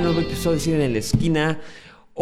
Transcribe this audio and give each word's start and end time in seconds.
Un 0.00 0.04
nuevo 0.04 0.20
episodio 0.20 0.56
de 0.56 0.60
Cine 0.60 0.84
en 0.86 0.92
la 0.94 0.98
Esquina. 0.98 1.58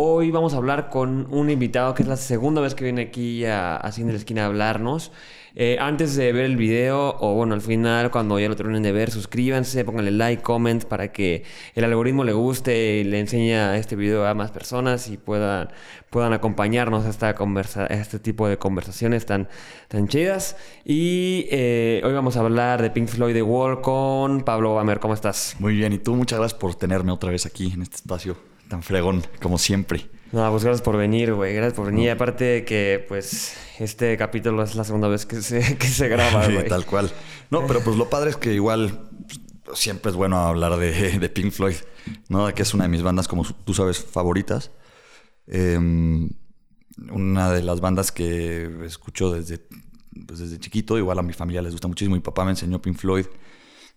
Hoy 0.01 0.31
vamos 0.31 0.55
a 0.55 0.59
hablar 0.59 0.91
con 0.91 1.27
un 1.35 1.51
invitado 1.51 1.93
que 1.93 2.05
es 2.05 2.09
la 2.09 2.17
segunda 2.17 2.61
vez 2.61 2.77
que 2.77 2.85
viene 2.85 3.03
aquí 3.03 3.45
a, 3.45 3.85
a 3.85 3.89
Esquina 3.89 4.45
a 4.45 4.47
hablarnos. 4.47 5.11
Eh, 5.57 5.77
antes 5.81 6.15
de 6.15 6.33
ver 6.33 6.45
el 6.45 6.57
video, 6.57 7.17
o 7.19 7.35
bueno, 7.35 7.55
al 7.55 7.61
final, 7.61 8.13
cuando 8.13 8.39
ya 8.39 8.49
lo 8.49 8.55
terminen 8.55 8.85
de 8.85 8.93
ver, 8.93 9.11
suscríbanse, 9.11 9.85
pónganle 9.85 10.13
like, 10.13 10.41
comment 10.41 10.85
para 10.85 11.11
que 11.11 11.43
el 11.75 11.83
algoritmo 11.83 12.23
le 12.23 12.33
guste 12.33 13.01
y 13.01 13.03
le 13.03 13.19
enseñe 13.19 13.75
este 13.75 13.97
video 13.97 14.25
a 14.25 14.35
más 14.35 14.53
personas 14.53 15.09
y 15.09 15.17
puedan, 15.17 15.71
puedan 16.11 16.33
acompañarnos 16.33 17.05
a, 17.05 17.09
esta 17.11 17.35
conversa, 17.35 17.83
a 17.83 17.95
este 17.95 18.21
tipo 18.21 18.47
de 18.47 18.57
conversaciones 18.57 19.27
tan, 19.27 19.49
tan 19.89 20.07
chidas. 20.07 20.57
Y 20.85 21.49
eh, 21.51 22.03
hoy 22.05 22.13
vamos 22.13 22.37
a 22.37 22.41
hablar 22.41 22.83
de 22.83 22.91
Pink 22.91 23.09
Floyd 23.09 23.35
The 23.35 23.43
Wall 23.43 23.81
con 23.81 24.43
Pablo 24.43 24.77
Bamer. 24.77 25.01
¿Cómo 25.01 25.15
estás? 25.15 25.57
Muy 25.59 25.75
bien, 25.75 25.93
y 25.93 25.99
tú 25.99 26.15
muchas 26.15 26.39
gracias 26.39 26.61
por 26.61 26.77
tenerme 26.77 27.11
otra 27.11 27.33
vez 27.33 27.47
aquí 27.47 27.73
en 27.73 27.83
este 27.83 27.97
espacio 27.97 28.48
tan 28.69 28.83
fregón, 28.83 29.25
como 29.43 29.59
siempre. 29.59 30.07
No, 30.33 30.51
pues 30.51 30.63
gracias 30.65 30.83
por 30.83 30.97
venir, 30.97 31.33
güey. 31.33 31.55
Gracias 31.55 31.75
por 31.75 31.87
venir. 31.87 32.11
Aparte 32.11 32.45
de 32.45 32.65
que, 32.65 33.05
pues, 33.09 33.55
este 33.79 34.17
capítulo 34.19 34.63
es 34.63 34.75
la 34.75 34.85
segunda 34.85 35.09
vez 35.09 35.25
que 35.27 35.41
se, 35.41 35.77
que 35.79 35.87
se 35.87 36.09
graba, 36.15 36.45
Sí, 36.47 36.53
güey. 36.53 36.69
tal 36.69 36.85
cual. 36.85 37.11
No, 37.51 37.67
pero 37.67 37.81
pues 37.81 37.97
lo 37.97 38.11
padre 38.11 38.31
es 38.31 38.37
que 38.37 38.53
igual 38.53 39.09
siempre 39.75 40.11
es 40.11 40.17
bueno 40.17 40.37
hablar 40.39 40.77
de, 40.77 41.19
de 41.19 41.29
Pink 41.31 41.51
Floyd, 41.53 41.77
¿no? 42.29 42.53
Que 42.55 42.63
es 42.63 42.75
una 42.75 42.85
de 42.85 42.91
mis 42.91 43.03
bandas, 43.03 43.27
como 43.27 43.45
tú 43.45 43.73
sabes, 43.75 44.05
favoritas. 44.05 44.71
Eh, 45.47 45.79
una 47.11 47.53
de 47.53 47.63
las 47.63 47.81
bandas 47.81 48.13
que 48.13 48.69
escucho 48.85 49.33
desde, 49.33 49.61
pues, 50.27 50.41
desde 50.41 50.59
chiquito. 50.59 50.99
Igual 50.99 51.19
a 51.19 51.23
mi 51.23 51.33
familia 51.33 51.63
les 51.63 51.73
gusta 51.73 51.89
muchísimo. 51.89 52.17
Mi 52.17 52.21
papá 52.21 52.45
me 52.45 52.51
enseñó 52.51 52.83
Pink 52.83 52.97
Floyd. 52.99 53.27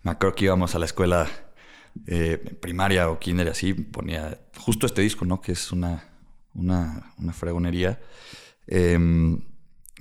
Me 0.04 0.12
acuerdo 0.12 0.36
que 0.36 0.46
íbamos 0.46 0.76
a 0.76 0.80
la 0.80 0.86
escuela 0.86 1.28
eh, 2.08 2.38
primaria 2.60 3.10
o 3.10 3.20
kinder 3.20 3.48
y 3.48 3.50
así. 3.50 3.74
Ponía 3.74 4.40
justo 4.58 4.86
este 4.86 5.02
disco, 5.02 5.26
¿no? 5.26 5.42
Que 5.42 5.54
es 5.54 5.72
una, 5.72 6.04
una, 6.54 7.14
una 7.18 7.34
fregonería. 7.34 8.00
Eh, 8.68 8.98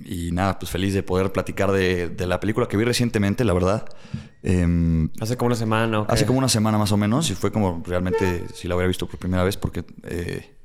y 0.05 0.31
nada, 0.31 0.57
pues 0.59 0.71
feliz 0.71 0.93
de 0.93 1.03
poder 1.03 1.31
platicar 1.31 1.71
de, 1.71 2.09
de, 2.09 2.27
la 2.27 2.39
película 2.39 2.67
que 2.67 2.77
vi 2.77 2.83
recientemente, 2.83 3.43
la 3.43 3.53
verdad. 3.53 3.85
Eh, 4.43 5.09
hace 5.19 5.37
como 5.37 5.47
una 5.47 5.55
semana. 5.55 6.05
Hace 6.07 6.25
como 6.25 6.39
una 6.39 6.49
semana 6.49 6.77
más 6.77 6.91
o 6.91 6.97
menos, 6.97 7.29
y 7.29 7.35
fue 7.35 7.51
como 7.51 7.83
realmente 7.85 8.45
si 8.53 8.67
la 8.67 8.75
hubiera 8.75 8.87
visto 8.87 9.07
por 9.07 9.19
primera 9.19 9.43
vez, 9.43 9.57
porque 9.57 9.83
eh, 10.03 10.55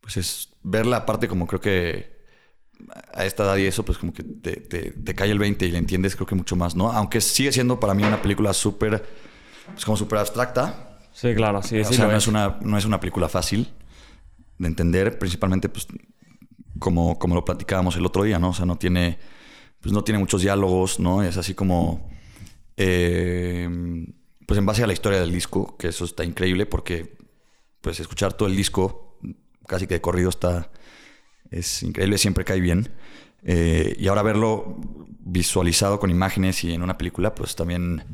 pues 0.00 0.16
es 0.16 0.50
verla 0.62 0.98
aparte 0.98 1.28
como 1.28 1.46
creo 1.46 1.60
que 1.60 2.18
a 3.12 3.24
esta 3.24 3.44
edad 3.44 3.56
y 3.56 3.66
eso, 3.66 3.84
pues 3.84 3.98
como 3.98 4.12
que 4.12 4.22
te, 4.22 4.56
te, 4.56 4.92
te 4.92 5.14
cae 5.14 5.30
el 5.30 5.38
20 5.38 5.66
y 5.66 5.72
le 5.72 5.78
entiendes 5.78 6.14
creo 6.14 6.26
que 6.26 6.36
mucho 6.36 6.54
más, 6.54 6.76
¿no? 6.76 6.92
Aunque 6.92 7.20
sigue 7.20 7.50
siendo 7.50 7.80
para 7.80 7.94
mí 7.94 8.04
una 8.04 8.22
película 8.22 8.52
súper, 8.52 9.04
pues 9.72 9.84
como 9.84 9.96
súper 9.96 10.18
abstracta. 10.18 10.98
Sí, 11.12 11.34
claro, 11.34 11.62
sí, 11.62 11.80
o 11.80 11.84
sí. 11.84 11.94
sea, 11.94 12.06
no 12.06 12.12
es. 12.12 12.24
es, 12.24 12.28
una, 12.28 12.58
no 12.60 12.78
es 12.78 12.84
una 12.84 13.00
película 13.00 13.28
fácil 13.28 13.68
de 14.58 14.68
entender, 14.68 15.18
principalmente 15.18 15.68
pues 15.68 15.86
como, 16.78 17.18
como 17.18 17.34
lo 17.34 17.44
platicábamos 17.44 17.96
el 17.96 18.06
otro 18.06 18.22
día, 18.24 18.38
¿no? 18.38 18.50
O 18.50 18.54
sea, 18.54 18.66
no 18.66 18.76
tiene, 18.76 19.18
pues 19.80 19.92
no 19.92 20.04
tiene 20.04 20.18
muchos 20.18 20.42
diálogos, 20.42 21.00
¿no? 21.00 21.22
Es 21.22 21.36
así 21.36 21.54
como, 21.54 22.08
eh, 22.76 23.68
pues 24.46 24.58
en 24.58 24.66
base 24.66 24.82
a 24.82 24.86
la 24.86 24.92
historia 24.92 25.20
del 25.20 25.32
disco, 25.32 25.76
que 25.76 25.88
eso 25.88 26.04
está 26.04 26.24
increíble 26.24 26.66
porque, 26.66 27.16
pues 27.80 28.00
escuchar 28.00 28.32
todo 28.32 28.48
el 28.48 28.56
disco, 28.56 29.18
casi 29.66 29.86
que 29.86 29.94
de 29.94 30.00
corrido 30.00 30.30
está, 30.30 30.70
es 31.50 31.82
increíble, 31.82 32.18
siempre 32.18 32.44
cae 32.44 32.60
bien. 32.60 32.90
Eh, 33.42 33.96
y 33.98 34.08
ahora 34.08 34.22
verlo 34.22 34.76
visualizado 35.20 36.00
con 36.00 36.10
imágenes 36.10 36.64
y 36.64 36.72
en 36.72 36.82
una 36.82 36.98
película, 36.98 37.34
pues 37.34 37.54
también 37.54 38.04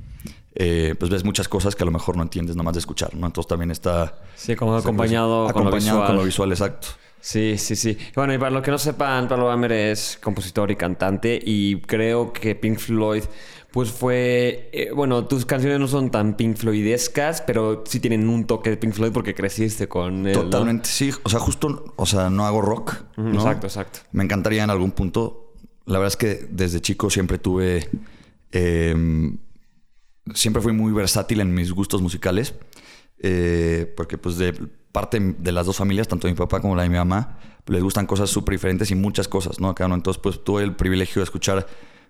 eh, 0.56 0.94
pues 0.98 1.10
ves 1.10 1.24
muchas 1.24 1.48
cosas 1.48 1.74
que 1.74 1.83
a 1.83 1.86
lo 1.86 1.91
mejor 1.91 2.16
no 2.16 2.22
entiendes 2.22 2.54
nomás 2.54 2.75
de 2.75 2.81
escuchar, 2.81 3.15
¿no? 3.15 3.26
Entonces 3.26 3.48
también 3.48 3.70
está... 3.72 4.19
Sí, 4.37 4.54
como 4.54 4.76
acompañado, 4.76 5.47
con, 5.47 5.50
acompañado 5.50 5.70
lo 5.70 5.76
visual. 5.76 6.06
con 6.06 6.16
lo 6.16 6.25
visual, 6.25 6.53
exacto. 6.53 6.88
Sí, 7.20 7.56
sí, 7.59 7.75
sí. 7.75 7.98
Bueno, 8.15 8.34
y 8.34 8.38
para 8.38 8.50
los 8.50 8.62
que 8.62 8.70
no 8.70 8.78
sepan, 8.78 9.26
Pablo 9.26 9.47
Bamer 9.47 9.72
es 9.72 10.19
compositor 10.22 10.70
y 10.70 10.76
cantante 10.76 11.41
y 11.42 11.81
creo 11.81 12.32
que 12.32 12.54
Pink 12.54 12.78
Floyd, 12.78 13.25
pues 13.72 13.91
fue... 13.91 14.70
Eh, 14.72 14.91
bueno, 14.94 15.25
tus 15.25 15.44
canciones 15.44 15.81
no 15.81 15.88
son 15.88 16.10
tan 16.10 16.37
Pink 16.37 16.56
Floydescas, 16.56 17.42
pero 17.42 17.82
sí 17.86 17.98
tienen 17.98 18.28
un 18.28 18.44
toque 18.44 18.71
de 18.71 18.76
Pink 18.76 18.92
Floyd 18.92 19.10
porque 19.10 19.34
creciste 19.34 19.88
con 19.88 20.26
él, 20.28 20.34
Totalmente, 20.34 20.88
¿no? 20.88 20.94
sí. 20.94 21.10
O 21.25 21.31
sea, 21.31 21.41
justo, 21.41 21.94
o 21.97 22.06
sea, 22.06 22.31
no 22.31 22.47
hago 22.47 22.62
rock. 22.62 22.94
¿no? 23.16 23.32
Exacto, 23.32 23.66
exacto. 23.66 24.00
Me 24.12 24.22
encantaría 24.22 24.62
en 24.62 24.71
algún 24.71 24.92
punto. 24.92 25.53
La 25.86 25.98
verdad 25.98 26.12
es 26.12 26.16
que 26.16 26.47
desde 26.48 26.81
chico 26.81 27.10
siempre 27.10 27.38
tuve... 27.38 27.88
Eh, 28.53 29.34
siempre 30.32 30.62
fui 30.62 30.72
muy 30.72 30.92
versátil 30.92 31.40
en 31.40 31.52
mis 31.54 31.72
gustos 31.72 32.00
musicales. 32.00 32.54
Eh, 33.18 33.92
porque 33.96 34.18
pues 34.18 34.36
de 34.36 34.52
parte 34.92 35.18
de 35.20 35.52
las 35.52 35.66
dos 35.66 35.76
familias, 35.76 36.08
tanto 36.08 36.28
mi 36.28 36.34
papá 36.34 36.60
como 36.60 36.76
la 36.76 36.82
de 36.82 36.88
mi 36.88 36.96
mamá, 36.96 37.38
les 37.66 37.82
gustan 37.82 38.06
cosas 38.06 38.28
súper 38.30 38.54
diferentes 38.54 38.90
y 38.90 38.94
muchas 38.94 39.28
cosas, 39.28 39.60
¿no? 39.60 39.74
Cada 39.74 39.86
uno. 39.86 39.94
Entonces 39.96 40.20
pues 40.22 40.42
tuve 40.44 40.62
el 40.62 40.74
privilegio 40.76 41.20
de 41.20 41.24
escuchar 41.24 41.66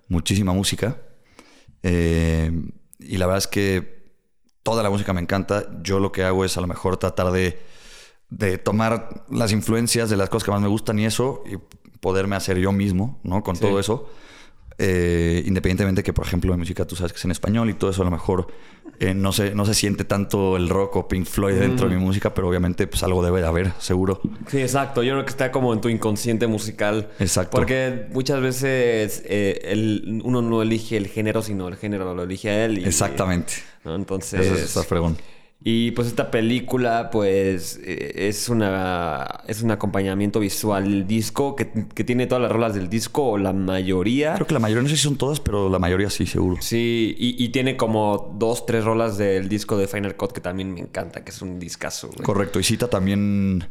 muchísima 0.09 0.53
música. 0.53 0.97
Eh, 1.83 2.51
y 2.99 3.17
la 3.17 3.27
verdad 3.27 3.39
es 3.39 3.47
que 3.47 4.13
toda 4.63 4.83
la 4.83 4.91
música 4.91 5.13
me 5.13 5.21
encanta. 5.21 5.67
Yo 5.83 6.01
lo 6.01 6.11
que 6.13 6.25
hago 6.25 6.45
es 6.45 6.57
a 6.57 6.61
lo 6.61 6.67
mejor 6.67 6.97
tratar 6.97 7.31
de, 7.33 7.59
de 8.31 8.59
tomar 8.59 9.25
las 9.31 9.53
influencias 9.53 10.11
de 10.11 10.17
las 10.17 10.29
cosas 10.31 10.45
que 10.45 10.51
más 10.51 10.61
me 10.61 10.69
gustan 10.69 10.99
y 10.99 11.05
eso, 11.07 11.43
y 11.47 11.57
poderme 12.01 12.37
hacer 12.37 12.59
yo 12.59 12.73
mismo, 12.73 13.21
¿no? 13.23 13.43
Con 13.43 13.57
Sí. 13.57 13.63
todo 13.63 13.79
eso. 13.79 14.09
Eh, 14.79 15.43
independientemente 15.47 16.03
que, 16.03 16.13
por 16.13 16.27
ejemplo, 16.27 16.51
la 16.51 16.57
música 16.57 16.85
tú 16.85 16.97
sabes 16.97 17.13
que 17.13 17.19
es 17.19 17.25
en 17.25 17.31
español 17.31 17.71
y 17.71 17.75
todo 17.75 17.91
eso, 17.91 18.03
a 18.03 18.05
lo 18.05 18.11
mejor 18.11 18.49
eh, 18.99 19.15
no, 19.15 19.33
se, 19.33 19.55
no 19.55 19.65
se 19.67 19.75
siente 19.75 20.05
tanto 20.05 20.57
el 20.57 20.69
rock 20.69 20.97
o 20.97 21.09
Pink 21.09 21.27
Floyd 21.27 21.55
dentro 21.55 21.89
de 21.89 21.95
mi 21.97 22.03
música, 22.03 22.35
pero 22.35 22.49
obviamente 22.49 22.87
pues 22.89 23.03
algo 23.05 23.23
debe 23.25 23.41
de 23.41 23.47
haber, 23.47 23.73
seguro. 23.79 24.21
Sí, 24.49 24.61
exacto. 24.61 25.03
Yo 25.05 25.13
creo 25.13 25.25
que 25.25 25.31
está 25.31 25.53
como 25.53 25.73
en 25.73 25.81
tu 25.81 25.89
inconsciente 25.89 26.47
musical. 26.49 27.09
Exacto. 27.21 27.57
Porque 27.57 28.07
muchas 28.13 28.41
veces 28.41 29.23
eh, 29.27 29.61
el- 29.65 30.21
uno 30.25 30.43
no 30.43 30.61
elige 30.63 30.97
el 30.97 31.07
género, 31.07 31.41
sino 31.43 31.69
el 31.69 31.77
género 31.77 32.13
lo 32.15 32.25
elige 32.25 32.51
a 32.51 32.65
él. 32.65 32.79
y- 32.79 32.85
Exactamente. 32.85 33.55
¿no? 33.85 33.95
Entonces... 33.95 34.41
Eso 34.41 34.55
está 34.57 34.83
fregón. 34.83 35.17
Y 35.67 35.93
pues 35.93 36.09
esta 36.09 36.31
película, 36.31 37.09
pues, 37.11 37.81
eh, 37.83 38.29
es 38.29 38.51
una 38.51 39.41
es 39.49 39.63
un 39.63 39.71
acompañamiento 39.71 40.39
visual 40.41 40.85
del 40.85 41.07
disco 41.07 41.57
que, 41.57 41.87
que 41.95 42.05
tiene 42.05 42.27
todas 42.27 42.43
las 42.43 42.53
rolas 42.53 42.75
del 42.75 42.91
disco, 42.91 43.31
o 43.31 43.39
la 43.39 43.55
mayoría. 43.55 44.35
Creo 44.35 44.47
que 44.47 44.53
la 44.53 44.61
mayoría, 44.61 44.83
no 44.83 44.91
sé 44.91 44.97
si 44.97 45.03
son 45.05 45.17
todas, 45.17 45.41
pero 45.41 45.71
la 45.71 45.79
mayoría 45.79 46.11
sí, 46.11 46.27
seguro. 46.27 46.59
Sí, 46.61 47.17
y, 47.19 47.43
y 47.43 47.49
tiene 47.49 47.79
como 47.79 48.35
dos, 48.39 48.67
tres 48.67 48.85
rolas 48.85 49.17
del 49.17 49.49
disco 49.49 49.79
de 49.79 49.89
Final 49.89 50.17
Cut 50.17 50.33
que 50.33 50.43
también 50.43 50.75
me 50.75 50.81
encanta, 50.81 51.25
que 51.25 51.31
es 51.31 51.41
un 51.41 51.59
discazo, 51.59 52.09
güey. 52.09 52.23
Correcto. 52.23 52.61
Y 52.61 52.63
cita 52.65 52.91
también 52.91 53.65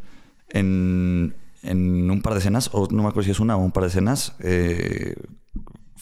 en, 0.49 1.35
en 1.61 2.09
un 2.09 2.21
par 2.23 2.33
de 2.33 2.39
escenas, 2.39 2.71
o 2.73 2.87
no 2.89 3.03
me 3.03 3.09
acuerdo 3.09 3.25
si 3.25 3.31
es 3.31 3.39
una 3.39 3.55
o 3.55 3.59
un 3.59 3.71
par 3.71 3.83
de 3.83 3.89
escenas, 3.89 4.35
eh, 4.39 5.13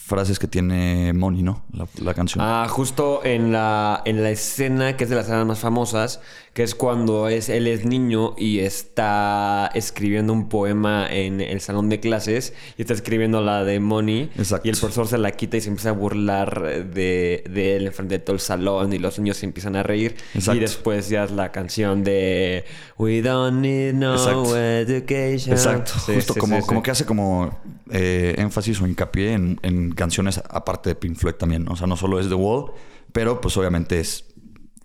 frases 0.04 0.38
que 0.38 0.48
tiene 0.48 1.12
Money, 1.12 1.42
¿no? 1.42 1.62
La, 1.72 1.86
la 2.02 2.14
canción. 2.14 2.44
Ah, 2.44 2.66
justo 2.68 3.20
en 3.24 3.52
la, 3.52 4.02
en 4.04 4.22
la 4.22 4.30
escena 4.30 4.96
que 4.96 5.04
es 5.04 5.10
de 5.10 5.16
las 5.16 5.26
escenas 5.26 5.46
más 5.46 5.60
famosas, 5.60 6.20
que 6.52 6.62
es 6.62 6.74
cuando 6.74 7.28
es, 7.28 7.48
él 7.48 7.66
es 7.66 7.86
niño 7.86 8.34
y 8.36 8.58
está 8.58 9.70
escribiendo 9.74 10.32
un 10.34 10.48
poema 10.50 11.06
en 11.10 11.40
el 11.40 11.60
salón 11.62 11.88
de 11.88 11.98
clases 12.00 12.52
y 12.76 12.82
está 12.82 12.92
escribiendo 12.92 13.40
la 13.40 13.64
de 13.64 13.80
Money 13.80 14.30
Exacto. 14.36 14.68
y 14.68 14.70
el 14.70 14.76
profesor 14.76 15.06
se 15.06 15.16
la 15.16 15.30
quita 15.30 15.56
y 15.56 15.62
se 15.62 15.70
empieza 15.70 15.90
a 15.90 15.92
burlar 15.92 16.60
de, 16.92 17.44
de 17.48 17.76
él 17.76 17.86
enfrente 17.86 18.18
de 18.18 18.24
todo 18.24 18.34
el 18.34 18.40
salón 18.40 18.92
y 18.92 18.98
los 18.98 19.18
niños 19.18 19.38
se 19.38 19.46
empiezan 19.46 19.76
a 19.76 19.82
reír 19.82 20.14
Exacto. 20.34 20.58
y 20.58 20.60
después 20.60 21.08
ya 21.08 21.24
es 21.24 21.30
la 21.30 21.52
canción 21.52 22.04
de 22.04 22.64
We 22.98 23.22
don't 23.22 23.60
need 23.62 23.94
no 23.94 24.12
Exacto. 24.14 24.56
education. 24.58 25.52
Exacto. 25.52 25.92
Sí, 26.04 26.12
Justo 26.16 26.34
sí, 26.34 26.40
como, 26.40 26.60
sí, 26.60 26.66
como 26.66 26.82
que 26.82 26.90
hace 26.90 27.06
como 27.06 27.58
eh, 27.90 28.34
énfasis 28.36 28.78
o 28.82 28.86
hincapié 28.86 29.32
en, 29.32 29.58
en 29.62 29.91
canciones 29.94 30.42
aparte 30.48 30.90
de 30.90 30.94
Pink 30.94 31.16
Floyd 31.16 31.34
también. 31.34 31.64
¿no? 31.64 31.72
O 31.72 31.76
sea, 31.76 31.86
no 31.86 31.96
solo 31.96 32.18
es 32.20 32.28
The 32.28 32.34
Wall, 32.34 32.72
pero 33.12 33.40
pues 33.40 33.56
obviamente 33.56 34.00
es... 34.00 34.24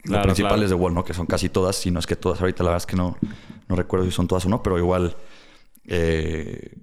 Claro, 0.04 0.24
lo 0.24 0.28
principal 0.28 0.52
claro. 0.52 0.64
es 0.64 0.70
The 0.70 0.76
Wall, 0.76 0.94
¿no? 0.94 1.04
Que 1.04 1.14
son 1.14 1.26
casi 1.26 1.50
todas, 1.50 1.76
si 1.76 1.92
no 1.92 2.00
es 2.00 2.08
que 2.08 2.16
todas. 2.16 2.40
Ahorita 2.40 2.64
la 2.64 2.70
verdad 2.70 2.84
es 2.84 2.86
que 2.86 2.96
no, 2.96 3.18
no 3.68 3.76
recuerdo 3.76 4.06
si 4.06 4.12
son 4.12 4.28
todas 4.28 4.46
o 4.46 4.50
no, 4.50 4.64
pero 4.64 4.78
igual 4.78 5.18
eh, 5.86 6.78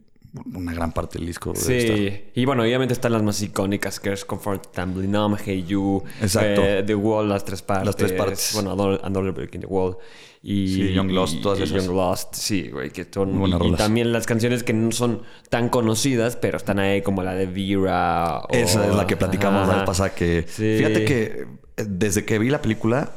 una 0.53 0.73
gran 0.73 0.93
parte 0.93 1.19
del 1.19 1.27
disco. 1.27 1.53
estar. 1.53 1.67
Sí, 1.67 2.25
y 2.35 2.45
bueno, 2.45 2.63
obviamente 2.63 2.93
están 2.93 3.13
las 3.13 3.23
más 3.23 3.41
icónicas, 3.41 4.01
que 4.01 4.13
es 4.13 4.25
Comfortably 4.25 5.07
Numb, 5.07 5.39
Hey 5.43 5.65
You, 5.65 6.03
Exacto. 6.21 6.63
eh, 6.65 6.83
The 6.85 6.95
Wall, 6.95 7.29
las 7.29 7.45
tres 7.45 7.63
partes. 7.63 7.87
Las 7.87 7.97
tres 7.97 8.13
partes. 8.13 8.51
Bueno, 8.55 8.73
Another, 8.73 9.01
Another 9.05 9.33
Break 9.33 9.55
in 9.55 9.61
the 9.61 9.67
Wall. 9.67 9.97
Y, 10.47 10.69
Sí, 10.75 10.93
Young 10.93 11.11
Lost, 11.11 11.41
todas 11.41 11.59
y 11.59 11.63
esas. 11.63 11.87
Young 11.87 11.97
Lost, 11.97 12.35
sí, 12.35 12.69
güey, 12.69 12.91
que 12.91 13.07
son... 13.11 13.39
Buenas 13.39 13.63
y, 13.63 13.67
y 13.69 13.73
también 13.77 14.13
las 14.13 14.27
canciones 14.27 14.63
que 14.63 14.75
no 14.75 14.93
son 14.93 15.23
tan 15.49 15.71
conocidas, 15.71 16.37
pero 16.37 16.59
están 16.59 16.79
ahí 16.79 17.01
como 17.01 17.23
la 17.23 17.33
de 17.33 17.47
Vera. 17.47 18.41
o- 18.41 18.49
Esa 18.51 18.87
es 18.87 18.95
la 18.95 19.07
que 19.07 19.17
platicamos 19.17 19.67
la 19.67 19.77
vez 19.77 19.85
pasada 19.85 20.15
que... 20.15 20.45
Sí. 20.47 20.75
Fíjate 20.77 21.07
que 21.07 21.47
eh, 21.79 21.87
desde 21.89 22.27
que 22.27 22.39
vi 22.39 22.51
la 22.51 22.61
película, 22.61 23.13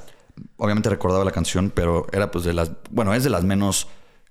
obviamente 0.55 0.89
recordaba 0.89 1.25
la 1.25 1.31
canción, 1.31 1.69
pero 1.75 2.07
era 2.13 2.31
pues 2.31 2.45
de 2.45 2.53
las... 2.53 2.71
Bueno, 2.91 3.13
es 3.13 3.25
de 3.25 3.29
las 3.29 3.43
menos 3.43 3.89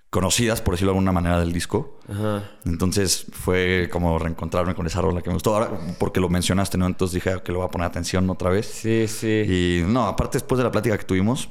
conocidas, 0.08 0.62
por 0.62 0.72
decirlo 0.72 0.92
de 0.92 0.98
alguna 0.98 1.12
manera, 1.12 1.38
del 1.38 1.52
disco. 1.52 1.98
Ajá. 2.08 2.44
Entonces 2.64 3.26
fue 3.30 3.90
como 3.92 4.18
reencontrarme 4.18 4.74
con 4.74 4.86
esa 4.86 5.02
rola 5.02 5.20
que 5.20 5.28
me 5.28 5.34
gustó. 5.34 5.54
Ahora, 5.54 5.70
porque 5.98 6.20
lo 6.20 6.30
mencionaste, 6.30 6.78
¿no? 6.78 6.86
Entonces 6.86 7.16
dije 7.16 7.30
"Ah, 7.36 7.42
que 7.42 7.52
le 7.52 7.58
voy 7.58 7.66
a 7.66 7.70
poner 7.70 7.86
atención 7.88 8.30
otra 8.30 8.48
vez. 8.48 8.64
Sí, 8.66 9.06
sí. 9.06 9.42
Y 9.46 9.84
no, 9.86 10.06
aparte 10.06 10.38
después 10.38 10.56
de 10.56 10.64
la 10.64 10.70
plática 10.70 10.96
que 10.96 11.04
tuvimos, 11.04 11.50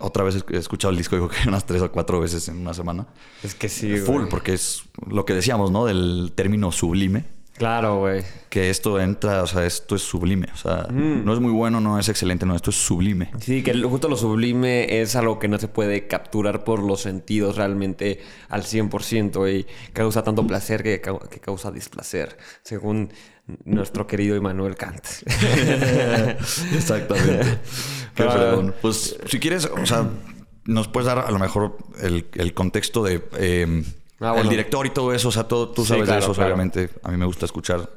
otra 0.00 0.24
vez 0.24 0.44
he 0.50 0.56
escuchado 0.56 0.90
el 0.92 0.98
disco, 0.98 1.16
digo 1.16 1.28
que 1.28 1.36
unas 1.48 1.66
tres 1.66 1.82
o 1.82 1.90
cuatro 1.92 2.20
veces 2.20 2.48
en 2.48 2.58
una 2.58 2.74
semana. 2.74 3.06
Es 3.42 3.54
que 3.54 3.68
sí, 3.68 3.96
Full, 3.98 4.14
güey. 4.16 4.28
porque 4.28 4.52
es 4.54 4.82
lo 5.06 5.24
que 5.24 5.34
decíamos, 5.34 5.70
¿no? 5.70 5.86
Del 5.86 6.32
término 6.34 6.72
sublime. 6.72 7.24
Claro, 7.56 8.00
güey. 8.00 8.24
Que 8.50 8.68
esto 8.68 8.98
entra, 8.98 9.40
o 9.44 9.46
sea, 9.46 9.64
esto 9.64 9.94
es 9.94 10.02
sublime. 10.02 10.48
O 10.52 10.56
sea, 10.56 10.88
Mm. 10.90 11.24
no 11.24 11.32
es 11.34 11.38
muy 11.38 11.52
bueno, 11.52 11.80
no 11.80 12.00
es 12.00 12.08
excelente, 12.08 12.44
no, 12.46 12.56
esto 12.56 12.70
es 12.70 12.76
sublime. 12.76 13.30
Sí, 13.38 13.62
que 13.62 13.80
justo 13.80 14.08
lo 14.08 14.16
sublime 14.16 15.00
es 15.00 15.14
algo 15.14 15.38
que 15.38 15.46
no 15.46 15.58
se 15.60 15.68
puede 15.68 16.08
capturar 16.08 16.64
por 16.64 16.82
los 16.82 17.00
sentidos 17.02 17.54
realmente 17.56 18.20
al 18.48 18.64
100% 18.64 19.48
y 19.48 19.66
causa 19.92 20.24
tanto 20.24 20.44
placer 20.44 20.82
que 20.82 21.00
causa 21.40 21.70
displacer, 21.70 22.36
según 22.64 23.10
nuestro 23.64 24.06
querido 24.06 24.36
Immanuel 24.36 24.74
Kant. 24.76 25.04
Exactamente. 26.74 27.58
Qué 28.14 28.22
Ah. 28.22 28.62
Pues 28.80 29.16
si 29.26 29.38
quieres, 29.40 29.66
o 29.66 29.86
sea, 29.86 30.08
nos 30.64 30.88
puedes 30.88 31.06
dar 31.06 31.18
a 31.18 31.30
lo 31.30 31.38
mejor 31.38 31.76
el, 32.00 32.26
el 32.34 32.54
contexto 32.54 33.02
de 33.02 33.22
eh, 33.38 33.82
Ah, 34.20 34.30
bueno. 34.30 34.42
el 34.42 34.48
director 34.48 34.86
y 34.86 34.90
todo 34.90 35.12
eso. 35.12 35.28
O 35.28 35.32
sea, 35.32 35.44
todo, 35.44 35.68
tú 35.70 35.82
Sí, 35.82 35.88
sabes 35.88 36.04
claro, 36.04 36.20
de 36.20 36.24
eso, 36.24 36.34
claro. 36.34 36.54
obviamente. 36.54 36.90
A 37.02 37.10
mí 37.10 37.16
me 37.18 37.26
gusta 37.26 37.44
escuchar, 37.46 37.90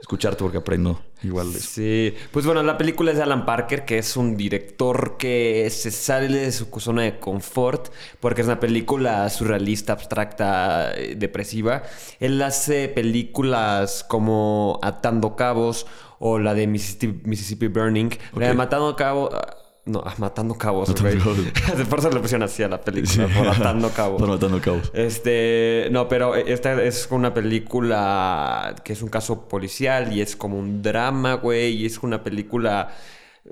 escucharte 0.00 0.42
porque 0.42 0.58
aprendo 0.58 1.00
igual 1.22 1.52
de 1.52 1.58
eso. 1.58 1.70
Sí, 1.70 2.14
pues 2.32 2.46
bueno, 2.46 2.62
la 2.62 2.78
película 2.78 3.10
es 3.10 3.18
de 3.18 3.22
Alan 3.22 3.44
Parker, 3.44 3.84
que 3.84 3.98
es 3.98 4.16
un 4.16 4.36
director 4.36 5.16
que 5.18 5.68
se 5.70 5.90
sale 5.90 6.38
de 6.38 6.52
su 6.52 6.66
zona 6.80 7.02
de 7.02 7.18
confort, 7.18 7.92
porque 8.18 8.40
es 8.40 8.46
una 8.46 8.60
película 8.60 9.28
surrealista, 9.28 9.92
abstracta, 9.92 10.92
eh, 10.94 11.14
depresiva. 11.16 11.82
Él 12.18 12.40
hace 12.42 12.88
películas 12.88 14.04
como 14.08 14.78
Atando 14.82 15.36
Cabos 15.36 15.86
o 16.18 16.38
la 16.38 16.54
de 16.54 16.66
Mississippi, 16.66 17.28
Mississippi 17.28 17.68
Burning. 17.68 18.10
La 18.34 18.48
de. 18.48 18.54
Matando 18.54 18.96
Cabos... 18.96 19.34
No, 19.86 20.02
ah, 20.04 20.14
Matando 20.18 20.54
Cabos, 20.56 20.88
Matando 20.90 21.34
güey. 21.34 21.84
Por 21.88 21.98
eso 21.98 22.10
le 22.10 22.20
pusieron 22.20 22.42
así 22.42 22.62
a 22.62 22.68
la 22.68 22.80
película, 22.80 23.28
por 23.28 23.48
Atando 23.48 23.90
Cabos. 23.90 24.20
Por 24.20 24.28
matando 24.28 24.60
cabos. 24.60 24.90
Este, 24.94 25.88
no, 25.90 26.06
pero 26.06 26.34
esta 26.34 26.82
es 26.82 27.08
una 27.10 27.32
película 27.32 28.74
que 28.84 28.92
es 28.92 29.02
un 29.02 29.08
caso 29.08 29.48
policial 29.48 30.12
y 30.12 30.20
es 30.20 30.36
como 30.36 30.58
un 30.58 30.82
drama, 30.82 31.34
güey, 31.34 31.74
y 31.76 31.86
es 31.86 31.98
una 32.02 32.22
película 32.22 32.94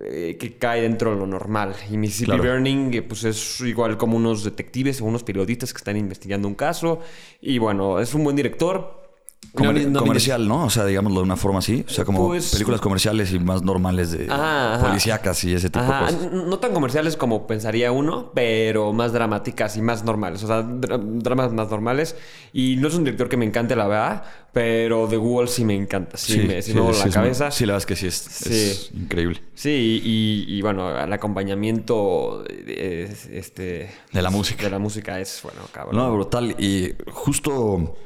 eh, 0.00 0.36
que 0.38 0.58
cae 0.58 0.82
dentro 0.82 1.12
de 1.12 1.16
lo 1.16 1.26
normal. 1.26 1.74
Y 1.90 1.96
Mississippi 1.96 2.32
Claro. 2.32 2.42
Burning, 2.52 2.92
eh, 2.94 3.02
pues 3.02 3.24
es 3.24 3.60
igual 3.62 3.96
como 3.96 4.16
unos 4.16 4.44
detectives 4.44 5.00
o 5.00 5.06
unos 5.06 5.24
periodistas 5.24 5.72
que 5.72 5.78
están 5.78 5.96
investigando 5.96 6.46
un 6.46 6.54
caso. 6.54 7.00
Y 7.40 7.58
bueno, 7.58 7.98
es 7.98 8.12
un 8.14 8.22
buen 8.22 8.36
director. 8.36 8.97
Comer- 9.54 9.84
No, 9.86 9.90
no- 9.90 10.00
comercial, 10.00 10.46
¿no? 10.46 10.64
O 10.66 10.70
sea, 10.70 10.84
digámoslo 10.84 11.20
de 11.20 11.24
una 11.24 11.36
forma 11.36 11.58
así. 11.60 11.84
O 11.86 11.90
sea, 11.90 12.04
como 12.04 12.26
Pues- 12.28 12.50
películas 12.52 12.80
comerciales 12.80 13.32
y 13.32 13.38
más 13.38 13.62
normales 13.62 14.10
de 14.12 14.26
Ajá, 14.30 14.80
policíacas 14.86 15.42
y 15.44 15.54
ese 15.54 15.68
tipo 15.70 15.80
Ajá, 15.84 16.06
de 16.12 16.14
cosas. 16.16 16.32
no 16.32 16.58
tan 16.58 16.72
comerciales 16.72 17.16
como 17.16 17.46
pensaría 17.46 17.90
uno, 17.92 18.30
pero 18.34 18.92
más 18.92 19.12
dramáticas 19.12 19.76
y 19.76 19.82
más 19.82 20.04
normales. 20.04 20.42
O 20.44 20.46
sea, 20.46 20.62
dra- 20.62 21.00
dramas 21.02 21.52
más 21.52 21.68
normales. 21.70 22.16
Y 22.52 22.76
no 22.76 22.88
es 22.88 22.94
un 22.94 23.04
director 23.04 23.28
que 23.28 23.36
me 23.36 23.44
encante, 23.46 23.74
la 23.76 23.86
verdad, 23.86 24.24
pero 24.52 25.06
The 25.08 25.18
Wall 25.18 25.48
sí 25.48 25.64
me 25.64 25.74
encanta. 25.74 26.16
Sí, 26.16 26.38
me, 26.40 26.60
sí 26.62 26.72
la 26.74 26.90
es 26.90 27.14
cabeza. 27.14 27.50
sí, 27.50 27.64
la 27.66 27.72
verdad 27.74 27.82
es 27.82 27.86
que 27.86 27.96
sí 27.96 28.06
es, 28.06 28.46
es 28.46 28.90
increíble. 28.94 29.42
Sí, 29.54 30.00
y, 30.04 30.44
y, 30.56 30.62
bueno, 30.62 30.98
el 30.98 31.12
acompañamiento 31.12 32.44
eh, 32.48 33.14
este, 33.32 33.90
De 34.12 34.22
la 34.22 34.30
música. 34.30 34.64
De 34.64 34.70
la 34.70 34.78
música 34.78 35.18
es, 35.20 35.40
bueno, 35.42 35.60
cabrón. 35.72 35.96
No, 35.96 36.12
brutal. 36.12 36.54
Y 36.58 36.94
justo 37.10 37.96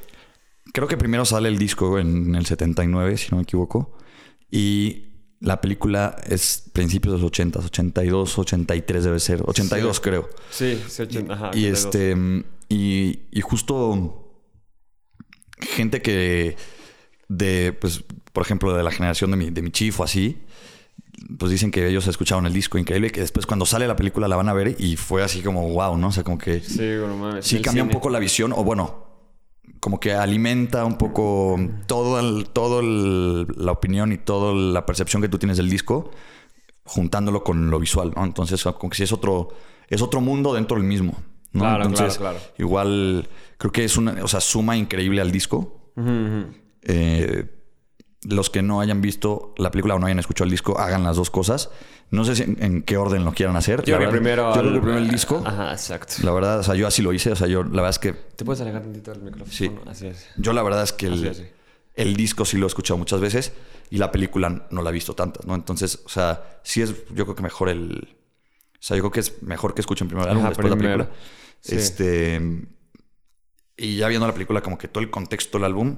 creo 0.72 0.88
que 0.88 0.96
primero 0.96 1.24
sale 1.24 1.48
el 1.48 1.58
disco 1.58 1.98
en 1.98 2.34
el 2.34 2.46
79, 2.46 3.16
si 3.16 3.30
no 3.30 3.36
me 3.38 3.42
equivoco. 3.44 3.96
Y 4.50 5.06
la 5.40 5.60
película 5.60 6.16
es 6.26 6.68
principios 6.72 7.14
de 7.14 7.18
los 7.20 7.26
80, 7.28 7.58
82, 7.60 8.38
83 8.38 9.04
debe 9.04 9.20
ser. 9.20 9.42
82 9.44 10.00
creo. 10.00 10.28
Sí, 10.50 10.80
sí, 10.88 11.02
ochenta- 11.02 11.34
ajá, 11.34 11.50
Y 11.54 11.66
82. 11.70 11.78
este 11.84 12.44
y, 12.68 13.20
y 13.30 13.40
justo 13.40 14.18
gente 15.60 16.02
que 16.02 16.56
de 17.28 17.72
pues 17.80 18.02
por 18.32 18.42
ejemplo 18.44 18.74
de 18.74 18.82
la 18.82 18.90
generación 18.90 19.30
de 19.30 19.36
mi, 19.36 19.50
de 19.50 19.62
mi 19.62 19.70
chief 19.70 20.00
o 20.00 20.04
así 20.04 20.38
pues 21.38 21.50
dicen 21.52 21.70
que 21.70 21.86
ellos 21.86 22.06
escucharon 22.08 22.46
el 22.46 22.52
disco 22.52 22.78
increíble 22.78 23.10
que 23.10 23.20
después 23.20 23.46
cuando 23.46 23.64
sale 23.64 23.86
la 23.86 23.94
película 23.94 24.26
la 24.26 24.36
van 24.36 24.48
a 24.48 24.52
ver 24.52 24.74
y 24.78 24.96
fue 24.96 25.22
así 25.22 25.40
como 25.40 25.68
wow 25.70 25.96
no 25.96 26.08
o 26.08 26.12
sea 26.12 26.24
como 26.24 26.38
que 26.38 26.60
Sí, 26.60 26.78
bueno, 26.98 27.16
mames. 27.16 27.46
sí 27.46 27.60
cambia 27.60 27.82
un 27.84 27.90
poco 27.90 28.10
la 28.10 28.18
visión 28.18 28.52
o 28.52 28.64
bueno 28.64 29.01
como 29.82 29.98
que 29.98 30.12
alimenta 30.14 30.84
un 30.84 30.96
poco 30.96 31.58
todo 31.88 32.20
el, 32.20 32.46
todo 32.50 32.78
el- 32.78 33.48
la 33.56 33.72
opinión 33.72 34.12
y 34.12 34.16
toda 34.18 34.54
la 34.54 34.86
percepción 34.86 35.20
que 35.20 35.28
tú 35.28 35.38
tienes 35.38 35.56
del 35.56 35.68
disco 35.68 36.12
juntándolo 36.84 37.42
con 37.42 37.68
lo 37.68 37.80
visual 37.80 38.12
¿no? 38.14 38.24
entonces 38.24 38.62
como 38.62 38.90
que 38.90 38.96
sí 38.96 39.02
es 39.02 39.12
otro 39.12 39.48
es 39.88 40.00
otro 40.00 40.20
mundo 40.20 40.54
dentro 40.54 40.76
del 40.76 40.86
mismo 40.86 41.14
¿no? 41.52 41.60
Claro, 41.62 41.84
entonces 41.84 42.16
claro, 42.16 42.38
claro. 42.38 42.54
igual 42.58 43.28
creo 43.58 43.72
que 43.72 43.84
es 43.84 43.96
una 43.96 44.22
o 44.22 44.28
sea 44.28 44.40
suma 44.40 44.76
increíble 44.76 45.20
al 45.20 45.32
disco 45.32 45.90
eh, 46.82 47.46
los 48.24 48.50
que 48.50 48.62
no 48.62 48.80
hayan 48.80 49.00
visto 49.00 49.54
la 49.56 49.70
película 49.70 49.94
o 49.94 49.98
no 49.98 50.06
hayan 50.06 50.18
escuchado 50.18 50.44
el 50.44 50.50
disco, 50.50 50.78
hagan 50.78 51.02
las 51.02 51.16
dos 51.16 51.30
cosas. 51.30 51.70
No 52.10 52.24
sé 52.24 52.36
si 52.36 52.42
en, 52.42 52.62
en 52.62 52.82
qué 52.82 52.96
orden 52.98 53.24
lo 53.24 53.32
quieran 53.32 53.56
hacer. 53.56 53.82
Yo 53.84 53.96
creo 53.96 54.08
que 54.10 54.12
primero... 54.12 54.54
yo 54.54 54.60
creo 54.60 54.68
al- 54.68 54.74
que 54.74 54.80
primero 54.80 54.98
el 54.98 55.10
disco. 55.10 55.42
Ajá, 55.44 55.72
exacto. 55.72 56.14
La 56.22 56.32
verdad, 56.32 56.58
o 56.60 56.62
sea, 56.62 56.74
yo 56.74 56.86
así 56.86 57.00
lo 57.02 57.12
hice. 57.12 57.32
O 57.32 57.36
sea, 57.36 57.46
yo 57.46 57.62
la 57.62 57.70
verdad 57.70 57.90
es 57.90 57.98
que. 57.98 58.12
¿Te 58.12 58.44
puedes 58.44 58.60
alejar 58.60 58.82
tantito 58.82 59.12
del 59.12 59.22
micrófono? 59.22 59.50
Sí. 59.50 59.70
Así 59.86 60.06
es. 60.08 60.28
Yo 60.36 60.52
la 60.52 60.62
verdad 60.62 60.82
es 60.82 60.92
que 60.92 61.06
el, 61.06 61.52
el 61.94 62.16
disco 62.16 62.44
sí 62.44 62.58
lo 62.58 62.66
he 62.66 62.68
escuchado 62.68 62.98
muchas 62.98 63.20
veces 63.20 63.52
y 63.90 63.96
la 63.96 64.12
película 64.12 64.66
no 64.70 64.82
la 64.82 64.90
he 64.90 64.92
visto 64.92 65.14
tantas, 65.14 65.46
¿no? 65.46 65.54
Entonces, 65.54 66.00
o 66.04 66.08
sea, 66.10 66.60
sí 66.62 66.82
es, 66.82 66.90
yo 67.14 67.24
creo 67.24 67.34
que 67.34 67.42
mejor 67.42 67.70
el. 67.70 68.14
O 68.74 68.78
sea, 68.84 68.96
yo 68.96 69.02
creo 69.04 69.10
que 69.12 69.20
es 69.20 69.42
mejor 69.42 69.74
que 69.74 69.80
escuchen 69.80 70.06
primero 70.08 70.26
el 70.30 70.36
álbum, 70.36 70.48
después 70.48 70.68
la 70.70 70.76
película. 70.76 71.10
Sí. 71.60 71.76
Este. 71.76 72.66
Y 73.76 73.96
ya 73.96 74.08
viendo 74.08 74.26
la 74.26 74.34
película, 74.34 74.60
como 74.60 74.76
que 74.76 74.86
todo 74.86 75.02
el 75.02 75.10
contexto 75.10 75.56
del 75.56 75.64
álbum, 75.64 75.96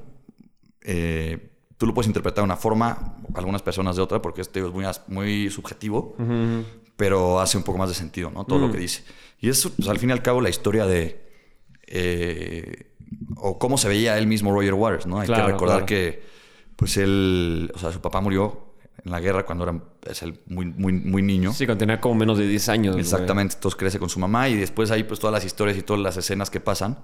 eh, 0.82 1.53
tú 1.78 1.86
lo 1.86 1.94
puedes 1.94 2.06
interpretar 2.08 2.42
de 2.42 2.46
una 2.46 2.56
forma, 2.56 3.16
algunas 3.34 3.62
personas 3.62 3.96
de 3.96 4.02
otra, 4.02 4.20
porque 4.22 4.40
este 4.40 4.60
es 4.60 4.72
muy, 4.72 4.84
muy 5.08 5.50
subjetivo, 5.50 6.16
pero 6.96 7.40
hace 7.40 7.56
un 7.56 7.64
poco 7.64 7.78
más 7.78 7.88
de 7.88 7.94
sentido, 7.94 8.30
¿no? 8.30 8.44
Todo 8.44 8.58
lo 8.60 8.68
Mm. 8.68 8.72
que 8.72 8.78
dice. 8.78 9.04
Y 9.40 9.48
es, 9.48 9.68
pues, 9.76 9.88
al 9.88 9.98
fin 9.98 10.10
y 10.10 10.12
al 10.12 10.22
cabo, 10.22 10.40
la 10.40 10.48
historia 10.50 10.86
de. 10.86 11.22
eh, 11.86 12.90
o 13.36 13.58
cómo 13.58 13.76
se 13.78 13.88
veía 13.88 14.16
él 14.18 14.26
mismo 14.26 14.52
Roger 14.52 14.74
Waters, 14.74 15.06
¿no? 15.06 15.20
Hay 15.20 15.26
Claro, 15.26 15.46
que 15.46 15.52
recordar 15.52 15.76
claro. 15.78 15.86
que, 15.86 16.22
pues 16.76 16.96
él. 16.96 17.70
O 17.74 17.78
sea, 17.78 17.92
su 17.92 18.00
papá 18.00 18.20
murió 18.20 18.74
en 19.04 19.10
la 19.12 19.20
guerra 19.20 19.44
cuando 19.44 19.64
era 19.64 19.80
es 20.06 20.22
él 20.22 20.40
muy, 20.46 20.64
muy, 20.66 20.92
muy 20.94 21.20
niño. 21.22 21.52
Sí, 21.52 21.66
cuando 21.66 21.80
tenía 21.80 22.00
como 22.00 22.14
menos 22.14 22.38
de 22.38 22.46
10 22.48 22.68
años. 22.70 22.96
Exactamente, 22.96 23.54
entonces 23.56 23.76
crece 23.78 23.98
con 23.98 24.08
su 24.08 24.18
mamá 24.18 24.48
y 24.48 24.56
después 24.56 24.90
ahí 24.90 25.04
pues 25.04 25.20
todas 25.20 25.32
las 25.34 25.44
historias 25.44 25.76
y 25.76 25.82
todas 25.82 26.02
las 26.02 26.16
escenas 26.16 26.48
que 26.50 26.60
pasan 26.60 26.98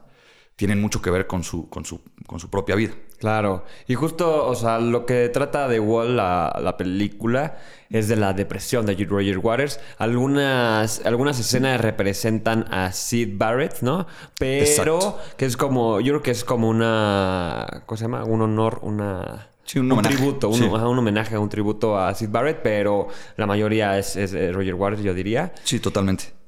tienen 0.61 0.79
mucho 0.79 1.01
que 1.01 1.11
ver 1.11 1.27
con 1.27 1.43
su, 1.43 1.71
con 1.71 1.87
su, 1.87 2.03
con 2.27 2.39
su 2.39 2.51
propia 2.51 2.77
vida. 2.77 2.93
Claro. 3.19 3.65
Y 3.89 3.95
justo, 3.95 4.47
o 4.47 4.55
sea, 4.55 4.79
lo 4.79 5.07
que 5.07 5.31
trata 5.31 5.69
de 5.69 5.81
Wall, 5.81 6.19
la, 6.19 6.55
la 6.63 6.77
película, 6.77 7.57
es 7.89 8.09
de 8.09 8.17
la 8.17 8.35
depresión 8.35 8.85
de 8.85 8.95
Roger 9.07 9.39
Waters. 9.39 9.81
Algunas, 9.97 11.01
algunas 11.07 11.41
escenas 11.41 11.81
representan 11.81 12.67
a 12.71 12.93
Sid 12.93 13.39
Barrett, 13.39 13.81
¿no? 13.81 14.07
Pero 14.39 14.97
Exacto. 14.97 15.19
que 15.39 15.47
es 15.47 15.57
como, 15.57 15.99
yo 16.03 16.13
creo 16.13 16.23
que 16.23 16.33
es 16.33 16.45
como 16.45 16.69
una, 16.69 17.83
¿cómo 17.87 17.97
se 17.97 18.05
llama? 18.05 18.25
Un 18.25 18.43
honor, 18.43 18.81
una... 18.83 19.49
Sí, 19.65 19.79
un 19.79 20.03
tributo, 20.03 20.51
un, 20.51 20.57
Sí. 20.57 20.65
ajá, 20.67 20.89
un 20.89 20.99
homenaje, 20.99 21.39
un 21.39 21.49
tributo 21.49 21.99
a 21.99 22.15
Sid 22.15 22.29
Barrett, 22.29 22.61
pero 22.63 23.09
la 23.39 23.47
mayoría 23.47 23.99
es, 23.99 24.15
es, 24.17 24.35
eh, 24.35 24.53
Roger 24.53 24.75
Waters, 24.75 25.03
yo 25.03 25.15
diría. 25.15 25.55
Sí, 25.65 25.81
totalmente. 25.81 26.39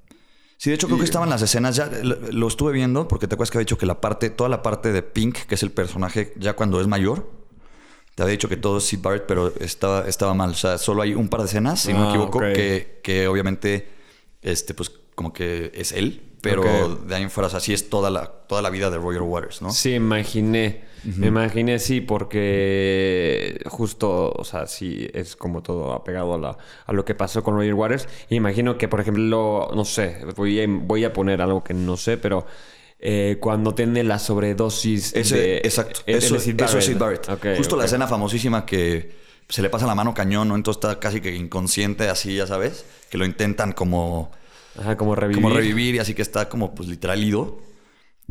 Sí, 0.62 0.70
de 0.70 0.76
hecho 0.76 0.86
creo 0.86 0.96
que 1.00 1.04
estaban 1.04 1.28
las 1.28 1.42
escenas, 1.42 1.74
ya 1.74 1.90
lo, 2.04 2.14
lo 2.30 2.46
estuve 2.46 2.70
viendo 2.70 3.08
porque 3.08 3.26
te 3.26 3.34
acuerdas 3.34 3.50
que 3.50 3.58
había 3.58 3.64
dicho 3.64 3.78
que 3.78 3.84
la 3.84 4.00
parte, 4.00 4.30
toda 4.30 4.48
la 4.48 4.62
parte 4.62 4.92
de 4.92 5.02
Pink, 5.02 5.36
que 5.48 5.56
es 5.56 5.62
el 5.64 5.72
personaje 5.72 6.32
ya 6.36 6.52
cuando 6.54 6.80
es 6.80 6.86
mayor, 6.86 7.28
te 8.14 8.22
había 8.22 8.30
dicho 8.30 8.48
que 8.48 8.56
todo 8.56 8.78
es 8.78 8.84
Sid 8.84 9.00
Barrett, 9.02 9.24
pero 9.26 9.52
estaba, 9.58 10.06
estaba 10.06 10.34
mal. 10.34 10.50
O 10.50 10.54
sea, 10.54 10.78
solo 10.78 11.02
hay 11.02 11.14
un 11.14 11.28
par 11.28 11.40
de 11.40 11.46
escenas, 11.46 11.80
si 11.80 11.92
no 11.92 11.98
me 11.98 12.06
Ah, 12.06 12.08
equivoco, 12.10 12.38
que, 12.38 13.00
que 13.02 13.26
obviamente, 13.26 13.88
este, 14.40 14.72
pues 14.72 14.92
como 15.16 15.32
que 15.32 15.72
es 15.74 15.90
él, 15.90 16.31
pero 16.42 16.96
de 16.96 17.14
ahí 17.14 17.22
en 17.22 17.30
fuera, 17.30 17.46
o 17.46 17.50
sea, 17.50 17.60
sí 17.60 17.72
es 17.72 17.88
toda 17.88 18.10
la, 18.10 18.26
toda 18.26 18.60
la 18.60 18.68
vida 18.68 18.90
de 18.90 18.98
Roger 18.98 19.22
Waters, 19.22 19.62
¿no? 19.62 19.70
Sí, 19.72 19.94
imaginé. 19.94 20.90
Me 21.04 21.28
imaginé, 21.28 21.78
sí, 21.80 22.00
porque 22.00 23.60
justo, 23.66 24.30
o 24.30 24.44
sea, 24.44 24.66
sí, 24.66 25.08
es 25.14 25.34
como 25.34 25.62
todo 25.62 25.92
apegado 25.92 26.34
a, 26.34 26.38
la, 26.38 26.56
a 26.86 26.92
lo 26.92 27.04
que 27.04 27.14
pasó 27.14 27.42
con 27.42 27.54
Roger 27.54 27.74
Waters. 27.74 28.08
Y 28.28 28.36
imagino 28.36 28.78
que, 28.78 28.86
por 28.88 29.00
ejemplo, 29.00 29.70
no 29.74 29.84
sé, 29.84 30.18
voy 30.36 30.60
a, 30.60 30.66
voy 30.68 31.04
a 31.04 31.12
poner 31.12 31.40
algo 31.42 31.64
que 31.64 31.74
no 31.74 31.96
sé, 31.96 32.18
pero 32.18 32.46
eh, 33.00 33.38
cuando 33.40 33.74
tiene 33.74 34.04
la 34.04 34.18
sobredosis 34.20 35.12
Ese, 35.14 35.36
de... 35.36 35.56
exacto. 35.58 36.00
eh, 36.06 36.18
Eso, 36.18 36.36
eso 36.36 36.78
es. 36.78 36.84
Sid 36.84 36.96
Barrett. 36.98 37.56
Justo 37.56 37.76
la 37.76 37.86
escena 37.86 38.06
famosísima 38.06 38.64
que 38.64 39.10
se 39.48 39.60
le 39.60 39.70
pasa 39.70 39.86
la 39.86 39.96
mano 39.96 40.14
cañón, 40.14 40.48
¿no? 40.48 40.54
Entonces 40.54 40.82
está 40.84 41.00
casi 41.00 41.20
que 41.20 41.34
inconsciente, 41.34 42.08
así, 42.08 42.36
ya 42.36 42.46
sabes. 42.46 42.84
Que 43.10 43.18
lo 43.18 43.24
intentan 43.24 43.72
como, 43.72 44.30
Ajá, 44.78 44.96
como 44.96 45.14
revivir. 45.14 45.42
como 45.42 45.54
revivir 45.54 45.94
y 45.96 45.98
así 45.98 46.14
que 46.14 46.22
está 46.22 46.48
como, 46.48 46.74
pues, 46.74 46.88
literal 46.88 47.22
ido. 47.22 47.60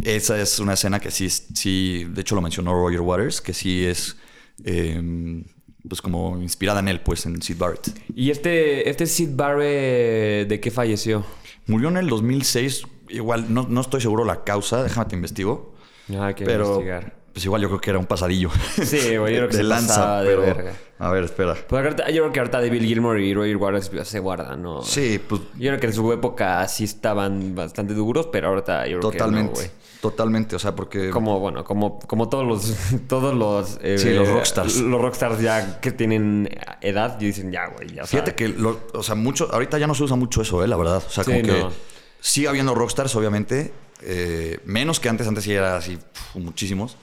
Esa 0.03 0.41
es 0.41 0.59
una 0.59 0.73
escena 0.73 0.99
que 0.99 1.11
sí, 1.11 1.29
sí, 1.29 2.05
de 2.09 2.21
hecho 2.21 2.35
lo 2.35 2.41
mencionó 2.41 2.73
Roger 2.73 3.01
Waters, 3.01 3.41
que 3.41 3.53
sí 3.53 3.85
es, 3.85 4.17
eh, 4.63 5.43
pues, 5.87 6.01
como 6.01 6.41
inspirada 6.41 6.79
en 6.79 6.87
él, 6.87 7.01
pues, 7.01 7.25
en 7.25 7.41
Sid 7.41 7.57
Barrett. 7.57 7.89
¿Y 8.15 8.31
este, 8.31 8.89
este 8.89 9.05
Sid 9.05 9.29
Barrett 9.33 10.47
de 10.47 10.59
qué 10.59 10.71
falleció? 10.71 11.25
Murió 11.67 11.89
en 11.89 11.97
el 11.97 12.07
2006. 12.07 12.83
Igual, 13.09 13.53
no, 13.53 13.67
no 13.69 13.81
estoy 13.81 14.01
seguro 14.01 14.25
la 14.25 14.43
causa. 14.43 14.83
Déjame 14.83 15.09
te 15.09 15.15
investigo. 15.15 15.75
Hay 16.19 16.33
que 16.33 16.45
pero, 16.45 16.65
investigar. 16.65 17.20
Pues 17.33 17.45
igual 17.45 17.61
yo 17.61 17.67
creo 17.69 17.81
que 17.81 17.89
era 17.89 17.99
un 17.99 18.05
pasadillo. 18.05 18.49
Sí, 18.83 19.17
güey, 19.17 19.35
yo 19.35 19.39
creo 19.39 19.49
que 19.49 19.57
de 19.57 19.57
se 19.57 19.63
lanza, 19.63 20.21
de 20.21 20.29
pero... 20.29 20.41
verga. 20.41 20.73
A 20.99 21.09
ver, 21.09 21.23
espera. 21.23 21.55
Pues 21.67 21.83
ahorita- 21.83 22.11
yo 22.11 22.21
creo 22.23 22.31
que 22.31 22.39
ahorita 22.41 22.61
David 22.61 22.83
Gilmour 22.83 23.19
y 23.19 23.33
Roger 23.33 23.57
Waters 23.57 23.89
se 24.07 24.19
guardan, 24.19 24.61
¿no? 24.61 24.83
Sí, 24.83 25.19
pues 25.27 25.41
Yo 25.57 25.69
creo 25.69 25.79
que 25.79 25.87
en 25.87 25.93
su 25.93 26.11
época 26.13 26.67
sí 26.67 26.83
estaban 26.83 27.55
bastante 27.55 27.93
duros, 27.95 28.27
pero 28.31 28.49
ahorita 28.49 28.85
yo 28.85 28.99
creo 28.99 29.11
totalmente. 29.11 29.53
que 29.53 29.59
no, 29.67 29.67
güey. 29.69 29.71
totalmente, 29.99 30.55
o 30.55 30.59
sea, 30.59 30.75
porque... 30.75 31.09
Como, 31.09 31.39
bueno, 31.39 31.63
como, 31.63 31.97
como 31.99 32.29
todos 32.29 32.45
los, 32.45 32.75
todos 33.07 33.33
los... 33.33 33.79
eh, 33.81 33.97
Sí, 33.97 34.11
los 34.13 34.27
rockstars. 34.27 34.77
Los 34.77 35.01
rockstars 35.01 35.41
ya 35.41 35.79
que 35.79 35.91
tienen 35.91 36.47
edad 36.81 37.19
y 37.19 37.25
dicen, 37.25 37.51
ya, 37.51 37.65
güey, 37.69 37.95
ya. 37.95 38.05
Fíjate 38.05 38.35
que, 38.35 38.49
lo- 38.49 38.79
o 38.93 39.01
sea, 39.01 39.15
mucho, 39.15 39.49
ahorita 39.51 39.79
ya 39.79 39.87
no 39.87 39.95
se 39.95 40.03
usa 40.03 40.15
mucho 40.15 40.43
eso, 40.43 40.63
¿eh? 40.63 40.67
La 40.67 40.77
verdad. 40.77 40.97
O 40.97 41.09
sea, 41.09 41.23
Sí, 41.23 41.31
como 41.31 41.41
que 41.43 41.59
no. 41.63 41.71
sigue 42.19 42.47
habiendo 42.47 42.75
rockstars, 42.75 43.15
obviamente. 43.15 43.73
eh, 44.03 44.59
menos 44.65 44.99
que 44.99 45.09
antes, 45.09 45.27
antes 45.27 45.43
sí 45.43 45.51
era 45.53 45.77
así, 45.77 45.97
muchísimos. 46.35 46.95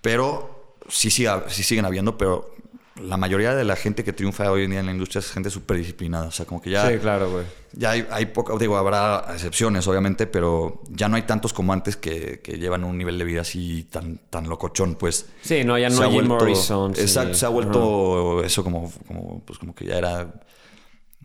Pero 0.00 0.74
sí, 0.88 1.10
sí, 1.10 1.26
sí 1.48 1.62
siguen 1.62 1.84
habiendo, 1.84 2.16
pero 2.18 2.54
la 3.02 3.16
mayoría 3.16 3.54
de 3.54 3.64
la 3.64 3.76
gente 3.76 4.04
que 4.04 4.12
triunfa 4.12 4.50
hoy 4.50 4.64
en 4.64 4.70
día 4.72 4.80
en 4.80 4.86
la 4.86 4.92
industria 4.92 5.20
es 5.20 5.30
gente 5.30 5.48
súper 5.50 5.78
disciplinada. 5.78 6.26
O 6.28 6.30
sea, 6.32 6.44
como 6.46 6.60
que 6.60 6.70
ya, 6.70 6.86
Sí, 6.90 6.98
claro, 6.98 7.30
güey. 7.30 7.44
ya 7.72 7.92
hay, 7.92 8.06
hay 8.10 8.26
poca, 8.26 8.54
digo, 8.58 8.76
habrá 8.76 9.24
excepciones, 9.32 9.86
obviamente, 9.86 10.26
pero 10.26 10.82
ya 10.90 11.08
no 11.08 11.16
hay 11.16 11.22
tantos 11.22 11.52
como 11.54 11.72
antes 11.72 11.96
que, 11.96 12.40
que 12.42 12.58
llevan 12.58 12.84
un 12.84 12.98
nivel 12.98 13.16
de 13.18 13.24
vida 13.24 13.40
así 13.42 13.84
tan, 13.84 14.18
tan 14.28 14.48
locochón, 14.48 14.96
pues. 14.96 15.30
Sí, 15.42 15.64
no, 15.64 15.78
ya 15.78 15.88
no 15.88 16.02
hay 16.02 16.10
Jim 16.12 16.26
Morrison. 16.26 16.94
sí. 16.94 17.00
Exacto, 17.02 17.34
se 17.34 17.46
ha 17.46 17.48
vuelto 17.50 18.42
eso 18.44 18.62
como, 18.64 18.92
como, 19.06 19.42
pues 19.46 19.58
como 19.58 19.74
que 19.74 19.86
ya 19.86 19.96
era, 19.96 20.34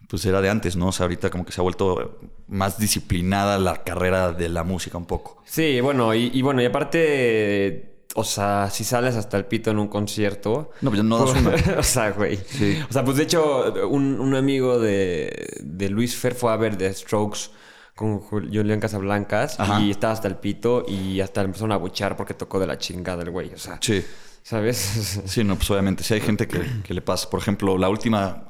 pues 0.08 0.24
era 0.26 0.40
de 0.40 0.50
antes, 0.50 0.78
¿no? 0.78 0.88
O 0.90 0.92
sea, 0.94 1.06
ahorita 1.06 1.30
como 1.30 1.46
que 1.46 1.52
se 1.52 1.60
ha 1.60 1.64
vuelto 1.64 2.20
más 2.48 2.78
disciplinada 2.78 3.58
la 3.58 3.84
carrera 3.84 4.32
de 4.32 4.48
la 4.48 4.64
música 4.64 4.98
un 4.98 5.08
poco. 5.08 5.42
Sí, 5.46 5.82
bueno, 5.82 6.14
y, 6.14 6.30
y 6.34 6.42
bueno, 6.42 6.62
y 6.62 6.66
aparte, 6.66 7.95
o 8.18 8.24
sea, 8.24 8.70
si 8.72 8.84
sales 8.84 9.16
hasta 9.16 9.38
el 9.38 9.46
pito 9.46 9.70
en 9.72 9.78
un 9.80 9.88
concierto. 9.90 10.72
No, 10.82 10.90
pues 10.90 11.04
no 11.04 11.20
das 11.26 11.36
una. 11.68 11.80
o 11.80 11.84
sea, 11.84 12.12
güey. 12.12 12.38
Sí. 12.48 12.80
O 12.90 12.94
sea, 12.94 13.04
pues 13.04 13.18
de 13.18 13.24
hecho, 13.24 13.74
un, 13.90 14.20
un 14.20 14.34
amigo 14.36 14.80
de, 14.80 15.60
de 15.62 15.90
Luis 15.90 16.16
Fer 16.16 16.34
fue 16.34 16.52
a 16.52 16.56
ver 16.58 16.78
The 16.78 16.94
Strokes 16.94 17.50
con 17.94 18.20
Jul- 18.22 18.48
Julián 18.54 18.80
Casablancas 18.80 19.60
Ajá. 19.60 19.80
y 19.82 19.92
estaba 19.92 20.14
hasta 20.14 20.28
el 20.28 20.36
pito 20.38 20.86
y 20.88 21.22
hasta 21.22 21.42
le 21.42 21.46
empezaron 21.48 21.72
a 21.72 21.78
buchar 21.78 22.16
porque 22.18 22.34
tocó 22.34 22.60
de 22.60 22.68
la 22.68 22.78
chingada 22.78 23.22
el 23.24 23.32
güey. 23.32 23.54
O 23.54 23.58
sea, 23.58 23.78
Sí. 23.82 24.04
¿sabes? 24.44 25.22
Sí, 25.26 25.44
no, 25.44 25.56
pues 25.56 25.70
obviamente. 25.72 26.04
Sí 26.04 26.14
hay 26.14 26.22
gente 26.22 26.48
que, 26.48 26.62
que 26.84 26.94
le 26.94 27.02
pasa. 27.02 27.30
Por 27.30 27.40
ejemplo, 27.40 27.78
la 27.78 27.90
última, 27.90 28.50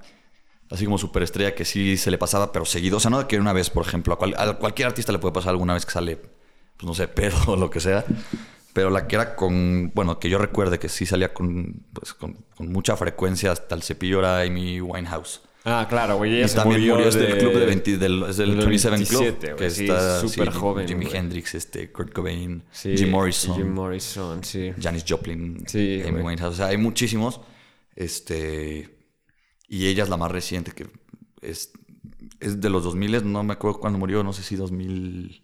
así 0.69 0.85
como 0.85 0.97
superestrella, 0.97 1.53
que 1.55 1.63
sí 1.65 1.95
se 1.97 2.11
le 2.11 2.17
pasaba, 2.17 2.51
pero 2.51 2.65
seguido. 2.65 2.97
O 2.97 2.99
sea, 2.99 3.09
no 3.11 3.19
de 3.19 3.27
que 3.27 3.39
una 3.39 3.53
vez, 3.53 3.69
por 3.69 3.85
ejemplo, 3.85 4.13
a, 4.13 4.17
cual- 4.17 4.35
a 4.37 4.53
cualquier 4.57 4.87
artista 4.87 5.11
le 5.11 5.19
puede 5.19 5.33
pasar 5.33 5.49
alguna 5.51 5.73
vez 5.73 5.85
que 5.85 5.91
sale, 5.91 6.17
pues 6.17 6.85
no 6.87 6.93
sé, 6.93 7.07
pedo 7.07 7.37
o 7.47 7.55
lo 7.55 7.69
que 7.69 7.79
sea. 7.79 8.03
Pero 8.75 8.89
la 8.89 9.07
que 9.07 9.15
era 9.15 9.37
con, 9.37 9.89
bueno, 9.95 10.19
que 10.19 10.29
yo 10.29 10.37
recuerde 10.37 10.79
que 10.79 10.89
sí 10.89 11.05
salía 11.05 11.33
con, 11.33 11.85
pues, 11.93 12.13
con, 12.13 12.33
con 12.57 12.71
mucha 12.73 12.97
frecuencia 12.97 13.53
hasta 13.53 13.73
el 13.73 13.81
cepillo 13.83 14.19
era 14.19 14.41
Amy 14.41 14.81
Winehouse. 14.81 15.41
Ah, 15.63 15.87
claro, 15.89 16.17
güey. 16.17 16.33
Y 16.33 16.37
Ella 16.39 16.47
se 16.49 16.55
también 16.57 16.81
murió, 16.81 16.95
murió 16.95 17.07
es 17.07 17.15
del 17.15 17.31
de- 17.31 17.37
club 17.37 17.53
de 17.53 17.65
20, 17.67 17.97
del, 17.97 18.23
es 18.23 18.35
del 18.35 18.49
del 18.57 18.67
27 18.67 18.95
27, 18.97 19.37
Club. 19.39 19.39
güey, 19.55 19.55
Que 19.57 19.69
sí, 19.73 19.83
está 19.85 20.19
súper 20.19 20.51
sí, 20.51 20.59
joven, 20.59 20.87
Jimi. 20.89 21.07
Hendrix, 21.11 21.55
este, 21.55 21.89
Kurt 21.91 22.11
Cobain, 22.11 22.63
Sí, 22.71 22.97
Jim 22.97 23.09
Morrison. 23.11 23.55
Jim 23.55 23.69
Morrison, 23.73 24.43
sí. 24.43 24.73
Janis 24.79 25.05
Joplin, 25.07 25.63
Sí, 25.67 26.01
Amy 26.03 26.11
güey. 26.11 26.23
Winehouse. 26.25 26.53
O 26.55 26.57
sea, 26.57 26.65
hay 26.67 26.77
muchísimos. 26.77 27.39
Este. 27.95 28.89
Y 29.69 29.87
ella 29.87 30.03
es 30.03 30.09
la 30.09 30.17
más 30.17 30.31
reciente 30.31 30.71
que 30.73 30.85
es, 31.41 31.71
es 32.41 32.59
de 32.61 32.69
los 32.69 32.83
2000, 32.83 33.31
no 33.31 33.41
me 33.43 33.53
acuerdo 33.53 33.79
cuándo 33.79 33.97
murió, 33.97 34.21
no 34.23 34.33
sé 34.33 34.43
si 34.43 34.55
2000. 34.57 35.41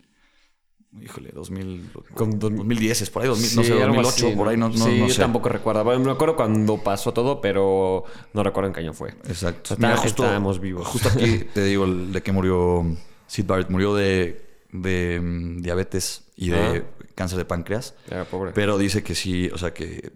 Híjole, 1.00 1.32
2000. 1.34 1.90
Con 2.14 2.38
dos- 2.38 2.54
2010 2.54 3.02
es 3.04 3.10
por 3.10 3.22
ahí, 3.22 3.30
2000, 3.30 3.50
Sí, 3.50 3.56
no 3.56 3.64
sé, 3.64 3.72
algo 3.74 3.96
2008, 4.02 4.28
así, 4.28 4.36
por 4.36 4.48
ahí, 4.50 4.58
no, 4.58 4.68
no, 4.70 4.74
sí, 4.78 5.00
no 5.00 5.08
yo 5.08 5.14
sé. 5.14 5.22
tampoco 5.22 5.48
recuerdo. 5.50 5.86
Me 6.00 6.12
acuerdo 6.12 6.36
cuando 6.36 6.78
pasó 6.84 7.14
todo, 7.14 7.40
pero 7.40 8.04
no 8.34 8.44
recuerdo 8.44 8.68
en 8.68 8.74
qué 8.74 8.82
año 8.82 8.94
fue. 8.94 9.10
Exacto. 9.26 9.74
O 9.74 9.78
sea, 9.78 9.94
está- 9.94 10.06
estábamos 10.08 10.60
vivos. 10.60 10.88
Justo 10.88 11.08
aquí 11.10 11.46
te 11.54 11.64
digo 11.64 11.86
el 11.86 12.12
de 12.12 12.22
que 12.22 12.32
murió 12.34 12.86
Sid 13.28 13.46
Barrett. 13.46 13.70
Murió 13.70 13.96
de, 13.96 14.66
de 14.74 15.20
mm, 15.22 15.62
diabetes 15.62 16.26
y 16.36 16.50
de 16.50 16.58
Ah. 16.60 16.84
cáncer 17.16 17.38
de 17.38 17.46
páncreas. 17.46 17.96
Ya, 18.10 18.26
pobre. 18.26 18.52
Pero 18.54 18.78
dice 18.78 19.02
que 19.02 19.16
sí, 19.16 19.50
o 19.54 19.58
sea 19.58 19.74
que. 19.74 20.12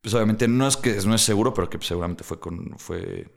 Pues 0.00 0.14
obviamente 0.14 0.48
no 0.48 0.66
es 0.66 0.76
que 0.76 0.94
no 1.06 1.14
es 1.14 1.22
seguro, 1.22 1.54
pero 1.54 1.70
que 1.70 1.78
seguramente 1.80 2.24
fue 2.24 2.40
con. 2.40 2.74
fue 2.78 3.30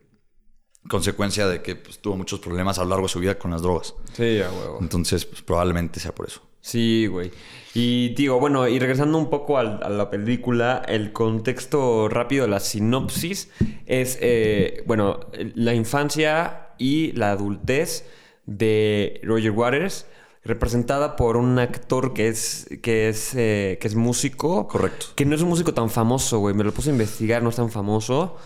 consecuencia 0.89 1.47
de 1.47 1.61
que 1.61 1.75
pues, 1.75 1.99
tuvo 1.99 2.17
muchos 2.17 2.39
problemas 2.39 2.79
a 2.79 2.83
lo 2.83 2.89
largo 2.89 3.03
de 3.05 3.09
su 3.09 3.19
vida 3.19 3.37
con 3.37 3.51
las 3.51 3.61
drogas. 3.61 3.93
Sí, 4.13 4.41
a 4.41 4.49
huevo. 4.51 4.79
Entonces, 4.81 5.25
pues, 5.25 5.43
probablemente 5.43 5.99
sea 5.99 6.13
por 6.15 6.25
eso. 6.27 6.41
Sí, 6.61 7.07
güey. 7.07 7.31
Y 7.73 8.09
digo, 8.15 8.39
bueno, 8.39 8.67
y 8.67 8.77
regresando 8.79 9.17
un 9.17 9.29
poco 9.29 9.57
al- 9.57 9.81
a, 9.83 9.89
la 9.89 10.09
película, 10.09 10.81
el 10.87 11.11
contexto 11.13 12.07
rápido, 12.09 12.47
la 12.47 12.59
sinopsis 12.59 13.49
es, 13.85 14.17
eh, 14.21 14.83
bueno, 14.85 15.19
la 15.55 15.73
infancia 15.73 16.67
y 16.77 17.13
la 17.13 17.31
adultez 17.31 18.05
de 18.45 19.21
Roger 19.23 19.51
Waters, 19.51 20.05
representada 20.43 21.15
por 21.15 21.37
un 21.37 21.57
actor 21.59 22.13
que 22.13 22.27
es, 22.27 22.67
que 22.81 23.09
es, 23.09 23.33
eh, 23.35 23.77
que 23.79 23.87
es 23.87 23.95
músico. 23.95 24.67
Correcto. 24.67 25.07
Que 25.15 25.25
no 25.25 25.35
es 25.35 25.41
un 25.41 25.49
músico 25.49 25.73
tan 25.73 25.89
famoso, 25.89 26.39
güey. 26.39 26.53
Me 26.53 26.63
lo 26.63 26.73
puse 26.73 26.89
a 26.89 26.93
investigar, 26.93 27.41
no 27.41 27.49
es 27.49 27.55
tan 27.55 27.69
famoso. 27.71 28.37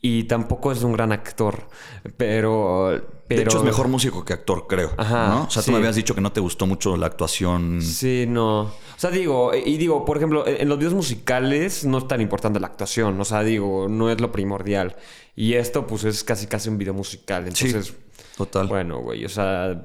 Y 0.00 0.24
tampoco 0.24 0.72
es 0.72 0.82
un 0.82 0.92
gran 0.94 1.12
actor. 1.12 1.68
Pero... 2.16 3.19
pero... 3.30 3.40
De 3.42 3.44
hecho, 3.46 3.58
es 3.58 3.64
mejor 3.64 3.88
músico 3.88 4.24
que 4.24 4.32
actor, 4.34 4.66
creo. 4.68 4.92
Ajá, 4.96 5.28
¿no? 5.28 5.42
O 5.44 5.50
sea, 5.50 5.62
sí. 5.62 5.66
tú 5.66 5.72
me 5.72 5.78
habías 5.78 5.96
dicho 5.96 6.14
que 6.14 6.20
no 6.20 6.32
te 6.32 6.40
gustó 6.40 6.66
mucho 6.66 6.96
la 6.96 7.06
actuación. 7.06 7.80
Sí, 7.80 8.26
no. 8.28 8.60
O 8.62 8.72
sea, 8.96 9.10
digo, 9.10 9.52
y 9.54 9.76
digo, 9.78 10.04
por 10.04 10.16
ejemplo, 10.16 10.44
en 10.46 10.68
los 10.68 10.76
videos 10.78 10.94
musicales 10.94 11.84
no 11.84 11.98
es 11.98 12.08
tan 12.08 12.20
importante 12.20 12.60
la 12.60 12.66
actuación. 12.66 13.20
O 13.20 13.24
sea, 13.24 13.42
digo, 13.42 13.86
no 13.88 14.10
es 14.10 14.20
lo 14.20 14.30
primordial. 14.32 14.96
Y 15.36 15.54
esto, 15.54 15.86
pues, 15.86 16.04
es 16.04 16.22
casi 16.24 16.46
casi 16.46 16.68
un 16.68 16.76
video 16.76 16.92
musical. 16.92 17.44
Entonces, 17.46 17.94
Total. 18.36 18.66
bueno, 18.68 19.00
güey, 19.00 19.24
o 19.24 19.28
sea, 19.28 19.82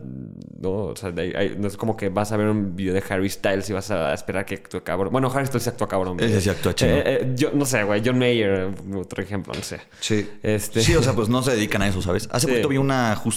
no, 0.62 0.70
o 0.86 0.96
sea, 0.96 1.12
hay- 1.18 1.34
hay- 1.36 1.56
no 1.58 1.68
es 1.68 1.76
como 1.76 1.98
que 1.98 2.08
vas 2.08 2.32
a 2.32 2.38
ver 2.38 2.48
un 2.48 2.74
video 2.76 2.94
de 2.94 3.04
Harry 3.10 3.30
Styles 3.30 3.70
y 3.70 3.74
vas 3.74 3.92
a 3.92 4.14
esperar 4.14 4.46
que 4.46 4.56
actúe 4.56 4.82
cabrón. 4.82 5.12
Bueno, 5.12 5.30
Harry 5.34 5.46
Styles 5.46 5.68
actúa 5.68 5.88
cabrón. 5.90 6.18
Ese 6.22 6.40
sí 6.40 6.50
actúa 6.50 6.74
chido. 6.74 6.92
Eh, 6.92 7.04
eh, 7.06 7.34
yo, 7.36 7.52
no 7.54 7.66
sé, 7.66 7.84
güey, 7.84 8.02
John 8.06 8.18
Mayer, 8.18 8.70
otro 8.96 9.22
ejemplo, 9.22 9.54
no 9.54 9.62
sé. 9.62 9.82
Sí. 10.00 10.30
Este- 10.42 10.82
Sí, 10.82 10.96
o 10.96 11.04
sea, 11.04 11.14
pues 11.14 11.28
no 11.28 11.42
se 11.44 11.52
dedican 11.52 11.82
a 11.82 11.88
eso, 11.90 12.02
¿sabes? 12.02 12.30
Hace 12.32 12.46
Sí. 12.48 12.52
poquito 12.54 12.70
vi 12.70 12.78
una 12.78 13.14
justo 13.18 13.35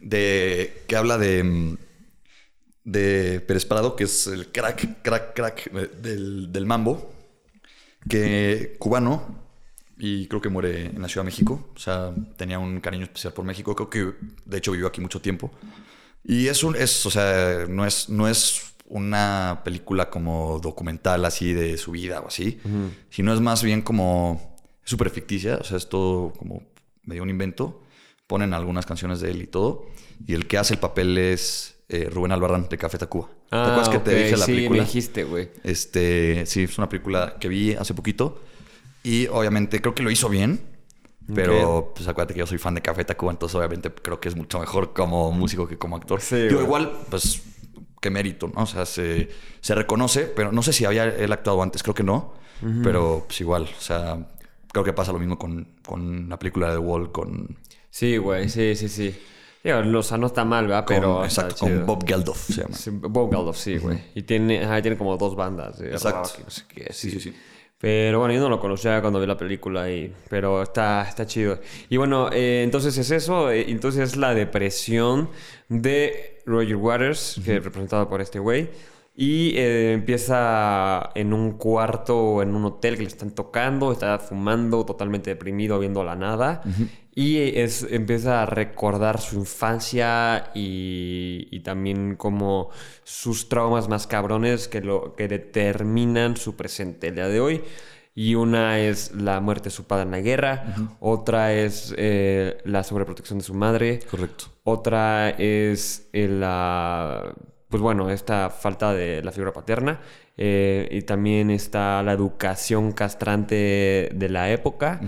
de. 0.00 0.84
que 0.86 0.96
habla 0.96 1.18
de. 1.18 1.76
de 2.84 3.40
Pérez 3.40 3.64
Prado, 3.64 3.96
que 3.96 4.04
es 4.04 4.26
el 4.26 4.50
crack, 4.50 5.02
crack, 5.02 5.34
crack 5.34 5.70
eh, 5.74 5.90
del, 6.00 6.52
del 6.52 6.66
mambo. 6.66 7.12
Que 8.08 8.76
cubano. 8.78 9.42
Y 9.98 10.26
creo 10.26 10.40
que 10.40 10.48
muere 10.48 10.86
en 10.86 11.00
la 11.00 11.08
Ciudad 11.08 11.24
de 11.24 11.30
México. 11.30 11.70
O 11.76 11.78
sea, 11.78 12.12
tenía 12.36 12.58
un 12.58 12.80
cariño 12.80 13.04
especial 13.04 13.32
por 13.32 13.44
México. 13.44 13.76
Creo 13.76 13.88
que 13.88 14.14
de 14.44 14.58
hecho 14.58 14.72
vivió 14.72 14.88
aquí 14.88 15.00
mucho 15.00 15.20
tiempo. 15.20 15.52
Y 16.24 16.48
es 16.48 16.64
un. 16.64 16.74
Es, 16.76 17.06
o 17.06 17.10
sea, 17.10 17.66
no 17.68 17.86
es, 17.86 18.08
no 18.08 18.28
es 18.28 18.74
una 18.86 19.62
película 19.64 20.10
como 20.10 20.58
documental 20.60 21.24
así 21.24 21.52
de 21.52 21.76
su 21.78 21.92
vida 21.92 22.20
o 22.20 22.28
así. 22.28 22.58
Sino 23.10 23.32
es 23.32 23.40
más 23.40 23.62
bien 23.62 23.82
como. 23.82 24.58
Súper 24.84 25.10
ficticia. 25.10 25.58
O 25.58 25.64
sea, 25.64 25.76
es 25.76 25.88
todo 25.88 26.32
como 26.32 26.62
medio 27.04 27.22
un 27.22 27.30
invento. 27.30 27.82
Ponen 28.26 28.54
algunas 28.54 28.86
canciones 28.86 29.20
de 29.20 29.30
él 29.30 29.42
y 29.42 29.46
todo. 29.46 29.86
Y 30.26 30.34
el 30.34 30.46
que 30.46 30.58
hace 30.58 30.74
el 30.74 30.80
papel 30.80 31.18
es 31.18 31.76
eh, 31.88 32.08
Rubén 32.10 32.32
Albarrán 32.32 32.68
de 32.68 32.78
Café 32.78 32.98
Tacuba. 32.98 33.28
¿Te 33.50 33.56
acuerdas 33.56 33.88
que 33.90 33.98
te 33.98 34.10
Ah, 34.12 34.18
dije 34.24 34.36
la 34.36 34.46
sí, 34.46 34.52
película? 34.52 34.78
me 34.80 34.84
dijiste, 34.86 35.24
güey. 35.24 35.50
Este, 35.64 36.46
sí, 36.46 36.62
es 36.62 36.78
una 36.78 36.88
película 36.88 37.36
que 37.38 37.48
vi 37.48 37.74
hace 37.74 37.92
poquito. 37.94 38.40
Y 39.02 39.26
obviamente 39.26 39.80
creo 39.80 39.94
que 39.94 40.02
lo 40.02 40.10
hizo 40.10 40.28
bien. 40.28 40.60
Pero 41.34 41.92
pues 41.94 42.08
acuérdate 42.08 42.34
que 42.34 42.40
yo 42.40 42.46
soy 42.46 42.58
fan 42.58 42.74
de 42.74 42.82
Café 42.82 43.04
Tacuba, 43.04 43.30
entonces 43.30 43.54
obviamente 43.54 43.92
creo 43.92 44.18
que 44.18 44.28
es 44.28 44.34
mucho 44.36 44.58
mejor 44.58 44.92
como 44.92 45.30
músico 45.30 45.68
que 45.68 45.78
como 45.78 45.96
actor. 45.96 46.20
Sí, 46.20 46.48
güey. 46.50 46.64
igual, 46.64 46.92
pues, 47.10 47.42
qué 48.00 48.10
mérito, 48.10 48.50
¿no? 48.52 48.62
O 48.64 48.66
sea, 48.66 48.84
se, 48.86 49.28
se 49.60 49.74
reconoce, 49.76 50.22
pero 50.24 50.50
no 50.50 50.62
sé 50.64 50.72
si 50.72 50.84
había 50.84 51.04
él 51.04 51.32
actuado 51.32 51.62
antes, 51.62 51.82
creo 51.84 51.94
que 51.94 52.02
no. 52.02 52.34
Pero 52.82 53.24
pues 53.26 53.40
igual, 53.40 53.62
o 53.64 53.80
sea, 53.80 54.28
creo 54.72 54.84
que 54.84 54.92
pasa 54.92 55.12
lo 55.12 55.18
mismo 55.20 55.38
con, 55.38 55.68
con 55.86 56.28
la 56.28 56.38
película 56.38 56.68
de 56.68 56.74
The 56.74 56.78
Wall, 56.78 57.10
con, 57.12 57.56
Sí, 57.94 58.16
güey, 58.16 58.48
sí, 58.48 58.74
sí, 58.74 58.88
sí. 58.88 59.14
Digo, 59.62 59.78
o 59.98 60.02
sea, 60.02 60.16
no 60.16 60.26
está 60.28 60.44
mal, 60.46 60.66
¿verdad? 60.66 60.86
con- 60.86 60.96
Pero. 60.96 61.24
está 61.24 61.42
exacto, 61.42 61.60
con 61.60 61.68
chido. 61.68 61.86
Bob 61.86 62.04
Geldof 62.06 62.38
se 62.46 62.62
llama. 62.62 62.74
Sí, 62.74 62.90
Bob 62.90 63.30
Geldof, 63.30 63.56
sí, 63.56 63.76
güey. 63.76 63.98
Y 64.14 64.22
tiene, 64.22 64.64
ajá, 64.64 64.80
tiene 64.80 64.96
como 64.96 65.16
dos 65.18 65.36
bandas. 65.36 65.78
de 65.78 65.90
Exacto. 65.90 66.30
rock 66.30 66.38
y 66.40 66.42
no 66.44 66.50
sé 66.50 66.62
qué, 66.68 66.86
Sí, 66.92 67.10
sí, 67.10 67.20
sí. 67.20 67.34
Pero 67.78 68.20
bueno, 68.20 68.32
yo 68.32 68.40
no 68.40 68.48
lo 68.48 68.58
conocía 68.60 69.00
cuando 69.02 69.20
vi 69.20 69.26
la 69.26 69.36
película, 69.36 69.90
y, 69.90 70.10
pero 70.30 70.62
está, 70.62 71.02
está 71.06 71.26
chido. 71.26 71.58
Y 71.90 71.96
bueno, 71.98 72.30
eh, 72.32 72.62
entonces 72.64 72.96
es 72.96 73.10
eso. 73.10 73.50
eh, 73.50 73.66
entonces 73.68 74.10
es 74.12 74.16
la 74.16 74.34
depresión 74.34 75.28
de 75.68 76.40
Roger 76.46 76.76
Waters, 76.76 77.40
que 77.44 77.56
es 77.56 77.64
representado 77.64 78.08
por 78.08 78.20
este 78.22 78.38
güey. 78.38 78.70
Y 79.14 79.52
eh, 79.58 79.92
empieza 79.92 81.10
en 81.14 81.32
un 81.34 81.52
cuarto 81.58 82.16
o 82.18 82.42
en 82.42 82.54
un 82.54 82.64
hotel 82.64 82.94
que 82.96 83.02
le 83.02 83.08
están 83.08 83.32
tocando, 83.32 83.92
está 83.92 84.18
fumando, 84.18 84.86
totalmente 84.86 85.28
deprimido, 85.30 85.78
viendo 85.78 86.02
la 86.02 86.16
nada. 86.16 86.62
Y 87.14 87.58
es, 87.58 87.86
empieza 87.90 88.42
a 88.42 88.46
recordar 88.46 89.20
su 89.20 89.36
infancia 89.36 90.50
y, 90.54 91.46
y 91.50 91.60
también 91.60 92.16
como 92.16 92.70
sus 93.04 93.48
traumas 93.50 93.88
más 93.88 94.06
cabrones 94.06 94.66
que, 94.66 94.80
lo, 94.80 95.14
que 95.14 95.28
determinan 95.28 96.36
su 96.38 96.56
presente 96.56 97.08
el 97.08 97.16
día 97.16 97.28
de 97.28 97.40
hoy. 97.40 97.62
Y 98.14 98.34
una 98.34 98.78
es 98.78 99.12
la 99.14 99.40
muerte 99.40 99.64
de 99.64 99.70
su 99.70 99.84
padre 99.84 100.04
en 100.04 100.10
la 100.10 100.20
guerra, 100.20 100.74
otra 101.00 101.54
es 101.54 101.94
eh, 101.96 102.58
la 102.64 102.82
sobreprotección 102.84 103.38
de 103.38 103.44
su 103.44 103.54
madre, 103.54 104.00
Correcto. 104.10 104.46
otra 104.64 105.30
es 105.30 106.08
eh, 106.12 106.28
la, 106.28 107.34
pues 107.70 107.82
bueno, 107.82 108.10
esta 108.10 108.50
falta 108.50 108.92
de 108.92 109.22
la 109.22 109.32
figura 109.32 109.52
paterna. 109.54 110.00
eh, 110.36 110.88
y 110.90 111.02
también 111.02 111.50
está 111.50 112.02
la 112.02 112.12
educación 112.12 112.92
castrante 112.92 114.10
de 114.14 114.28
la 114.28 114.50
época. 114.50 115.00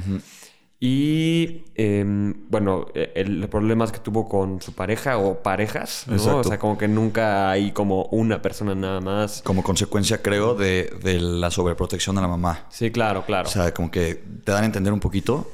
Y 0.87 1.65
em, 1.77 2.35
bueno, 2.51 2.89
eh, 2.95 3.11
el 3.15 3.49
problemas 3.49 3.91
que 3.91 4.01
tuvo 4.01 4.29
con 4.29 4.61
su 4.61 4.75
pareja 4.75 5.17
o 5.17 5.43
parejas, 5.43 6.05
¿no? 6.09 6.15
Exacto. 6.17 6.39
O 6.41 6.45
sea, 6.45 6.59
como 6.59 6.77
que 6.77 6.89
nunca 6.89 7.51
hay 7.51 7.73
como 7.73 8.05
una 8.13 8.43
persona 8.43 8.75
nada 8.75 9.01
más. 9.01 9.41
Como 9.41 9.63
consecuencia, 9.63 10.21
creo, 10.21 10.55
de, 10.55 10.93
de 11.03 11.19
la 11.21 11.51
sobreprotección 11.51 12.17
de 12.17 12.21
la 12.23 12.29
mamá. 12.29 12.67
Sí, 12.69 12.91
claro, 12.91 13.25
claro. 13.25 13.49
O 13.49 13.51
sea, 13.51 13.73
como 13.73 13.91
que 13.91 14.17
te 14.45 14.53
dan 14.53 14.65
a 14.65 14.67
entender 14.67 14.93
un 14.93 15.01
poquito 15.01 15.51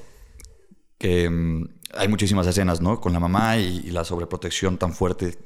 que 0.98 1.30
mm, 1.30 1.68
hay 1.94 2.08
muchísimas 2.08 2.48
escenas, 2.48 2.80
¿no? 2.80 3.00
Con 3.00 3.12
la 3.12 3.20
mamá 3.20 3.56
y, 3.56 3.82
y 3.86 3.90
la 3.92 4.04
sobreprotección 4.04 4.78
tan 4.78 4.92
fuerte 4.92 5.38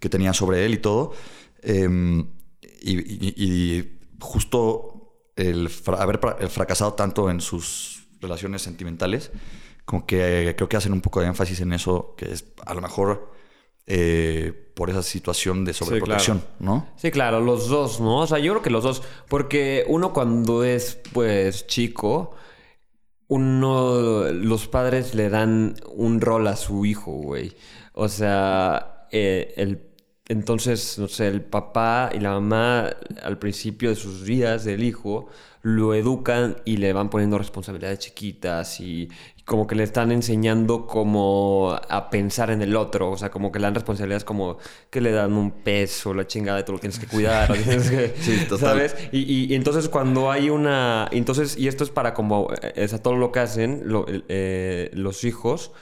que 0.00 0.08
tenía 0.08 0.32
sobre 0.32 0.64
él 0.64 0.72
y 0.72 0.78
todo. 0.78 1.12
Em, 1.62 2.20
y, 2.80 2.98
y- 2.98 3.34
y 3.36 3.98
justo 4.20 5.12
el 5.36 5.68
fra- 5.68 6.00
haber 6.02 6.18
el 6.40 6.48
fracasado 6.48 6.94
tanto 6.94 7.28
en 7.30 7.42
sus 7.42 7.97
relaciones 8.20 8.62
sentimentales, 8.62 9.30
como 9.84 10.06
que 10.06 10.54
creo 10.56 10.68
que 10.68 10.76
hacen 10.76 10.92
un 10.92 11.00
poco 11.00 11.20
de 11.20 11.26
énfasis 11.26 11.60
en 11.60 11.72
eso, 11.72 12.14
que 12.16 12.32
es 12.32 12.44
a 12.66 12.74
lo 12.74 12.80
mejor 12.80 13.32
eh, 13.86 14.52
por 14.74 14.90
esa 14.90 15.02
situación 15.02 15.64
de 15.64 15.72
sobreprotección, 15.72 16.44
¿no? 16.58 16.86
Sí, 16.96 17.10
claro, 17.10 17.40
los 17.40 17.68
dos, 17.68 18.00
¿no? 18.00 18.18
O 18.18 18.26
sea, 18.26 18.38
yo 18.38 18.52
creo 18.52 18.62
que 18.62 18.68
los 18.68 18.84
dos, 18.84 19.02
porque 19.28 19.84
uno 19.88 20.12
cuando 20.12 20.62
es, 20.62 21.00
pues, 21.14 21.66
chico, 21.66 22.34
uno, 23.28 24.30
los 24.30 24.68
padres 24.68 25.14
le 25.14 25.30
dan 25.30 25.76
un 25.94 26.20
rol 26.20 26.46
a 26.48 26.56
su 26.56 26.84
hijo, 26.84 27.12
güey. 27.12 27.56
O 27.94 28.08
sea, 28.08 29.06
eh, 29.10 29.54
el, 29.56 29.87
entonces, 30.28 30.98
no 30.98 31.08
sé, 31.08 31.28
el 31.28 31.40
papá 31.42 32.10
y 32.14 32.18
la 32.20 32.32
mamá 32.32 32.90
al 33.22 33.38
principio 33.38 33.88
de 33.90 33.96
sus 33.96 34.24
días 34.24 34.64
del 34.64 34.82
hijo 34.84 35.28
lo 35.62 35.92
educan 35.94 36.56
y 36.64 36.76
le 36.76 36.92
van 36.92 37.10
poniendo 37.10 37.36
responsabilidades 37.36 37.98
chiquitas 37.98 38.78
y, 38.80 39.08
y 39.36 39.42
como 39.42 39.66
que 39.66 39.74
le 39.74 39.82
están 39.82 40.12
enseñando 40.12 40.86
como 40.86 41.76
a 41.88 42.10
pensar 42.10 42.50
en 42.50 42.62
el 42.62 42.76
otro, 42.76 43.10
o 43.10 43.16
sea, 43.18 43.30
como 43.30 43.50
que 43.50 43.58
le 43.58 43.64
dan 43.64 43.74
responsabilidades 43.74 44.24
como 44.24 44.58
que 44.90 45.00
le 45.00 45.10
dan 45.10 45.32
un 45.32 45.50
peso, 45.50 46.14
la 46.14 46.26
chingada, 46.26 46.64
tú 46.64 46.72
lo 46.72 46.78
tienes 46.78 46.98
que 46.98 47.06
cuidar, 47.06 47.50
o 47.50 47.54
tienes 47.64 47.90
que, 47.90 48.14
Sí, 48.20 48.36
total. 48.48 48.58
¿sabes? 48.58 48.96
Y, 49.12 49.18
y- 49.20 49.46
y 49.52 49.54
entonces 49.54 49.88
cuando 49.88 50.30
hay 50.30 50.48
una, 50.50 51.08
entonces, 51.10 51.56
y 51.58 51.66
esto 51.68 51.82
es 51.84 51.90
para 51.90 52.14
como, 52.14 52.48
eh, 52.62 52.72
es 52.76 52.92
a 52.94 53.02
todo 53.02 53.16
lo 53.16 53.32
que 53.32 53.40
hacen 53.40 53.82
lo- 53.86 54.06
eh, 54.08 54.90
los 54.94 55.24
hijos, 55.24 55.72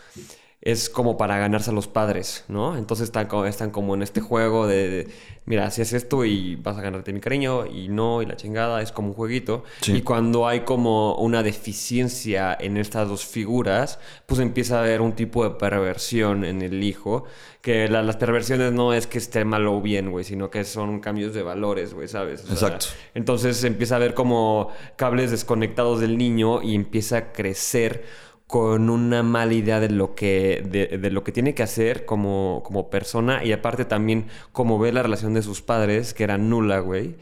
es 0.62 0.90
como 0.90 1.16
para 1.16 1.38
ganarse 1.38 1.70
a 1.70 1.74
los 1.74 1.86
padres, 1.86 2.44
¿no? 2.48 2.76
Entonces 2.76 3.04
están 3.04 3.26
como, 3.26 3.44
están 3.46 3.70
como 3.70 3.94
en 3.94 4.02
este 4.02 4.20
juego 4.20 4.66
de, 4.66 4.88
de, 4.88 5.08
mira, 5.44 5.70
si 5.70 5.82
haces 5.82 6.02
esto 6.02 6.24
y 6.24 6.56
vas 6.56 6.76
a 6.76 6.80
ganarte 6.82 7.12
mi 7.12 7.20
cariño 7.20 7.66
y 7.66 7.88
no, 7.88 8.20
y 8.22 8.26
la 8.26 8.36
chingada, 8.36 8.82
es 8.82 8.90
como 8.90 9.08
un 9.08 9.14
jueguito. 9.14 9.62
Sí. 9.82 9.92
Y 9.96 10.02
cuando 10.02 10.48
hay 10.48 10.60
como 10.60 11.14
una 11.16 11.42
deficiencia 11.86 12.56
en 12.58 12.76
estas 12.78 13.08
dos 13.08 13.24
figuras, 13.24 13.98
pues 14.26 14.40
empieza 14.40 14.78
a 14.78 14.80
haber 14.82 15.02
un 15.02 15.12
tipo 15.12 15.44
de 15.44 15.50
perversión 15.50 16.44
en 16.44 16.62
el 16.62 16.82
hijo, 16.82 17.24
que 17.60 17.88
la- 17.88 18.02
las 18.02 18.16
perversiones 18.16 18.72
no 18.72 18.92
es 18.92 19.06
que 19.06 19.18
esté 19.18 19.44
mal 19.44 19.66
o 19.68 19.80
bien, 19.80 20.10
güey, 20.10 20.24
sino 20.24 20.50
que 20.50 20.64
son 20.64 21.00
cambios 21.00 21.32
de 21.34 21.42
valores, 21.42 21.94
güey, 21.94 22.08
¿sabes? 22.08 22.42
O 22.44 22.56
sea, 22.56 22.68
Exacto. 22.68 22.86
entonces 23.14 23.62
empieza 23.62 23.94
a 23.94 23.98
haber 23.98 24.14
como 24.14 24.70
cables 24.96 25.30
desconectados 25.30 26.00
del 26.00 26.16
niño 26.18 26.62
y 26.62 26.74
empieza 26.74 27.18
a 27.18 27.32
crecer 27.32 28.04
con 28.46 28.90
una 28.90 29.22
mala 29.22 29.54
idea 29.54 29.80
de 29.80 29.90
lo 29.90 30.14
que, 30.14 30.62
de, 30.68 30.98
de 30.98 31.10
lo 31.10 31.24
que 31.24 31.32
tiene 31.32 31.54
que 31.54 31.62
hacer 31.64 32.04
como, 32.04 32.62
como 32.64 32.90
persona 32.90 33.44
y 33.44 33.52
aparte 33.52 33.84
también 33.84 34.28
como 34.52 34.78
ve 34.78 34.92
la 34.92 35.02
relación 35.02 35.34
de 35.34 35.42
sus 35.42 35.62
padres, 35.62 36.14
que 36.14 36.24
era 36.24 36.38
nula, 36.38 36.78
güey. 36.80 37.16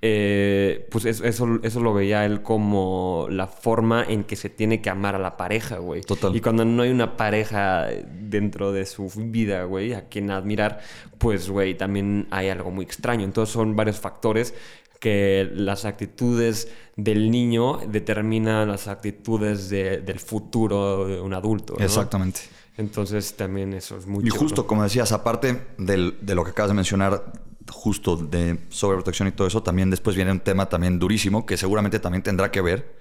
eh, 0.00 0.86
pues 0.92 1.04
eso, 1.06 1.24
eso, 1.24 1.58
eso 1.64 1.80
lo 1.80 1.92
veía 1.92 2.24
él 2.24 2.42
como 2.42 3.26
la 3.30 3.48
forma 3.48 4.04
en 4.06 4.22
que 4.24 4.36
se 4.36 4.48
tiene 4.48 4.80
que 4.80 4.90
amar 4.90 5.16
a 5.16 5.18
la 5.18 5.36
pareja, 5.36 5.78
güey. 5.78 6.02
Total. 6.02 6.34
Y 6.36 6.40
cuando 6.40 6.64
no 6.64 6.82
hay 6.82 6.90
una 6.90 7.16
pareja 7.16 7.88
dentro 7.88 8.70
de 8.72 8.86
su 8.86 9.10
vida, 9.16 9.64
güey, 9.64 9.94
a 9.94 10.08
quien 10.08 10.30
admirar, 10.30 10.80
pues, 11.18 11.50
güey, 11.50 11.74
también 11.76 12.28
hay 12.30 12.48
algo 12.48 12.70
muy 12.70 12.84
extraño. 12.84 13.24
Entonces 13.24 13.52
son 13.52 13.74
varios 13.74 13.98
factores 13.98 14.54
que 15.00 15.48
las 15.54 15.84
actitudes 15.84 16.68
del 16.96 17.30
niño 17.30 17.78
determinan 17.88 18.68
las 18.68 18.88
actitudes 18.88 19.68
de- 19.70 19.98
del 20.00 20.18
futuro 20.18 21.06
de 21.06 21.20
un 21.20 21.34
adulto. 21.34 21.74
¿no? 21.78 21.84
Exactamente. 21.84 22.40
Entonces 22.76 23.34
también 23.34 23.72
eso 23.74 23.96
es 23.96 24.06
muy 24.06 24.24
Y 24.26 24.30
justo 24.30 24.66
como 24.66 24.82
decías, 24.82 25.12
aparte 25.12 25.66
del- 25.78 26.16
de 26.20 26.34
lo 26.34 26.44
que 26.44 26.50
acabas 26.50 26.70
de 26.70 26.74
mencionar, 26.74 27.32
justo 27.70 28.16
de 28.16 28.58
sobreprotección 28.70 29.28
y 29.28 29.32
todo 29.32 29.46
eso, 29.46 29.62
también 29.62 29.90
después 29.90 30.16
viene 30.16 30.32
un 30.32 30.40
tema 30.40 30.68
también 30.68 30.98
durísimo 30.98 31.44
que 31.44 31.56
seguramente 31.56 31.98
también 32.00 32.22
tendrá 32.22 32.50
que 32.50 32.60
ver 32.60 32.96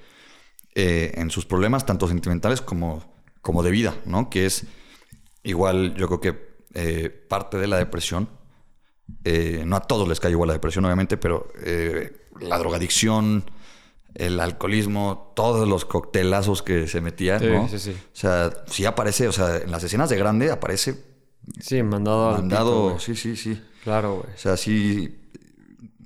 eh, 0.75 1.13
en 1.15 1.31
sus 1.31 1.45
problemas, 1.45 1.85
tanto 1.87 2.07
sentimentales 2.07 2.61
como, 2.61 3.01
como 3.41 3.63
de 3.63 3.71
vida, 3.71 3.95
¿no? 4.05 4.29
Que 4.29 4.45
es 4.45 4.65
igual, 5.43 5.95
yo 5.95 6.07
creo 6.07 6.21
que 6.21 6.47
eh, 6.75 7.09
parte 7.27 7.57
de 7.57 7.65
la 7.67 7.77
depresión. 7.77 8.29
Eh, 9.23 9.63
no 9.65 9.75
a 9.75 9.81
todos 9.81 10.07
les 10.07 10.19
cae 10.19 10.31
igual 10.31 10.47
la 10.47 10.53
depresión, 10.53 10.85
obviamente, 10.85 11.17
pero 11.17 11.47
eh, 11.63 12.27
la 12.39 12.57
drogadicción, 12.57 13.49
el 14.15 14.39
alcoholismo, 14.39 15.33
todos 15.35 15.67
los 15.67 15.85
coctelazos 15.85 16.63
que 16.63 16.87
se 16.87 17.01
metía, 17.01 17.39
Sí, 17.39 17.45
¿no? 17.47 17.67
sí, 17.67 17.79
sí. 17.79 17.91
O 17.91 18.15
sea, 18.15 18.51
sí 18.67 18.85
aparece, 18.85 19.27
o 19.27 19.31
sea, 19.31 19.57
en 19.57 19.71
las 19.71 19.83
escenas 19.83 20.09
de 20.09 20.17
grande 20.17 20.51
aparece 20.51 21.03
Sí, 21.61 21.81
mandado 21.83 22.29
al 22.29 22.35
pico, 22.35 22.41
mandado, 22.41 22.83
güey. 22.89 22.99
sí, 22.99 23.15
sí, 23.15 23.35
sí. 23.37 23.61
Claro, 23.83 24.15
güey. 24.21 24.33
O 24.35 24.37
sea, 24.37 24.57
sí, 24.57 25.17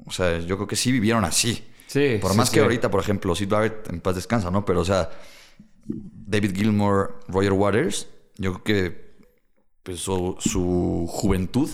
o 0.06 0.12
sea, 0.12 0.38
yo 0.40 0.56
creo 0.58 0.68
que 0.68 0.76
sí 0.76 0.92
vivieron 0.92 1.26
así. 1.26 1.66
Sí, 1.88 2.18
Por 2.22 2.32
sí, 2.32 2.38
más 2.38 2.50
que 2.52 2.60
ahorita, 2.60 2.92
por 2.92 3.02
ejemplo, 3.02 3.34
Sid 3.36 3.50
Barrett 3.50 3.90
en 3.90 4.02
paz 4.02 4.16
descansa, 4.16 4.52
¿no? 4.52 4.64
Pero, 4.66 4.82
o 4.82 4.86
sea, 4.86 5.10
David 5.88 6.56
Gilmour, 6.56 7.20
Roger 7.28 7.54
Waters, 7.54 8.08
yo 8.38 8.54
creo 8.54 8.64
que 8.64 9.12
pues, 9.84 10.00
su, 10.00 10.36
su 10.40 11.06
juventud 11.10 11.70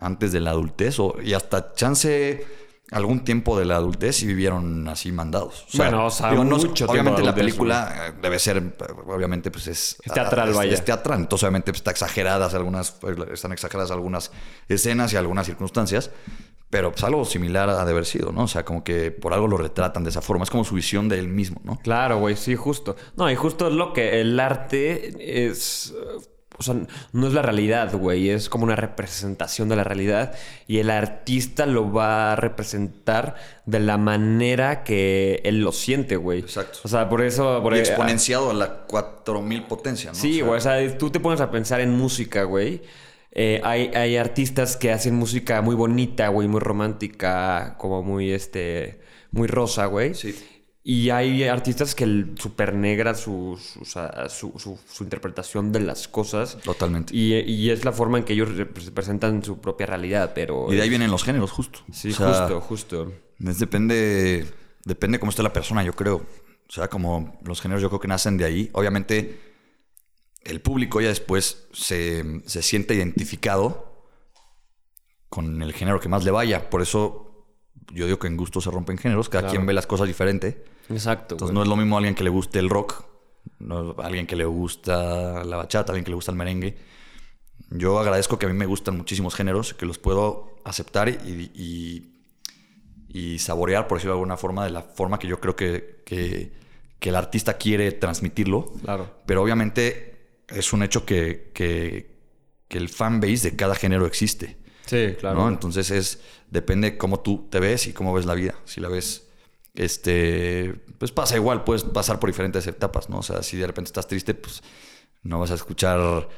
antes 0.00 0.32
de 0.32 0.40
la 0.40 0.50
adultez 0.50 0.98
o, 1.00 1.16
y 1.22 1.34
hasta 1.34 1.72
chance 1.74 2.46
algún 2.90 3.22
tiempo 3.22 3.58
de 3.58 3.66
la 3.66 3.76
adultez 3.76 4.22
y 4.22 4.26
vivieron 4.26 4.88
así 4.88 5.12
mandados. 5.12 5.66
Bueno, 5.74 6.06
o 6.06 6.10
sea, 6.10 6.32
mucho 6.32 6.86
obviamente 6.86 7.22
la 7.22 7.30
adultez, 7.30 7.34
película 7.34 8.06
eh, 8.08 8.12
debe 8.22 8.38
ser, 8.38 8.56
eh, 8.56 8.72
obviamente, 9.06 9.50
pues 9.50 9.66
es... 9.66 9.96
Es 10.02 10.12
teatral, 10.12 10.48
es- 10.50 10.56
vaya. 10.56 10.72
es 10.72 10.84
teatral, 10.84 11.18
entonces 11.20 11.44
obviamente 11.44 11.70
pues, 11.72 11.80
está 11.80 11.90
exageradas 11.90 12.54
algunas, 12.54 12.96
están 13.32 13.52
exageradas 13.52 13.90
algunas 13.90 14.30
escenas 14.68 15.12
y 15.12 15.16
algunas 15.16 15.44
circunstancias, 15.44 16.10
pero 16.70 16.90
pues 16.92 17.04
algo 17.04 17.24
similar 17.26 17.68
ha 17.68 17.84
de 17.84 17.90
haber 17.90 18.06
sido, 18.06 18.32
¿no? 18.32 18.44
O 18.44 18.48
sea, 18.48 18.64
como 18.64 18.82
que 18.84 19.10
por 19.10 19.34
algo 19.34 19.48
lo 19.48 19.58
retratan 19.58 20.02
de 20.04 20.10
esa 20.10 20.22
forma, 20.22 20.44
es 20.44 20.50
como 20.50 20.64
su 20.64 20.74
visión 20.74 21.10
de 21.10 21.18
él 21.18 21.28
mismo, 21.28 21.60
¿no? 21.64 21.78
Claro, 21.80 22.18
güey, 22.20 22.36
sí, 22.36 22.56
justo. 22.56 22.96
No, 23.16 23.30
y 23.30 23.34
justo 23.34 23.68
es 23.68 23.74
lo 23.74 23.92
que 23.92 24.20
el 24.20 24.38
arte 24.40 25.46
es. 25.46 25.94
O 26.58 26.62
sea, 26.62 26.74
no 27.12 27.26
es 27.28 27.32
la 27.32 27.42
realidad, 27.42 27.94
güey. 27.94 28.30
Es 28.30 28.48
como 28.48 28.64
una 28.64 28.76
representación 28.76 29.68
de 29.68 29.76
la 29.76 29.84
realidad. 29.84 30.34
Y 30.66 30.78
el 30.78 30.90
artista 30.90 31.66
lo 31.66 31.92
va 31.92 32.32
a 32.32 32.36
representar 32.36 33.36
de 33.64 33.80
la 33.80 33.96
manera 33.96 34.82
que 34.82 35.40
él 35.44 35.60
lo 35.60 35.72
siente, 35.72 36.16
güey. 36.16 36.40
Exacto. 36.40 36.80
O 36.82 36.88
sea, 36.88 37.08
por 37.08 37.22
eso. 37.22 37.62
Por 37.62 37.76
Y 37.76 37.78
exponenciado 37.78 38.50
a 38.50 38.54
la 38.54 38.86
4000 38.86 39.62
potencia, 39.64 40.10
¿no? 40.10 40.18
Sí, 40.18 40.42
O 40.42 40.58
sea, 40.60 40.74
güey. 40.74 40.86
O 40.86 40.88
sea, 40.88 40.98
tú 40.98 41.10
te 41.10 41.20
pones 41.20 41.40
a 41.40 41.50
pensar 41.50 41.80
en 41.80 41.96
música, 41.96 42.42
güey. 42.42 42.82
Eh, 43.30 43.60
hay, 43.62 43.90
hay 43.94 44.16
artistas 44.16 44.76
que 44.76 44.90
hacen 44.90 45.14
música 45.14 45.62
muy 45.62 45.76
bonita, 45.76 46.28
güey, 46.28 46.48
muy 46.48 46.60
romántica, 46.60 47.76
como 47.78 48.02
muy, 48.02 48.32
este, 48.32 49.00
muy 49.30 49.46
rosa, 49.46 49.86
güey. 49.86 50.14
Sí. 50.14 50.34
Y 50.84 51.10
hay 51.10 51.42
artistas 51.44 51.94
que 51.94 52.04
el, 52.04 52.34
súper 52.38 52.72
negra 52.74 53.14
su, 53.14 53.58
su, 53.60 54.78
su, 54.86 55.04
interpretación 55.04 55.70
de 55.70 55.80
las 55.80 56.08
cosas. 56.08 56.56
Totalmente. 56.64 57.14
Y, 57.14 57.34
y 57.34 57.70
es 57.70 57.84
la 57.84 57.92
forma 57.92 58.18
en 58.18 58.24
que 58.24 58.32
ellos 58.32 58.48
rep- 58.50 58.92
presentan 58.92 59.42
su 59.42 59.60
propia 59.60 59.86
realidad, 59.86 60.32
pero... 60.34 60.72
Y 60.72 60.76
de 60.76 60.82
ahí 60.82 60.88
vienen 60.88 61.10
los 61.10 61.24
géneros, 61.24 61.50
justo. 61.50 61.80
Sí, 61.92 62.10
O 62.10 62.14
sea, 62.14 62.28
justo, 62.28 62.60
justo. 62.62 63.12
Es 63.44 63.58
depende, 63.58 64.46
depende 64.84 65.18
cómo 65.18 65.30
esté 65.30 65.42
la 65.42 65.52
persona, 65.52 65.82
yo 65.84 65.92
creo. 65.92 66.16
O 66.68 66.72
sea, 66.72 66.88
como 66.88 67.38
los 67.44 67.60
géneros 67.60 67.82
yo 67.82 67.88
creo 67.90 68.00
que 68.00 68.08
nacen 68.08 68.38
de 68.38 68.44
ahí. 68.46 68.70
Obviamente, 68.72 69.40
el 70.44 70.60
público 70.62 71.00
ya 71.00 71.08
después 71.08 71.66
se, 71.72 72.42
se 72.46 72.62
siente 72.62 72.94
identificado 72.94 74.06
con 75.28 75.60
el 75.62 75.72
género 75.74 76.00
que 76.00 76.08
más 76.08 76.24
le 76.24 76.30
vaya. 76.30 76.70
Por 76.70 76.80
eso 76.80 77.27
yo 77.92 78.06
digo 78.06 78.18
que 78.18 78.26
en 78.26 78.36
gusto 78.36 78.60
se 78.60 78.70
rompen 78.70 78.98
géneros, 78.98 79.28
cada 79.28 79.42
Claro. 79.42 79.52
quien 79.54 79.66
ve 79.66 79.72
las 79.72 79.86
cosas 79.86 80.06
diferente. 80.06 80.64
Exacto. 80.90 81.34
Entonces 81.34 81.52
güey. 81.52 81.54
no 81.54 81.62
es 81.62 81.68
lo 81.68 81.76
mismo 81.76 81.96
alguien 81.96 82.14
que 82.14 82.24
le 82.24 82.30
guste 82.30 82.58
el 82.58 82.68
rock, 82.70 83.04
no 83.58 83.94
alguien 83.98 84.26
que 84.26 84.36
le 84.36 84.44
gusta 84.44 85.44
la 85.44 85.56
bachata, 85.56 85.92
alguien 85.92 86.04
que 86.04 86.10
le 86.10 86.14
gusta 86.16 86.30
el 86.32 86.38
merengue. 86.38 86.76
Yo 87.70 87.98
agradezco 87.98 88.38
que 88.38 88.46
a 88.46 88.48
mí 88.48 88.54
me 88.54 88.66
gustan 88.66 88.96
muchísimos 88.96 89.34
géneros, 89.34 89.74
que 89.74 89.84
los 89.86 89.98
puedo 89.98 90.56
aceptar 90.64 91.08
y, 91.08 91.50
y- 91.54 92.14
y 93.10 93.38
saborear, 93.38 93.86
por 93.88 93.98
decirlo 93.98 94.12
de 94.14 94.18
alguna 94.18 94.36
forma, 94.36 94.64
de 94.64 94.70
la 94.70 94.82
forma 94.82 95.18
que 95.18 95.26
yo 95.26 95.40
creo 95.40 95.56
que, 95.56 96.02
que- 96.04 96.52
que 96.98 97.08
el 97.10 97.16
artista 97.16 97.56
quiere 97.58 97.92
transmitirlo. 97.92 98.72
Claro. 98.82 99.10
Pero 99.26 99.42
obviamente 99.42 100.42
es 100.48 100.72
un 100.72 100.82
hecho 100.82 101.04
que, 101.06 101.52
que, 101.54 102.18
que 102.68 102.78
el 102.78 102.88
fan 102.88 103.20
base 103.20 103.50
de 103.50 103.56
cada 103.56 103.74
género 103.74 104.04
existe. 104.06 104.56
Sí, 104.88 105.14
claro. 105.18 105.36
¿no? 105.40 105.48
Entonces 105.48 105.90
es 105.90 106.20
depende 106.50 106.96
cómo 106.96 107.20
tú 107.20 107.46
te 107.50 107.60
ves 107.60 107.86
y 107.86 107.92
cómo 107.92 108.12
ves 108.14 108.26
la 108.26 108.34
vida. 108.34 108.54
Si 108.64 108.80
la 108.80 108.88
ves, 108.88 109.28
este, 109.74 110.74
pues 110.98 111.12
pasa 111.12 111.36
igual, 111.36 111.64
puedes 111.64 111.84
pasar 111.84 112.18
por 112.18 112.28
diferentes 112.30 112.66
etapas, 112.66 113.08
¿no? 113.08 113.18
O 113.18 113.22
sea, 113.22 113.42
si 113.42 113.56
de 113.56 113.66
repente 113.66 113.88
estás 113.88 114.06
triste, 114.06 114.34
pues 114.34 114.62
no 115.22 115.38
vas 115.38 115.50
a 115.50 115.54
escuchar 115.54 116.28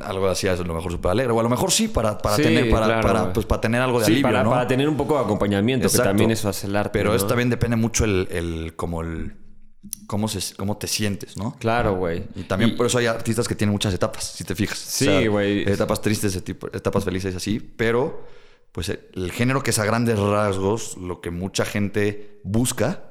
algo 0.00 0.28
así, 0.28 0.48
a 0.48 0.56
lo 0.56 0.74
mejor 0.74 0.92
súper 0.92 1.10
alegre. 1.10 1.32
O 1.32 1.40
a 1.40 1.42
lo 1.42 1.48
mejor 1.48 1.70
sí, 1.70 1.88
para, 1.88 2.18
para 2.18 2.36
Sí, 2.36 2.42
tener, 2.42 2.70
para, 2.70 2.86
claro, 2.86 3.02
para, 3.08 3.32
pues, 3.32 3.46
para 3.46 3.60
tener 3.60 3.80
algo 3.80 3.98
de 4.00 4.06
Sí, 4.06 4.12
alivio, 4.12 4.28
para, 4.30 4.42
¿no? 4.42 4.50
para 4.50 4.66
tener 4.66 4.88
un 4.88 4.96
poco 4.96 5.16
de 5.16 5.24
acompañamiento, 5.24 5.86
Exacto. 5.86 6.02
que 6.02 6.08
también 6.08 6.30
eso 6.30 6.48
hace 6.48 6.66
el 6.66 6.76
arte. 6.76 6.90
Pero 6.92 7.10
¿no? 7.10 7.16
eso 7.16 7.26
también 7.26 7.50
depende 7.50 7.76
mucho 7.76 8.04
el, 8.04 8.28
el 8.30 8.74
cómo 8.76 9.02
el 9.02 9.34
cómo 10.06 10.28
se 10.28 10.54
cómo 10.56 10.76
te 10.76 10.86
sientes, 10.86 11.36
¿no? 11.36 11.56
Claro, 11.58 11.94
güey. 11.96 12.24
Y 12.34 12.42
también 12.44 12.76
por 12.76 12.86
eso 12.86 12.98
hay 12.98 13.06
artistas 13.06 13.46
que 13.48 13.54
tienen 13.54 13.72
muchas 13.72 13.92
etapas, 13.94 14.24
si 14.24 14.44
te 14.44 14.54
fijas. 14.54 14.78
Sí, 14.78 15.26
güey. 15.26 15.68
etapas 15.68 16.00
tristes, 16.00 16.36
etapas 16.36 17.04
felices, 17.04 17.34
así. 17.34 17.60
Pero, 17.60 18.26
pues 18.72 18.88
el- 18.88 19.00
el 19.14 19.32
género 19.32 19.62
que 19.62 19.70
es 19.70 19.78
a 19.78 19.84
grandes 19.84 20.18
rasgos, 20.18 20.96
lo 20.96 21.20
que 21.20 21.30
mucha 21.30 21.64
gente 21.64 22.40
busca, 22.44 23.04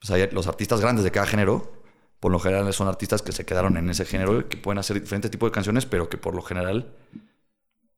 pues 0.00 0.10
hay 0.10 0.28
los 0.32 0.46
artistas 0.46 0.80
grandes 0.80 1.04
de 1.04 1.10
cada 1.10 1.26
género, 1.26 1.72
por 2.20 2.32
lo 2.32 2.38
general 2.38 2.72
son 2.72 2.88
artistas 2.88 3.22
que 3.22 3.32
se 3.32 3.44
quedaron 3.44 3.76
en 3.76 3.88
ese 3.90 4.04
género, 4.04 4.48
que 4.48 4.56
pueden 4.56 4.78
hacer 4.78 5.00
diferentes 5.00 5.30
tipos 5.30 5.48
de 5.48 5.52
canciones, 5.52 5.86
pero 5.86 6.08
que 6.08 6.16
por 6.18 6.34
lo 6.34 6.42
general 6.42 6.94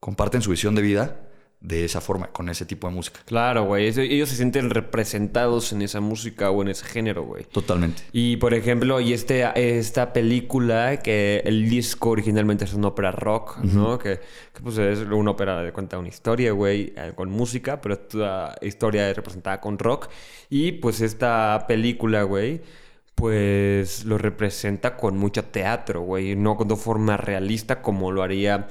comparten 0.01 0.43
su 0.43 0.51
visión 0.51 0.75
de 0.75 0.83
vida 0.83 1.28
de 1.61 1.85
esa 1.85 2.01
forma, 2.01 2.29
con 2.29 2.49
ese 2.49 2.65
tipo 2.67 2.89
de 2.89 2.95
música. 2.95 3.21
Claro, 3.25 3.65
güey. 3.65 3.89
Ellos 3.89 4.29
se 4.29 4.37
sienten 4.37 4.71
representados 4.71 5.73
en 5.73 5.83
esa 5.83 6.01
música 6.01 6.51
o 6.51 6.63
en 6.63 6.69
ese 6.69 6.85
género, 6.85 7.25
güey. 7.25 7.45
Totalmente. 7.45 8.03
Y 8.13 8.37
por 8.37 8.55
ejemplo, 8.55 9.01
y 9.01 9.13
este, 9.13 9.45
esta 9.79 10.13
película, 10.13 10.99
que 10.99 11.43
el 11.45 11.69
disco 11.69 12.11
originalmente 12.11 12.65
es 12.65 12.75
una 12.75 12.89
ópera 12.89 13.11
rock, 13.11 13.59
¿no? 13.59 13.99
Que, 13.99 14.21
que, 14.55 14.61
pues 14.63 14.79
es 14.79 15.01
una 15.01 15.33
ópera 15.33 15.63
de 15.63 15.73
cuenta 15.73 15.99
una 15.99 16.09
historia, 16.09 16.53
güey, 16.53 16.93
eh, 16.97 17.13
con 17.15 17.29
música, 17.31 17.81
pero 17.81 17.95
esta 17.95 18.55
historia 18.63 19.11
es 19.11 19.17
representada 19.17 19.61
con 19.61 19.79
rock. 19.79 20.09
Y 20.49 20.73
pues 20.73 21.01
esta 21.01 21.65
película, 21.67 22.23
güey, 22.23 22.63
pues 23.17 24.05
lo 24.05 24.17
representa 24.17 24.97
con 24.97 25.19
mucho 25.19 25.45
teatro, 25.45 26.03
güey, 26.03 26.37
no 26.37 26.57
de 26.65 26.77
forma 26.77 27.17
realista 27.17 27.83
como 27.83 28.13
lo 28.13 28.23
haría 28.23 28.69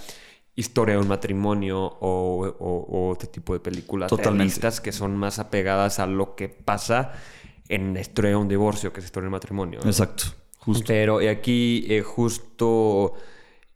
Historia 0.57 0.95
de 0.95 1.01
un 1.01 1.07
matrimonio 1.07 1.79
o, 1.79 2.45
o- 2.59 2.85
o 2.89 3.09
otro 3.11 3.29
tipo 3.29 3.53
de 3.53 3.59
películas 3.61 4.09
Totalmente. 4.09 4.37
realistas 4.39 4.81
que 4.81 4.91
son 4.91 5.15
más 5.15 5.39
apegadas 5.39 5.99
a 5.99 6.07
lo 6.07 6.35
que 6.35 6.49
pasa 6.49 7.13
en 7.69 7.93
la 7.93 8.01
historia 8.01 8.31
de 8.31 8.35
un 8.37 8.47
divorcio, 8.47 8.91
que 8.91 8.99
es 8.99 9.05
historia 9.05 9.25
de 9.25 9.27
un 9.27 9.33
matrimonio. 9.33 9.79
¿no? 9.83 9.89
Exacto. 9.89 10.23
Justo. 10.57 10.83
Pero 10.87 11.21
y 11.21 11.27
aquí 11.27 11.85
eh, 11.87 12.01
justo 12.01 13.13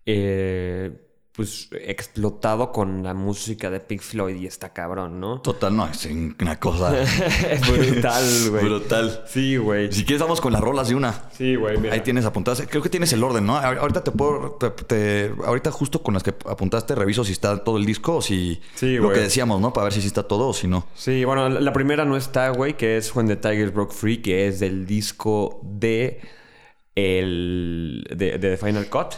eh, 0.05 0.91
pues 1.33 1.69
explotado 1.71 2.71
con 2.73 3.03
la 3.03 3.13
música 3.13 3.69
de 3.69 3.79
Pink 3.79 4.01
Floyd 4.01 4.35
y 4.35 4.45
está 4.47 4.73
cabrón, 4.73 5.19
¿no? 5.21 5.39
Total, 5.41 5.73
no, 5.75 5.87
es 5.87 6.05
una 6.39 6.59
cosa 6.59 6.91
brutal, 7.71 8.23
güey. 8.49 8.63
brutal. 8.65 9.23
Sí, 9.27 9.57
güey. 9.57 9.91
Si 9.91 10.03
quieres, 10.03 10.21
vamos 10.21 10.41
con 10.41 10.51
las 10.51 10.61
rolas 10.61 10.89
de 10.89 10.95
una. 10.95 11.29
Sí, 11.31 11.55
güey. 11.55 11.87
Ahí 11.89 12.01
tienes 12.01 12.25
apuntadas. 12.25 12.63
Creo 12.69 12.81
que 12.81 12.89
tienes 12.89 13.13
el 13.13 13.23
orden, 13.23 13.45
¿no? 13.45 13.57
Ahorita 13.57 14.03
te 14.03 14.11
puedo. 14.11 14.51
te- 14.59 14.69
te- 14.71 15.33
ahorita, 15.45 15.71
justo 15.71 16.01
con 16.03 16.13
las 16.13 16.23
que 16.23 16.33
apuntaste, 16.49 16.95
reviso 16.95 17.23
si 17.23 17.31
está 17.31 17.63
todo 17.63 17.77
el 17.77 17.85
disco 17.85 18.17
o 18.17 18.21
si. 18.21 18.61
Sí, 18.75 18.97
Lo 18.97 19.11
que 19.13 19.19
decíamos, 19.21 19.61
¿no? 19.61 19.71
Para 19.73 19.85
ver 19.85 19.93
si 19.93 20.01
sí 20.01 20.07
está 20.07 20.23
todo 20.23 20.49
o 20.49 20.53
si 20.53 20.67
no. 20.67 20.85
Sí, 20.95 21.23
bueno, 21.25 21.47
la 21.49 21.61
la 21.61 21.73
primera 21.73 22.03
no 22.03 22.17
está, 22.17 22.49
güey, 22.49 22.75
que 22.75 22.97
es 22.97 23.15
When 23.15 23.27
the 23.27 23.37
Tigers 23.37 23.73
Broke 23.73 23.93
Free, 23.93 24.21
que 24.21 24.47
es 24.47 24.59
del 24.59 24.85
disco 24.85 25.61
de 25.63 26.19
el 26.95 28.05
de, 28.09 28.37
de 28.37 28.39
The 28.39 28.57
Final 28.57 28.89
Cut. 28.89 29.15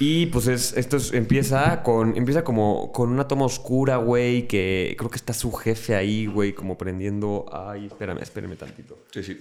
Y 0.00 0.26
pues 0.26 0.46
es, 0.48 0.76
esto 0.76 0.96
es- 0.96 1.12
empieza 1.12 1.82
con 1.82 2.16
empieza 2.16 2.42
como 2.44 2.90
con 2.92 3.10
una 3.10 3.28
toma 3.28 3.44
oscura, 3.44 3.96
güey, 3.96 4.46
que 4.48 4.94
creo 4.98 5.10
que 5.10 5.16
está 5.16 5.32
su 5.32 5.52
jefe 5.52 5.94
ahí, 5.94 6.26
güey, 6.26 6.52
como 6.52 6.76
prendiendo, 6.76 7.46
ay, 7.52 7.86
espérame, 7.86 8.18
espérame 8.22 8.56
tantito. 8.56 9.04
Sí, 9.12 9.22
sí. 9.22 9.38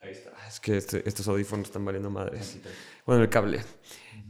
Ahí 0.00 0.12
está. 0.12 0.32
Es 0.48 0.60
que 0.60 0.76
este- 0.76 1.06
estos 1.08 1.26
audífonos 1.28 1.66
están 1.66 1.84
valiendo 1.84 2.10
madres. 2.10 2.58
Bueno, 3.06 3.22
el 3.22 3.28
cable. 3.28 3.60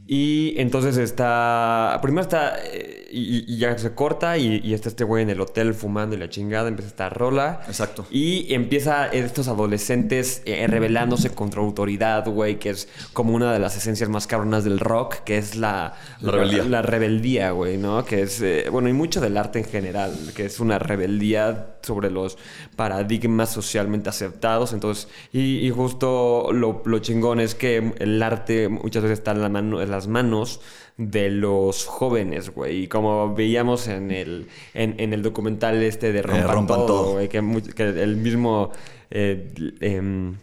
Y 0.07 0.53
entonces 0.59 0.97
está. 0.97 1.97
Primero 2.01 2.21
está. 2.21 2.55
eh, 2.63 3.07
y, 3.11 3.51
y 3.51 3.57
ya 3.57 3.75
se 3.77 3.93
corta. 3.95 4.37
Y, 4.37 4.61
y 4.63 4.73
está 4.75 4.89
este 4.89 5.03
güey 5.03 5.23
en 5.23 5.29
el 5.31 5.41
hotel 5.41 5.73
fumando 5.73 6.15
y 6.15 6.19
la 6.19 6.29
chingada. 6.29 6.67
Empieza 6.67 6.89
esta 6.89 7.09
rola. 7.09 7.61
Exacto. 7.67 8.05
Y 8.11 8.53
empieza 8.53 9.07
estos 9.07 9.47
adolescentes 9.47 10.43
eh, 10.45 10.67
rebelándose 10.67 11.31
contra 11.31 11.61
autoridad, 11.61 12.27
güey. 12.27 12.59
Que 12.59 12.69
es 12.71 12.87
como 13.13 13.33
una 13.33 13.51
de 13.51 13.57
las 13.59 13.77
esencias 13.77 14.09
más 14.09 14.27
cabronas 14.27 14.63
del 14.63 14.79
rock. 14.79 15.15
Que 15.25 15.37
es 15.39 15.55
la. 15.55 15.93
La 16.21 16.31
rebeldía. 16.31 16.63
La, 16.65 16.81
rebeldía, 16.83 17.51
güey, 17.51 17.77
¿no? 17.77 18.05
Que 18.05 18.21
es. 18.21 18.41
eh, 18.41 18.67
bueno, 18.71 18.89
y 18.89 18.93
mucho 18.93 19.21
del 19.21 19.37
arte 19.37 19.57
en 19.59 19.65
general. 19.65 20.13
Que 20.35 20.45
es 20.45 20.59
una 20.59 20.77
rebeldía 20.77 21.77
sobre 21.81 22.11
los 22.11 22.37
paradigmas 22.75 23.51
socialmente 23.51 24.09
aceptados. 24.09 24.71
Entonces. 24.73 25.07
Y, 25.33 25.65
y 25.65 25.71
justo 25.71 26.49
lo, 26.53 26.83
lo 26.85 26.99
chingón 26.99 27.39
es 27.39 27.55
que 27.55 27.93
el 27.97 28.21
arte 28.21 28.69
muchas 28.69 29.01
veces 29.01 29.17
está 29.19 29.31
en, 29.31 29.41
la 29.41 29.49
mano, 29.49 29.81
en 29.81 29.94
las 29.95 30.07
manos 30.07 30.61
de 30.97 31.29
los 31.29 31.85
jóvenes, 31.85 32.49
güey. 32.49 32.83
Y 32.83 32.87
como 32.87 33.33
veíamos 33.35 33.87
en 33.87 34.11
el, 34.11 34.47
en, 34.73 34.95
en 34.99 35.13
el 35.13 35.21
documental 35.21 35.81
este 35.83 36.11
de 36.11 36.21
Rompan, 36.21 36.49
Eh, 36.49 36.53
Rompan 36.53 36.77
Todo, 36.77 36.85
Todo. 36.87 37.11
güey, 37.13 37.29
que, 37.29 37.37
el 37.39 38.15
mismo... 38.17 38.71
eh, 39.11 39.53
em, 39.81 40.37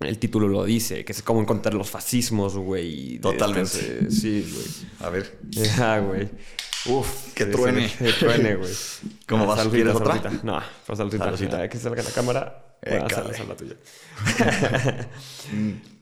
el 0.00 0.18
título 0.18 0.48
lo 0.48 0.64
dice, 0.64 1.04
que 1.04 1.12
es 1.12 1.22
como 1.22 1.40
encontrar 1.40 1.72
los 1.74 1.88
fascismos, 1.88 2.56
güey. 2.56 3.18
Totalmente. 3.20 3.78
estos, 3.78 3.82
eh, 3.82 4.10
sí, 4.10 4.52
güey. 4.52 4.66
A 5.00 5.08
ver. 5.10 5.38
Ah, 5.80 6.00
güey. 6.00 6.28
Uf. 6.86 7.32
Que 7.32 7.46
truene. 7.46 7.90
que 7.98 8.12
truene, 8.12 8.56
güey. 8.56 8.70
¿Cómo 9.28 9.44
Ah, 9.44 9.56
vas? 9.56 9.68
¿Quieres 9.68 9.94
otra? 9.94 10.16
saludita. 10.20 10.44
No, 10.44 10.60
pues 10.86 10.98
saludita. 10.98 11.24
Saludita. 11.24 11.68
Que 11.70 11.78
salga 11.78 12.02
la 12.02 12.10
cámara. 12.10 12.76
Eh, 12.82 13.02
sal 13.08 13.32
la 13.48 13.56
tuya. 13.56 13.76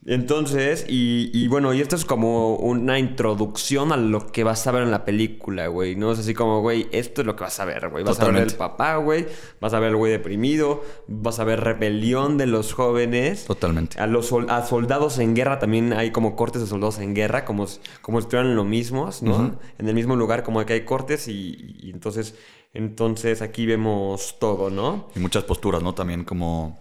Entonces, 0.05 0.85
y, 0.89 1.31
y 1.33 1.47
bueno, 1.47 1.73
y 1.73 1.81
esto 1.81 1.95
es 1.95 2.05
como 2.05 2.57
una 2.57 2.99
introducción 2.99 3.93
a 3.93 3.97
lo 3.97 4.27
que 4.33 4.43
vas 4.43 4.67
a 4.67 4.73
ver 4.73 4.83
en 4.83 4.91
la 4.91 5.05
película, 5.05 5.69
güey. 5.69 5.95
No 5.95 6.11
es 6.11 6.19
así 6.19 6.35
como, 6.35 6.61
güey, 6.61 6.89
esto 6.91 7.21
es 7.21 7.27
lo 7.27 7.37
que 7.37 7.45
vas 7.45 7.61
a 7.61 7.65
ver, 7.65 7.89
güey. 7.89 8.03
Vas 8.03 8.19
a 8.19 8.25
ver 8.25 8.43
el 8.43 8.53
papá, 8.57 8.97
güey. 8.97 9.27
Vas 9.61 9.75
a 9.75 9.79
ver 9.79 9.91
el 9.91 9.97
güey 9.97 10.11
deprimido. 10.11 10.83
Vas 11.07 11.39
a 11.39 11.45
ver 11.45 11.61
rebelión 11.61 12.37
de 12.37 12.47
los 12.47 12.73
jóvenes. 12.73 13.45
Totalmente. 13.45 14.01
A 14.01 14.09
los 14.09 14.27
sol- 14.27 14.47
a 14.51 14.67
soldados 14.67 15.19
en 15.19 15.37
guerra 15.37 15.61
también 15.61 15.93
hay 15.93 16.11
como 16.11 16.35
cortes 16.35 16.61
de 16.63 16.67
soldados 16.67 16.99
en 16.99 17.15
guerra, 17.15 17.45
como, 17.45 17.67
como 18.01 18.21
si 18.21 18.25
estuvieran 18.25 18.57
lo 18.57 18.65
mismos, 18.65 19.23
¿no? 19.23 19.57
En 19.79 19.89
el 19.89 19.95
mismo 19.95 20.17
lugar, 20.17 20.43
como 20.43 20.65
que 20.67 20.73
hay 20.73 20.85
cortes 20.85 21.29
y, 21.29 21.77
y 21.81 21.91
entonces, 21.91 22.35
entonces 22.75 23.41
aquí 23.41 23.67
vemos 23.67 24.37
todo, 24.41 24.69
¿no? 24.69 25.09
Y 25.15 25.21
muchas 25.21 25.45
posturas, 25.45 25.81
¿no? 25.83 25.95
También 25.95 26.25
como. 26.25 26.81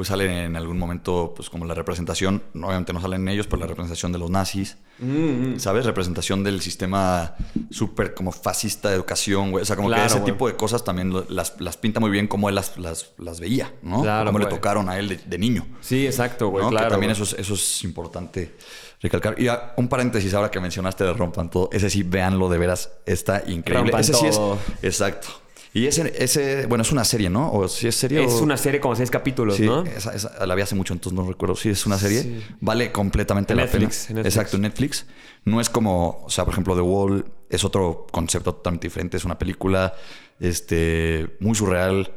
Pues 0.00 0.08
salen 0.08 0.30
en 0.30 0.56
algún 0.56 0.78
momento, 0.78 1.34
pues 1.36 1.50
como 1.50 1.66
la 1.66 1.74
representación, 1.74 2.42
obviamente 2.54 2.94
no 2.94 3.02
salen 3.02 3.28
ellos, 3.28 3.46
pero 3.46 3.60
la 3.60 3.66
representación 3.66 4.12
de 4.12 4.18
los 4.18 4.30
nazis, 4.30 4.78
Mm, 4.98 5.54
mm. 5.54 5.60
¿sabes? 5.60 5.84
Representación 5.84 6.42
del 6.42 6.62
sistema 6.62 7.34
súper 7.70 8.14
como 8.14 8.32
fascista 8.32 8.88
de 8.88 8.94
educación, 8.96 9.50
güey. 9.50 9.62
O 9.62 9.64
sea, 9.66 9.76
como 9.76 9.88
Claro, 9.88 10.02
que 10.02 10.06
ese 10.06 10.20
güey. 10.20 10.32
tipo 10.32 10.46
de 10.48 10.56
cosas 10.56 10.84
también 10.84 11.12
las, 11.28 11.60
las 11.60 11.76
pinta 11.76 12.00
muy 12.00 12.10
bien 12.10 12.28
como 12.28 12.48
él 12.48 12.54
las, 12.54 12.78
las, 12.78 13.12
las 13.18 13.40
veía, 13.40 13.74
¿no? 13.82 14.00
Claro, 14.02 14.26
Cómo 14.26 14.38
le 14.38 14.46
tocaron 14.46 14.88
a 14.88 14.98
él 14.98 15.08
de, 15.08 15.16
de 15.16 15.38
niño. 15.38 15.66
Sí, 15.80 16.06
exacto, 16.06 16.48
güey, 16.48 16.64
¿no? 16.64 16.70
claro. 16.70 16.86
que 16.86 16.90
también 16.92 17.12
güey. 17.12 17.22
eso 17.22 17.34
es, 17.36 17.40
eso 17.40 17.54
es 17.54 17.84
importante 17.84 18.54
recalcar. 19.02 19.40
Y 19.40 19.48
ah, 19.48 19.74
un 19.76 19.88
paréntesis 19.88 20.32
ahora 20.34 20.50
que 20.50 20.60
mencionaste 20.60 21.04
de 21.04 21.12
Rompan 21.12 21.50
Todo. 21.50 21.68
Ese 21.72 21.90
sí, 21.90 22.02
véanlo 22.02 22.48
de 22.48 22.58
veras. 22.58 22.90
Está 23.06 23.42
increíble. 23.46 23.90
Rompan 23.90 24.00
ese 24.00 24.14
sí 24.14 24.26
es. 24.26 24.40
Exacto. 24.82 25.28
Y 25.72 25.86
ese, 25.86 26.12
ese, 26.18 26.66
bueno, 26.66 26.82
es 26.82 26.90
una 26.90 27.04
serie, 27.04 27.30
¿no? 27.30 27.52
O 27.52 27.68
si 27.68 27.86
es 27.86 27.94
serie 27.94 28.24
Es 28.24 28.32
o- 28.32 28.42
una 28.42 28.56
serie 28.56 28.80
como 28.80 28.96
seis 28.96 29.08
capítulos, 29.10 29.54
Sí, 29.56 29.66
¿no? 29.66 29.84
esa, 29.84 30.12
esa 30.14 30.44
la 30.44 30.54
vi 30.56 30.62
hace 30.62 30.74
mucho, 30.74 30.92
entonces 30.92 31.16
no 31.16 31.24
recuerdo. 31.28 31.54
Sí, 31.54 31.68
es 31.68 31.86
una 31.86 31.96
serie. 31.96 32.22
Sí. 32.22 32.42
Vale 32.60 32.90
completamente 32.90 33.52
En 33.52 33.58
la 33.58 33.64
Netflix, 33.66 34.06
pena. 34.06 34.08
en 34.10 34.16
Netflix. 34.16 34.34
Exacto, 34.36 34.56
en 34.56 34.62
Netflix. 34.62 35.06
No 35.44 35.60
es 35.60 35.70
como, 35.70 36.22
o 36.24 36.30
sea, 36.30 36.44
por 36.44 36.54
ejemplo, 36.54 36.74
The 36.74 36.80
Wall 36.80 37.24
es 37.48 37.62
otro 37.64 38.06
concepto 38.10 38.52
totalmente 38.54 38.88
diferente. 38.88 39.16
Es 39.16 39.24
una 39.24 39.38
película 39.38 39.94
este, 40.40 41.36
muy 41.40 41.54
surreal. 41.54 42.14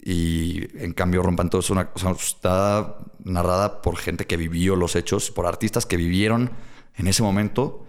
Y 0.00 0.64
en 0.82 0.92
cambio, 0.92 1.22
Rompan 1.22 1.50
Todo 1.50 1.60
es 1.60 1.70
una 1.70 1.90
cosa. 1.90 2.10
Está 2.12 2.96
narrada 3.24 3.82
por 3.82 3.96
gente 3.96 4.26
que 4.26 4.36
vivió 4.36 4.74
los 4.76 4.96
hechos, 4.96 5.30
por 5.30 5.46
artistas 5.46 5.86
que 5.86 5.96
vivieron 5.96 6.50
en 6.96 7.06
ese 7.08 7.22
momento. 7.22 7.84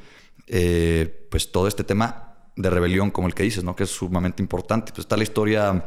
eh, 0.51 1.27
pues 1.29 1.51
todo 1.51 1.67
este 1.67 1.83
tema 1.83 2.28
de 2.59 2.69
rebelión 2.69 3.09
como 3.09 3.27
el 3.27 3.33
que 3.33 3.43
dices, 3.43 3.63
¿no? 3.63 3.75
Que 3.75 3.83
es 3.85 3.89
sumamente 3.89 4.43
importante. 4.43 4.91
Pues 4.91 4.99
está 5.05 5.15
la 5.17 5.23
historia 5.23 5.85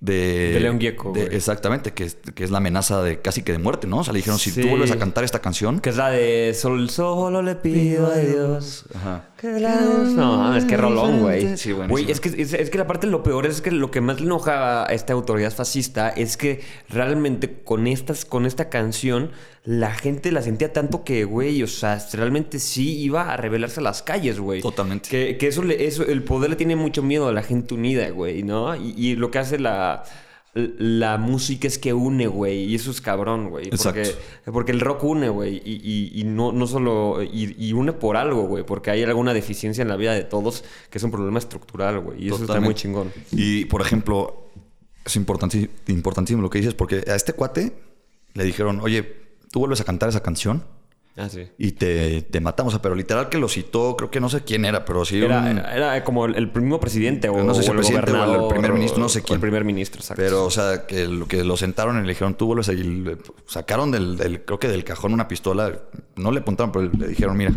de... 0.00 0.52
De 0.54 0.60
León 0.60 0.80
Gieco, 0.80 1.12
de-. 1.12 1.36
Exactamente, 1.36 1.92
que 1.92 2.04
es, 2.04 2.16
que 2.34 2.44
es 2.44 2.50
la 2.50 2.58
amenaza 2.58 3.02
de 3.02 3.20
casi 3.20 3.42
que 3.42 3.52
de 3.52 3.58
muerte, 3.58 3.86
¿no? 3.86 3.98
O 3.98 4.04
sea, 4.04 4.12
le 4.12 4.18
dijeron, 4.20 4.38
si 4.38 4.50
Sí. 4.50 4.62
tú 4.62 4.68
vuelves 4.68 4.90
a 4.90 4.98
cantar 4.98 5.22
esta 5.22 5.40
canción... 5.40 5.80
Que 5.80 5.90
es 5.90 5.96
la 5.96 6.08
de 6.10 6.54
Sol, 6.54 6.88
solo 6.90 7.42
le 7.42 7.54
pido 7.56 8.06
a 8.06 8.16
Dios. 8.16 8.86
Ajá. 8.94 9.28
No, 9.42 10.56
es 10.56 10.64
que 10.64 10.76
rolón, 10.76 11.20
güey. 11.20 11.56
Sí. 11.56 11.72
Güey, 11.72 12.10
es 12.10 12.20
que, 12.20 12.28
es, 12.28 12.52
es 12.52 12.70
que 12.70 12.78
la 12.78 12.86
parte 12.86 13.06
lo 13.06 13.22
peor 13.22 13.46
es 13.46 13.60
que 13.60 13.70
lo 13.70 13.90
que 13.90 14.00
más 14.00 14.20
le 14.20 14.26
enoja 14.26 14.84
a 14.84 14.92
esta 14.92 15.12
autoridad 15.12 15.52
fascista 15.52 16.10
es 16.10 16.36
que 16.36 16.60
realmente 16.88 17.62
con, 17.64 17.86
estas, 17.86 18.24
con 18.24 18.46
esta 18.46 18.68
canción 18.68 19.30
la 19.64 19.92
gente 19.94 20.32
la 20.32 20.42
sentía 20.42 20.72
tanto 20.72 21.04
que, 21.04 21.24
güey, 21.24 21.62
o 21.62 21.66
sea, 21.66 21.98
realmente 22.12 22.58
sí 22.58 22.98
iba 23.00 23.32
a 23.32 23.36
rebelarse 23.36 23.80
a 23.80 23.82
las 23.82 24.02
calles, 24.02 24.38
güey. 24.40 24.60
Totalmente. 24.60 25.08
Que, 25.08 25.36
que 25.38 25.46
eso, 25.48 25.62
le- 25.62 25.86
eso, 25.86 26.04
el 26.04 26.22
poder 26.22 26.50
le 26.50 26.56
tiene 26.56 26.76
mucho 26.76 27.02
miedo 27.02 27.28
a 27.28 27.32
la 27.32 27.42
gente 27.42 27.74
unida, 27.74 28.08
güey, 28.10 28.42
¿no? 28.42 28.74
Y, 28.76 28.94
y 28.96 29.16
lo 29.16 29.30
que 29.30 29.38
hace 29.38 29.58
la, 29.58 30.02
la 30.54 31.16
música 31.16 31.66
es 31.66 31.78
que 31.78 31.94
une, 31.94 32.26
güey. 32.26 32.64
Y 32.64 32.74
eso 32.74 32.90
es 32.90 33.00
cabrón, 33.00 33.48
güey. 33.50 33.70
Porque, 33.70 34.14
porque 34.52 34.72
el 34.72 34.80
rock 34.80 35.04
une, 35.04 35.28
güey. 35.30 35.62
Y, 35.64 35.80
y- 35.82 36.20
y 36.20 36.24
no, 36.24 36.52
no 36.52 36.66
solo... 36.66 37.22
Y, 37.22 37.54
y 37.58 37.72
une 37.72 37.92
por 37.94 38.16
algo, 38.18 38.42
güey. 38.46 38.64
Porque 38.64 38.90
hay 38.90 39.02
alguna 39.02 39.32
deficiencia 39.32 39.80
en 39.80 39.88
la 39.88 39.96
vida 39.96 40.12
de 40.12 40.24
todos 40.24 40.64
que 40.90 40.98
es 40.98 41.04
un 41.04 41.10
problema 41.10 41.38
estructural, 41.38 42.00
güey. 42.00 42.24
Y 42.24 42.26
eso 42.28 42.42
está 42.42 42.60
muy 42.60 42.74
chingón. 42.74 43.10
Y, 43.30 43.64
por 43.64 43.80
ejemplo, 43.80 44.48
es 45.06 45.16
importanti- 45.16 45.70
importantísimo 45.88 46.42
lo 46.42 46.50
que 46.50 46.58
dices, 46.58 46.74
porque 46.74 47.02
a 47.06 47.14
este 47.14 47.32
cuate 47.32 47.72
le 48.34 48.44
dijeron, 48.44 48.80
oye, 48.82 49.02
tú 49.50 49.60
vuelves 49.60 49.80
a 49.80 49.84
cantar 49.84 50.10
esa 50.10 50.22
canción 50.22 50.64
Ah, 51.14 51.28
sí. 51.28 51.46
y 51.58 51.72
te, 51.72 52.22
te 52.22 52.40
matamos. 52.40 52.72
O 52.72 52.76
sea, 52.76 52.82
pero 52.82 52.94
literal 52.94 53.28
que 53.28 53.36
lo 53.36 53.46
citó, 53.48 53.96
creo 53.96 54.10
que 54.10 54.18
no 54.18 54.30
sé 54.30 54.42
quién 54.44 54.64
era, 54.64 54.84
pero 54.86 55.04
sí. 55.04 55.22
Era, 55.22 55.40
un- 55.40 55.46
era- 55.58 55.76
era 55.96 56.04
como 56.04 56.24
el, 56.24 56.34
el 56.36 56.50
mismo 56.54 56.80
presidente 56.80 57.28
o, 57.28 57.42
No 57.44 57.54
sé 57.54 57.62
si 57.62 57.68
o 57.68 57.72
el 57.72 57.78
presidente 57.78 58.12
o 58.12 58.42
el 58.44 58.48
primer 58.48 58.72
ministro, 58.72 58.98
no 59.00 59.08
sé 59.10 59.18
o 59.18 59.20
el 59.20 59.24
quién. 59.26 59.40
primer 59.40 59.64
ministro, 59.64 60.00
exacto. 60.00 60.22
Pero, 60.22 60.44
o 60.46 60.50
sea, 60.50 60.86
que 60.86 61.06
lo, 61.06 61.26
que 61.28 61.44
lo 61.44 61.56
sentaron 61.58 61.98
y 61.98 62.02
le 62.02 62.08
dijeron, 62.08 62.34
tú 62.34 62.46
vuelves 62.46 62.68
a... 62.70 62.72
y 62.72 62.82
le- 62.82 63.18
sacaron 63.46 63.90
del, 63.90 64.16
del- 64.16 64.42
creo 64.44 64.58
que 64.58 64.68
del 64.68 64.84
cajón 64.84 65.12
una 65.12 65.28
pistola. 65.28 65.80
No 66.16 66.32
le 66.32 66.40
apuntaron, 66.40 66.72
pero 66.72 66.90
le 66.96 67.08
dijeron, 67.08 67.36
mira, 67.36 67.52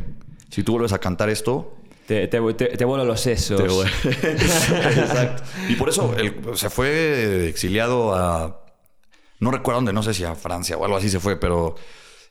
si 0.49 0.63
tú 0.63 0.73
vuelves 0.73 0.91
a 0.91 0.99
cantar 0.99 1.29
esto... 1.29 1.77
Te, 2.07 2.27
te, 2.27 2.39
te, 2.53 2.65
te 2.67 2.85
vuelo 2.85 3.03
los 3.03 3.19
sesos. 3.19 3.59
Exacto. 4.05 5.43
Y 5.69 5.75
por 5.75 5.89
eso 5.89 6.13
él 6.17 6.35
se 6.55 6.69
fue 6.69 7.47
exiliado 7.47 8.13
a... 8.13 8.61
No 9.39 9.51
recuerdo 9.51 9.77
dónde, 9.79 9.93
no 9.93 10.03
sé 10.03 10.13
si 10.13 10.23
a 10.23 10.35
Francia 10.35 10.77
o 10.77 10.85
algo 10.85 10.97
así 10.97 11.09
se 11.09 11.19
fue, 11.19 11.39
pero... 11.39 11.75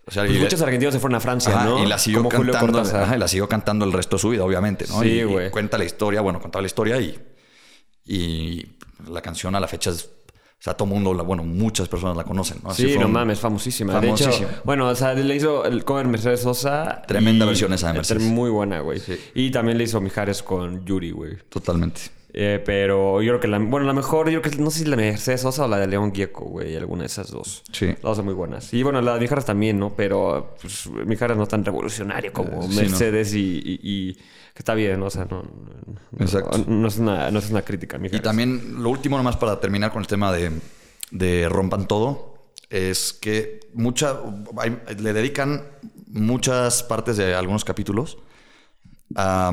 O 0.07 0.11
sea, 0.11 0.25
Pues 0.25 0.37
y- 0.37 0.41
muchos 0.41 0.61
argentinos 0.61 0.93
se 0.95 1.01
fueron 1.01 1.17
a 1.17 1.21
Francia, 1.21 1.55
Ajá, 1.55 1.65
¿no? 1.65 1.83
Y 1.83 1.87
la 1.87 1.99
siguió 1.99 2.19
Como 2.23 2.29
cantando. 2.29 2.81
Ajá, 2.81 3.17
y 3.17 3.19
la 3.19 3.27
siguió 3.29 3.49
cantando 3.49 3.85
el 3.85 3.93
resto 3.93 4.17
de 4.17 4.21
su 4.21 4.29
vida, 4.31 4.45
obviamente, 4.45 4.85
¿no? 4.89 5.01
Sí, 5.03 5.23
güey. 5.23 5.51
cuenta 5.51 5.79
la 5.79 5.85
historia, 5.85 6.21
bueno, 6.21 6.41
contaba 6.41 6.61
la 6.63 6.67
historia 6.67 7.01
y, 7.01 7.19
y 8.05 8.67
la 9.11 9.23
canción 9.23 9.55
a 9.55 9.61
la 9.61 9.69
fecha 9.69 9.91
es. 9.91 10.11
O 10.57 10.65
sea, 10.65 10.73
todo 10.75 10.87
mundo, 10.87 11.13
la, 11.13 11.23
bueno, 11.23 11.45
muchas 11.45 11.89
personas 11.89 12.17
la 12.17 12.25
conocen, 12.25 12.59
¿no? 12.63 12.71
Así 12.71 12.91
Sí, 12.95 12.99
no 12.99 13.07
mames, 13.07 13.39
famosísima. 13.39 13.93
De 14.01 14.01
Famosísima. 14.01 14.35
hecho, 14.37 14.49
bueno, 14.65 14.89
o 14.89 14.95
sea, 14.95 15.13
le 15.13 15.35
hizo 15.37 15.67
el 15.67 15.85
cover 15.85 16.07
Mercedes 16.07 16.41
Sosa. 16.41 17.03
Tremenda 17.07 17.45
versión 17.45 17.71
esa 17.75 17.89
de 17.89 17.95
Mercedes. 17.95 18.23
Muy 18.23 18.49
buena, 18.49 18.81
güey. 18.81 18.99
Y 19.35 19.51
también 19.51 19.77
le 19.77 19.85
hizo 19.85 20.01
Mijares 20.01 20.43
con 20.43 20.83
Yuri, 20.87 21.11
güey. 21.11 21.37
Totalmente. 21.51 22.01
Eh, 22.37 22.61
pero 22.67 23.23
yo 23.23 23.31
creo 23.31 23.41
que 23.41 23.47
la... 23.47 23.59
Bueno, 23.61 23.87
la 23.87 23.93
mejor, 23.93 24.29
yo 24.29 24.43
creo 24.43 24.53
que... 24.57 24.61
No 24.61 24.71
sé 24.73 24.81
si 24.81 24.85
la 24.87 24.97
Mercedes 24.97 25.43
Sosa 25.43 25.67
o 25.67 25.69
la 25.69 25.79
de 25.79 25.87
León 25.87 26.13
Gieco, 26.13 26.45
güey. 26.47 26.75
Alguna 26.77 27.03
de 27.03 27.07
esas 27.07 27.31
dos. 27.31 27.63
Sí. 27.71 27.87
Las 27.87 28.03
dos 28.03 28.17
son 28.17 28.25
muy 28.25 28.35
buenas. 28.35 28.75
Y 28.75 28.83
bueno, 28.83 29.01
la 29.01 29.15
de 29.15 29.21
Mijares 29.21 29.45
también, 29.45 29.79
¿no? 29.79 29.95
Pero 29.95 30.57
pues, 30.61 30.89
Mijares 31.07 31.37
no 31.37 31.45
es 31.45 31.49
tan 31.49 31.65
revolucionario 31.65 32.33
como 32.33 32.65
Eh, 32.65 32.67
sí, 32.71 32.77
Mercedes 32.77 33.35
y, 33.35 33.39
y- 33.65 33.81
y- 33.83 34.15
Que 34.15 34.59
está 34.59 34.75
bien, 34.75 34.99
¿no? 34.99 35.07
O 35.07 35.11
sea, 35.11 35.27
no... 35.27 35.43
no- 35.45 36.25
Exacto. 36.25 36.59
No, 36.67 36.89
es, 36.89 36.99
una, 36.99 37.31
no 37.31 37.39
es 37.39 37.51
una 37.51 37.63
crítica 37.63 37.99
Mijares. 37.99 38.21
Y 38.21 38.23
también, 38.25 38.83
lo 38.83 38.91
último, 38.91 39.17
nomás 39.17 39.37
para 39.37 39.61
terminar 39.61 39.93
con 39.93 40.01
el 40.03 40.09
tema 40.09 40.33
de, 40.33 40.51
de 41.13 41.49
Rompan 41.49 41.87
Todo, 41.87 42.35
es 42.69 43.13
que 43.13 43.61
mucha, 43.75 44.19
hay- 44.57 44.77
le 44.99 45.13
dedican 45.13 45.63
muchas 46.09 46.83
partes 46.83 47.17
de 47.17 47.33
algunos 47.37 47.65
capítulos 47.65 48.19
a 49.15 49.53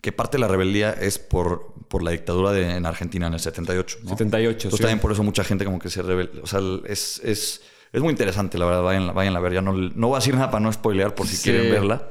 que 0.00 0.12
parte 0.12 0.36
de 0.36 0.40
la 0.42 0.48
rebeldía 0.48 0.90
es 0.92 1.18
por, 1.18 1.74
por 1.88 2.02
la 2.02 2.10
dictadura 2.12 2.52
de, 2.52 2.76
en 2.76 2.86
Argentina 2.86 3.26
en 3.26 3.34
el 3.34 3.40
78. 3.40 3.98
¿no? 4.04 4.10
78, 4.10 4.50
Entonces 4.50 4.76
sí. 4.76 4.82
también 4.82 4.98
por 5.00 5.12
eso 5.12 5.22
mucha 5.22 5.44
gente 5.44 5.64
como 5.64 5.78
que 5.78 5.90
se 5.90 6.02
rebelde. 6.02 6.40
O 6.42 6.46
sea, 6.46 6.60
es, 6.86 7.20
es, 7.24 7.62
es 7.92 8.00
muy 8.00 8.10
interesante, 8.10 8.56
la 8.58 8.64
verdad. 8.66 8.82
Vayan, 8.82 9.14
vayan 9.14 9.36
a 9.36 9.40
ver. 9.40 9.52
Ya 9.54 9.62
no, 9.62 9.72
no 9.72 10.08
voy 10.08 10.16
a 10.16 10.20
decir 10.20 10.34
nada 10.34 10.50
para 10.50 10.60
no 10.60 10.72
spoilear 10.72 11.14
por 11.14 11.26
si 11.26 11.36
Sí. 11.36 11.50
quieren 11.50 11.70
verla. 11.70 12.08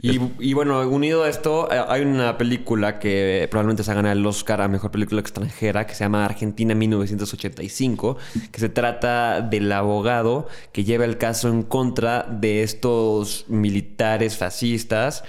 Y, 0.00 0.20
y 0.38 0.52
bueno, 0.54 0.88
unido 0.88 1.24
a 1.24 1.28
esto, 1.28 1.68
eh, 1.72 1.82
hay 1.88 2.02
una 2.02 2.38
película 2.38 3.00
que 3.00 3.48
probablemente 3.50 3.82
se 3.82 3.92
gana 3.92 4.12
el 4.12 4.24
Oscar 4.24 4.60
a 4.60 4.68
Mejor 4.68 4.92
Película 4.92 5.20
Extranjera, 5.20 5.88
que 5.88 5.94
se 5.96 6.04
llama 6.04 6.24
Argentina 6.24 6.72
1985, 6.76 8.16
que 8.52 8.60
se 8.60 8.68
trata 8.68 9.40
del 9.40 9.72
abogado 9.72 10.46
que 10.70 10.84
lleva 10.84 11.04
el 11.04 11.18
caso 11.18 11.48
en 11.48 11.64
contra 11.64 12.22
de 12.30 12.62
estos 12.62 13.46
militares 13.48 14.36
fascistas 14.36 15.24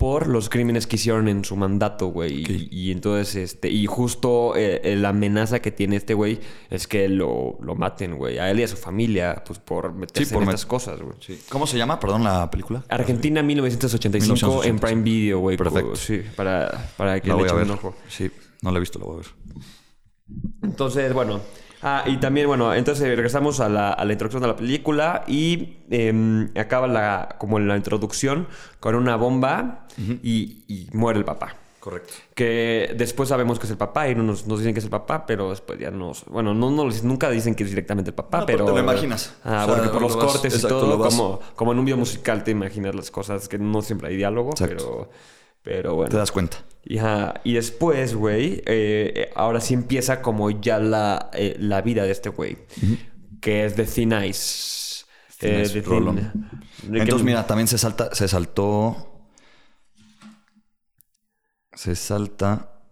por 0.00 0.28
los 0.28 0.48
crímenes 0.48 0.86
que 0.86 0.96
hicieron 0.96 1.28
en 1.28 1.44
su 1.44 1.56
mandato, 1.56 2.06
güey. 2.06 2.42
Y, 2.50 2.68
y 2.70 2.90
entonces, 2.90 3.36
este, 3.36 3.68
y 3.68 3.84
justo 3.84 4.56
eh, 4.56 4.80
eh, 4.82 4.96
la 4.96 5.10
amenaza 5.10 5.60
que 5.60 5.70
tiene 5.70 5.96
este 5.96 6.14
güey 6.14 6.40
es 6.70 6.86
que 6.86 7.06
lo, 7.10 7.58
lo 7.60 7.74
maten, 7.74 8.16
güey. 8.16 8.38
A 8.38 8.50
él 8.50 8.60
y 8.60 8.62
a 8.62 8.68
su 8.68 8.76
familia, 8.78 9.44
pues 9.46 9.58
por 9.58 9.92
meterse 9.92 10.32
por 10.32 10.42
en 10.42 10.48
met- 10.48 10.54
estas 10.54 10.64
cosas, 10.66 11.00
güey. 11.02 11.14
¿Cómo 11.50 11.66
se 11.66 11.76
llama? 11.76 12.00
Perdón, 12.00 12.24
la 12.24 12.50
película. 12.50 12.82
Argentina 12.88 13.42
1985, 13.42 14.34
1985. 14.34 14.64
en 14.64 14.78
Prime 14.78 15.02
Video, 15.02 15.38
güey. 15.40 15.58
Perfecto. 15.58 15.94
Sí, 15.96 16.22
para, 16.34 16.90
para 16.96 17.20
que 17.20 17.28
La 17.28 17.34
le 17.34 17.40
voy 17.42 17.48
a 17.50 17.52
echen 17.52 17.58
ver. 17.58 17.66
un 17.66 17.72
ojo. 17.74 17.94
Sí, 18.08 18.30
no 18.62 18.70
la 18.70 18.78
he 18.78 18.80
visto, 18.80 18.98
la 18.98 19.04
voy 19.04 19.14
a 19.14 19.18
ver. 19.18 19.26
Entonces, 20.62 21.12
bueno. 21.12 21.40
Ah, 21.82 22.04
y 22.06 22.18
también, 22.18 22.46
bueno, 22.46 22.74
entonces 22.74 23.06
regresamos 23.08 23.60
a 23.60 23.68
la, 23.68 23.90
a 23.92 24.04
la 24.04 24.12
introducción 24.12 24.42
de 24.42 24.48
la 24.48 24.56
película 24.56 25.24
y 25.26 25.78
em, 25.90 26.50
acaba 26.56 26.86
la, 26.86 27.36
como 27.38 27.58
la 27.58 27.76
introducción 27.76 28.48
con 28.80 28.94
una 28.94 29.16
bomba 29.16 29.86
y, 30.22 30.64
y 30.68 30.88
muere 30.92 31.18
el 31.18 31.24
papá. 31.24 31.56
Correcto. 31.80 32.12
Que 32.34 32.94
después 32.98 33.30
sabemos 33.30 33.58
que 33.58 33.64
es 33.64 33.70
el 33.70 33.78
papá 33.78 34.06
y 34.10 34.14
no 34.14 34.22
nos, 34.22 34.46
nos 34.46 34.58
dicen 34.58 34.74
que 34.74 34.80
es 34.80 34.84
el 34.84 34.90
papá, 34.90 35.24
pero 35.24 35.48
después 35.48 35.78
ya 35.78 35.90
nos... 35.90 36.26
Bueno, 36.26 36.52
no, 36.52 36.70
no, 36.70 36.84
nunca 37.04 37.30
dicen 37.30 37.54
que 37.54 37.64
es 37.64 37.70
directamente 37.70 38.10
el 38.10 38.14
papá, 38.14 38.40
No, 38.40 38.46
pero 38.46 38.66
te 38.66 38.72
lo 38.72 38.78
imaginas. 38.78 39.32
Ah, 39.42 39.64
O 39.66 39.74
sea, 39.74 39.84
por 39.90 39.94
lo 39.94 40.00
los 40.08 40.16
vas- 40.16 40.26
cortes 40.26 40.58
y 40.58 40.68
todo, 40.68 40.98
lo 40.98 41.02
como, 41.02 41.40
como 41.56 41.72
en 41.72 41.78
un 41.78 41.84
video 41.86 41.96
musical 41.96 42.44
te 42.44 42.50
imaginas 42.50 42.94
las 42.94 43.10
cosas, 43.10 43.48
que 43.48 43.58
no 43.58 43.80
siempre 43.80 44.08
hay 44.08 44.16
diálogo, 44.16 44.50
Exacto. 44.50 44.76
pero... 44.76 45.10
Pero 45.62 45.94
bueno. 45.94 46.10
Te 46.10 46.16
das 46.16 46.32
cuenta. 46.32 46.58
Y, 46.84 46.98
ajá, 46.98 47.40
y 47.44 47.54
después, 47.54 48.14
güey, 48.14 48.62
eh, 48.66 49.12
eh, 49.14 49.30
ahora 49.34 49.60
sí 49.60 49.74
empieza 49.74 50.22
como 50.22 50.50
ya 50.50 50.78
la, 50.78 51.30
eh, 51.34 51.56
la 51.58 51.82
vida 51.82 52.04
de 52.04 52.12
este 52.12 52.30
güey. 52.30 52.58
Que 53.40 53.66
es 53.66 53.76
de 53.76 53.84
Thin 53.84 54.12
Ice. 54.24 55.04
Thin 55.38 55.50
Eh, 55.50 55.62
Ice, 55.62 55.80
de 55.80 56.98
Entonces, 57.00 57.24
mira, 57.24 57.46
también 57.46 57.68
se 57.68 57.78
salta, 57.78 58.14
se 58.14 58.28
saltó. 58.28 59.28
Se 61.74 61.94
salta 61.94 62.82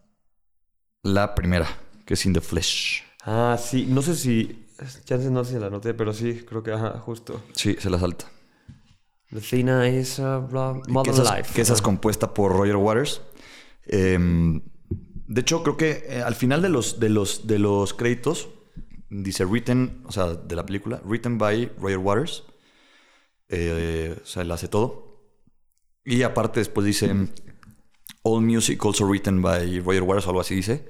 la 1.02 1.34
primera, 1.34 1.66
que 2.06 2.14
es 2.14 2.26
In 2.26 2.32
the 2.32 2.40
Flesh. 2.40 3.02
Ah, 3.24 3.58
sí. 3.60 3.86
No 3.88 4.02
sé 4.02 4.14
si... 4.14 4.66
Ya 5.06 5.16
no 5.16 5.44
sé 5.44 5.54
si 5.54 5.58
la 5.58 5.70
noté, 5.70 5.92
pero 5.92 6.12
sí, 6.12 6.44
creo 6.48 6.62
que, 6.62 6.72
ajá, 6.72 7.00
justo. 7.00 7.42
Sí, 7.52 7.76
se 7.80 7.90
la 7.90 7.98
salta. 7.98 8.26
Uh, 9.30 10.46
blah, 10.48 10.80
que 10.84 10.92
Modern 10.92 11.20
es- 11.22 11.30
Life. 11.36 11.54
que 11.54 11.60
esa 11.62 11.74
es 11.74 11.82
compuesta 11.82 12.32
por 12.32 12.52
Roger 12.52 12.76
Waters. 12.76 13.20
Em, 13.86 14.62
de 15.26 15.40
hecho, 15.42 15.62
creo 15.62 15.76
que 15.76 16.04
eh, 16.08 16.22
al 16.22 16.34
final 16.34 16.62
de 16.62 16.68
los, 16.70 16.98
de, 17.00 17.08
los, 17.10 17.46
de 17.46 17.58
los 17.58 17.92
créditos 17.94 18.48
dice 19.10 19.44
written, 19.44 20.02
o 20.06 20.12
sea, 20.12 20.34
de 20.34 20.56
la 20.56 20.64
película, 20.64 21.00
written 21.04 21.36
by 21.38 21.72
Roger 21.78 21.98
Waters. 21.98 22.44
Eh, 23.50 24.18
o 24.22 24.26
sea, 24.26 24.42
él 24.42 24.50
hace 24.50 24.68
todo. 24.68 25.22
Y 26.04 26.22
aparte 26.22 26.60
después 26.60 26.86
dice 26.86 27.14
all 28.22 28.40
music 28.42 28.82
also 28.84 29.06
written 29.06 29.42
by 29.42 29.80
Roger 29.80 30.02
Waters 30.02 30.26
o 30.26 30.30
algo 30.30 30.40
así 30.40 30.54
dice. 30.54 30.88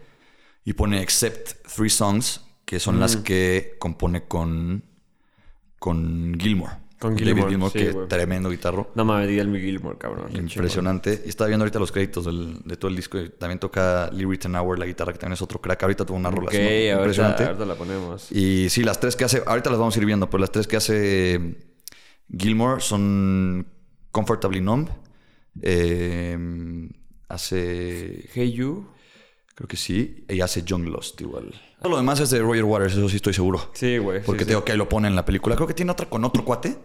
Y 0.65 0.73
pone 0.75 1.01
except 1.03 1.55
three 1.67 1.91
songs, 1.91 2.41
que 2.65 2.79
son 2.79 3.01
las 3.01 3.17
que 3.17 3.77
compone 3.79 4.27
con, 4.29 4.85
con 5.79 6.37
Gilmore. 6.39 6.75
Con 6.99 7.15
David 7.15 7.27
Gilmour, 7.29 7.49
Gilmour, 7.51 7.71
sí, 7.71 7.79
que 7.79 7.93
tremendo 8.09 8.51
guitarro. 8.51 8.91
No 8.97 9.05
mames, 9.05 9.29
Guillermo 9.29 9.55
Gilmore, 9.57 9.97
cabrón. 9.99 10.35
Impresionante. 10.37 11.23
Y 11.25 11.29
estaba 11.29 11.47
viendo 11.47 11.63
ahorita 11.65 11.79
los 11.79 11.93
créditos 11.93 12.25
del- 12.25 12.59
de 12.65 12.77
todo 12.77 12.91
el 12.91 12.97
disco. 12.97 13.19
y 13.21 13.29
también 13.31 13.61
toca 13.61 14.11
Lee 14.13 14.25
Rittenauer, 14.25 14.79
la 14.81 14.87
guitarra, 14.87 15.13
que 15.13 15.19
también 15.21 15.35
es 15.35 15.43
otro 15.43 15.61
crack. 15.61 15.81
Ahorita 15.83 16.05
tuvo 16.05 16.17
una 16.17 16.31
rola 16.31 16.49
Ok, 16.49 16.55
así, 16.55 16.59
¿no? 16.59 16.65
ahorita, 16.69 16.97
impresionante. 16.97 17.45
ahorita 17.45 17.65
la 17.67 17.75
ponemos. 17.77 18.33
Y 18.33 18.69
sí, 18.71 18.83
las 18.83 18.99
tres 18.99 19.15
que 19.15 19.25
hace, 19.25 19.43
ahorita 19.47 19.71
las 19.71 19.79
vamos 19.79 19.95
a 19.97 20.01
ir 20.01 20.07
viendo, 20.07 20.29
pero 20.29 20.41
las 20.41 20.51
tres 20.51 20.67
que 20.67 20.77
hace 20.77 21.57
Gilmore 22.37 22.81
son 22.81 23.67
Comfortably 24.11 24.61
Numb. 24.61 24.89
eh, 25.63 26.37
hace, 27.29 28.29
Hey 28.35 28.53
You. 28.53 28.87
Creo 29.59 29.67
que 29.67 29.77
sí, 29.77 30.25
y 30.29 30.41
hace 30.41 30.63
Young 30.63 30.87
Lost 30.87 31.21
igual. 31.21 31.53
Todo 31.83 31.91
lo 31.91 31.97
demás 31.97 32.21
es 32.21 32.31
de 32.31 32.39
Roger 32.39 32.63
Waters, 32.63 32.93
eso 32.93 33.09
sí 33.09 33.17
estoy 33.17 33.35
seguro. 33.35 33.73
Sí, 33.75 33.99
güey. 33.99 34.23
Porque 34.23 34.45
sí, 34.45 34.47
te 34.47 34.51
digo 34.53 34.65
que 34.65 34.71
ahí 34.71 34.79
lo 34.79 34.89
pone 34.89 35.09
en 35.09 35.17
la 35.17 35.25
película. 35.25 35.57
Creo 35.57 35.67
que 35.67 35.75
tiene 35.75 35.91
otra 35.91 36.09
con 36.09 36.25
otro 36.25 36.45
cuate. 36.45 36.79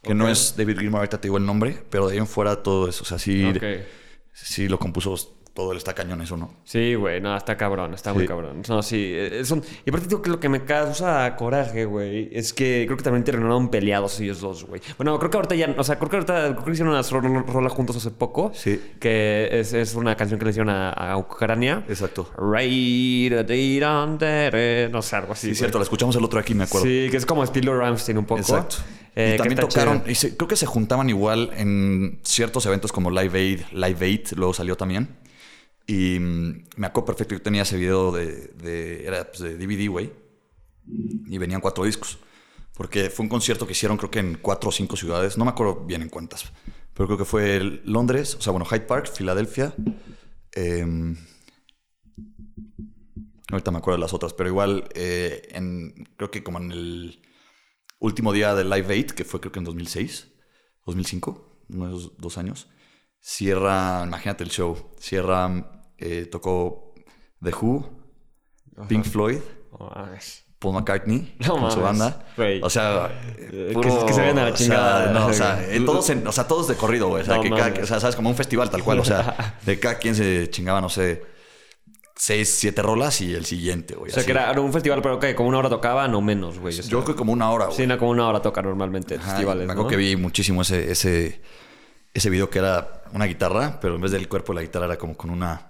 Que 0.00 0.14
no 0.14 0.28
es 0.28 0.54
David 0.56 0.78
Gilmour, 0.78 1.00
ahorita 1.00 1.20
te 1.20 1.26
digo 1.26 1.36
el 1.36 1.44
nombre, 1.44 1.82
pero 1.90 2.06
de 2.06 2.12
ahí 2.12 2.18
en 2.20 2.28
fuera 2.28 2.62
todo 2.62 2.88
eso. 2.88 3.02
O 3.02 3.04
sea, 3.04 3.18
sí, 3.18 3.42
sí. 3.42 3.58
Ok. 3.58 3.64
sí 4.32 4.68
lo 4.68 4.78
compuso 4.78 5.16
todo 5.54 5.72
el 5.72 5.78
está 5.78 5.94
cañón 5.94 6.22
eso, 6.22 6.36
¿no? 6.36 6.54
Sí, 6.64 6.94
güey, 6.94 7.20
no, 7.20 7.36
está 7.36 7.56
cabrón, 7.56 7.92
está 7.94 8.14
muy 8.14 8.26
cabrón. 8.26 8.62
No, 8.68 8.82
sí, 8.82 9.14
son... 9.44 9.62
Y 9.84 9.90
aparte 9.90 10.08
digo 10.08 10.22
que 10.22 10.30
lo 10.30 10.38
que 10.40 10.48
me 10.48 10.64
causa 10.64 11.34
coraje, 11.36 11.84
güey, 11.84 12.28
es 12.32 12.52
que 12.52 12.84
creo 12.86 12.96
que 12.96 13.02
también 13.02 13.24
terminaron 13.24 13.68
peleados 13.68 14.18
ellos 14.20 14.40
dos, 14.40 14.64
güey. 14.64 14.80
Bueno, 14.96 15.18
creo 15.18 15.30
que 15.30 15.36
ahorita 15.36 15.54
ya, 15.56 15.74
o 15.76 15.84
sea, 15.84 15.98
creo 15.98 16.08
que 16.08 16.16
ahorita 16.16 16.52
creo 16.52 16.64
que 16.64 16.70
hicieron 16.72 16.92
una 16.94 17.02
ro- 17.02 17.42
rola 17.52 17.68
juntos 17.68 17.96
hace 17.96 18.10
poco. 18.10 18.52
Sí. 18.54 18.80
Que 19.00 19.48
es, 19.52 19.72
es 19.72 19.94
una 19.94 20.16
canción 20.16 20.38
que 20.38 20.44
le 20.46 20.50
hicieron 20.52 20.70
a, 20.70 20.90
a 20.90 21.16
Ucrania. 21.18 21.84
Exacto. 21.88 22.30
Right, 22.38 23.32
no 24.92 25.02
sé, 25.02 25.16
algo 25.16 25.32
así. 25.32 25.48
Sí, 25.48 25.54
cierto, 25.56 25.78
la 25.78 25.84
escuchamos 25.84 26.14
el 26.16 26.24
otro 26.24 26.38
aquí, 26.40 26.54
me 26.54 26.64
acuerdo. 26.64 26.86
Sí, 26.86 27.08
que 27.10 27.16
es 27.16 27.26
como 27.26 27.42
estilo 27.44 27.78
Ramstein 27.78 28.18
un 28.18 28.24
poco. 28.24 28.40
Exacto. 28.40 28.76
Eh, 29.16 29.32
y 29.34 29.36
también 29.38 29.58
tocaron, 29.58 30.04
y 30.06 30.14
se- 30.14 30.36
creo 30.36 30.46
que 30.48 30.56
se 30.56 30.66
juntaban 30.66 31.10
igual 31.10 31.50
en 31.56 32.20
ciertos 32.22 32.64
eventos 32.66 32.92
como 32.92 33.10
Live 33.10 33.36
Aid, 33.38 33.60
Live 33.72 34.06
Aid, 34.06 34.20
luego 34.36 34.54
salió 34.54 34.76
también. 34.76 35.08
Y 35.90 36.20
mm, 36.20 36.66
me 36.76 36.86
acuerdo 36.86 37.06
perfecto, 37.06 37.34
yo 37.34 37.42
tenía 37.42 37.62
ese 37.62 37.76
video 37.76 38.12
de, 38.12 39.04
era 39.04 39.28
pues, 39.28 39.40
de 39.40 39.56
DVD, 39.56 39.88
güey. 39.88 40.12
Y 40.86 41.36
venían 41.36 41.60
cuatro 41.60 41.82
discos. 41.82 42.20
Porque 42.74 43.10
fue 43.10 43.24
un 43.24 43.28
concierto 43.28 43.66
que 43.66 43.72
hicieron 43.72 43.96
creo 43.96 44.08
que 44.08 44.20
en 44.20 44.36
cuatro 44.36 44.68
o 44.68 44.72
cinco 44.72 44.96
ciudades, 44.96 45.36
no 45.36 45.44
me 45.44 45.50
acuerdo 45.50 45.84
bien 45.84 46.02
en 46.02 46.08
cuántas. 46.08 46.44
Pero 46.94 47.08
creo 47.08 47.18
que 47.18 47.24
fue 47.24 47.80
Londres, 47.84 48.36
o 48.36 48.40
sea, 48.40 48.52
bueno, 48.52 48.66
Hyde 48.66 48.86
Park, 48.86 49.10
Filadelfia. 49.12 49.74
em, 50.52 51.16
ahorita 53.50 53.72
me 53.72 53.78
acuerdo 53.78 53.96
de 53.96 54.02
las 54.02 54.14
otras, 54.14 54.32
pero 54.32 54.48
igual 54.48 54.88
eh, 54.94 55.48
en, 55.50 56.08
creo 56.16 56.30
que 56.30 56.44
como 56.44 56.58
en 56.58 56.70
el 56.70 57.22
último 57.98 58.32
día 58.32 58.54
del 58.54 58.70
Live 58.70 58.96
8, 59.06 59.14
que 59.16 59.24
fue 59.24 59.40
creo 59.40 59.50
que 59.50 59.58
en 59.58 59.64
2006, 59.64 60.28
2005, 60.86 61.64
uno 61.70 61.88
de 61.88 61.96
esos 61.96 62.16
dos 62.16 62.38
años, 62.38 62.68
cierra, 63.18 64.04
imagínate 64.06 64.44
el 64.44 64.50
show, 64.50 64.94
cierra, 64.98 65.79
eh, 66.00 66.26
tocó 66.30 66.94
The 67.42 67.50
Who, 67.54 67.88
Pink 68.88 69.04
Floyd, 69.04 69.38
No. 69.78 69.90
Paul 70.58 70.74
McCartney 70.74 71.36
No 71.38 71.56
con 71.58 71.70
su 71.70 71.80
banda. 71.80 72.26
O 72.62 72.68
sea, 72.68 73.10
Eh, 73.50 73.74
que 73.80 73.90
se- 73.90 74.06
que 74.06 74.12
se 74.12 74.20
vayan 74.20 74.38
a 74.38 74.44
la 74.44 74.48
o 74.52 74.56
sea, 74.56 74.66
chingada. 74.66 75.12
no, 75.12 75.26
o 75.26 75.32
sea, 75.32 75.64
eh, 75.72 75.80
todos, 75.84 76.10
en- 76.10 76.26
o 76.26 76.32
sea, 76.32 76.46
todos 76.46 76.68
de 76.68 76.74
corrido, 76.74 77.08
güey. 77.08 77.22
O 77.22 77.24
sea, 77.24 77.36
No 77.36 77.42
que 77.42 77.50
cada- 77.50 77.82
o 77.82 77.86
sea, 77.86 77.98
sabes, 78.00 78.14
como 78.16 78.28
un 78.28 78.36
festival 78.36 78.68
tal 78.70 78.82
cual. 78.84 78.98
O 79.00 79.04
sea, 79.04 79.58
de 79.64 79.78
cada 79.80 79.96
quien 79.98 80.14
se 80.14 80.50
chingaba, 80.50 80.80
no 80.82 80.90
sé, 80.90 81.22
seis, 82.14 82.50
siete 82.58 82.82
rolas 82.82 83.22
y 83.22 83.34
el 83.34 83.46
siguiente, 83.46 83.94
güey. 83.94 84.10
O 84.10 84.12
sea, 84.14 84.20
así. 84.20 84.26
que 84.26 84.32
era 84.38 84.60
un 84.60 84.72
festival, 84.72 85.00
pero 85.00 85.18
que 85.18 85.34
como 85.34 85.48
una 85.48 85.58
hora 85.58 85.70
tocaban 85.70 86.14
o 86.14 86.20
menos, 86.20 86.58
güey. 86.58 86.78
O 86.78 86.82
sea, 86.82 86.90
Yo 86.90 86.98
creo 87.02 87.14
que 87.14 87.18
como 87.18 87.32
una 87.32 87.50
hora, 87.50 87.66
güey. 87.66 87.76
Sí, 87.78 87.86
no, 87.86 87.96
como 87.98 88.10
una 88.10 88.28
hora 88.28 88.42
toca 88.42 88.60
normalmente 88.60 89.14
Ajá, 89.14 89.30
festivales, 89.30 89.66
Me 89.66 89.72
acuerdo 89.72 89.84
¿no? 89.84 89.88
que 89.90 89.96
vi 89.96 90.16
muchísimo 90.16 90.60
ese, 90.60 90.90
ese, 90.92 91.40
ese 92.12 92.28
video 92.28 92.50
que 92.50 92.58
era 92.58 93.04
una 93.14 93.24
guitarra, 93.24 93.78
pero 93.80 93.94
en 93.94 94.02
vez 94.02 94.10
del 94.12 94.28
cuerpo 94.28 94.52
de 94.52 94.56
la 94.56 94.62
guitarra 94.62 94.84
era 94.84 94.98
como 94.98 95.16
con 95.16 95.30
una, 95.30 95.69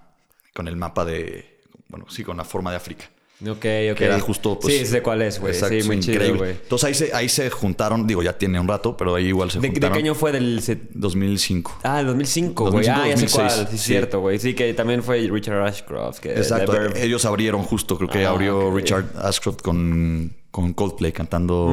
con 0.53 0.67
el 0.67 0.75
mapa 0.75 1.05
de, 1.05 1.59
bueno, 1.87 2.05
sí, 2.09 2.23
con 2.23 2.37
la 2.37 2.43
forma 2.43 2.71
de 2.71 2.77
África. 2.77 3.05
Ok, 3.43 3.49
ok. 3.57 3.63
Que 3.63 4.05
era 4.05 4.19
justo, 4.19 4.59
pues, 4.59 4.71
sí, 4.77 4.85
sé 4.85 5.01
cuál 5.01 5.23
es, 5.23 5.39
güey. 5.39 5.55
Sí, 5.55 5.81
muy 5.87 5.99
chido, 5.99 6.35
güey. 6.37 6.51
Entonces 6.51 6.83
ahí 6.87 6.93
se, 6.93 7.15
ahí 7.15 7.27
se 7.27 7.49
juntaron, 7.49 8.05
digo, 8.05 8.21
ya 8.21 8.37
tiene 8.37 8.59
un 8.59 8.67
rato, 8.67 8.95
pero 8.95 9.15
ahí 9.15 9.29
igual 9.29 9.49
se 9.49 9.57
¿De, 9.57 9.63
de 9.63 9.71
juntaron. 9.71 9.93
qué 9.97 10.03
año 10.03 10.13
fue 10.13 10.31
del... 10.31 10.61
set- 10.61 10.91
2005. 10.93 11.79
Ah, 11.81 12.01
el 12.01 12.05
2005, 12.05 12.69
güey. 12.71 12.85
2005, 12.85 13.01
Ah, 13.01 13.07
ya 13.09 13.17
sé 13.17 13.23
2006, 13.25 13.33
cuál. 13.55 13.67
Sí, 13.71 13.77
sí. 13.79 13.83
cierto, 13.83 14.19
güey. 14.19 14.37
Sí, 14.37 14.53
que 14.53 14.71
también 14.75 15.01
fue 15.01 15.27
Richard 15.31 15.63
Ashcroft. 15.65 16.19
Que 16.19 16.33
Exacto. 16.33 16.71
de. 16.71 17.03
Ellos 17.03 17.25
abrieron 17.25 17.63
justo, 17.63 17.97
creo 17.97 18.09
que 18.09 18.25
Ah, 18.25 18.29
abrió. 18.29 18.71
Richard 18.75 19.05
Ashcroft 19.17 19.61
con, 19.63 20.35
con 20.51 20.73
Coldplay 20.73 21.11
cantando 21.13 21.67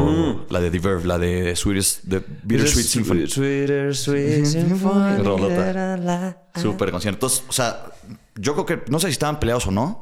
Mm. 0.49 0.53
la 0.53 0.61
de 0.61 0.71
The 0.71 0.79
Verve, 0.79 1.05
la 1.05 1.19
de 1.19 1.55
Swedish, 1.57 2.01
The 2.09 2.23
Bittersweet 2.45 2.87
Symphony. 2.87 3.27
Sweeter, 3.27 3.95
sweet 3.97 4.45
symphony. 4.47 5.17
Súper 6.55 6.91
concierto. 6.93 7.17
Entonces, 7.17 7.45
o 7.49 7.53
sea, 7.53 7.87
yo 8.37 8.55
creo 8.55 8.67
que 8.67 8.91
no 8.91 8.99
sé 9.01 9.09
si 9.09 9.13
estaban 9.13 9.41
peleados 9.41 9.67
o 9.67 9.71
no, 9.73 10.01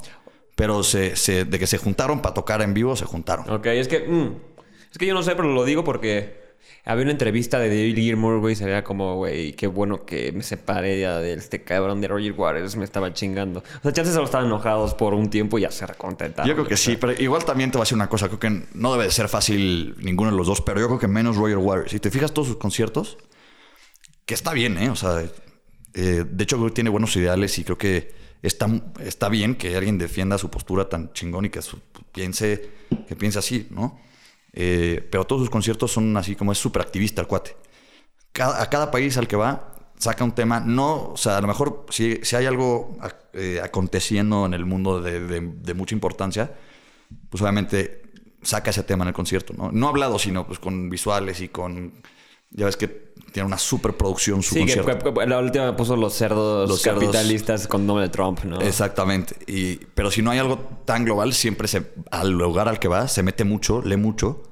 pero 0.55 0.83
se, 0.83 1.15
se- 1.15 1.45
de 1.45 1.59
que 1.59 1.67
se 1.67 1.77
juntaron 1.77 2.21
para 2.21 2.33
tocar 2.33 2.61
en 2.61 2.73
vivo, 2.73 2.95
se 2.95 3.05
juntaron. 3.05 3.49
Ok, 3.49 3.65
es 3.67 3.87
que... 3.87 3.99
mm, 4.07 4.35
es 4.91 4.97
que 4.97 5.05
yo 5.05 5.13
no 5.13 5.23
sé, 5.23 5.35
pero 5.35 5.51
lo 5.53 5.65
digo 5.65 5.83
porque... 5.83 6.46
Había 6.85 7.03
una 7.03 7.11
entrevista 7.11 7.59
de 7.59 7.67
David 7.67 7.95
Gilmour, 7.95 8.39
güey, 8.39 8.53
y 8.53 8.55
sería 8.55 8.83
como, 8.83 9.17
güey, 9.17 9.51
qué 9.53 9.67
bueno 9.67 10.05
que 10.05 10.31
me 10.31 10.41
separé 10.41 11.01
ya 11.01 11.17
de 11.19 11.33
este 11.33 11.61
cabrón 11.63 11.99
de 11.99 12.07
Roger 12.07 12.31
Waters, 12.31 12.77
me 12.77 12.85
estaba 12.85 13.11
chingando. 13.13 13.59
O 13.59 13.81
sea, 13.83 13.91
chances 13.91 14.13
solo 14.13 14.25
estaban 14.25 14.47
enojados 14.47 14.93
por 14.93 15.13
un 15.13 15.29
tiempo 15.29 15.57
y 15.59 15.63
ya 15.63 15.71
se 15.71 15.85
recontentaron. 15.85 16.47
Yo 16.47 16.53
creo 16.55 16.65
que 16.67 16.77
sí, 16.77 16.95
pero 16.95 17.11
igual 17.21 17.43
también 17.43 17.71
te 17.71 17.77
voy 17.77 17.81
a 17.81 17.85
decir 17.85 17.95
una 17.95 18.07
cosa. 18.07 18.27
Creo 18.27 18.39
que 18.39 18.63
no 18.73 18.91
debe 18.93 19.03
de 19.05 19.11
ser 19.11 19.27
fácil 19.27 19.95
ninguno 19.99 20.31
de 20.31 20.37
los 20.37 20.47
dos, 20.47 20.61
pero 20.61 20.79
yo 20.79 20.87
creo 20.87 20.99
que 20.99 21.07
menos 21.09 21.35
Roger 21.35 21.57
Waters. 21.57 21.91
Si 21.91 21.99
te 21.99 22.09
fijas 22.09 22.33
todos 22.33 22.47
sus 22.47 22.57
conciertos, 22.57 23.17
que 24.25 24.33
está 24.33 24.53
bien, 24.53 24.77
¿eh? 24.77 24.89
O 24.89 24.95
sea, 24.95 25.23
eh, 25.93 26.23
de 26.29 26.43
hecho 26.43 26.55
creo 26.57 26.69
que 26.69 26.73
tiene 26.75 26.89
buenos 26.89 27.15
ideales 27.17 27.57
y 27.59 27.63
creo 27.65 27.77
que 27.77 28.13
está, 28.41 28.69
está 29.03 29.27
bien 29.29 29.55
que 29.55 29.75
alguien 29.75 29.97
defienda 29.97 30.37
su 30.37 30.49
postura 30.49 30.87
tan 30.87 31.11
chingón 31.11 31.45
y 31.45 31.49
que 31.49 31.61
su- 31.61 31.79
piense, 32.13 32.69
que 33.07 33.15
piense 33.15 33.39
así, 33.39 33.67
¿no? 33.71 33.99
Eh, 34.53 35.07
pero 35.11 35.25
todos 35.25 35.41
sus 35.41 35.49
conciertos 35.49 35.91
son 35.91 36.15
así 36.17 36.35
como 36.35 36.51
es 36.51 36.57
súper 36.57 36.81
activista 36.81 37.21
el 37.21 37.27
cuate. 37.27 37.55
Cada- 38.31 38.61
a 38.61 38.69
cada 38.69 38.91
país 38.91 39.17
al 39.17 39.27
que 39.27 39.35
va 39.35 39.73
saca 39.99 40.23
un 40.23 40.31
tema, 40.33 40.59
no, 40.59 41.09
o 41.09 41.17
sea, 41.17 41.37
a 41.37 41.41
lo 41.41 41.47
mejor 41.47 41.85
si, 41.89 42.19
si 42.21 42.35
hay 42.35 42.45
algo 42.45 42.95
eh, 43.33 43.59
aconteciendo 43.63 44.45
en 44.45 44.53
el 44.53 44.65
mundo 44.65 45.01
de, 45.01 45.19
de- 45.21 45.41
de 45.41 45.73
mucha 45.73 45.95
importancia, 45.95 46.53
pues 47.29 47.41
obviamente 47.41 48.03
saca 48.43 48.69
ese 48.69 48.83
tema 48.83 49.03
en 49.03 49.07
el 49.09 49.13
concierto, 49.15 49.53
¿no? 49.57 49.71
No 49.71 49.87
hablado, 49.87 50.19
sino 50.19 50.45
pues 50.45 50.59
con 50.59 50.89
visuales 50.89 51.41
y 51.41 51.49
con, 51.49 51.93
ya 52.51 52.65
ves 52.65 52.77
que 52.77 53.07
tiene 53.31 53.45
una 53.47 53.57
superproducción 53.57 54.41
su 54.41 54.53
Sí, 54.55 54.59
concierto. 54.61 55.13
que- 55.13 55.25
la 55.27 55.39
última 55.39 55.75
puso 55.75 55.95
los 55.95 56.13
cerdos 56.13 56.67
Los 56.69 56.81
cerdos. 56.81 57.03
capitalistas 57.03 57.67
con 57.67 57.85
Donald 57.85 58.11
Trump, 58.11 58.43
¿no? 58.45 58.59
Exactamente. 58.61 59.35
Y, 59.47 59.75
pero 59.93 60.09
si 60.11 60.21
no 60.21 60.31
hay 60.31 60.39
algo 60.39 60.57
tan 60.85 61.05
global, 61.05 61.33
siempre 61.33 61.67
se, 61.67 61.91
al 62.09 62.31
lugar 62.31 62.67
al 62.67 62.79
que 62.79 62.87
va, 62.87 63.07
se 63.07 63.21
mete 63.23 63.43
mucho, 63.43 63.81
lee 63.81 63.97
mucho, 63.97 64.43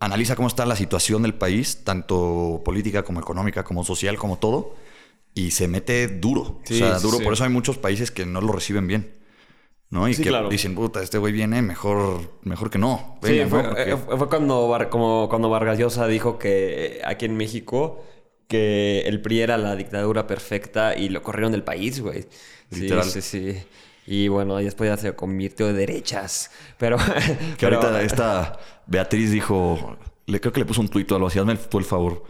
analiza 0.00 0.36
cómo 0.36 0.48
está 0.48 0.64
la 0.66 0.76
situación 0.76 1.22
del 1.22 1.34
país, 1.34 1.84
tanto 1.84 2.62
política 2.64 3.02
como 3.04 3.20
económica, 3.20 3.62
como 3.64 3.84
social, 3.84 4.16
como 4.16 4.38
todo, 4.38 4.74
y 5.34 5.50
se 5.52 5.68
mete 5.68 6.08
duro. 6.08 6.60
Sí, 6.64 6.74
o 6.74 6.78
sea, 6.88 6.98
duro. 6.98 7.18
sí. 7.18 7.24
Por 7.24 7.32
eso 7.34 7.44
hay 7.44 7.50
muchos 7.50 7.78
países 7.78 8.10
que 8.10 8.24
no 8.26 8.40
lo 8.40 8.52
reciben 8.52 8.86
bien. 8.86 9.12
¿No? 9.90 10.06
Y 10.08 10.14
Sí, 10.14 10.22
que 10.22 10.28
claro. 10.28 10.48
dicen, 10.50 10.74
puta, 10.74 11.02
este 11.02 11.16
güey 11.18 11.32
viene, 11.32 11.62
mejor, 11.62 12.38
mejor 12.42 12.68
que 12.70 12.78
no. 12.78 13.18
Sí, 13.22 13.32
Venga, 13.38 13.48
fue, 13.48 13.62
¿no? 13.62 13.68
Porque- 13.70 13.90
eh, 13.92 13.96
fue 13.96 14.28
cuando, 14.28 14.78
como 14.90 15.28
cuando 15.30 15.48
Vargas 15.48 15.78
Llosa 15.78 16.06
dijo 16.06 16.38
que 16.38 17.00
aquí 17.04 17.24
en 17.24 17.36
México 17.36 18.04
que 18.48 19.02
el 19.06 19.20
PRI 19.20 19.40
era 19.42 19.56
la 19.58 19.76
dictadura 19.76 20.26
perfecta 20.26 20.96
y 20.96 21.08
lo 21.10 21.22
corrieron 21.22 21.52
del 21.52 21.64
país, 21.64 22.00
güey. 22.00 22.26
Sí, 22.70 22.88
sí, 23.04 23.22
sí. 23.22 23.56
Y 24.06 24.28
bueno, 24.28 24.56
después 24.56 24.88
ya 24.90 24.96
se 24.96 25.14
convirtió 25.14 25.66
de 25.66 25.74
derechas. 25.74 26.50
Pero... 26.78 26.96
Que 26.96 27.04
pero- 27.60 27.76
ahorita 27.76 28.02
esta 28.02 28.58
Beatriz 28.86 29.30
dijo, 29.30 29.96
le 30.26 30.40
creo 30.40 30.52
que 30.52 30.60
le 30.60 30.66
puso 30.66 30.80
un 30.80 30.88
tuit 30.88 31.10
o 31.12 31.16
algo 31.16 31.28
así, 31.28 31.38
hazme 31.38 31.52
el, 31.52 31.84
favor. 31.84 32.24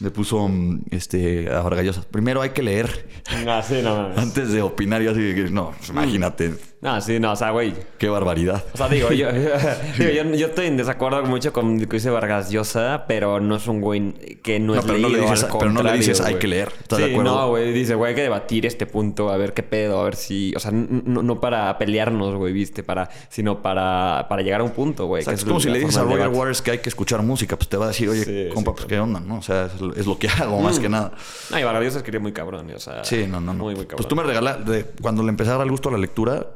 Le 0.00 0.10
puso 0.10 0.48
mm, 0.48 0.86
este, 0.90 1.48
a 1.52 1.60
Vargallosa. 1.60 2.02
Primero 2.02 2.42
hay 2.42 2.50
que 2.50 2.62
leer 2.64 3.08
Ah, 3.46 3.62
sí, 3.62 3.80
no 3.82 3.96
mames. 3.96 4.18
antes 4.24 4.50
de 4.52 4.60
opinar 4.60 5.02
y 5.02 5.06
así. 5.06 5.34
No, 5.52 5.70
pues, 5.78 5.90
imagínate, 5.90 6.52
No, 6.84 7.00
sí, 7.00 7.18
no, 7.18 7.32
o 7.32 7.36
sea, 7.36 7.50
güey. 7.50 7.72
qué 7.96 8.10
barbaridad. 8.10 8.62
O 8.74 8.76
sea, 8.76 8.88
digo, 8.90 9.10
yo, 9.10 9.28
digo, 9.98 10.10
yo, 10.10 10.22
yo 10.34 10.46
estoy 10.48 10.66
en 10.66 10.76
desacuerdo 10.76 11.22
mucho 11.24 11.50
con 11.50 11.80
lo 11.80 11.88
que 11.88 11.96
dice 11.96 12.10
Vargas 12.10 12.50
Llosa, 12.50 13.06
pero 13.08 13.40
no 13.40 13.56
es 13.56 13.66
un 13.66 13.80
güey 13.80 14.12
que 14.42 14.60
no, 14.60 14.74
No, 14.74 14.80
es 14.80 14.84
pero 14.84 14.98
no 14.98 15.08
le 15.08 15.14
leído, 15.16 15.30
dices- 15.32 15.44
al 15.50 15.58
pero 15.58 15.72
no 15.72 15.82
le 15.82 15.92
dices, 15.94 16.20
hay 16.20 16.32
güey. 16.32 16.38
que 16.40 16.46
leer. 16.48 16.68
¿Estás 16.82 16.98
sí, 16.98 17.04
de 17.06 17.10
acuerdo? 17.12 17.34
no, 17.34 17.48
güey. 17.48 17.72
Dice, 17.72 17.94
güey, 17.94 18.10
hay 18.10 18.14
que 18.14 18.20
debatir 18.22 18.66
este 18.66 18.84
punto, 18.84 19.30
a 19.30 19.38
ver 19.38 19.54
qué 19.54 19.62
pedo, 19.62 19.98
a 19.98 20.04
ver 20.04 20.14
si... 20.14 20.52
O 20.54 20.60
sea, 20.60 20.72
no, 20.72 21.22
no 21.22 21.40
para 21.40 21.78
pelearnos, 21.78 22.34
güey, 22.34 22.52
viste, 22.52 22.82
para, 22.82 23.08
sino 23.30 23.62
para, 23.62 24.26
para 24.28 24.42
llegar 24.42 24.60
a 24.60 24.64
un 24.64 24.72
punto, 24.72 25.06
güey. 25.06 25.22
O 25.22 25.24
sea, 25.24 25.32
que 25.32 25.38
es 25.38 25.44
como 25.46 25.60
si 25.60 25.70
le 25.70 25.78
dices 25.78 25.96
a 25.96 26.02
Roger. 26.02 26.28
Waters 26.28 26.60
que 26.60 26.72
hay 26.72 26.78
que 26.80 26.90
escuchar 26.90 27.22
música, 27.22 27.56
pues 27.56 27.70
te 27.70 27.78
va 27.78 27.86
a 27.86 27.88
decir, 27.88 28.10
oye, 28.10 28.24
Sí, 28.24 28.48
compa, 28.52 28.72
sí, 28.72 28.74
pues 28.76 28.86
qué 28.86 28.98
onda, 29.00 29.20
¿no? 29.20 29.38
O 29.38 29.42
sea, 29.42 29.66
es, 29.66 29.72
es 29.96 30.06
lo 30.06 30.18
que 30.18 30.28
hago 30.28 30.60
más 30.60 30.78
que 30.78 30.90
nada. 30.90 31.12
No, 31.50 31.58
y 31.58 31.62
Vargas 31.64 31.82
Llosa 31.84 31.96
escribe 31.98 32.18
muy 32.18 32.32
cabrón, 32.32 32.70
o 32.74 32.78
sea... 32.78 33.02
Sí, 33.04 33.24
no, 33.26 33.40
no, 33.40 33.54
no. 33.54 33.64
Muy, 33.64 33.74
muy 33.74 33.84
cabrón. 33.86 33.96
pues 33.96 34.08
tú 34.08 34.16
me 34.16 34.22
regalaste, 34.22 34.84
cuando 35.00 35.22
le 35.22 35.30
empecé 35.30 35.50
a 35.50 35.54
dar 35.54 35.64
el 35.64 35.70
gusto 35.70 35.88
a 35.88 35.92
la 35.92 35.98
lectura, 35.98 36.46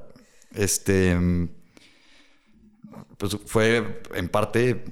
este. 0.58 1.16
Pues 3.16 3.36
fue 3.46 4.02
en 4.14 4.28
parte 4.28 4.84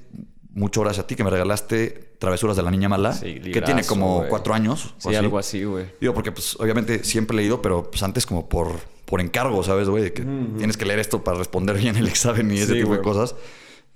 mucho 0.53 0.81
gracias 0.81 1.05
a 1.05 1.07
ti 1.07 1.15
que 1.17 1.23
me 1.25 1.31
regalaste 1.31 2.17
Travesuras 2.19 2.57
de 2.57 2.63
la 2.63 2.71
Niña 2.71 2.89
Mala, 2.89 3.13
Sí, 3.13 3.41
que 3.41 3.61
tiene 3.61 3.85
como 3.85 4.25
cuatro 4.29 4.55
años. 4.55 4.95
o 5.05 5.11
Sí, 5.11 5.15
algo 5.15 5.39
así, 5.39 5.65
güey. 5.65 5.87
Digo, 6.01 6.15
porque 6.15 6.33
pues 6.33 6.57
obviamente 6.59 7.05
siempre 7.05 7.37
he 7.37 7.41
leído, 7.41 7.61
pero 7.61 7.91
pues 7.91 8.03
antes 8.03 8.25
como 8.25 8.49
por, 8.49 8.81
por 9.05 9.21
encargo, 9.21 9.63
¿sabes, 9.63 9.89
güey? 9.89 10.03
De 10.05 10.13
Que 10.15 10.23
tienes 10.57 10.77
que 10.79 10.87
leer 10.87 10.99
esto 10.99 11.23
para 11.23 11.37
responder 11.39 11.77
bien 11.77 11.97
el 11.97 12.07
examen 12.09 12.51
y 12.51 12.55
ese 12.59 12.73
Sí, 12.73 12.81
tipo 12.81 12.93
de 12.95 13.03
cosas. 13.03 13.35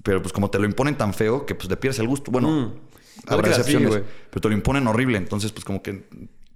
Pero 0.03 0.21
pues 0.23 0.33
como 0.35 0.51
te 0.51 0.59
lo 0.59 0.66
imponen 0.66 0.97
tan 0.97 1.14
feo 1.14 1.47
que 1.47 1.55
pues 1.55 1.68
le 1.71 1.77
pierdes 1.79 1.99
el 1.99 2.09
gusto. 2.09 2.31
Bueno, 2.31 2.49
Mm. 2.51 2.73
habrá 3.33 3.49
así, 3.51 3.61
excepciones, 3.61 3.89
güey. 3.89 4.03
pero 4.31 4.41
te 4.43 4.49
lo 4.49 4.55
imponen 4.55 4.87
horrible. 4.87 5.16
Entonces 5.18 5.51
pues 5.53 5.64
como 5.64 5.83
que 5.83 6.05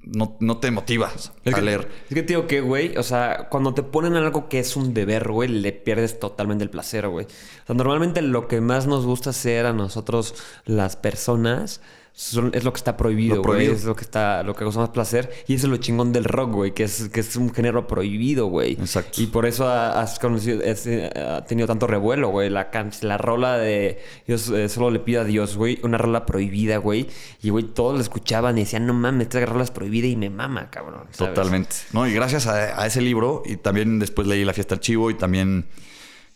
no, 0.07 0.37
no 0.41 0.59
te 0.59 0.71
motivas 0.71 1.33
Es 1.45 1.53
a 1.55 1.57
que, 1.57 1.63
leer. 1.63 1.89
es 2.09 2.15
que 2.15 2.23
te 2.23 2.35
digo 2.35 2.47
que, 2.47 2.61
güey, 2.61 2.97
o 2.97 3.03
sea, 3.03 3.49
cuando 3.51 3.75
te 3.75 3.83
ponen 3.83 4.15
algo 4.15 4.49
que 4.49 4.59
es 4.59 4.77
un 4.77 4.95
deber, 4.95 5.29
güey, 5.31 5.49
le 5.49 5.73
pierdes 5.73 6.19
totalmente 6.21 6.65
el 6.65 6.71
placer, 6.71 7.09
güey. 7.09 7.27
O 7.27 7.67
sea, 7.67 7.75
normalmente 7.75 8.23
lo 8.23 8.49
que 8.49 8.61
más 8.61 8.87
nos 8.87 9.07
gusta 9.07 9.31
hacer 9.31 9.67
a 9.67 9.73
nosotros, 9.73 10.35
las 10.65 10.97
personas, 10.97 11.81
son- 12.17 12.53
es 12.55 12.62
lo 12.62 12.73
que 12.73 12.77
está 12.79 12.97
prohibido, 12.97 13.43
güey. 13.43 13.67
Es 13.67 13.83
lo 13.85 13.97
que 13.97 14.03
está, 14.05 14.45
lo 14.45 14.55
que 14.55 14.61
causa 14.61 14.79
más 14.79 14.91
placer. 14.91 15.33
Y 15.49 15.55
eso 15.55 15.67
es 15.67 15.71
lo 15.73 15.77
chingón 15.79 16.12
del 16.12 16.25
rock, 16.25 16.53
güey, 16.53 16.73
que 16.73 16.85
es, 16.85 17.09
que 17.09 17.19
es 17.21 17.35
un 17.35 17.53
género 17.53 17.89
prohibido, 17.89 18.47
güey. 18.47 18.75
Exacto. 18.75 19.21
Y 19.21 19.27
por 19.27 19.47
eso 19.47 19.67
ha- 19.69 20.01
has 20.01 20.21
conocido, 20.21 20.62
es, 20.62 20.87
eh, 20.87 21.11
ha 21.17 21.45
tenido 21.45 21.67
tanto 21.67 21.89
revuelo, 21.89 22.29
güey. 22.29 22.51
La, 22.51 22.71
la 23.03 23.19
rola 23.19 23.59
de 23.59 23.99
Dios 24.29 24.49
eh, 24.51 24.69
solo 24.69 24.91
le 24.93 25.01
pido 25.01 25.23
a 25.23 25.25
Dios, 25.25 25.57
güey. 25.57 25.81
Una 25.83 25.99
rola 25.99 26.25
prohibida, 26.25 26.77
güey. 26.77 27.09
Y, 27.43 27.51
güey, 27.51 27.65
todos 27.65 27.97
la 27.97 28.03
escuchaban 28.03 28.57
y 28.59 28.61
decían, 28.61 28.87
no 28.87 28.95
mames, 28.95 29.23
esta 29.27 29.45
rola 29.45 29.65
es 29.65 29.73
prohibida 29.73 30.07
y 30.07 30.15
me 30.15 30.31
mama, 30.31 30.71
cabrón. 30.71 31.09
¿sabes? 31.11 31.35
Totalmente. 31.35 31.75
No, 31.93 32.07
y 32.07 32.12
gracias 32.15 32.47
a, 32.47 32.81
a 32.81 32.87
ese 32.87 33.01
libro, 33.01 33.43
y 33.45 33.57
también 33.57 33.99
después 33.99 34.29
leí 34.29 34.45
La 34.45 34.53
Fiesta 34.53 34.77
del 34.77 34.81
Chivo, 34.81 35.11
y 35.11 35.15
también 35.15 35.67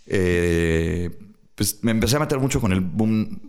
eh, 0.07 1.11
pues 1.55 1.79
me 1.83 1.91
empecé 1.93 2.17
a 2.17 2.21
meter 2.21 2.39
mucho 2.41 2.61
con 2.61 2.73
el 2.73 2.81
boom 2.81 3.43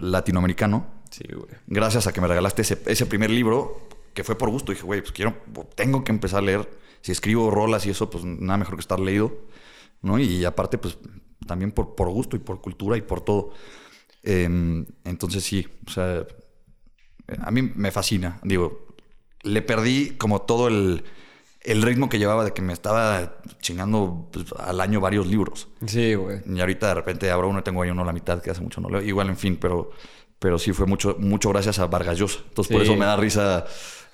latinoamericano. 0.00 0.95
Sí, 1.16 1.24
güey. 1.32 1.48
Gracias 1.66 2.06
a 2.06 2.12
que 2.12 2.20
me 2.20 2.28
regalaste 2.28 2.62
ese, 2.62 2.82
ese 2.86 3.06
primer 3.06 3.30
libro, 3.30 3.88
que 4.12 4.22
fue 4.22 4.36
por 4.36 4.50
gusto. 4.50 4.72
Dije, 4.72 4.84
güey, 4.84 5.00
pues 5.00 5.12
quiero, 5.12 5.34
tengo 5.74 6.04
que 6.04 6.12
empezar 6.12 6.40
a 6.40 6.46
leer. 6.46 6.68
Si 7.00 7.12
escribo 7.12 7.50
rolas 7.50 7.86
y 7.86 7.90
eso, 7.90 8.10
pues 8.10 8.24
nada 8.24 8.58
mejor 8.58 8.74
que 8.74 8.80
estar 8.80 9.00
leído. 9.00 9.32
¿no? 10.02 10.18
Y 10.18 10.44
aparte, 10.44 10.78
pues 10.78 10.98
también 11.46 11.72
por, 11.72 11.94
por 11.94 12.10
gusto 12.10 12.36
y 12.36 12.40
por 12.40 12.60
cultura 12.60 12.96
y 12.96 13.02
por 13.02 13.22
todo. 13.22 13.52
Eh, 14.22 14.84
entonces 15.04 15.44
sí, 15.44 15.66
o 15.86 15.90
sea, 15.90 16.26
a 17.38 17.50
mí 17.50 17.62
me 17.62 17.90
fascina. 17.90 18.38
Digo, 18.42 18.86
le 19.42 19.62
perdí 19.62 20.16
como 20.18 20.42
todo 20.42 20.68
el, 20.68 21.04
el 21.62 21.82
ritmo 21.82 22.08
que 22.08 22.18
llevaba 22.18 22.44
de 22.44 22.52
que 22.52 22.62
me 22.62 22.72
estaba 22.72 23.38
chingando 23.60 24.28
pues, 24.32 24.46
al 24.58 24.80
año 24.80 25.00
varios 25.00 25.26
libros. 25.26 25.68
Sí, 25.86 26.14
güey. 26.14 26.40
Y 26.46 26.60
ahorita 26.60 26.88
de 26.88 26.94
repente 26.94 27.30
abro 27.30 27.48
uno, 27.48 27.62
tengo 27.62 27.82
ahí 27.82 27.90
uno 27.90 28.02
a 28.02 28.06
la 28.06 28.12
mitad 28.12 28.42
que 28.42 28.50
hace 28.50 28.60
mucho 28.60 28.80
no 28.80 28.88
leo. 28.88 29.02
Igual, 29.02 29.28
en 29.28 29.36
fin, 29.36 29.56
pero, 29.60 29.90
pero 30.38 30.58
sí 30.58 30.72
fue 30.72 30.86
mucho, 30.86 31.16
mucho 31.18 31.50
gracias 31.50 31.78
a 31.78 31.86
Vargas 31.86 32.18
Llosa. 32.18 32.40
Entonces, 32.48 32.72
por 32.72 32.82
eso 32.82 32.96
me 32.96 33.06
da 33.06 33.16
risa 33.16 33.64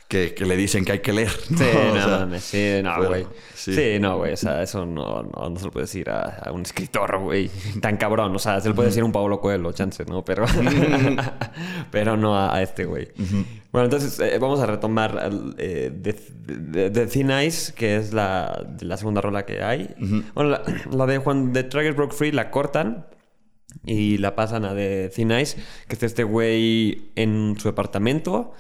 que, 0.09 0.35
que 0.35 0.45
le 0.45 0.57
dicen 0.57 0.85
que 0.85 0.93
hay 0.93 0.99
que 1.01 1.13
leer. 1.13 1.33
¿no? 1.51 1.59
Sí, 1.59 1.65
O 1.91 1.95
no 1.95 2.29
sea, 2.29 2.41
sí, 2.41 2.83
no, 2.83 3.07
güey. 3.07 3.27
sí. 3.55 3.75
Sí. 3.75 3.99
no, 3.99 4.19
güey. 4.19 4.33
O 4.35 4.37
sea, 4.37 4.63
eso 4.63 4.85
no, 4.85 5.23
no, 5.23 5.51
no 5.51 5.59
se 5.59 5.65
lo 5.65 5.71
puede 5.71 5.85
decir 5.85 6.11
a, 6.11 6.39
a 6.45 6.53
un 6.53 6.63
escritor, 6.63 7.19
güey. 7.19 7.51
Tan 7.81 7.97
cabrón. 7.97 8.37
O 8.37 8.39
sea, 8.39 8.61
se 8.61 8.69
lo 8.69 8.75
puede 8.75 8.89
decir 8.89 9.03
a 9.03 9.07
un 9.07 9.13
Pablo 9.13 9.41
Coelho, 9.41 9.73
chance, 9.73 10.05
¿no? 10.05 10.23
Pero, 10.25 10.45
pero 11.91 12.17
no 12.17 12.37
a, 12.37 12.55
a 12.55 12.63
este, 12.63 12.85
güey. 12.85 13.09
Bueno, 13.73 13.87
entonces 13.87 14.21
eh, 14.21 14.39
vamos 14.39 14.61
a 14.61 14.67
retomar 14.67 15.31
eh, 15.59 15.91
The 16.03 17.07
Thin 17.07 17.31
Ice, 17.47 17.73
que 17.73 17.97
es 17.97 18.13
la, 18.13 18.65
de 18.69 18.85
la 18.85 18.97
segunda 18.97 19.21
rola 19.23 19.45
que 19.47 19.63
hay. 19.63 19.95
Bueno, 20.35 20.51
la, 20.51 20.63
la 20.91 21.07
de 21.07 21.19
Juan 21.19 21.53
de 21.53 21.65
Traggers 21.65 21.97
Broke 21.97 22.15
Free 22.15 22.33
la 22.33 22.51
cortan. 22.51 23.07
Y 23.85 24.19
la 24.19 24.35
pasan 24.35 24.65
a 24.65 24.75
de 24.75 25.09
Thin 25.15 25.31
Ice, 25.33 25.59
que 25.89 25.95
está 25.95 26.07
este 26.07 26.25
güey 26.25 27.11
en 27.17 27.57
su 27.59 27.69
departamento 27.69 28.55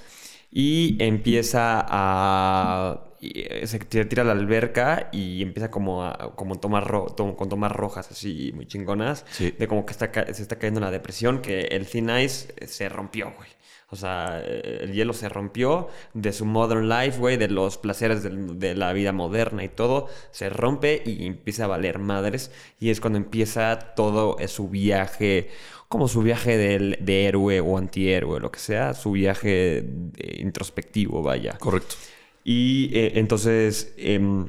y 0.51 0.97
empieza 1.03 1.85
a... 1.89 3.05
eh, 3.21 3.67
se 3.67 3.79
tira 3.79 4.23
a 4.23 4.27
la 4.27 4.33
alberca 4.33 5.09
y 5.13 5.41
empieza 5.43 5.71
como 5.71 6.05
a 6.05 6.35
como 6.37 6.59
tomar 6.59 6.87
ro- 6.87 7.07
to- 7.17 7.37
con 7.37 7.49
tomas 7.49 7.73
rojas 7.73 8.11
así 8.11 8.53
muy 8.55 8.67
chingonas. 8.67 9.25
Sí. 9.31 9.55
De 9.59 9.67
como 9.69 9.87
que 9.87 9.93
está, 9.93 10.11
se 10.35 10.43
está 10.43 10.57
cayendo 10.57 10.81
en 10.81 10.85
la 10.85 10.91
depresión, 10.91 11.41
que 11.41 11.61
el 11.63 11.87
Thin 11.87 12.11
Ice 12.19 12.53
se 12.67 12.89
rompió, 12.89 13.33
güey. 13.37 13.49
O 13.93 13.97
sea, 13.97 14.43
el 14.43 14.93
hielo 14.93 15.13
se 15.13 15.29
rompió 15.29 15.89
de 16.15 16.33
su 16.33 16.47
modern 16.47 16.89
life, 16.89 17.19
güey, 17.19 17.37
de 17.37 17.49
los 17.49 17.77
placeres 17.77 18.23
de, 18.23 18.75
la 18.75 18.93
vida 18.95 19.13
moderna 19.13 19.65
y 19.65 19.69
todo. 19.69 20.09
Se 20.31 20.49
rompe 20.49 21.03
y 21.05 21.27
empieza 21.27 21.65
a 21.65 21.67
valer 21.67 21.99
madres. 21.99 22.51
Y 22.81 22.89
es 22.89 23.01
cuando 23.01 23.19
empieza 23.19 23.95
todo 23.95 24.39
eh, 24.39 24.49
su 24.49 24.71
viaje, 24.71 25.51
como 25.89 26.09
su 26.09 26.23
viaje 26.23 26.57
de 26.57 27.27
héroe 27.27 27.61
o 27.61 27.77
antihéroe, 27.77 28.41
lo 28.41 28.51
que 28.51 28.61
sea, 28.61 28.95
su 28.95 29.13
viaje 29.13 29.85
eh, 30.17 30.37
introspectivo, 30.41 31.23
vaya. 31.23 31.59
Correcto. 31.59 31.97
Y 32.45 32.91
eh, 32.93 33.13
entonces, 33.17 33.95
em, 33.97 34.49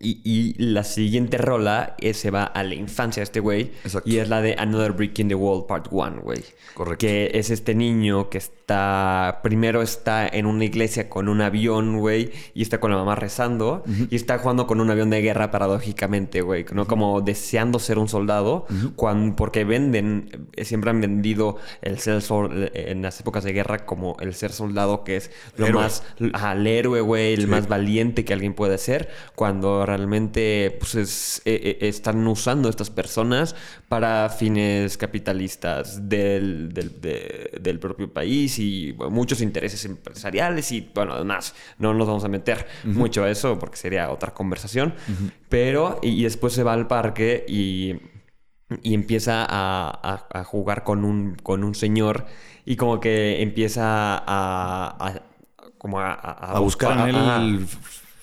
y, 0.00 0.20
y 0.24 0.54
la 0.58 0.84
siguiente 0.84 1.38
rola 1.38 1.96
eh, 2.00 2.14
se 2.14 2.30
va 2.30 2.44
a 2.44 2.62
la 2.62 2.74
infancia 2.74 3.20
de 3.20 3.24
este 3.24 3.40
güey. 3.40 3.72
Exacto. 3.84 4.08
Y 4.08 4.18
es 4.18 4.28
la 4.28 4.42
de 4.42 4.54
Another 4.58 4.92
Brick 4.92 5.18
in 5.18 5.28
the 5.28 5.34
Wall 5.34 5.66
Part 5.66 5.88
1, 5.90 6.20
güey. 6.22 6.42
Correcto. 6.74 6.98
Que 7.06 7.30
es 7.34 7.50
este 7.50 7.74
niño 7.74 8.28
que 8.28 8.38
está, 8.38 9.40
primero 9.42 9.80
está 9.80 10.28
en 10.28 10.44
una 10.46 10.64
iglesia 10.64 11.08
con 11.08 11.28
un 11.28 11.40
avión, 11.40 11.98
güey, 11.98 12.30
y 12.54 12.60
está 12.62 12.80
con 12.80 12.90
la 12.90 12.98
mamá 12.98 13.14
rezando, 13.14 13.82
y 14.10 14.14
está 14.16 14.38
jugando 14.38 14.66
con 14.66 14.80
un 14.80 14.90
avión 14.90 15.08
de 15.08 15.22
guerra 15.22 15.50
paradójicamente, 15.50 16.42
güey, 16.42 16.66
¿no? 16.72 16.86
Como 16.86 17.22
deseando 17.22 17.78
ser 17.78 17.98
un 17.98 18.08
soldado, 18.08 18.66
cuan- 18.96 19.34
porque 19.36 19.64
venden, 19.64 20.48
eh, 20.56 20.64
siempre 20.66 20.90
han 20.90 21.00
vendido 21.00 21.56
el 21.80 21.98
ser 21.98 22.20
sol- 22.20 22.70
en 22.74 23.00
las 23.02 23.20
épocas 23.20 23.44
de 23.44 23.52
guerra 23.54 23.86
como 23.86 24.16
el 24.20 24.34
ser 24.34 24.52
soldado, 24.52 25.02
que 25.04 25.16
es 25.16 25.30
lo 25.56 25.66
Héroe. 25.66 25.82
más, 25.82 26.02
ajá, 26.34 26.52
el 26.52 26.66
héroe, 26.66 27.00
güey, 27.00 27.32
el 27.34 27.42
Sí. 27.42 27.46
más 27.46 27.68
valiente 27.68 28.24
que 28.26 28.34
alguien 28.34 28.52
puede 28.52 28.76
ser, 28.76 29.08
cuando 29.34 29.75
realmente, 29.84 30.74
pues, 30.78 30.94
es- 30.94 31.42
eh, 31.44 31.78
eh, 31.82 31.88
están 31.88 32.24
usando 32.26 32.68
estas 32.70 32.88
personas 32.90 33.54
para 33.88 34.28
fines 34.30 34.96
capitalistas 34.96 36.08
del, 36.08 36.72
del, 36.72 37.00
de- 37.00 37.58
del 37.60 37.78
propio 37.78 38.12
país 38.12 38.58
y 38.58 38.92
bueno, 38.92 39.10
muchos 39.10 39.40
intereses 39.42 39.84
empresariales 39.84 40.70
y 40.72 40.88
bueno, 40.94 41.14
además 41.14 41.54
no 41.78 41.92
nos 41.92 42.06
vamos 42.06 42.24
a 42.24 42.28
meter 42.28 42.66
mucho 42.84 43.24
a 43.24 43.30
eso 43.30 43.58
porque 43.58 43.76
sería 43.76 44.10
otra 44.10 44.32
conversación, 44.32 44.94
pero 45.48 45.98
y, 46.02 46.10
y 46.20 46.22
después 46.22 46.52
se 46.52 46.62
va 46.62 46.72
al 46.72 46.86
parque 46.86 47.44
y, 47.48 47.94
y 48.82 48.94
empieza 48.94 49.44
a, 49.44 49.90
a- 50.02 50.26
a 50.40 50.44
jugar 50.44 50.84
con 50.84 51.04
un, 51.04 51.34
con 51.42 51.64
un 51.64 51.74
señor 51.74 52.26
y 52.64 52.76
como 52.76 53.00
que 53.00 53.42
empieza 53.42 54.16
a... 54.16 54.96
a- 54.98 55.22
como 55.78 56.00
a, 56.00 56.14
buscar 56.60 56.88
en 57.10 57.16
él 57.16 57.66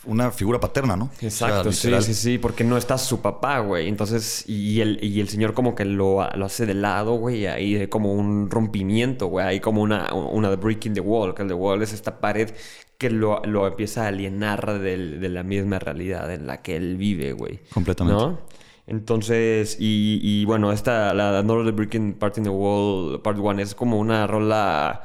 una 0.06 0.32
figura 0.32 0.60
paterna, 0.60 0.96
¿no? 0.96 1.06
O 1.06 1.10
sea, 1.18 1.28
Exacto, 1.30 1.72
sí, 1.72 1.90
sí, 2.02 2.14
sí, 2.14 2.38
porque 2.38 2.64
no 2.64 2.78
está 2.78 2.98
su 2.98 3.22
papá, 3.22 3.60
güey. 3.60 3.88
Entonces, 3.88 4.44
y 4.50 4.82
el, 4.82 5.00
y 5.04 5.20
el 5.22 5.30
señor 5.30 5.54
como 5.54 5.76
que 5.76 5.86
lo, 5.86 6.28
lo 6.36 6.46
hace 6.46 6.66
de 6.66 6.74
lado, 6.74 7.14
güey. 7.16 7.46
Ahí 7.48 7.76
hay 7.76 7.88
como 7.88 8.14
un 8.14 8.50
rompimiento, 8.52 9.28
güey. 9.28 9.46
Hay 9.46 9.60
como 9.60 9.82
una, 9.82 10.14
una 10.14 10.50
break 10.56 10.86
in 10.88 10.94
the 10.94 11.02
wall, 11.02 11.34
que 11.34 11.42
el 11.44 11.48
the 11.48 11.54
wall 11.54 11.82
es 11.82 11.94
esta 11.94 12.20
pared 12.20 12.52
que 12.98 13.10
lo, 13.10 13.42
lo 13.46 13.66
empieza 13.68 14.04
a 14.06 14.08
alienar 14.08 14.80
del- 14.80 15.20
de 15.20 15.30
la 15.30 15.44
misma 15.44 15.80
realidad 15.80 16.32
en 16.34 16.48
la 16.48 16.62
que 16.62 16.76
él 16.76 16.96
vive, 16.98 17.34
güey. 17.34 17.60
Completamente. 17.74 18.22
¿No? 18.22 18.40
Entonces, 18.86 19.78
y, 19.80 20.20
y 20.22 20.44
bueno, 20.46 20.72
esta, 20.74 21.14
la 21.14 21.40
Another 21.40 21.72
Breaking 21.74 22.14
Part 22.16 22.38
in 22.38 22.44
the 22.44 22.50
Wall, 22.50 23.22
Part 23.22 23.40
1, 23.40 23.62
es 23.62 23.76
como 23.76 23.98
una 23.98 24.28
rola 24.28 25.04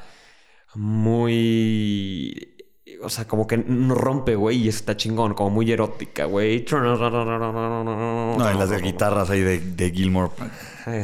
muy... 0.75 2.55
O 3.03 3.09
sea, 3.09 3.27
como 3.29 3.47
que 3.47 3.57
no 3.57 3.95
rompe, 3.95 4.35
güey, 4.35 4.59
y 4.59 4.69
está 4.69 4.97
chingón, 4.97 5.35
como 5.35 5.51
muy 5.51 5.71
erótica, 5.71 6.25
güey. 6.25 6.65
No, 6.71 8.51
y 8.53 8.59
las 8.59 8.71
de 8.71 8.79
guitarras 8.81 9.31
ahí 9.31 9.41
de, 9.41 9.61
de 9.61 9.91
Gilmore. 9.91 10.33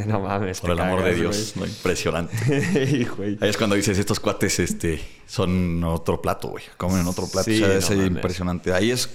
no 0.07 0.19
mames. 0.19 0.61
Por 0.61 0.71
el 0.71 0.79
amor 0.79 1.03
de 1.03 1.15
Dios. 1.15 1.53
Impresionante. 1.55 2.35
Ahí 3.41 3.49
es 3.49 3.57
cuando 3.57 3.75
dices, 3.75 3.97
estos 3.97 4.19
cuates 4.19 4.59
este, 4.59 4.99
son 5.25 5.83
otro 5.83 6.21
plato, 6.21 6.49
güey. 6.49 6.63
Comen 6.77 7.01
en 7.01 7.07
otro 7.07 7.27
plato. 7.27 7.45
Sí, 7.45 7.61
o 7.63 7.65
sea, 7.65 7.73
no 7.75 7.79
es 7.79 7.89
mames. 7.89 8.07
impresionante. 8.07 8.73
Ahí 8.73 8.91
es 8.91 9.09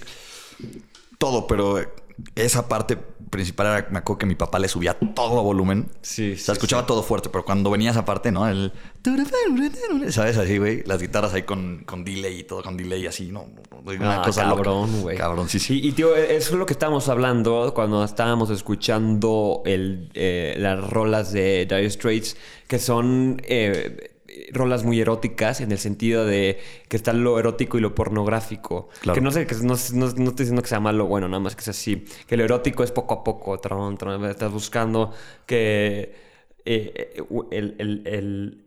todo, 1.17 1.45
pero 1.47 1.79
esa 2.35 2.67
parte 2.67 2.97
principal 3.29 3.67
era, 3.67 3.87
me 3.91 3.99
acuerdo 3.99 4.19
que 4.19 4.25
mi 4.25 4.35
papá 4.35 4.59
le 4.59 4.67
subía 4.67 4.93
todo 4.93 5.39
a 5.39 5.41
volumen. 5.41 5.87
Sí, 6.01 6.35
sí, 6.35 6.51
escuchaba 6.51 6.85
todo 6.85 7.01
fuerte, 7.03 7.29
pero 7.29 7.45
cuando 7.45 7.69
venía 7.71 7.91
esa 7.91 8.03
parte, 8.05 8.31
¿no? 8.31 8.47
El... 8.47 8.73
¿Sabes? 10.09 10.37
Así, 10.37 10.57
güey. 10.57 10.83
Las 10.85 11.01
guitarras 11.01 11.33
ahí 11.33 11.43
con, 11.43 11.83
con 11.85 12.03
delay 12.03 12.39
y 12.39 12.43
todo 12.43 12.61
con 12.61 12.77
delay 12.77 13.07
así, 13.07 13.31
¿no? 13.31 13.47
Una 13.85 14.21
Ah, 14.21 14.23
cosa 14.23 14.43
cabrón, 14.43 15.01
güey. 15.01 15.17
Cabrón, 15.17 15.49
sí, 15.49 15.59
sí. 15.59 15.79
Y, 15.81 15.89
y, 15.89 15.91
tío, 15.93 16.15
eso 16.15 16.51
es 16.53 16.59
lo 16.59 16.65
que 16.65 16.73
estábamos 16.73 17.07
hablando 17.09 17.71
cuando 17.73 18.03
estábamos 18.03 18.49
escuchando 18.49 19.61
el, 19.65 20.09
eh, 20.13 20.55
las 20.59 20.87
rolas 20.89 21.31
de 21.31 21.65
Dire 21.65 21.89
Straits, 21.89 22.35
que 22.67 22.77
son 22.79 23.41
eh, 23.45 24.10
rolas 24.51 24.83
muy 24.83 24.99
eróticas 24.99 25.61
en 25.61 25.71
el 25.71 25.77
sentido 25.77 26.25
de 26.25 26.59
que 26.89 26.97
está 26.97 27.13
lo 27.13 27.39
erótico 27.39 27.77
y 27.77 27.81
lo 27.81 27.95
pornográfico. 27.95 28.89
Claro. 29.01 29.15
Que 29.15 29.21
no 29.21 29.31
sé, 29.31 29.47
que 29.47 29.55
no, 29.55 29.75
no- 29.93 29.99
no 29.99 30.05
estoy 30.05 30.43
diciendo 30.45 30.61
que 30.61 30.67
sea 30.69 30.79
malo 30.79 31.05
bueno, 31.07 31.27
nada 31.27 31.39
más 31.39 31.55
que 31.55 31.61
es 31.61 31.67
así. 31.69 32.05
Que 32.27 32.37
lo 32.37 32.43
erótico 32.43 32.83
es 32.83 32.91
poco 32.91 33.13
a 33.15 33.23
poco, 33.23 33.57
tron, 33.59 33.97
tron, 33.97 34.25
estás 34.25 34.51
buscando 34.51 35.11
que 35.45 36.13
eh, 36.65 36.93
eh, 37.17 37.23
el, 37.51 37.75
el- 37.79 38.01
el- 38.07 38.65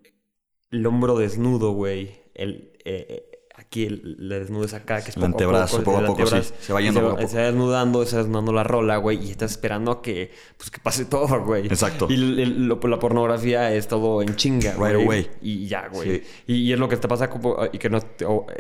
el 0.71 0.87
hombro 0.87 1.17
desnudo, 1.19 1.73
güey. 1.73 2.11
El, 2.35 2.73
eh, 2.85 3.34
aquí 3.67 3.85
el, 3.85 4.17
el 4.21 4.29
desnudo 4.29 4.65
es 4.65 4.75
acá, 4.75 5.03
que 5.03 5.11
es 5.11 5.17
El 5.17 5.23
poco 5.23 5.27
antebrazo, 5.27 5.77
a 5.77 5.81
poco. 5.81 5.85
poco 5.85 5.97
a 5.99 6.01
el 6.01 6.07
poco, 6.31 6.43
sí. 6.43 6.53
Se 6.61 6.73
va 6.73 6.81
yendo 6.81 7.01
se, 7.01 7.05
poco 7.05 7.15
a 7.15 7.19
poco. 7.19 7.29
se 7.31 7.37
va 7.39 7.43
desnudando, 7.45 8.07
se 8.07 8.17
va 8.17 8.23
desnudando 8.23 8.53
la 8.53 8.63
rola, 8.65 8.97
güey, 8.99 9.25
y 9.27 9.31
estás 9.31 9.51
esperando 9.53 9.91
a 9.93 10.03
que, 10.03 10.31
pues, 10.57 10.71
que 10.71 10.79
pase 10.81 11.05
todo, 11.07 11.43
güey. 11.45 11.67
Exacto. 11.67 12.07
Y 12.09 12.15
el- 12.15 12.39
el- 12.39 12.67
lo- 12.69 12.79
la 12.85 12.99
pornografía 12.99 13.73
es 13.75 13.89
todo 13.89 14.23
en 14.23 14.37
chinga, 14.37 14.73
Right 14.73 14.79
güey. 14.79 15.05
away. 15.05 15.31
Y 15.43 15.67
ya, 15.67 15.89
güey. 15.89 16.19
Sí. 16.21 16.23
Y, 16.47 16.55
y 16.63 16.73
es 16.73 16.79
lo 16.79 16.89
que 16.89 16.97
te 16.97 17.09
pasa, 17.09 17.29
como, 17.31 17.57
y 17.73 17.79
que 17.79 17.91
no, 17.91 17.99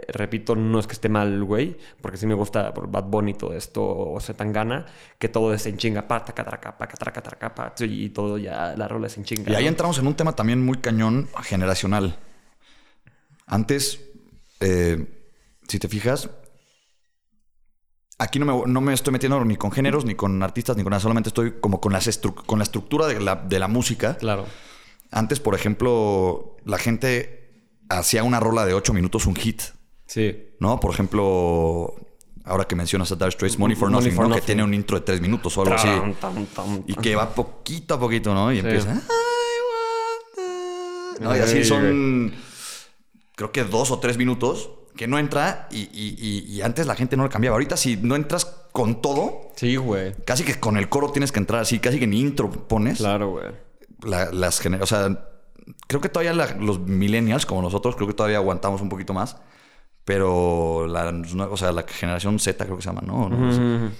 repito, 0.09 0.57
no 0.57 0.79
es 0.81 0.87
que 0.87 0.95
esté 0.95 1.09
mal, 1.09 1.45
güey, 1.45 1.77
porque 2.01 2.17
sí 2.17 2.27
me 2.27 2.35
gusta 2.35 2.73
por 2.75 2.91
Bad 2.91 3.05
Bunny 3.05 3.33
y 3.33 3.35
todo 3.35 3.55
esto, 3.55 3.85
o 3.87 4.21
sea, 4.21 4.35
tan 4.37 4.53
gana, 4.53 4.87
que 5.19 5.29
todo 5.29 5.55
es 5.55 5.65
en 5.67 5.77
chinga, 5.77 6.09
pa, 6.09 6.25
taca, 6.25 6.45
traca, 6.45 6.77
pa, 6.77 6.87
traca, 6.89 7.23
traca, 7.23 7.55
pa, 7.55 7.75
y 7.81 8.09
todo 8.11 8.39
ya, 8.39 8.75
la 8.77 8.89
rola 8.89 9.07
es 9.07 9.17
en 9.17 9.25
chinga. 9.25 9.53
Y 9.53 9.55
ahí 9.55 9.65
¿no? 9.65 9.69
entramos 9.71 9.99
en 9.99 10.07
un 10.07 10.15
tema 10.15 10.33
también 10.35 10.65
muy 10.65 10.79
cañón 10.79 11.29
generacional. 11.43 12.17
Antes, 13.47 14.01
eh, 14.61 15.27
si 15.69 15.79
te 15.79 15.89
fijas, 15.89 16.29
aquí 18.19 18.39
no 18.39 18.47
me, 18.47 18.73
no 18.73 18.81
me 18.81 18.93
estoy 18.95 19.13
metiendo 19.13 19.45
ni 19.45 19.57
con 19.57 19.73
géneros, 19.73 20.05
ni 20.05 20.15
con 20.15 20.43
artistas, 20.43 20.77
ni 20.77 20.83
con 20.83 20.91
nada. 20.91 21.01
Solamente 21.01 21.29
estoy 21.29 21.55
como 21.61 21.81
con, 21.81 21.93
las 21.93 22.21
con 22.47 22.59
la 22.59 22.65
estructura 22.65 23.07
de 23.07 23.21
la, 23.21 23.37
de 23.37 23.59
la 23.59 23.69
música. 23.69 24.17
Claro. 24.17 24.47
Antes, 25.11 25.41
por 25.41 25.55
ejemplo, 25.55 26.57
la 26.65 26.79
gente 26.79 27.69
hacía 27.89 28.25
una 28.25 28.41
rola 28.41 28.67
de 28.67 28.75
8 28.75 28.93
minutos, 28.93 29.27
un 29.27 29.37
hit. 29.37 29.63
Sí. 30.07 30.55
¿No? 30.61 30.81
Por 30.81 30.93
ejemplo, 30.93 31.95
ahora 32.45 32.65
que 32.65 32.75
mencionas 32.77 33.11
a 33.13 33.17
Dire 33.17 33.31
Straits, 33.31 33.59
Money 33.59 33.77
for 33.77 33.91
Money 33.91 34.05
Nothing, 34.07 34.17
for 34.17 34.29
¿no? 34.29 34.35
que 34.35 34.41
tiene 34.43 34.65
un 34.65 34.75
intro 34.75 34.99
de 34.99 35.05
3 35.05 35.21
minutos 35.21 35.57
o 35.57 35.63
algo 35.63 35.75
así. 35.75 35.87
Tam, 35.89 36.15
tam, 36.15 36.47
tam, 36.47 36.83
Y 36.87 36.95
que 36.95 37.15
va 37.17 37.35
poquito 37.35 37.95
a 37.95 38.01
poquito, 38.01 38.35
¿no? 38.35 38.53
Y 38.53 38.57
Sí. 38.57 38.61
empieza. 38.67 38.89
"I 38.89 38.93
want 38.95 39.03
the-" 41.19 41.25
¿no? 41.25 41.37
Y 41.37 41.41
así 41.41 41.65
son. 41.65 42.33
Creo 43.37 43.53
que 43.53 43.65
dos 43.65 43.91
o 43.91 43.99
tres 43.99 44.17
minutos 44.17 44.71
que 44.97 45.07
no 45.09 45.19
entra 45.19 45.69
y, 45.73 45.81
y- 45.93 46.17
y- 46.19 46.53
y 46.57 46.63
antes 46.63 46.87
la 46.87 46.95
gente 46.95 47.17
no 47.17 47.25
le 47.25 47.29
cambiaba. 47.29 47.55
Ahorita, 47.57 47.77
si 47.77 47.97
no 47.97 48.15
entras 48.15 48.45
con 48.73 49.01
todo, 49.03 49.51
Sí, 49.57 49.75
güey. 49.77 50.15
casi 50.25 50.45
que 50.45 50.59
con 50.61 50.77
el 50.77 50.89
coro 50.89 51.11
tienes 51.11 51.33
que 51.33 51.41
entrar 51.41 51.61
así, 51.63 51.81
casi 51.81 51.99
que 51.99 52.07
ni 52.07 52.21
intro 52.21 52.51
pones. 52.51 52.99
Claro, 52.99 53.31
güey. 53.31 53.47
La- 54.03 54.31
las 54.33 54.61
O 54.65 54.87
sea, 54.87 55.27
creo 55.89 56.01
que 56.01 56.09
todavía 56.09 56.33
la- 56.33 56.55
los 56.55 56.79
millennials, 56.81 57.45
como 57.47 57.61
nosotros, 57.63 57.97
creo 57.97 58.07
que 58.07 58.15
todavía 58.15 58.37
aguantamos 58.39 58.81
un 58.83 58.89
poquito 58.89 59.13
más. 59.15 59.37
Pero 60.05 60.87
la, 60.87 61.09
o 61.51 61.57
sea, 61.57 61.73
la 61.73 61.83
generación 61.85 62.39
Z 62.39 62.63
creo 62.65 62.77
que 62.77 62.83
se 62.83 62.89
llama, 62.91 63.01
¿no? 63.07 63.29
No 63.31 63.53
sé. 63.53 63.91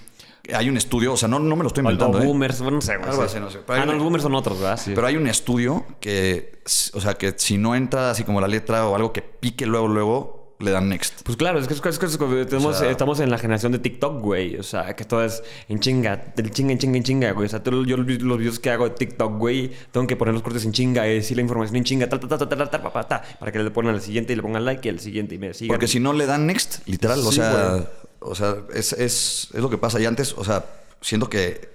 Hay 0.53 0.69
un 0.69 0.77
estudio, 0.77 1.15
o 1.15 1.17
sea, 1.17 1.29
no, 1.29 1.39
no 1.39 1.57
me 1.57 1.63
lo 1.63 1.69
estoy 1.69 1.83
O 1.85 1.91
inventando, 1.91 2.21
¿eh? 2.21 2.27
boomers, 2.27 2.61
no 2.61 2.81
sé, 2.81 2.93
así, 2.95 3.41
no 3.41 3.51
sé. 3.51 3.61
Pero 3.67 3.75
hay 3.77 3.83
Ah, 3.83 3.87
no, 3.87 3.93
los 3.95 4.03
boomers 4.03 4.23
son 4.23 4.35
otros, 4.35 4.59
¿verdad? 4.61 4.79
Sí. 4.79 4.93
Pero 4.95 5.07
hay 5.07 5.17
un 5.17 5.27
estudio 5.27 5.85
que, 6.01 6.61
o 6.93 7.01
sea, 7.01 7.15
que 7.15 7.35
si 7.39 7.57
no 7.57 7.75
entra 7.75 8.11
así 8.11 8.25
como 8.25 8.41
la 8.41 8.49
letra 8.49 8.87
o 8.89 8.95
algo 8.95 9.13
que 9.13 9.23
pique 9.23 9.65
luego, 9.67 9.89
luego, 9.89 10.45
le 10.61 10.71
dan 10.71 10.89
next. 10.89 11.23
Pues 11.25 11.37
claro, 11.37 11.59
es 11.59 11.67
que, 11.67 11.75
es 11.75 11.81
que- 11.81 11.89
es 11.89 11.99
que- 11.99 12.07
es 12.07 12.17
que 12.17 12.25
tenemos- 12.47 12.77
O 12.77 12.79
sea- 12.79 12.89
estamos 12.91 13.19
en 13.21 13.29
la 13.31 13.39
generación 13.39 13.73
de 13.73 13.79
TikTok, 13.81 14.21
güey. 14.23 14.57
O 14.57 14.63
sea, 14.63 14.95
que 14.95 15.05
todo 15.05 15.25
es 15.25 15.43
en 15.69 15.81
chinga, 15.81 16.33
del 16.37 16.51
chinga, 16.53 16.73
en 16.73 16.79
chinga, 16.79 16.97
en 16.97 17.03
chinga, 17.03 17.33
güey. 17.33 17.47
O 17.47 17.49
sea, 17.49 17.63
todo- 17.63 17.85
yo 17.85 17.97
los 17.97 18.07
vi- 18.07 18.19
los 18.19 18.39
videos 18.39 18.61
que 18.61 18.71
hago 18.71 18.85
de 18.89 18.95
TikTok, 18.95 19.37
güey, 19.37 19.73
tengo 19.91 20.07
que 20.07 20.17
poner 20.17 20.33
los 20.33 20.43
cortes 20.43 20.65
en 20.65 20.73
chinga, 20.73 21.07
y 21.09 21.15
decir 21.15 21.37
la 21.37 21.43
información 21.43 21.77
en 21.77 21.85
chinga, 21.85 22.09
tal, 22.09 22.21
tal, 22.21 22.29
tal, 22.39 22.49
tal, 22.49 22.71
tal, 22.71 22.83
pa, 22.83 22.93
pa, 22.93 23.09
ta, 23.09 23.23
para 23.41 23.51
que 23.51 23.59
le 23.59 23.71
pongan 23.73 23.95
al 23.97 24.01
siguiente 24.01 24.33
y 24.33 24.37
le 24.37 24.43
pongan 24.43 24.65
like 24.65 24.87
y 24.87 24.91
al 24.91 25.01
siguiente 25.01 25.35
y 25.35 25.39
me 25.39 25.53
sigan. 25.55 25.69
Porque 25.75 25.89
si 25.89 26.01
no 26.01 26.13
le 26.13 26.25
dan 26.27 26.47
next, 26.47 26.87
literal, 26.87 27.19
o 27.21 27.31
Sí, 27.31 27.37
sea, 27.37 27.69
güey. 27.71 27.85
O 28.25 28.35
sea, 28.35 28.57
es, 28.75 28.93
es, 28.93 29.49
es 29.53 29.61
lo 29.61 29.71
que 29.71 29.79
pasa. 29.79 30.01
Y 30.01 30.07
antes, 30.07 30.35
o 30.37 30.45
sea, 30.45 30.65
siento 31.01 31.29
que 31.29 31.69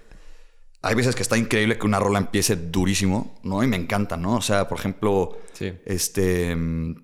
hay 0.81 0.95
veces 0.95 1.15
que 1.15 1.21
está 1.21 1.37
increíble 1.37 1.77
que 1.77 1.85
una 1.85 1.99
rola 1.99 2.19
empiece 2.19 2.55
durísimo, 2.55 3.39
¿no? 3.43 3.63
Y 3.63 3.67
me 3.67 3.75
encanta, 3.77 4.17
¿no? 4.17 4.35
O 4.35 4.41
sea, 4.41 4.67
por 4.67 4.79
ejemplo, 4.79 5.37
Sí. 5.53 5.73
este, 5.85 6.55
mm, 6.55 6.95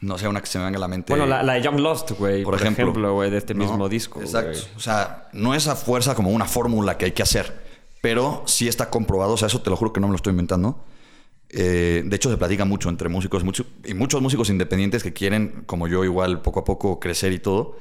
no 0.00 0.18
sé, 0.18 0.26
una 0.28 0.40
que 0.40 0.46
se 0.46 0.58
me 0.58 0.64
venga 0.64 0.78
a 0.78 0.80
la 0.80 0.88
mente. 0.88 1.12
Bueno, 1.12 1.26
la, 1.26 1.42
la 1.42 1.52
de 1.54 1.62
Young 1.62 1.78
Lost, 1.80 2.12
güey, 2.12 2.42
por, 2.42 2.54
por 2.58 2.60
ejemplo, 2.66 3.14
güey, 3.14 3.30
de 3.30 3.36
este 3.38 3.54
¿no? 3.54 3.64
mismo 3.64 3.88
disco. 3.88 4.20
Exacto. 4.20 4.58
O 4.76 4.80
sea, 4.80 5.28
no 5.32 5.54
es 5.54 5.68
a 5.68 5.76
fuerza 5.76 6.14
como 6.14 6.30
una 6.30 6.46
fórmula 6.46 6.96
que 6.98 7.04
hay 7.04 7.12
que 7.12 7.22
hacer, 7.22 7.62
pero 8.00 8.42
sí 8.46 8.66
está 8.66 8.88
comprobado. 8.90 9.34
O 9.34 9.36
sea, 9.36 9.46
eso 9.46 9.60
te 9.62 9.70
lo 9.70 9.76
juro 9.76 9.92
que 9.92 10.00
no 10.00 10.08
me 10.08 10.12
lo 10.12 10.16
estoy 10.16 10.30
inventando. 10.32 10.84
Eh, 11.50 12.02
de 12.06 12.16
hecho, 12.16 12.30
se 12.30 12.38
platica 12.38 12.64
mucho 12.64 12.88
entre 12.88 13.10
músicos 13.10 13.44
mucho- 13.44 13.66
y 13.84 13.92
muchos 13.92 14.22
músicos 14.22 14.48
independientes 14.48 15.02
que 15.02 15.12
quieren, 15.12 15.64
como 15.66 15.86
yo, 15.86 16.02
igual 16.02 16.40
poco 16.40 16.60
a 16.60 16.64
poco 16.64 16.98
crecer 16.98 17.32
y 17.34 17.38
todo. 17.38 17.76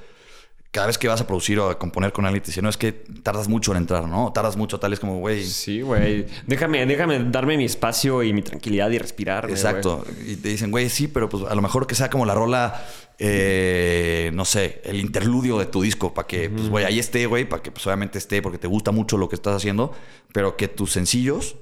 Cada 0.71 0.87
vez 0.87 0.97
que 0.97 1.09
vas 1.09 1.19
a 1.19 1.27
producir 1.27 1.59
o 1.59 1.69
a 1.69 1.77
componer 1.77 2.13
con 2.13 2.25
alguien, 2.25 2.41
te 2.41 2.47
dicen, 2.47 2.63
no, 2.63 2.69
es 2.69 2.77
que 2.77 2.93
tardas 2.93 3.49
mucho 3.49 3.71
en 3.71 3.79
entrar, 3.79 4.07
¿no? 4.07 4.31
Tardas 4.31 4.55
mucho, 4.55 4.79
tal, 4.79 4.93
es 4.93 5.01
como, 5.01 5.17
güey. 5.19 5.43
Sí, 5.45 5.81
güey. 5.81 6.25
Déjame, 6.47 6.85
déjame 6.85 7.19
darme 7.25 7.57
mi 7.57 7.65
espacio 7.65 8.23
y 8.23 8.31
mi 8.31 8.41
tranquilidad 8.41 8.89
y 8.89 8.97
respirar. 8.97 9.49
Exacto. 9.49 10.05
Y 10.25 10.37
te 10.37 10.47
dicen, 10.47 10.71
güey, 10.71 10.87
sí, 10.89 11.09
pero 11.09 11.27
pues 11.27 11.43
a 11.43 11.53
lo 11.55 11.61
mejor 11.61 11.87
que 11.87 11.95
sea 11.95 12.09
como 12.09 12.25
la 12.25 12.35
rola, 12.35 12.85
eh, 13.19 14.31
no 14.33 14.45
sé, 14.45 14.81
el 14.85 15.01
interludio 15.01 15.57
de 15.59 15.65
tu 15.65 15.81
disco, 15.81 16.13
para 16.13 16.25
que, 16.27 16.49
pues, 16.49 16.69
güey, 16.69 16.85
ahí 16.85 16.99
esté, 16.99 17.25
güey, 17.25 17.43
para 17.47 17.61
que 17.61 17.71
pues, 17.71 17.85
obviamente 17.85 18.17
esté, 18.17 18.41
porque 18.41 18.57
te 18.57 18.67
gusta 18.67 18.91
mucho 18.91 19.17
lo 19.17 19.27
que 19.27 19.35
estás 19.35 19.55
haciendo, 19.57 19.91
pero 20.33 20.55
que 20.55 20.69
tus 20.69 20.91
sencillos 20.93 21.57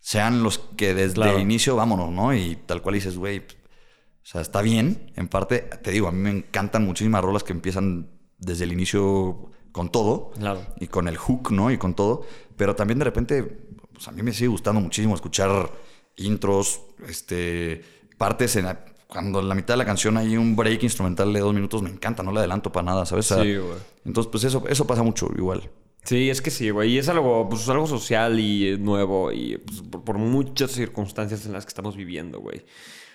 sean 0.00 0.42
los 0.42 0.58
que 0.76 0.94
desde 0.94 1.14
Claro. 1.14 1.36
el 1.36 1.42
inicio, 1.42 1.74
vámonos, 1.76 2.10
¿no? 2.10 2.34
Y 2.34 2.56
tal 2.66 2.82
cual 2.82 2.96
dices, 2.96 3.16
güey, 3.16 3.40
pues, 3.40 3.56
o 3.56 4.26
sea, 4.26 4.40
está 4.42 4.60
bien, 4.60 5.10
en 5.16 5.28
parte, 5.28 5.60
te 5.82 5.90
digo, 5.90 6.06
a 6.08 6.12
mí 6.12 6.18
me 6.18 6.30
encantan 6.30 6.84
muchísimas 6.84 7.22
rolas 7.24 7.42
que 7.44 7.52
empiezan 7.52 8.08
desde 8.42 8.64
el 8.64 8.72
inicio 8.72 9.50
con 9.72 9.90
todo 9.90 10.30
Claro. 10.38 10.60
y 10.78 10.86
con 10.88 11.08
el 11.08 11.16
hook, 11.16 11.50
¿no? 11.50 11.70
Y 11.70 11.78
con 11.78 11.94
todo. 11.94 12.22
Pero 12.56 12.76
también 12.76 12.98
de 12.98 13.04
repente, 13.06 13.42
pues 13.92 14.06
a 14.08 14.12
mí 14.12 14.22
me 14.22 14.32
sigue 14.32 14.48
gustando 14.48 14.80
muchísimo 14.80 15.14
escuchar 15.14 15.70
intros, 16.16 16.82
este, 17.08 17.82
partes 18.18 18.56
en 18.56 18.66
la- 18.66 18.84
cuando 19.06 19.40
en 19.40 19.48
la 19.48 19.54
mitad 19.54 19.74
de 19.74 19.78
la 19.78 19.84
canción 19.84 20.16
hay 20.16 20.36
un 20.36 20.56
break 20.56 20.82
instrumental 20.82 21.32
de 21.32 21.40
dos 21.40 21.54
minutos, 21.54 21.82
me 21.82 21.90
encanta, 21.90 22.22
no 22.22 22.32
le 22.32 22.38
adelanto 22.40 22.72
para 22.72 22.84
nada, 22.86 23.04
¿sabes? 23.06 23.30
O 23.30 23.34
sea, 23.34 23.44
Sí, 23.44 23.56
güey. 23.56 23.78
Entonces, 24.04 24.30
pues 24.30 24.44
eso, 24.44 24.62
eso 24.68 24.86
pasa 24.86 25.02
mucho 25.02 25.28
igual. 25.36 25.70
Sí, 26.04 26.30
es 26.30 26.42
que 26.42 26.50
sí, 26.50 26.70
güey. 26.70 26.92
Y 26.92 26.98
es 26.98 27.08
algo, 27.08 27.48
pues, 27.48 27.68
algo 27.68 27.86
social 27.86 28.40
y 28.40 28.76
nuevo 28.78 29.30
y 29.30 29.58
pues, 29.58 29.82
por, 29.82 30.02
por 30.04 30.18
muchas 30.18 30.72
circunstancias 30.72 31.46
en 31.46 31.52
las 31.52 31.64
que 31.64 31.68
estamos 31.70 31.96
viviendo, 31.96 32.40
güey. 32.40 32.64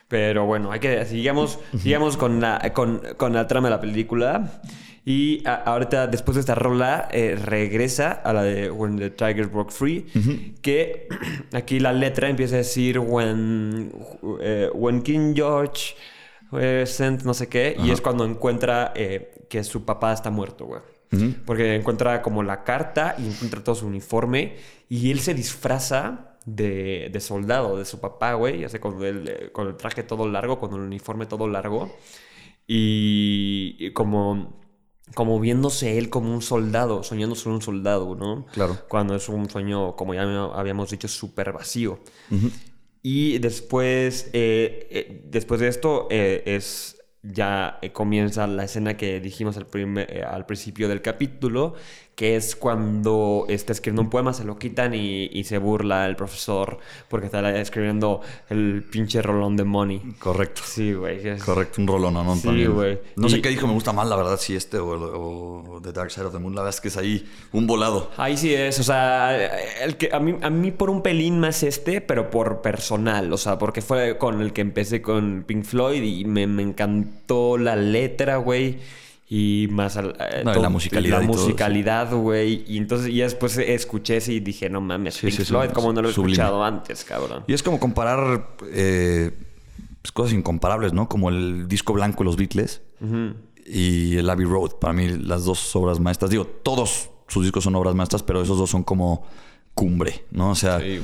Pero 0.07 0.45
bueno, 0.45 0.71
hay 0.71 0.79
que 0.79 1.03
sigamos, 1.05 1.59
sigamos 1.81 2.15
con 2.15 2.39
la, 2.39 2.71
con, 2.73 3.01
con 3.17 3.33
la 3.33 3.45
trama 3.47 3.67
de 3.67 3.75
la 3.75 3.81
película. 3.81 4.61
Y 5.09 5.41
a- 5.47 5.55
ahorita, 5.63 6.07
después 6.07 6.35
de 6.35 6.41
esta 6.41 6.53
rola, 6.53 7.07
eh, 7.13 7.37
regresa 7.41 8.11
a 8.11 8.33
la 8.33 8.43
de 8.43 8.69
When 8.69 8.97
the 8.97 9.09
Tigers 9.09 9.49
Broke 9.49 9.71
Free. 9.71 10.05
Que 10.61 11.07
aquí 11.53 11.79
la 11.79 11.93
letra 11.93 12.27
empieza 12.27 12.55
a 12.55 12.57
decir 12.57 12.99
When, 12.99 13.89
eh, 14.41 14.69
when 14.73 15.01
King 15.03 15.33
George 15.33 15.95
eh, 16.59 16.83
sent 16.85 17.23
no 17.23 17.33
sé 17.33 17.47
qué. 17.47 17.77
Y 17.81 17.91
es 17.91 18.01
cuando 18.01 18.25
encuentra 18.25 18.91
que 18.93 19.63
su 19.63 19.85
papá 19.85 20.11
está 20.11 20.29
muerto, 20.29 20.65
güey. 20.65 20.81
Porque 21.45 21.73
encuentra 21.75 22.21
como 22.21 22.43
la 22.43 22.65
carta 22.65 23.15
y 23.17 23.27
encuentra 23.27 23.63
todo 23.63 23.75
su 23.75 23.87
uniforme. 23.87 24.57
Y 24.89 25.09
él 25.11 25.21
se 25.21 25.33
disfraza 25.33 26.35
de, 26.45 27.09
de 27.13 27.19
soldado 27.21 27.77
de 27.77 27.85
su 27.85 28.01
papá, 28.01 28.33
güey. 28.33 28.59
Ya 28.59 28.67
sé, 28.67 28.81
con 28.81 29.01
el, 29.01 29.51
con 29.53 29.67
el 29.67 29.77
traje 29.77 30.03
todo 30.03 30.27
largo, 30.27 30.59
con 30.59 30.73
el 30.73 30.81
uniforme 30.81 31.25
todo 31.27 31.47
largo. 31.47 31.95
Y, 32.67 33.77
y 33.79 33.91
como, 33.93 34.59
como 35.13 35.39
viéndose 35.39 35.97
él 35.97 36.09
como 36.09 36.33
un 36.33 36.41
soldado, 36.41 37.03
soñando 37.03 37.35
ser 37.35 37.51
un 37.51 37.61
soldado, 37.61 38.15
¿no? 38.15 38.45
Claro. 38.53 38.77
Cuando 38.87 39.15
es 39.15 39.27
un 39.29 39.49
sueño, 39.49 39.95
como 39.95 40.13
ya 40.13 40.21
habíamos 40.53 40.91
dicho, 40.91 41.07
súper 41.07 41.53
vacío. 41.53 41.99
Y 43.03 43.37
después, 43.39 44.29
eh, 44.33 44.87
eh, 44.91 45.21
después 45.25 45.59
de 45.61 45.67
esto, 45.69 46.07
eh, 46.09 46.43
es 46.45 46.93
ya 47.23 47.79
comienza 47.93 48.47
la 48.47 48.63
escena 48.65 48.95
que 48.95 49.19
dijimos 49.19 49.57
al, 49.57 49.65
primer- 49.65 50.23
al 50.23 50.45
principio 50.45 50.87
del 50.87 51.01
capítulo, 51.01 51.73
que 52.17 52.35
es 52.35 52.55
cuando 52.55 53.45
está 53.47 53.73
escribiendo 53.73 54.01
un 54.01 54.09
poema, 54.09 54.33
se 54.33 54.43
lo 54.43 54.57
quitan 54.57 54.95
y, 54.95 55.25
y 55.31 55.43
se 55.43 55.59
burla 55.59 56.07
el 56.07 56.15
profesor 56.15 56.79
porque 57.09 57.27
está 57.27 57.47
escribiendo 57.59 58.21
el 58.49 58.83
pinche 58.91 59.21
rolón 59.21 59.55
de 59.55 59.63
Money. 59.63 60.01
Correcto. 60.17 60.63
Sí, 60.65 60.93
güey. 60.93 61.27
es- 61.27 61.43
Correcto, 61.43 61.79
un 61.79 61.85
rolón, 61.87 62.15
¿no? 62.15 62.35
Sí, 62.35 62.65
güey. 62.65 62.97
No 63.15 63.29
sé 63.29 63.39
qué 63.39 63.49
dijo 63.49 63.67
me 63.67 63.73
gusta 63.73 63.93
más, 63.93 64.07
la 64.09 64.15
verdad, 64.15 64.39
si 64.39 64.55
este 64.55 64.79
o, 64.79 64.89
o 65.75 65.79
The 65.79 65.91
Dark 65.91 66.09
Side 66.09 66.25
of 66.25 66.33
the 66.33 66.39
Moon. 66.39 66.55
La 66.55 66.61
verdad 66.63 66.73
es 66.75 66.81
que 66.81 66.87
es 66.87 66.97
ahí 66.97 67.23
un 67.53 67.67
volado. 67.67 68.09
Ahí 68.17 68.35
sí 68.35 68.51
es, 68.51 68.79
o 68.79 68.83
sea, 68.83 69.37
el 69.83 69.95
que 69.97 70.09
a 70.11 70.19
mí, 70.19 70.35
a 70.41 70.49
mí 70.49 70.71
por 70.71 70.89
un 70.89 71.03
pelín 71.03 71.39
más 71.39 71.61
este, 71.61 72.01
pero 72.01 72.31
por 72.31 72.63
personal, 72.63 73.31
o 73.31 73.37
sea, 73.37 73.59
porque 73.59 73.83
fue 73.83 74.17
con 74.17 74.41
el 74.41 74.53
que 74.53 74.61
empecé 74.61 75.03
con 75.03 75.43
Pink 75.45 75.65
Floyd 75.65 76.01
y 76.01 76.25
me, 76.25 76.47
me 76.47 76.63
encantó 76.63 77.59
la 77.59 77.75
letra, 77.75 78.37
güey, 78.37 78.79
y 79.29 79.67
más 79.71 79.97
al- 79.97 80.15
eh, 80.19 80.43
No, 80.45 80.57
y 80.57 80.61
la 80.61 80.69
musicalidad 80.69 81.19
la 81.19 81.25
y 81.25 81.27
todo, 81.27 81.41
musicalidad, 81.43 82.13
güey, 82.13 82.63
y 82.67 82.77
entonces 82.77 83.13
ya 83.13 83.25
después 83.25 83.57
escuché 83.57 84.17
ese 84.17 84.33
y 84.33 84.39
dije, 84.39 84.69
no 84.69 84.79
mames, 84.79 85.15
Sí, 85.15 85.27
Pink 85.27 85.37
sí, 85.37 85.43
sí, 85.45 85.49
Floyd, 85.49 85.71
como 85.71 85.91
no 85.91 86.01
lo 86.01 86.09
he 86.09 86.13
sublime. 86.13 86.33
escuchado 86.33 86.63
antes, 86.63 87.03
cabrón. 87.03 87.43
Y 87.47 87.53
es 87.53 87.61
como 87.61 87.79
comparar 87.79 88.55
eh, 88.71 89.31
pues, 90.01 90.11
cosas 90.13 90.33
incomparables, 90.33 90.93
¿no? 90.93 91.09
Como 91.09 91.29
el 91.29 91.67
disco 91.67 91.91
blanco 91.93 92.19
de 92.19 92.25
los 92.25 92.37
Beatles 92.37 92.81
y 93.65 94.15
el 94.15 94.29
Abbey 94.29 94.45
Road. 94.45 94.71
Para 94.79 94.93
mí, 94.93 95.09
las 95.09 95.43
dos 95.43 95.75
obras 95.75 95.99
maestras. 95.99 96.31
Digo, 96.31 96.45
todos 96.45 97.09
sus 97.27 97.43
discos 97.43 97.65
son 97.65 97.75
obras 97.75 97.95
maestras, 97.95 98.23
pero 98.23 98.41
esos 98.41 98.57
dos 98.57 98.69
son 98.69 98.83
como 98.83 99.27
cumbre, 99.73 100.23
¿no? 100.31 100.51
O 100.51 100.55
sea, 100.55 100.79
Sí, 100.79 101.01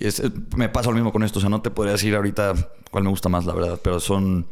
es- 0.00 0.22
me 0.56 0.68
pasa 0.68 0.90
lo 0.90 0.94
mismo 0.94 1.12
con 1.12 1.24
esto. 1.24 1.38
O 1.38 1.40
sea, 1.40 1.50
no 1.50 1.60
te 1.60 1.70
podría 1.70 1.92
decir 1.92 2.14
ahorita 2.14 2.54
cuál 2.92 3.02
me 3.04 3.10
gusta 3.10 3.28
más, 3.28 3.44
la 3.46 3.52
verdad, 3.54 3.80
pero 3.82 3.98
son. 3.98 4.46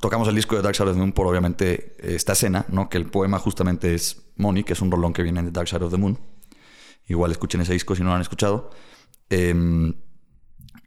Tocamos 0.00 0.28
el 0.28 0.34
disco 0.34 0.56
de 0.56 0.62
Dark 0.62 0.76
Side 0.76 0.88
of 0.88 0.94
the 0.94 0.98
Moon 0.98 1.12
por 1.12 1.26
obviamente 1.26 1.96
esta 1.98 2.32
escena, 2.32 2.66
¿no? 2.68 2.88
Que 2.88 2.98
el 2.98 3.06
poema 3.06 3.38
justamente 3.38 3.94
es 3.94 4.30
Money, 4.36 4.64
que 4.64 4.74
es 4.74 4.80
un 4.80 4.90
rolón 4.90 5.12
que 5.12 5.22
viene 5.22 5.42
de 5.42 5.50
Dark 5.50 5.68
Side 5.68 5.84
of 5.84 5.90
the 5.90 5.98
Moon. 5.98 6.18
Igual 7.06 7.30
escuchen 7.30 7.60
ese 7.60 7.72
disco 7.72 7.94
si 7.94 8.02
no 8.02 8.10
lo 8.10 8.14
han 8.14 8.20
escuchado. 8.20 8.70
Em, 9.30 9.94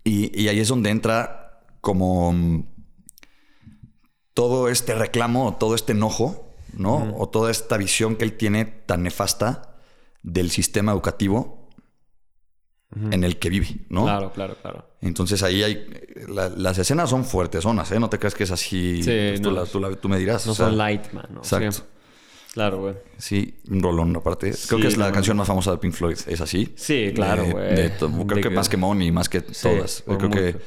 y, 0.03 0.39
y 0.39 0.47
ahí 0.47 0.59
es 0.59 0.68
donde 0.68 0.89
entra 0.89 1.66
como 1.82 2.32
mm, 2.32 2.66
todo 4.34 4.70
este 4.70 4.95
reclamo, 4.95 5.57
todo 5.57 5.76
este 5.76 5.93
enojo, 5.93 6.53
¿no? 6.74 7.16
O 7.18 7.30
toda 7.30 7.51
esta 7.51 7.78
visión 7.78 8.16
que 8.16 8.24
él 8.24 8.38
tiene 8.38 8.66
tan 8.66 9.03
nefasta 9.03 9.76
del 10.24 10.51
sistema 10.51 10.91
educativo 10.91 11.61
en 13.11 13.23
el 13.23 13.37
que 13.39 13.49
vive, 13.49 13.67
¿no? 13.89 14.03
Claro, 14.03 14.31
claro, 14.33 14.55
claro. 14.61 14.85
Entonces 15.01 15.41
ahí 15.43 15.63
hay. 15.63 15.85
la- 16.27 16.49
las 16.49 16.77
escenas 16.77 17.09
son 17.09 17.23
fuertes, 17.25 17.63
¿eh? 17.65 17.99
No 17.99 18.09
te 18.09 18.19
creas 18.19 18.35
que 18.35 18.43
es 18.43 18.51
así. 18.51 19.01
Sí, 19.01 19.09
pues, 19.09 19.41
tú, 19.41 19.49
no, 19.51 19.55
la- 19.61 19.65
tú 19.65 19.79
la- 19.79 19.95
tú 19.95 20.09
me 20.09 20.17
dirás. 20.19 20.45
No 20.45 20.51
o 20.51 20.55
sea, 20.55 20.67
son 20.67 20.77
light, 20.77 21.11
man. 21.13 21.25
¿no? 21.31 21.39
Exacto. 21.39 21.71
Sí. 21.71 21.81
Claro, 22.53 22.79
güey. 22.81 22.95
Sí, 23.17 23.55
un 23.69 23.81
rolón 23.81 24.13
aparte. 24.15 24.51
Sí, 24.51 24.67
Creo 24.67 24.81
que 24.81 24.87
es 24.87 24.97
la 24.97 25.07
no, 25.07 25.13
canción 25.13 25.37
más 25.37 25.47
famosa 25.47 25.71
de 25.71 25.77
Pink 25.77 25.93
Floyd, 25.93 26.17
es 26.27 26.41
así. 26.41 26.73
Sí, 26.75 27.11
claro, 27.15 27.45
güey. 27.45 27.75
Creo 27.97 28.25
De 28.25 28.35
que 28.35 28.41
que- 28.41 28.49
más 28.49 28.67
que 28.67 28.75
Money, 28.75 29.09
más 29.11 29.29
que 29.29 29.39
todas. 29.41 30.03
Creo 30.05 30.29
que. 30.29 30.57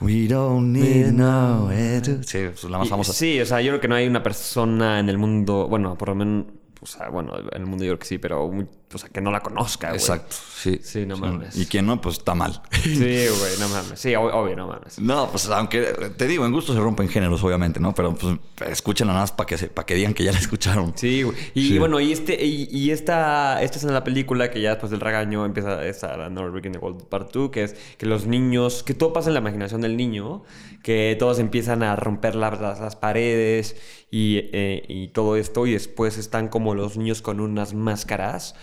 We 0.00 0.28
don't 0.28 0.76
need 0.76 2.02
to. 2.02 2.22
Sí, 2.22 2.38
es 2.38 2.64
la 2.64 2.78
más 2.78 2.88
famosa. 2.88 3.12
Sí, 3.12 3.38
o 3.40 3.46
sea, 3.46 3.60
yo 3.60 3.70
creo 3.72 3.80
que 3.80 3.88
no 3.88 3.94
hay 3.94 4.06
una 4.06 4.22
persona 4.22 4.98
en 5.00 5.08
el 5.08 5.16
mundo, 5.18 5.68
bueno, 5.68 5.96
por 5.96 6.08
lo 6.10 6.14
menos, 6.14 6.46
o 6.86 6.88
sea, 6.88 7.08
bueno, 7.08 7.32
en 7.36 7.60
el 7.60 7.66
mundo 7.66 7.84
yo 7.84 7.90
creo 7.90 7.98
que 7.98 8.06
sí, 8.06 8.18
pero, 8.18 8.46
muy- 8.48 8.66
o 8.94 8.98
sea, 8.98 9.08
que 9.08 9.20
no 9.20 9.32
la 9.32 9.40
conozca, 9.40 9.88
güey. 9.88 9.98
Exacto, 9.98 10.36
sí. 10.54 10.78
Sí, 10.80 11.04
no 11.04 11.16
mames. 11.16 11.56
Y 11.58 11.66
quien 11.66 11.84
no, 11.84 12.00
pues 12.00 12.18
está 12.18 12.36
mal. 12.36 12.62
Sí, 12.84 12.92
güey, 12.94 13.58
no 13.58 13.68
mames. 13.68 13.98
Sí, 13.98 14.10
ob- 14.10 14.32
obvio, 14.32 14.54
no 14.54 14.68
mames. 14.68 15.00
No, 15.00 15.28
pues 15.28 15.48
aunque 15.48 15.82
te 16.16 16.26
digo, 16.28 16.46
en 16.46 16.52
gusto 16.52 16.72
se 16.72 16.78
rompen 16.78 17.08
géneros, 17.08 17.42
obviamente, 17.42 17.80
¿no? 17.80 17.92
Pero 17.92 18.14
pues 18.14 18.36
escúchenla 18.70 19.12
nada 19.12 19.24
más 19.24 19.32
para 19.32 19.46
que, 19.48 19.58
se- 19.58 19.66
para 19.68 19.84
que 19.84 19.94
digan 19.96 20.14
que 20.14 20.22
ya 20.22 20.30
la 20.32 20.38
escucharon. 20.38 20.92
Sí, 20.96 21.22
güey. 21.24 21.36
Y 21.54 21.68
Sí. 21.70 21.78
bueno, 21.80 21.98
y 21.98 22.12
este, 22.12 22.42
y, 22.44 22.68
y 22.70 22.92
esta, 22.92 23.60
esta 23.62 23.78
escena 23.78 23.92
de 23.94 23.98
la 23.98 24.04
película 24.04 24.50
que 24.50 24.60
ya 24.60 24.70
después 24.70 24.90
del 24.92 25.00
regaño 25.00 25.44
empieza 25.44 25.84
esta 25.84 26.16
la 26.16 26.30
No 26.30 26.48
Breaking 26.50 26.72
the 26.72 26.78
World 26.78 27.02
Part 27.08 27.32
2, 27.32 27.50
que 27.50 27.64
es 27.64 27.74
que 27.98 28.06
los 28.06 28.26
niños, 28.26 28.84
que 28.84 28.94
todo 28.94 29.12
pasa 29.12 29.28
en 29.30 29.34
la 29.34 29.40
imaginación 29.40 29.80
del 29.80 29.96
niño, 29.96 30.44
que 30.86 31.16
todos 31.18 31.40
empiezan 31.40 31.82
a 31.82 31.96
romper 31.96 32.36
la- 32.36 32.52
las, 32.52 32.78
las 32.78 32.94
paredes 32.94 33.74
y, 34.08 34.36
eh, 34.52 34.84
y 34.86 35.08
todo 35.08 35.34
esto, 35.34 35.66
y 35.66 35.72
después 35.72 36.16
están 36.16 36.46
como 36.46 36.76
los 36.76 36.96
niños 36.96 37.22
con 37.22 37.40
unas 37.40 37.74
máscaras. 37.74 38.54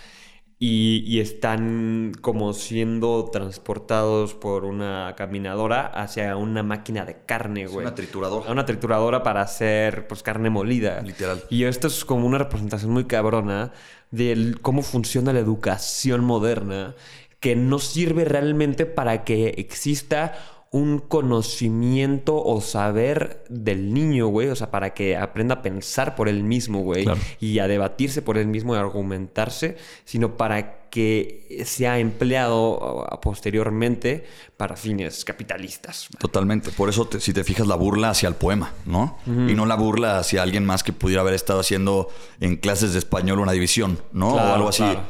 Y, 0.58 1.02
y 1.06 1.20
están 1.20 2.12
como 2.22 2.54
siendo 2.54 3.28
transportados 3.30 4.32
por 4.32 4.64
una 4.64 5.12
caminadora 5.16 5.84
hacia 5.88 6.36
una 6.36 6.62
máquina 6.62 7.04
de 7.04 7.18
carne, 7.26 7.66
güey. 7.66 7.84
una 7.84 7.94
trituradora. 7.94 8.50
Una 8.50 8.64
trituradora 8.64 9.22
para 9.22 9.42
hacer 9.42 10.06
pues 10.06 10.22
carne 10.22 10.48
molida. 10.48 11.02
Literal. 11.02 11.42
Y 11.50 11.64
esto 11.64 11.88
es 11.88 12.04
como 12.06 12.26
una 12.26 12.38
representación 12.38 12.92
muy 12.92 13.04
cabrona 13.04 13.72
de 14.12 14.54
cómo 14.62 14.80
funciona 14.82 15.34
la 15.34 15.40
educación 15.40 16.24
moderna, 16.24 16.94
que 17.40 17.56
no 17.56 17.78
sirve 17.78 18.24
realmente 18.24 18.86
para 18.86 19.24
que 19.24 19.48
exista 19.58 20.32
un 20.74 20.98
conocimiento 20.98 22.34
o 22.42 22.60
saber 22.60 23.44
del 23.48 23.94
niño, 23.94 24.26
güey. 24.26 24.48
O 24.48 24.56
sea, 24.56 24.72
para 24.72 24.92
que 24.92 25.16
aprenda 25.16 25.56
a 25.56 25.62
pensar 25.62 26.16
por 26.16 26.28
él 26.28 26.42
mismo, 26.42 26.80
güey. 26.80 27.04
Claro. 27.04 27.20
Y 27.38 27.60
a 27.60 27.68
debatirse 27.68 28.22
por 28.22 28.38
él 28.38 28.48
mismo 28.48 28.74
y 28.74 28.78
a 28.78 28.80
argumentarse, 28.80 29.76
sino 30.04 30.36
para 30.36 30.88
que 30.90 31.62
sea 31.64 31.98
empleado 32.00 33.06
posteriormente 33.22 34.24
para 34.56 34.74
fines 34.76 35.24
capitalistas. 35.24 36.08
Totalmente. 36.18 36.70
Por 36.72 36.88
eso, 36.88 37.06
te- 37.06 37.20
si 37.20 37.32
te 37.32 37.44
fijas, 37.44 37.66
la 37.68 37.76
burla 37.76 38.10
hacia 38.10 38.28
el 38.28 38.34
poema, 38.34 38.72
¿no? 38.84 39.18
Y 39.26 39.54
no 39.54 39.66
la 39.66 39.76
burla 39.76 40.18
hacia 40.18 40.42
alguien 40.42 40.64
más 40.66 40.82
que 40.82 40.92
pudiera 40.92 41.20
haber 41.22 41.34
estado 41.34 41.60
haciendo 41.60 42.08
en 42.40 42.56
clases 42.56 42.92
de 42.94 42.98
español 42.98 43.38
una 43.38 43.52
división, 43.52 43.98
¿no? 44.12 44.32
Claro, 44.32 44.50
o 44.50 44.54
algo 44.54 44.68
así. 44.70 44.82
claro. 44.82 45.02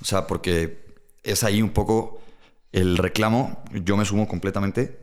O 0.00 0.04
sea, 0.06 0.26
porque 0.26 0.84
es 1.22 1.44
ahí 1.44 1.60
un 1.60 1.70
poco 1.70 2.21
el 2.72 2.96
reclamo. 2.98 3.62
Yo 3.84 3.96
me 3.96 4.04
sumo 4.04 4.26
completamente. 4.26 4.98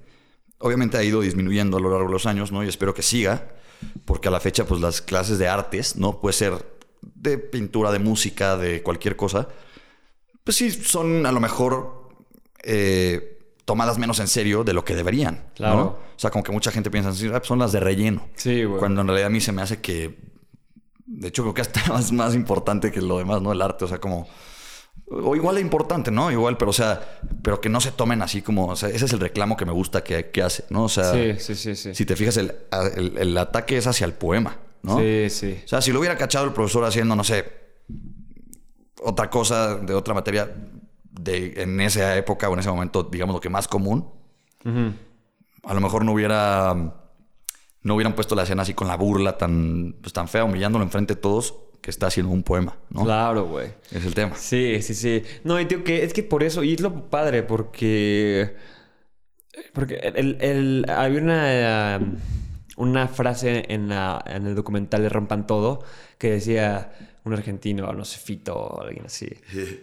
Obviamente 0.60 0.98
ha 0.98 1.04
ido 1.04 1.22
disminuyendo 1.22 1.78
a 1.78 1.80
lo 1.80 1.90
largo 1.90 2.08
de 2.08 2.14
los 2.14 2.26
años, 2.26 2.52
¿no? 2.52 2.64
Y 2.64 2.68
espero 2.68 2.94
que 2.94 3.02
siga, 3.02 3.52
porque 4.06 4.28
a 4.28 4.32
la 4.32 4.40
fecha, 4.40 4.66
pues 4.66 4.82
las 4.82 5.02
clases 5.02 5.40
de 5.40 5.48
artes, 5.48 5.96
¿no? 5.96 6.20
Puede 6.20 6.34
ser 6.34 6.54
de 7.02 7.38
pintura, 7.38 7.92
de 7.92 8.00
música, 8.00 8.58
de 8.58 8.84
cualquier 8.84 9.16
cosa. 9.16 9.48
Pues 10.44 10.58
sí, 10.58 10.70
son 10.72 11.26
a 11.26 11.32
lo 11.32 11.40
mejor 11.40 12.10
eh, 12.64 13.40
tomadas 13.66 13.98
menos 14.00 14.20
en 14.20 14.28
serio 14.28 14.64
de 14.64 14.74
lo 14.74 14.84
que 14.84 14.96
deberían. 14.96 15.46
Claro. 15.56 15.76
¿no? 15.76 15.84
O 15.86 16.00
sea, 16.18 16.32
como 16.32 16.44
que 16.44 16.52
mucha 16.52 16.72
gente 16.72 16.90
piensa, 16.92 17.10
"Ah, 17.10 17.32
pues 17.40 17.48
son 17.48 17.60
las 17.60 17.72
de 17.72 17.80
relleno. 17.80 18.28
Sí, 18.36 18.64
güey. 18.64 18.80
Cuando 18.80 19.02
en 19.02 19.08
realidad 19.08 19.28
a 19.28 19.30
mí 19.30 19.40
se 19.40 19.52
me 19.52 19.62
hace 19.62 19.80
que. 19.80 20.18
De 21.06 21.30
hecho, 21.30 21.44
creo 21.44 21.54
que 21.54 21.62
hasta 21.62 21.82
más, 21.94 22.12
más 22.12 22.36
importante 22.36 22.92
que 22.92 23.02
lo 23.02 23.18
demás, 23.20 23.42
¿no? 23.42 23.52
El 23.54 23.62
arte. 23.62 23.86
O 23.86 23.88
sea, 23.88 24.00
como. 24.00 24.28
O 25.08 25.36
igual 25.36 25.58
es 25.58 25.64
importante, 25.64 26.12
¿no? 26.12 26.32
Igual, 26.32 26.58
pero 26.58 26.70
o 26.72 26.74
sea, 26.74 27.20
pero 27.42 27.60
que 27.62 27.70
no 27.70 27.82
se 27.82 27.92
tomen 27.92 28.22
así 28.22 28.42
como. 28.42 28.68
O 28.68 28.76
sea, 28.76 28.90
ese 28.90 29.06
es 29.06 29.14
el 29.14 29.20
reclamo 29.20 29.58
que 29.58 29.66
me 29.66 29.72
gusta 29.72 30.04
que, 30.04 30.30
que 30.30 30.42
hace, 30.44 30.66
¿no? 30.70 30.84
O 30.84 30.90
sea, 30.90 31.12
Sí, 31.14 31.34
sí, 31.40 31.56
sí, 31.56 31.76
sí. 31.76 31.96
si 31.96 32.06
te 32.06 32.16
fijas, 32.16 32.38
el, 32.38 32.54
el- 32.96 33.18
el 33.18 33.38
ataque 33.38 33.78
es 33.78 33.88
hacia 33.88 34.06
el 34.06 34.14
poema, 34.14 34.58
¿no? 34.84 35.00
Sí, 35.00 35.30
sí. 35.30 35.62
O 35.66 35.68
sea, 35.68 35.82
si 35.82 35.92
lo 35.92 36.00
hubiera 36.00 36.18
cachado 36.18 36.46
el 36.46 36.54
profesor 36.54 36.84
haciendo, 36.86 37.16
no 37.16 37.24
sé, 37.24 37.46
otra 39.02 39.30
cosa 39.30 39.76
de 39.78 39.94
otra 39.94 40.14
materia 40.14 40.54
de, 41.12 41.62
en 41.64 41.80
esa 41.82 42.16
época 42.18 42.50
o 42.50 42.54
en 42.54 42.60
ese 42.60 42.70
momento, 42.70 43.04
digamos 43.04 43.34
lo 43.34 43.42
que 43.42 43.50
más 43.50 43.68
común, 43.68 44.10
a 45.64 45.74
lo 45.74 45.82
mejor 45.82 46.06
no 46.06 46.14
hubiera 46.14 46.96
no 47.82 47.96
hubieran 47.96 48.14
puesto 48.14 48.36
la 48.36 48.44
escena 48.44 48.64
así 48.64 48.74
con 48.74 48.88
la 48.90 48.98
burla 48.98 49.38
tan, 49.38 49.96
pues, 50.02 50.12
tan 50.12 50.28
fea, 50.28 50.44
humillándolo 50.44 50.84
enfrente 50.84 51.16
de 51.16 51.22
todos, 51.22 51.56
que 51.82 51.90
está 51.92 52.08
haciendo 52.08 52.32
un 52.32 52.44
poema, 52.44 52.78
¿no? 52.90 53.04
Claro, 53.04 53.46
güey. 53.48 53.70
Es 53.92 54.06
el 54.06 54.14
tema. 54.14 54.36
Sí, 54.36 54.82
sí, 54.82 54.94
sí. 54.94 55.24
No, 55.44 55.60
y 55.60 55.66
tío, 55.66 55.84
que 55.84 56.04
es 56.04 56.14
que 56.14 56.24
por 56.24 56.44
eso, 56.44 56.64
y 56.64 56.74
es 56.74 56.82
lo 56.82 57.10
padre, 57.10 57.44
porque. 57.44 58.56
Porque 59.74 59.96
el, 59.96 60.38
el- 60.42 60.86
había 60.90 61.22
una, 61.22 61.96
eh, 61.96 62.00
una 62.78 63.08
frase 63.08 63.66
en, 63.70 63.90
la, 63.90 64.24
en 64.28 64.46
el 64.48 64.56
documental 64.56 65.02
de 65.02 65.10
Rompan 65.10 65.48
Todo 65.48 65.84
que 66.18 66.32
decía 66.32 66.92
un 67.30 67.36
argentino, 67.36 67.92
no 67.94 68.04
sé, 68.06 68.20
Fito 68.20 68.56
o 68.56 68.82
alguien 68.82 69.06
así, 69.06 69.28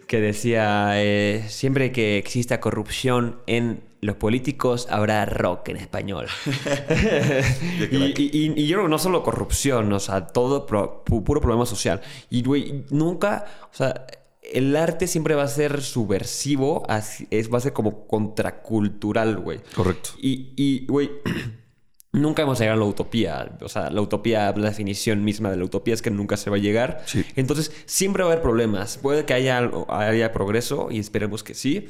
que 0.07 0.21
decía: 0.21 0.91
eh, 1.03 1.45
siempre 1.49 1.93
que 1.93 2.19
exista 2.19 2.61
corrupción 2.61 3.41
en 3.47 3.83
los 4.03 4.17
políticos, 4.17 4.87
habrá 4.91 5.25
rock 5.27 5.71
en 5.71 5.79
español. 5.79 6.27
y, 7.91 7.97
y- 7.97 8.31
y- 8.33 8.53
y 8.63 8.67
yo 8.67 8.77
creo 8.77 8.85
que 8.85 8.91
no 8.91 8.99
solo 8.99 9.23
corrupción, 9.23 9.93
o 9.93 10.01
sea, 10.01 10.27
todo 10.29 10.67
pro- 10.67 11.03
pu- 11.05 11.25
puro 11.25 11.41
problema 11.41 11.67
social. 11.67 12.01
Y, 12.31 12.43
güey, 12.43 12.85
nunca, 12.91 13.47
o 13.73 13.75
sea, 13.75 14.07
el 14.43 14.77
arte 14.77 15.07
siempre 15.09 15.35
va 15.35 15.43
a 15.43 15.49
ser 15.49 15.83
subversivo, 15.83 16.85
así- 16.89 17.27
es, 17.31 17.53
va 17.53 17.59
a 17.59 17.63
ser 17.63 17.73
como 17.73 18.07
contracultural, 18.07 19.39
güey. 19.39 19.61
Correcto. 19.75 20.11
Y, 20.21 20.53
y, 20.57 20.87
güey, 20.87 21.11
nunca 22.17 22.43
vamos 22.43 22.61
a 22.61 22.65
llegar 22.65 22.77
a 22.77 22.81
la 22.81 22.87
utopía. 22.87 23.51
O 23.61 23.69
sea, 23.69 23.91
la 23.91 24.01
utopía, 24.01 24.53
la 24.57 24.69
definición 24.71 25.23
misma 25.23 25.51
de 25.51 25.57
la 25.57 25.65
utopía 25.65 25.95
es 25.95 26.03
que 26.03 26.11
nunca 26.11 26.37
se 26.37 26.51
va 26.51 26.57
a 26.57 26.59
llegar. 26.59 27.03
Sí. 27.07 27.25
Entonces, 27.37 27.71
siempre 27.87 28.23
va 28.25 28.31
a 28.31 28.33
haber 28.33 28.43
problemas. 28.43 28.99
Puede 28.99 29.25
que 29.25 29.35
haya, 29.35 29.59
algo- 29.59 29.87
haya 29.93 30.33
progreso 30.33 30.89
y 30.91 30.99
esperemos 30.99 31.45
que 31.45 31.55
sí, 31.55 31.89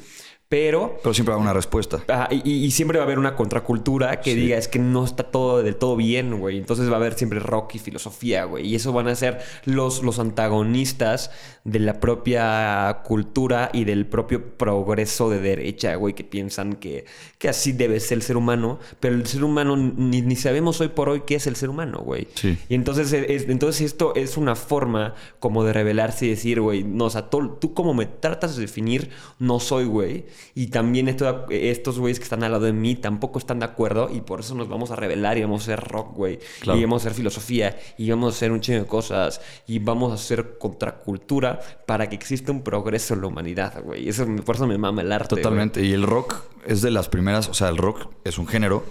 pero... 0.49 0.97
Pero 1.03 1.13
siempre 1.15 1.33
va 1.33 1.37
a 1.37 1.41
haber 1.41 1.47
una 1.51 1.55
respuesta. 1.55 2.05
Ajá, 2.09 2.29
y, 2.31 2.71
siempre 2.71 2.99
va 2.99 3.05
a 3.05 3.07
haber 3.07 3.19
una 3.19 3.35
contracultura 3.35 4.21
que 4.21 4.35
Sí. 4.35 4.41
diga 4.41 4.57
es 4.59 4.69
que 4.69 4.79
no 4.79 5.05
está 5.05 5.25
todo 5.25 5.63
del 5.63 5.75
todo 5.77 5.97
bien, 5.97 6.39
güey. 6.39 6.59
Entonces 6.59 6.89
va 6.89 6.95
a 6.95 6.97
haber 6.97 7.15
siempre 7.15 7.41
rock 7.41 7.75
y 7.75 7.79
filosofía, 7.81 8.45
güey. 8.45 8.67
Y 8.67 8.75
eso 8.77 8.93
van 8.93 9.09
a 9.09 9.15
ser 9.17 9.41
los, 9.65 10.03
los 10.05 10.19
antagonistas 10.21 11.31
de 11.65 11.81
la 11.81 11.99
propia 12.01 13.01
cultura 13.05 13.71
y 13.73 13.85
del 13.85 14.07
propio 14.07 14.57
progreso 14.57 15.31
de 15.31 15.41
derecha, 15.41 15.95
güey, 15.97 16.15
que 16.15 16.23
piensan 16.25 16.75
que, 16.75 17.07
que 17.39 17.49
así 17.49 17.73
debe 17.73 17.99
ser 18.01 18.19
el 18.19 18.23
ser 18.23 18.37
humano. 18.37 18.79
Pero 19.01 19.17
el 19.17 19.27
ser 19.27 19.43
humano 19.43 19.77
ni, 19.77 20.23
ni 20.23 20.37
sabemos 20.37 20.81
hoy 20.81 20.89
por 20.89 21.09
hoy 21.09 21.23
qué 21.27 21.35
es 21.37 21.47
el 21.49 21.57
ser 21.57 21.71
humano, 21.71 21.99
güey. 22.05 22.29
Sí. 22.35 22.57
Y 22.69 22.75
entonces, 22.77 23.13
es- 23.13 23.49
entonces 23.49 23.83
esto 23.83 24.15
es 24.15 24.37
una 24.37 24.55
forma 24.55 25.15
como 25.41 25.65
de 25.65 25.73
revelarse 25.73 26.27
y 26.27 26.31
decir, 26.31 26.61
güey, 26.61 26.85
no, 26.85 27.07
o 27.07 27.11
sea, 27.11 27.31
tú, 27.31 27.57
tú 27.61 27.75
como 27.75 27.95
me 27.95 28.07
tratas 28.07 28.55
de 28.57 28.63
definir, 28.63 29.11
no 29.41 29.59
soy, 29.59 29.87
güey. 29.87 30.25
Y 30.55 30.69
también 30.69 31.09
esto- 31.09 31.47
estos 31.51 31.99
güeyes 31.99 32.19
que 32.19 32.25
están 32.25 32.43
al 32.43 32.53
lado 32.53 32.65
de 32.65 32.73
mí 32.73 32.95
tampoco 32.97 33.39
están 33.39 33.59
de 33.59 33.65
acuerdo 33.67 34.09
y 34.13 34.21
por 34.21 34.41
eso 34.41 34.55
nos 34.55 34.69
vamos 34.69 34.91
a 34.91 34.97
revelar 34.97 35.39
y 35.39 35.43
vamos 35.43 35.63
a 35.63 35.65
hacer 35.75 35.81
rock, 35.89 36.15
güey. 36.15 36.39
Claro. 36.61 36.79
Y 36.79 36.83
vamos 36.83 37.03
a 37.03 37.09
hacer 37.09 37.17
filosofía 37.17 37.79
y 37.99 38.11
vamos 38.11 38.35
a 38.35 38.37
hacer 38.37 38.53
un 38.53 38.61
chingo 38.61 38.81
de 38.81 38.87
cosas 38.87 39.41
y 39.67 39.79
vamos 39.79 40.13
a 40.13 40.15
hacer 40.15 40.59
contracultura 40.59 41.61
para 41.87 42.09
que 42.09 42.17
exista 42.17 42.53
un 42.53 42.63
progreso 42.63 43.15
en 43.15 43.21
la 43.23 43.27
humanidad, 43.27 43.83
güey. 43.83 44.09
Eso, 44.09 44.27
por 44.45 44.57
eso 44.57 44.67
me 44.67 44.79
mama 44.79 45.03
el 45.03 45.13
arte. 45.13 45.37
Totalmente. 45.37 45.83
Y 45.85 45.93
el 45.93 46.03
rock 46.03 46.43
es 46.67 46.83
de 46.83 46.91
las 46.91 47.09
primeras, 47.09 47.49
o 47.49 47.55
sea, 47.55 47.69
el 47.69 47.77
rock 47.77 48.09
es 48.25 48.39
un 48.39 48.47
género, 48.47 48.85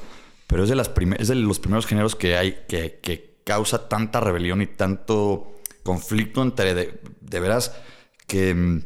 pero 0.47 0.63
es 0.63 0.69
de, 0.69 0.75
las 0.75 0.91
es 1.19 1.27
de 1.27 1.35
los 1.35 1.59
primeros 1.59 1.85
géneros 1.85 2.15
que 2.15 2.37
hay 2.37 2.59
que, 2.67 2.99
que 3.01 3.35
causa 3.43 3.87
tanta 3.89 4.19
rebelión 4.19 4.61
y 4.61 4.67
tanto 4.67 5.51
conflicto 5.83 6.41
entre, 6.41 6.73
de, 6.73 6.99
de 7.21 7.39
veras, 7.39 7.75
que 8.27 8.53
mm, 8.55 8.81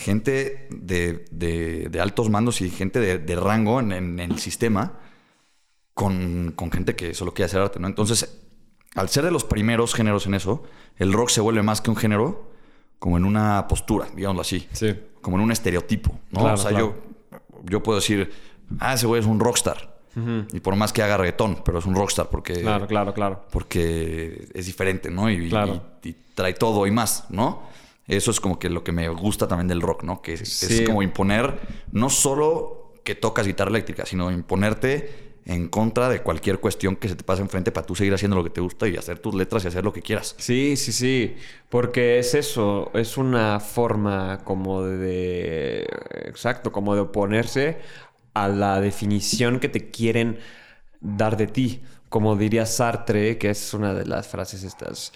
gente 0.00 0.66
de, 0.70 1.24
de- 1.30 1.88
de 1.90 2.00
altos 2.00 2.28
mandos 2.30 2.60
y 2.60 2.70
gente 2.70 2.98
de, 3.00 3.18
de 3.18 3.36
rango 3.36 3.78
en, 3.80 3.92
en 3.92 4.18
el 4.18 4.38
sistema 4.38 4.94
con, 5.94 6.52
con 6.56 6.70
gente 6.70 6.96
que 6.96 7.14
solo 7.14 7.32
quiere 7.34 7.46
hacer 7.46 7.60
arte, 7.60 7.78
¿no? 7.78 7.86
Entonces, 7.86 8.38
al 8.94 9.08
ser 9.08 9.24
de 9.24 9.30
los 9.30 9.44
primeros 9.44 9.94
géneros 9.94 10.26
en 10.26 10.34
eso, 10.34 10.62
el 10.96 11.12
rock 11.12 11.28
se 11.30 11.40
vuelve 11.40 11.62
más 11.62 11.80
que 11.80 11.90
un 11.90 11.96
género, 11.96 12.50
como 12.98 13.16
en 13.16 13.24
una 13.24 13.66
postura, 13.68 14.08
digámoslo 14.14 14.42
así 14.42 14.66
Sí. 14.72 14.94
como 15.20 15.36
en 15.36 15.42
un 15.44 15.52
estereotipo, 15.52 16.18
¿no? 16.30 16.40
Claro, 16.40 16.54
o 16.54 16.56
sea, 16.58 16.70
claro. 16.70 16.96
yo, 17.22 17.60
yo 17.64 17.82
puedo 17.82 17.98
decir, 17.98 18.30
ah, 18.78 18.94
ese 18.94 19.06
güey 19.06 19.20
es 19.20 19.26
un 19.26 19.40
rockstar. 19.40 19.98
Y 20.52 20.58
por 20.58 20.74
más 20.74 20.92
que 20.92 21.02
haga 21.04 21.16
reggaetón, 21.16 21.62
pero 21.64 21.78
es 21.78 21.86
un 21.86 21.94
rockstar 21.94 22.28
porque, 22.30 22.54
Claro, 22.60 22.88
claro, 22.88 23.14
claro. 23.14 23.44
porque 23.52 24.48
es 24.52 24.66
diferente, 24.66 25.08
¿no? 25.08 25.30
Y, 25.30 25.48
Claro. 25.48 25.80
y- 26.02 26.08
y 26.08 26.16
trae 26.34 26.52
todo 26.52 26.84
y 26.86 26.90
más, 26.90 27.26
¿no? 27.30 27.62
Eso 28.10 28.30
es 28.30 28.40
como 28.40 28.58
que 28.58 28.68
lo 28.68 28.82
que 28.82 28.92
me 28.92 29.08
gusta 29.08 29.46
también 29.46 29.68
del 29.68 29.80
rock, 29.80 30.02
¿no? 30.02 30.20
Que 30.20 30.34
es, 30.34 30.82
como 30.86 31.02
imponer 31.02 31.58
no 31.92 32.10
solo 32.10 32.94
que 33.04 33.14
tocas 33.14 33.46
guitarra 33.46 33.70
eléctrica, 33.70 34.04
sino 34.04 34.30
imponerte 34.30 35.30
en 35.46 35.68
contra 35.68 36.08
de 36.08 36.22
cualquier 36.22 36.60
cuestión 36.60 36.96
que 36.96 37.08
se 37.08 37.16
te 37.16 37.24
pase 37.24 37.42
enfrente 37.42 37.72
para 37.72 37.86
tú 37.86 37.94
seguir 37.94 38.12
haciendo 38.12 38.36
lo 38.36 38.44
que 38.44 38.50
te 38.50 38.60
gusta 38.60 38.86
y 38.88 38.96
hacer 38.96 39.18
tus 39.18 39.34
letras 39.34 39.64
y 39.64 39.68
hacer 39.68 39.84
lo 39.84 39.92
que 39.92 40.02
quieras. 40.02 40.34
Sí, 40.38 40.76
sí, 40.76 40.92
sí. 40.92 41.36
Porque 41.68 42.18
es 42.18 42.34
eso, 42.34 42.90
es 42.94 43.16
una 43.16 43.58
forma 43.60 44.40
como 44.44 44.82
de. 44.82 45.86
Exacto, 46.26 46.72
como 46.72 46.94
de 46.94 47.00
oponerse 47.00 47.78
a 48.34 48.48
la 48.48 48.80
definición 48.80 49.60
que 49.60 49.68
te 49.68 49.90
quieren 49.90 50.38
dar 51.00 51.36
de 51.36 51.46
ti. 51.46 51.82
Como 52.08 52.36
diría 52.36 52.66
Sartre, 52.66 53.38
que 53.38 53.50
es 53.50 53.72
una 53.72 53.94
de 53.94 54.04
las 54.04 54.28
frases 54.28 54.64
estas 54.64 55.12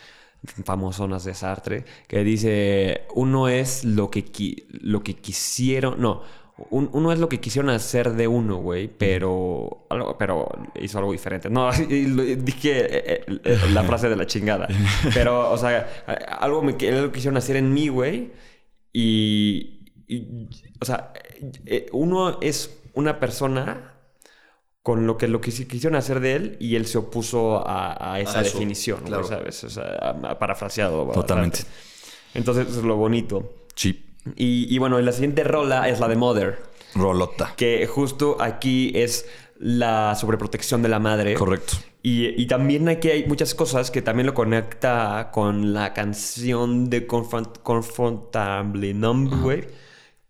famosonas 0.64 1.24
de 1.24 1.34
Sartre, 1.34 1.84
que 2.08 2.24
dice: 2.24 3.02
uno 3.14 3.48
es 3.48 3.84
lo 3.84 4.10
que, 4.10 4.24
lo 4.70 5.02
que 5.02 5.14
quisieron. 5.14 6.00
No. 6.00 6.22
un- 6.70 6.88
uno 6.92 7.10
es 7.12 7.18
lo 7.18 7.28
que 7.28 7.40
quisieron 7.40 7.70
hacer 7.70 8.12
de 8.12 8.28
uno, 8.28 8.58
güey, 8.58 8.86
pero, 8.88 9.86
algo, 9.90 10.16
pero 10.18 10.48
hizo 10.80 10.98
algo 10.98 11.10
diferente. 11.12 11.50
No, 11.50 11.70
dije 11.88 12.80
eh, 12.80 13.24
eh, 13.26 13.40
eh, 13.44 13.58
la 13.72 13.82
frase 13.82 14.08
de 14.08 14.16
la 14.16 14.26
chingada. 14.26 14.68
Pero, 15.12 15.50
o 15.50 15.58
sea, 15.58 16.04
algo 16.40 16.62
me 16.62 16.72
algo 16.88 17.10
quisieron 17.12 17.36
hacer 17.36 17.56
en 17.56 17.72
mí, 17.74 17.88
güey. 17.88 18.30
Y, 18.92 19.88
o 20.80 20.84
sea, 20.84 21.12
uno 21.92 22.38
es 22.40 22.80
una 22.94 23.18
persona 23.18 23.93
con 24.84 25.06
lo 25.06 25.16
que 25.16 25.28
lo 25.28 25.40
que 25.40 25.50
quisieron 25.50 25.96
hacer 25.96 26.20
de 26.20 26.34
él 26.36 26.56
y 26.60 26.76
él 26.76 26.84
se 26.86 26.98
opuso 26.98 27.66
a, 27.66 28.12
a 28.12 28.20
esa 28.20 28.40
A 28.40 28.42
eso, 28.42 28.52
definición, 28.52 29.00
claro. 29.00 29.24
¿sabes? 29.26 29.64
O 29.64 29.70
sea, 29.70 30.36
parafraseado. 30.38 31.10
Totalmente. 31.10 31.60
bastante. 31.60 31.78
Entonces, 32.34 32.68
eso 32.68 32.80
es 32.80 32.84
lo 32.84 32.96
bonito. 32.96 33.54
Sí. 33.74 34.04
Y, 34.36 34.66
y 34.68 34.78
bueno, 34.78 35.00
la 35.00 35.12
siguiente 35.12 35.42
rola 35.42 35.88
es 35.88 36.00
la 36.00 36.08
de 36.08 36.16
Mother, 36.16 36.58
Rolota. 36.94 37.54
que 37.56 37.86
justo 37.86 38.36
aquí 38.40 38.92
es 38.94 39.26
la 39.58 40.14
sobreprotección 40.20 40.82
de 40.82 40.90
la 40.90 40.98
madre. 40.98 41.32
Correcto. 41.32 41.76
Y, 42.02 42.38
y 42.38 42.46
también 42.46 42.86
aquí 42.90 43.08
hay 43.08 43.24
muchas 43.24 43.54
cosas 43.54 43.90
que 43.90 44.02
también 44.02 44.26
lo 44.26 44.34
conecta 44.34 45.30
con 45.32 45.72
la 45.72 45.94
canción 45.94 46.90
de 46.90 47.06
Confront 47.06 47.56
Confrontable 47.62 48.92
Numb, 48.92 49.40
güey. 49.40 49.64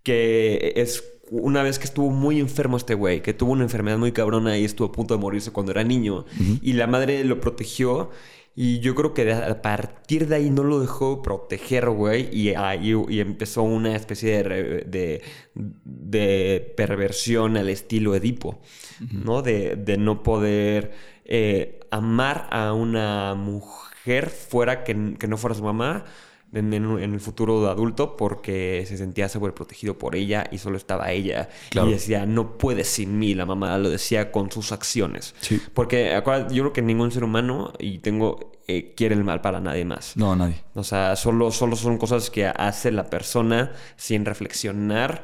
Que 0.05 0.75
es 0.77 1.03
una 1.31 1.63
vez 1.63 1.79
que 1.79 1.85
estuvo 1.85 2.11
muy 2.11 2.41
enfermo 2.41 2.77
este 2.77 2.95
güey, 2.95 3.23
que 3.23 3.35
tuvo 3.35 3.53
una 3.53 3.65
enfermedad 3.65 3.99
muy 3.99 4.13
cabrona 4.13 4.59
y 4.59 4.65
estuvo 4.65 4.89
a 4.89 4.93
punto 4.93 5.15
de 5.15 5.21
morirse 5.21 5.53
cuando 5.53 5.73
era 5.73 5.85
niño. 5.85 6.25
Y 6.63 6.75
la 6.75 6.87
madre 6.87 7.25
lo 7.25 7.41
protegió. 7.41 8.11
Y 8.57 8.79
yo 8.79 8.95
creo 8.95 9.15
que 9.15 9.33
a 9.33 9.63
partir 9.63 10.29
de 10.29 10.37
ahí 10.37 10.51
no 10.51 10.63
lo 10.63 10.79
dejó 10.79 11.23
proteger, 11.23 11.89
güey. 11.91 12.29
Y, 12.33 12.55
ahí 12.55 12.95
y 13.09 13.21
empezó 13.21 13.63
una 13.63 13.97
especie 13.97 14.43
de, 14.45 14.85
de, 14.85 15.23
de 15.55 16.75
perversión 16.77 17.57
al 17.57 17.69
estilo 17.69 18.15
Edipo, 18.15 18.61
¿no? 19.11 19.43
De, 19.43 19.75
de 19.75 19.99
no 19.99 20.23
poder 20.23 20.93
eh, 21.25 21.81
amar 21.91 22.47
a 22.51 22.73
una 22.75 23.35
mujer 23.35 24.31
fuera 24.31 24.85
que, 24.85 25.15
que 25.19 25.27
no 25.27 25.37
fuera 25.37 25.57
su 25.57 25.65
mamá 25.65 26.05
en, 26.55 26.73
el 26.73 27.21
futuro 27.21 27.63
de 27.63 27.71
adulto 27.71 28.17
porque 28.17 28.85
se 28.87 28.97
sentía 28.97 29.29
sobreprotegido 29.29 29.99
por 29.99 30.15
ella 30.17 30.47
y 30.51 30.59
solo 30.59 30.77
estaba 30.77 31.11
ella. 31.11 31.49
Claro. 31.71 31.89
Y 31.89 31.93
decía, 31.93 32.27
no 32.27 32.57
puedes 32.59 32.89
sin 32.89 33.19
mí. 33.19 33.35
La 33.35 33.47
mamá 33.47 33.77
lo 33.79 33.91
decía 33.91 34.31
con 34.33 34.51
sus 34.51 34.73
acciones. 34.73 35.35
Sí. 35.41 35.61
Porque 35.75 36.21
yo 36.51 36.63
creo 36.63 36.73
que 36.73 36.83
ningún 36.83 37.11
ser 37.11 37.25
humano, 37.25 37.73
y 37.79 37.99
tengo, 37.99 38.53
eh, 38.67 38.95
quiere 38.97 39.15
el 39.15 39.25
mal 39.25 39.41
para 39.41 39.61
nadie 39.61 39.85
más. 39.85 40.17
No, 40.17 40.35
nadie. 40.37 40.63
O 40.75 40.85
sea, 40.85 41.17
solo, 41.17 41.51
solo 41.51 41.77
son 41.77 41.99
cosas 41.99 42.31
que 42.31 42.47
hace 42.47 42.91
la 42.91 43.11
persona 43.11 43.73
sin 43.97 44.25
reflexionar 44.25 45.23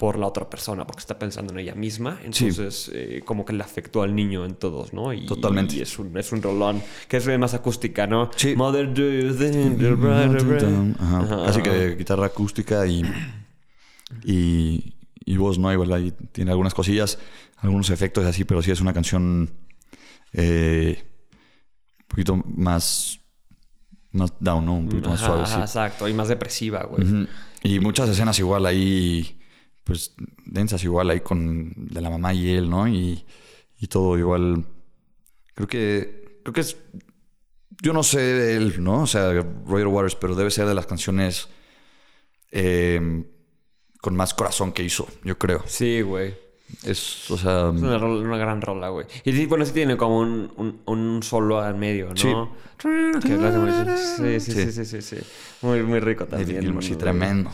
por 0.00 0.18
la 0.18 0.26
otra 0.26 0.48
persona, 0.48 0.86
porque 0.86 1.00
está 1.00 1.18
pensando 1.18 1.52
en 1.52 1.58
ella 1.58 1.74
misma. 1.74 2.18
Entonces, 2.24 2.90
eh, 2.94 3.20
como 3.22 3.44
que 3.44 3.52
le 3.52 3.62
afectó 3.62 4.00
al 4.00 4.14
niño 4.14 4.46
en 4.46 4.54
todos, 4.54 4.94
¿no? 4.94 5.12
Y, 5.12 5.26
Totalmente. 5.26 5.76
Y 5.76 5.82
es 5.82 5.98
un, 5.98 6.16
es 6.16 6.32
un 6.32 6.40
rolón, 6.40 6.82
que 7.06 7.18
es 7.18 7.38
más 7.38 7.52
acústica, 7.52 8.06
¿no? 8.06 8.30
Sí. 8.34 8.56
Mother, 8.56 8.94
do 8.94 9.02
you 9.02 9.34
think? 9.34 9.78
Ajá. 10.98 11.20
Ajá, 11.20 11.44
Así 11.44 11.60
que 11.60 11.96
guitarra 11.96 12.24
acústica 12.24 12.86
y, 12.86 13.02
y, 14.24 14.94
y 15.22 15.36
voz, 15.36 15.58
¿no? 15.58 15.70
Igual 15.70 15.92
ahí 15.92 16.14
tiene 16.32 16.50
algunas 16.50 16.72
cosillas, 16.72 17.18
algunos 17.58 17.90
efectos 17.90 18.24
así, 18.24 18.44
pero 18.44 18.62
sí 18.62 18.70
es 18.70 18.80
una 18.80 18.94
canción 18.94 19.50
eh, 20.32 21.04
un 21.98 22.06
poquito 22.08 22.36
más, 22.36 23.20
más 24.12 24.32
down, 24.40 24.64
¿no? 24.64 24.76
Un 24.76 24.88
poquito 24.88 25.10
más 25.10 25.20
suave, 25.20 25.44
sí. 25.44 25.60
exacto, 25.60 26.08
y 26.08 26.14
más 26.14 26.28
depresiva, 26.28 26.84
güey. 26.84 27.28
Y 27.62 27.80
muchas 27.80 28.08
escenas 28.08 28.38
igual 28.38 28.64
ahí, 28.64 29.36
pues 29.84 30.14
densas 30.44 30.82
igual 30.84 31.10
ahí 31.10 31.20
con 31.20 31.72
de 31.76 32.00
la 32.00 32.10
mamá 32.10 32.32
y 32.34 32.50
él, 32.54 32.68
¿no? 32.70 32.86
Y, 32.88 33.24
y 33.78 33.86
todo 33.88 34.16
igual. 34.18 34.64
Creo 35.54 35.68
que, 35.68 36.40
creo 36.42 36.52
que 36.52 36.60
es, 36.60 36.76
yo 37.82 37.92
no 37.92 38.02
sé 38.02 38.20
de 38.20 38.56
él, 38.56 38.82
¿no? 38.82 39.02
O 39.02 39.06
sea, 39.06 39.32
Roger 39.66 39.86
Waters, 39.88 40.14
pero 40.16 40.34
debe 40.34 40.50
ser 40.50 40.66
de 40.66 40.74
las 40.74 40.86
canciones 40.86 41.48
eh, 42.52 43.24
con 44.00 44.16
más 44.16 44.34
corazón 44.34 44.72
que 44.72 44.82
hizo, 44.82 45.06
yo 45.24 45.38
creo. 45.38 45.62
Sí, 45.66 46.00
güey. 46.02 46.34
Es, 46.84 47.28
o 47.32 47.36
sea, 47.36 47.72
Es 47.74 47.82
una, 47.82 47.98
rola- 47.98 48.20
una 48.22 48.36
gran 48.38 48.62
rola, 48.62 48.90
güey. 48.90 49.04
Y 49.24 49.44
bueno, 49.46 49.64
sí 49.66 49.72
tiene 49.72 49.96
como 49.96 50.20
un, 50.20 50.52
un, 50.56 50.80
un 50.86 51.22
solo 51.22 51.60
al 51.60 51.74
medio, 51.74 52.10
¿no? 52.10 52.16
Sí. 52.16 52.88
Que 53.20 54.38
sí, 54.38 54.40
sí, 54.40 54.40
sí, 54.40 54.72
Sí. 54.72 54.84
sí, 54.84 55.02
sí. 55.02 55.16
Muy, 55.62 55.82
muy 55.82 55.98
rico 55.98 56.26
también. 56.26 56.60
Gilmour, 56.62 56.82
sí, 56.82 56.90
güey. 56.90 57.00
tremendo. 57.00 57.50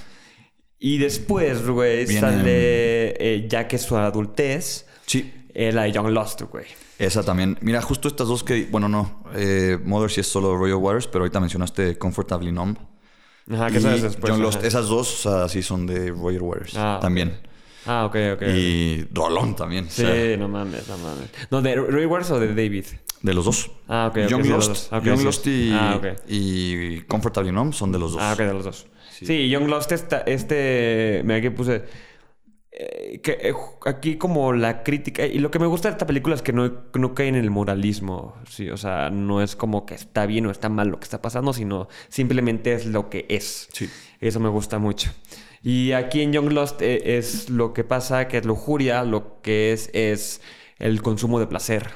Y 0.78 0.98
después, 0.98 1.66
güey, 1.66 2.06
sale, 2.06 3.14
eh, 3.18 3.46
ya 3.48 3.66
que 3.66 3.78
su 3.78 3.96
adultez, 3.96 4.86
Sí, 5.06 5.32
eh, 5.54 5.72
la 5.72 5.84
de 5.84 5.92
Young 5.92 6.08
Lost, 6.08 6.42
güey. 6.42 6.66
Esa 6.98 7.22
también. 7.22 7.56
Mira, 7.60 7.80
justo 7.80 8.08
estas 8.08 8.26
dos 8.28 8.42
que... 8.42 8.66
Bueno, 8.70 8.88
no. 8.88 9.22
Eh, 9.34 9.78
Mother 9.84 10.10
sí 10.10 10.20
es 10.20 10.26
solo 10.26 10.56
Roger 10.56 10.74
Waters, 10.74 11.06
pero 11.06 11.22
ahorita 11.22 11.40
mencionaste 11.40 11.96
Comfortably 11.96 12.52
Numb. 12.52 12.76
Ajá, 13.50 13.70
que 13.70 13.80
sabes 13.80 14.02
después. 14.02 14.36
Lost. 14.38 14.64
Esas 14.64 14.88
dos, 14.88 15.26
o 15.26 15.30
sea, 15.30 15.48
sí 15.48 15.62
son 15.62 15.86
de 15.86 16.10
Roger 16.10 16.42
Waters. 16.42 16.74
Ah, 16.76 16.98
también. 17.00 17.38
Ah, 17.86 18.04
ok, 18.06 18.16
ok. 18.34 18.42
Y 18.54 19.04
Rolón 19.12 19.54
también. 19.56 19.86
o 19.86 19.90
Sí, 19.90 20.02
sea, 20.02 20.36
no 20.36 20.48
mames, 20.48 20.88
no 20.88 20.98
mames. 20.98 21.30
No, 21.50 21.62
¿de 21.62 21.74
Roy 21.76 22.06
Waters 22.06 22.30
o 22.32 22.40
de 22.40 22.48
David? 22.48 22.84
de 23.22 23.34
los 23.34 23.44
dos. 23.44 23.70
Ah, 23.88 24.08
ok. 24.10 24.28
Young 24.28 24.42
sí, 24.42 24.48
los 24.50 24.68
Lost, 24.68 24.90
dos. 24.90 24.98
Ok, 25.00 25.04
Young 25.04 25.18
sí. 25.18 25.24
Lost 25.24 25.46
y, 25.46 25.70
Ah, 25.72 25.94
ok. 25.96 26.06
y 26.28 27.00
Comfortably 27.02 27.50
Numb 27.50 27.72
son 27.72 27.90
de 27.90 27.98
los 27.98 28.12
dos. 28.12 28.20
Ah, 28.22 28.32
ok, 28.34 28.38
de 28.40 28.52
los 28.52 28.64
dos. 28.64 28.86
Sí, 29.10 29.48
Young 29.48 29.68
Lost 29.68 29.90
está, 29.92 30.18
este, 30.20 31.22
mira 31.24 31.38
aquí 31.38 31.48
puse, 31.50 31.84
eh, 32.70 33.20
que 33.22 33.32
eh, 33.40 33.54
aquí 33.86 34.16
como 34.16 34.52
la 34.52 34.82
crítica, 34.82 35.24
y 35.26 35.38
lo 35.38 35.50
que 35.50 35.58
me 35.58 35.66
gusta 35.66 35.88
de 35.88 35.92
esta 35.92 36.06
película 36.06 36.34
es 36.34 36.42
que 36.42 36.52
no, 36.52 36.70
no 36.94 37.14
cae 37.14 37.28
en 37.28 37.34
el 37.34 37.50
moralismo, 37.50 38.36
sí, 38.48 38.68
o 38.68 38.76
sea, 38.76 39.08
no 39.08 39.40
es 39.40 39.56
como 39.56 39.86
que 39.86 39.94
está 39.94 40.26
bien 40.26 40.44
o 40.46 40.50
está 40.50 40.68
mal 40.68 40.88
lo 40.88 41.00
que 41.00 41.04
está 41.04 41.22
pasando, 41.22 41.54
sino 41.54 41.88
simplemente 42.08 42.74
es 42.74 42.84
lo 42.84 43.08
que 43.08 43.24
es. 43.30 43.68
Sí. 43.72 43.88
Eso 44.20 44.38
me 44.40 44.50
gusta 44.50 44.78
mucho. 44.78 45.10
Y 45.68 45.90
aquí 45.92 46.22
en 46.22 46.32
Young 46.32 46.52
Lost 46.52 46.80
eh, 46.80 47.18
es 47.18 47.50
lo 47.50 47.72
que 47.72 47.82
pasa, 47.82 48.28
que 48.28 48.38
es 48.38 48.44
lujuria, 48.46 49.02
lo 49.02 49.40
que 49.42 49.72
es 49.72 49.90
es 49.92 50.40
el 50.78 51.02
consumo 51.02 51.40
de 51.40 51.48
placer. 51.48 51.88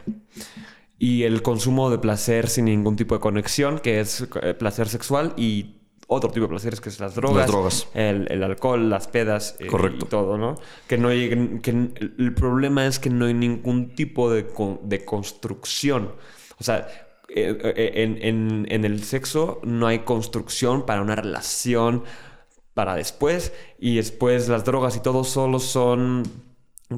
Y 0.98 1.22
el 1.22 1.40
consumo 1.42 1.88
de 1.88 1.98
placer 1.98 2.48
sin 2.48 2.64
ningún 2.64 2.96
tipo 2.96 3.14
de 3.14 3.20
conexión, 3.20 3.78
que 3.78 4.00
es 4.00 4.26
eh, 4.42 4.54
placer 4.54 4.88
sexual 4.88 5.34
y 5.36 5.76
otro 6.08 6.30
tipo 6.30 6.46
de 6.46 6.48
placeres, 6.48 6.80
que 6.80 6.88
es 6.88 6.98
las 6.98 7.14
drogas. 7.14 7.36
Las 7.36 7.46
drogas. 7.46 7.88
El, 7.94 8.26
el 8.32 8.42
alcohol, 8.42 8.90
las 8.90 9.06
pedas 9.06 9.54
eh, 9.60 9.66
Correcto. 9.68 10.06
y 10.06 10.08
todo, 10.08 10.36
¿no? 10.36 10.56
Que 10.88 10.98
no 10.98 11.06
hay, 11.06 11.60
que 11.62 11.70
el 11.70 12.34
problema 12.34 12.86
es 12.88 12.98
que 12.98 13.08
no 13.08 13.26
hay 13.26 13.34
ningún 13.34 13.94
tipo 13.94 14.32
de, 14.32 14.48
con- 14.48 14.80
de 14.88 15.04
construcción. 15.04 16.10
O 16.58 16.64
sea, 16.64 16.88
en, 17.28 18.18
en- 18.20 18.66
en 18.68 18.84
el 18.84 19.04
sexo 19.04 19.60
no 19.62 19.86
hay 19.86 20.00
construcción 20.00 20.84
para 20.84 21.00
una 21.02 21.14
relación 21.14 22.02
para 22.74 22.94
después 22.94 23.52
y 23.78 23.96
después 23.96 24.48
las 24.48 24.64
drogas 24.64 24.96
y 24.96 25.00
todo 25.00 25.24
solo 25.24 25.58
son 25.58 26.22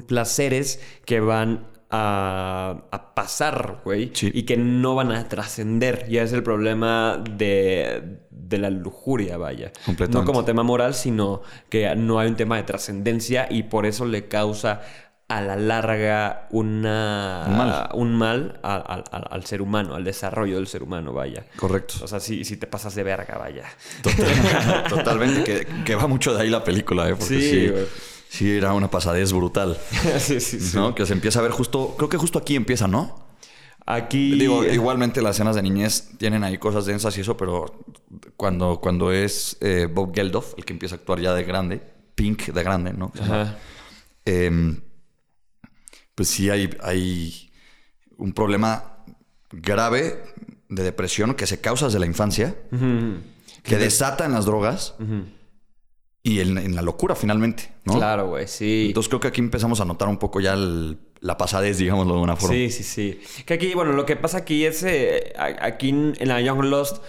placeres 0.07 0.79
que 1.05 1.19
van 1.19 1.67
a, 1.89 2.85
a 2.91 3.13
pasar, 3.13 3.81
güey, 3.83 4.09
Sí. 4.13 4.31
y 4.33 4.43
que 4.43 4.57
no 4.57 4.95
van 4.95 5.11
a 5.11 5.27
trascender. 5.29 6.05
Y 6.09 6.17
es 6.17 6.33
el 6.33 6.41
problema 6.41 7.23
de, 7.37 8.19
de 8.31 8.57
la 8.57 8.71
lujuria, 8.71 9.37
vaya. 9.37 9.71
No 10.09 10.25
como 10.25 10.43
tema 10.43 10.63
moral, 10.63 10.95
sino 10.95 11.41
que 11.69 11.95
no 11.95 12.17
hay 12.19 12.29
un 12.29 12.35
tema 12.35 12.57
de 12.57 12.63
trascendencia 12.63 13.47
y 13.49 13.63
por 13.63 13.85
eso 13.85 14.05
le 14.05 14.27
causa 14.27 14.81
a 15.37 15.41
la 15.41 15.55
larga 15.55 16.47
una, 16.51 17.45
mal. 17.49 17.89
un 17.93 18.15
mal 18.15 18.59
a- 18.63 18.75
a- 18.75 19.03
a- 19.17 19.19
al 19.33 19.45
ser 19.45 19.61
humano, 19.61 19.95
al 19.95 20.03
desarrollo 20.03 20.55
del 20.57 20.67
ser 20.67 20.83
humano, 20.83 21.13
vaya. 21.13 21.45
Correcto. 21.55 21.95
O 22.03 22.07
sea, 22.07 22.19
si, 22.19 22.43
si 22.45 22.57
te 22.57 22.67
pasas 22.67 22.93
de 22.95 23.03
verga, 23.03 23.37
vaya. 23.37 23.65
Total- 24.01 24.83
totalmente. 24.89 25.43
Que, 25.43 25.67
que 25.83 25.95
va 25.95 26.07
mucho 26.07 26.33
de 26.33 26.41
ahí 26.43 26.49
la 26.49 26.63
película, 26.63 27.07
¿eh? 27.09 27.15
Porque 27.15 27.25
Sí, 27.39 27.49
sí, 27.49 27.67
güey. 27.69 27.85
sí, 28.29 28.57
era 28.57 28.73
una 28.73 28.89
pasadez 28.91 29.31
brutal. 29.33 29.77
sí, 30.19 30.39
sí, 30.39 30.59
sí. 30.59 30.77
¿No? 30.77 30.93
Que 30.93 31.05
se 31.05 31.13
empieza 31.13 31.39
a 31.39 31.41
ver 31.41 31.51
justo... 31.51 31.95
Creo 31.97 32.09
que 32.09 32.17
justo 32.17 32.39
aquí 32.39 32.55
empieza, 32.55 32.87
¿no? 32.87 33.23
Aquí. 33.85 34.37
Digo, 34.39 34.63
igualmente 34.63 35.21
las 35.21 35.35
escenas 35.35 35.55
de 35.55 35.61
niñez 35.61 36.11
tienen 36.17 36.43
ahí 36.45 36.57
cosas 36.57 36.85
densas 36.85 37.17
y 37.17 37.21
eso, 37.21 37.35
pero 37.35 37.83
cuando, 38.37 38.79
cuando 38.79 39.11
es 39.11 39.57
eh, 39.59 39.89
Bob 39.91 40.13
Geldof, 40.15 40.53
el 40.57 40.63
que 40.63 40.71
empieza 40.71 40.95
a 40.95 40.99
actuar 40.99 41.19
ya 41.19 41.33
de 41.33 41.43
grande, 41.43 41.81
Pink 42.15 42.43
de 42.53 42.63
grande, 42.63 42.93
¿no? 42.93 43.11
Ajá. 43.21 43.57
Em, 44.23 44.79
pues 46.15 46.29
sí 46.29 46.49
hay, 46.49 46.69
hay 46.81 47.51
un 48.17 48.33
problema 48.33 48.97
grave 49.51 50.23
de 50.69 50.83
depresión 50.83 51.33
que 51.35 51.45
se 51.47 51.61
causa 51.61 51.85
desde 51.85 51.99
la 51.99 52.05
infancia, 52.05 52.55
que 53.63 53.77
desata 53.77 54.25
en 54.25 54.31
las 54.33 54.45
drogas 54.45 54.95
y 56.23 56.39
en, 56.39 56.57
en 56.57 56.75
la 56.75 56.81
locura 56.81 57.15
finalmente, 57.15 57.73
¿no? 57.85 57.95
Claro, 57.95 58.27
güey, 58.29 58.47
sí. 58.47 58.85
Entonces 58.87 59.09
creo 59.09 59.19
que 59.19 59.27
aquí 59.27 59.41
empezamos 59.41 59.81
a 59.81 59.85
notar 59.85 60.07
un 60.07 60.17
poco 60.17 60.39
ya 60.39 60.53
el- 60.53 60.97
la 61.19 61.37
pasadez, 61.37 61.77
digámoslo 61.77 62.15
de 62.15 62.21
una 62.21 62.35
forma. 62.35 62.53
Sí, 62.55 62.69
sí, 62.69 62.83
sí. 62.83 63.21
Que 63.45 63.53
aquí, 63.53 63.73
bueno, 63.73 63.93
lo 63.93 64.05
que 64.05 64.15
pasa 64.17 64.39
aquí 64.39 64.65
es, 64.65 64.83
eh, 64.83 65.33
aquí 65.37 65.89
en 65.89 66.13
en 66.19 66.27
la 66.27 66.41
Young 66.41 66.63
Lost, 66.65 67.01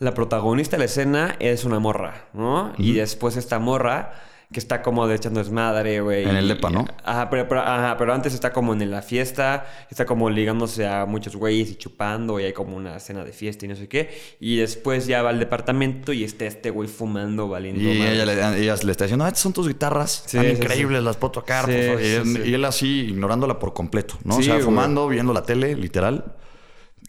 la 0.00 0.12
protagonista 0.14 0.76
de 0.76 0.78
la 0.80 0.84
escena 0.86 1.36
es 1.40 1.64
una 1.64 1.78
morra, 1.78 2.28
¿no? 2.32 2.72
Y 2.78 2.94
después 2.94 3.36
esta 3.36 3.58
morra 3.58 4.12
que 4.52 4.58
está 4.58 4.82
como 4.82 5.06
de 5.06 5.14
echando 5.14 5.38
desmadre, 5.38 6.00
güey. 6.00 6.24
En 6.28 6.34
el 6.34 6.48
depa, 6.48 6.70
¿no? 6.70 6.84
Ajá 7.04 7.30
pero, 7.30 7.46
pero- 7.46 7.60
ajá, 7.60 7.96
pero 7.96 8.12
antes 8.12 8.34
está 8.34 8.52
como 8.52 8.72
en 8.72 8.90
la 8.90 9.00
fiesta, 9.00 9.64
está 9.90 10.04
como 10.06 10.28
ligándose 10.28 10.88
a 10.88 11.06
muchos 11.06 11.36
güeyes 11.36 11.70
y 11.70 11.74
chupando 11.76 12.40
y 12.40 12.44
hay 12.44 12.52
como 12.52 12.76
una 12.76 12.98
cena 12.98 13.24
de 13.24 13.32
fiesta 13.32 13.64
y 13.64 13.68
no 13.68 13.76
sé 13.76 13.88
qué. 13.88 14.10
Y 14.40 14.56
después 14.56 15.06
ya 15.06 15.22
va 15.22 15.30
al 15.30 15.38
departamento 15.38 16.12
y 16.12 16.24
está 16.24 16.46
este 16.46 16.70
güey 16.70 16.88
fumando, 16.88 17.48
valiendo 17.48 17.80
Y 17.80 18.02
ella 18.02 18.26
le, 18.26 18.32
ella 18.64 18.74
le 18.82 18.90
está 18.90 19.04
diciendo, 19.04 19.24
ah, 19.24 19.28
estas 19.28 19.40
son 19.42 19.52
tus 19.52 19.68
guitarras, 19.68 20.24
Sí, 20.26 20.36
están 20.36 20.44
sí, 20.56 20.62
increíbles, 20.62 21.02
las 21.04 21.16
puedo 21.16 21.30
tocar. 21.30 21.66
Sí, 21.66 21.72
por 21.72 21.84
favor". 21.86 22.02
y, 22.02 22.06
él, 22.06 22.24
sí. 22.26 22.42
y 22.50 22.54
él 22.54 22.64
así 22.64 23.00
ignorándola 23.10 23.58
por 23.60 23.72
completo, 23.72 24.18
¿no? 24.24 24.36
O 24.38 24.42
sea, 24.42 24.54
güey. 24.54 24.64
fumando, 24.64 25.06
viendo 25.06 25.32
la 25.32 25.44
tele, 25.44 25.76
literal. 25.76 26.34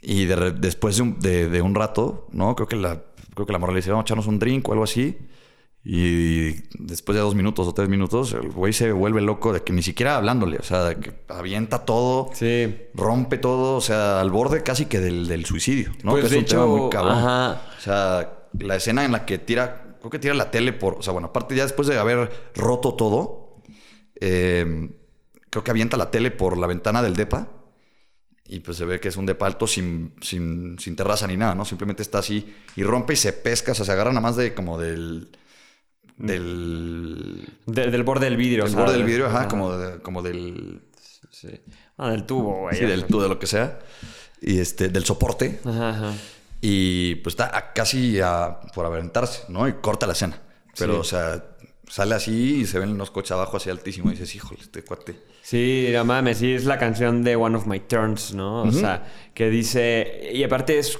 Y 0.03 0.25
de 0.25 0.51
después 0.51 0.97
de 0.97 1.01
un, 1.01 1.19
de- 1.19 1.49
de 1.49 1.61
un 1.63 1.73
rato, 1.73 2.27
¿no? 2.31 2.55
Creo 2.55 2.67
que 2.67 2.75
la, 2.75 3.01
creo 3.33 3.47
que 3.47 3.51
la 3.53 3.57
morra 3.57 3.73
le 3.73 3.77
dice, 3.79 3.89
vamos 3.89 4.03
a 4.03 4.05
echarnos 4.05 4.27
un 4.27 4.37
drink 4.37 4.69
o 4.69 4.73
algo 4.73 4.83
así. 4.83 5.17
Y 5.83 6.51
después 6.77 7.15
de 7.15 7.21
dos 7.21 7.33
minutos 7.33 7.67
o 7.67 7.73
tres 7.73 7.89
minutos, 7.89 8.33
el 8.33 8.51
güey 8.51 8.71
se 8.71 8.91
vuelve 8.91 9.19
loco 9.21 9.51
de 9.51 9.63
que 9.63 9.73
ni 9.73 9.81
siquiera 9.81 10.15
hablándole, 10.17 10.57
o 10.57 10.63
sea, 10.63 10.83
de 10.83 10.97
que 10.97 11.13
avienta 11.27 11.85
todo, 11.85 12.29
Sí. 12.33 12.75
rompe 12.93 13.39
todo, 13.39 13.77
o 13.77 13.81
sea, 13.81 14.21
al 14.21 14.29
borde 14.29 14.61
casi 14.61 14.85
que 14.85 14.99
del, 14.99 15.27
del 15.27 15.43
suicidio, 15.45 15.91
¿no? 16.03 16.11
Pues, 16.11 16.25
que 16.25 16.35
es 16.35 16.37
un 16.39 16.45
tema 16.45 16.61
hecho, 16.63 16.67
muy 16.67 16.89
cabrón. 16.91 17.17
ajá. 17.17 17.61
O 17.77 17.81
sea, 17.81 18.33
la 18.59 18.75
escena 18.75 19.05
en 19.05 19.11
la 19.11 19.25
que 19.25 19.39
tira, 19.39 19.95
creo 19.99 20.11
que 20.11 20.19
tira 20.19 20.35
la 20.35 20.51
tele 20.51 20.71
por, 20.71 20.95
o 20.99 21.01
sea, 21.01 21.13
bueno, 21.13 21.29
aparte 21.29 21.55
ya 21.55 21.63
después 21.63 21.87
de 21.87 21.97
haber 21.97 22.29
roto 22.53 22.93
todo, 22.93 23.57
eh, 24.19 24.89
creo 25.49 25.63
que 25.63 25.71
avienta 25.71 25.97
la 25.97 26.11
tele 26.11 26.29
por 26.29 26.57
la 26.59 26.67
ventana 26.67 27.01
del 27.01 27.15
depa 27.15 27.47
y 28.47 28.59
pues 28.59 28.77
se 28.77 28.85
ve 28.85 28.99
que 28.99 29.07
es 29.07 29.17
un 29.17 29.25
depa 29.25 29.47
alto 29.47 29.65
sin, 29.65 30.13
sin, 30.21 30.77
sin 30.77 30.95
terraza 30.95 31.25
ni 31.25 31.37
nada, 31.37 31.55
¿no? 31.55 31.65
Simplemente 31.65 32.03
está 32.03 32.19
así 32.19 32.53
y 32.75 32.83
rompe 32.83 33.13
y 33.13 33.15
se 33.15 33.33
pesca, 33.33 33.71
o 33.71 33.75
sea, 33.75 33.83
se 33.85 33.91
agarra 33.91 34.11
nada 34.11 34.21
más 34.21 34.35
de 34.35 34.53
como 34.53 34.77
del... 34.77 35.31
Del... 36.21 37.47
De- 37.65 37.89
del 37.91 38.03
borde 38.03 38.25
del 38.25 38.37
vidrio. 38.37 38.63
del 38.65 38.75
borde 38.75 38.93
del 38.93 39.03
vidrio, 39.03 39.27
ajá, 39.27 39.47
como, 39.47 39.75
de- 39.77 39.99
como 40.01 40.21
del... 40.21 40.81
Sí. 41.31 41.49
Ah, 41.97 42.09
del 42.11 42.25
tubo, 42.25 42.61
güey. 42.61 42.77
Sí, 42.77 42.85
del 42.85 43.05
tubo, 43.05 43.23
de 43.23 43.29
lo 43.29 43.39
que 43.39 43.47
sea. 43.47 43.79
Y 44.41 44.59
este, 44.59 44.89
del 44.89 45.05
soporte. 45.05 45.59
Ajá, 45.65 45.89
ajá. 45.89 46.13
Y 46.61 47.15
pues 47.15 47.33
está 47.33 47.55
a- 47.57 47.73
casi 47.73 48.19
a- 48.21 48.59
por 48.73 48.85
aventarse, 48.85 49.43
¿no? 49.49 49.67
Y 49.67 49.73
corta 49.73 50.05
la 50.07 50.13
escena. 50.13 50.39
Pero, 50.77 50.93
Sí. 50.95 50.99
o 50.99 51.03
sea, 51.03 51.45
sale 51.87 52.15
así 52.15 52.61
y 52.61 52.65
se 52.65 52.79
ven 52.79 52.97
los 52.97 53.11
coches 53.11 53.31
abajo 53.31 53.57
así 53.57 53.69
altísimo. 53.69 54.09
Y 54.09 54.11
dices, 54.13 54.35
híjole, 54.35 54.59
este 54.61 54.83
cuate. 54.83 55.15
Sí, 55.41 55.89
no 55.91 56.05
mames, 56.05 56.37
sí, 56.37 56.53
es 56.53 56.65
la 56.65 56.77
canción 56.77 57.23
de 57.23 57.35
One 57.35 57.57
of 57.57 57.65
My 57.65 57.79
Turns, 57.79 58.33
¿no? 58.33 58.63
O 58.63 58.71
sea, 58.71 59.07
que 59.33 59.49
dice. 59.49 60.29
Y 60.33 60.43
aparte 60.43 60.77
es, 60.77 60.99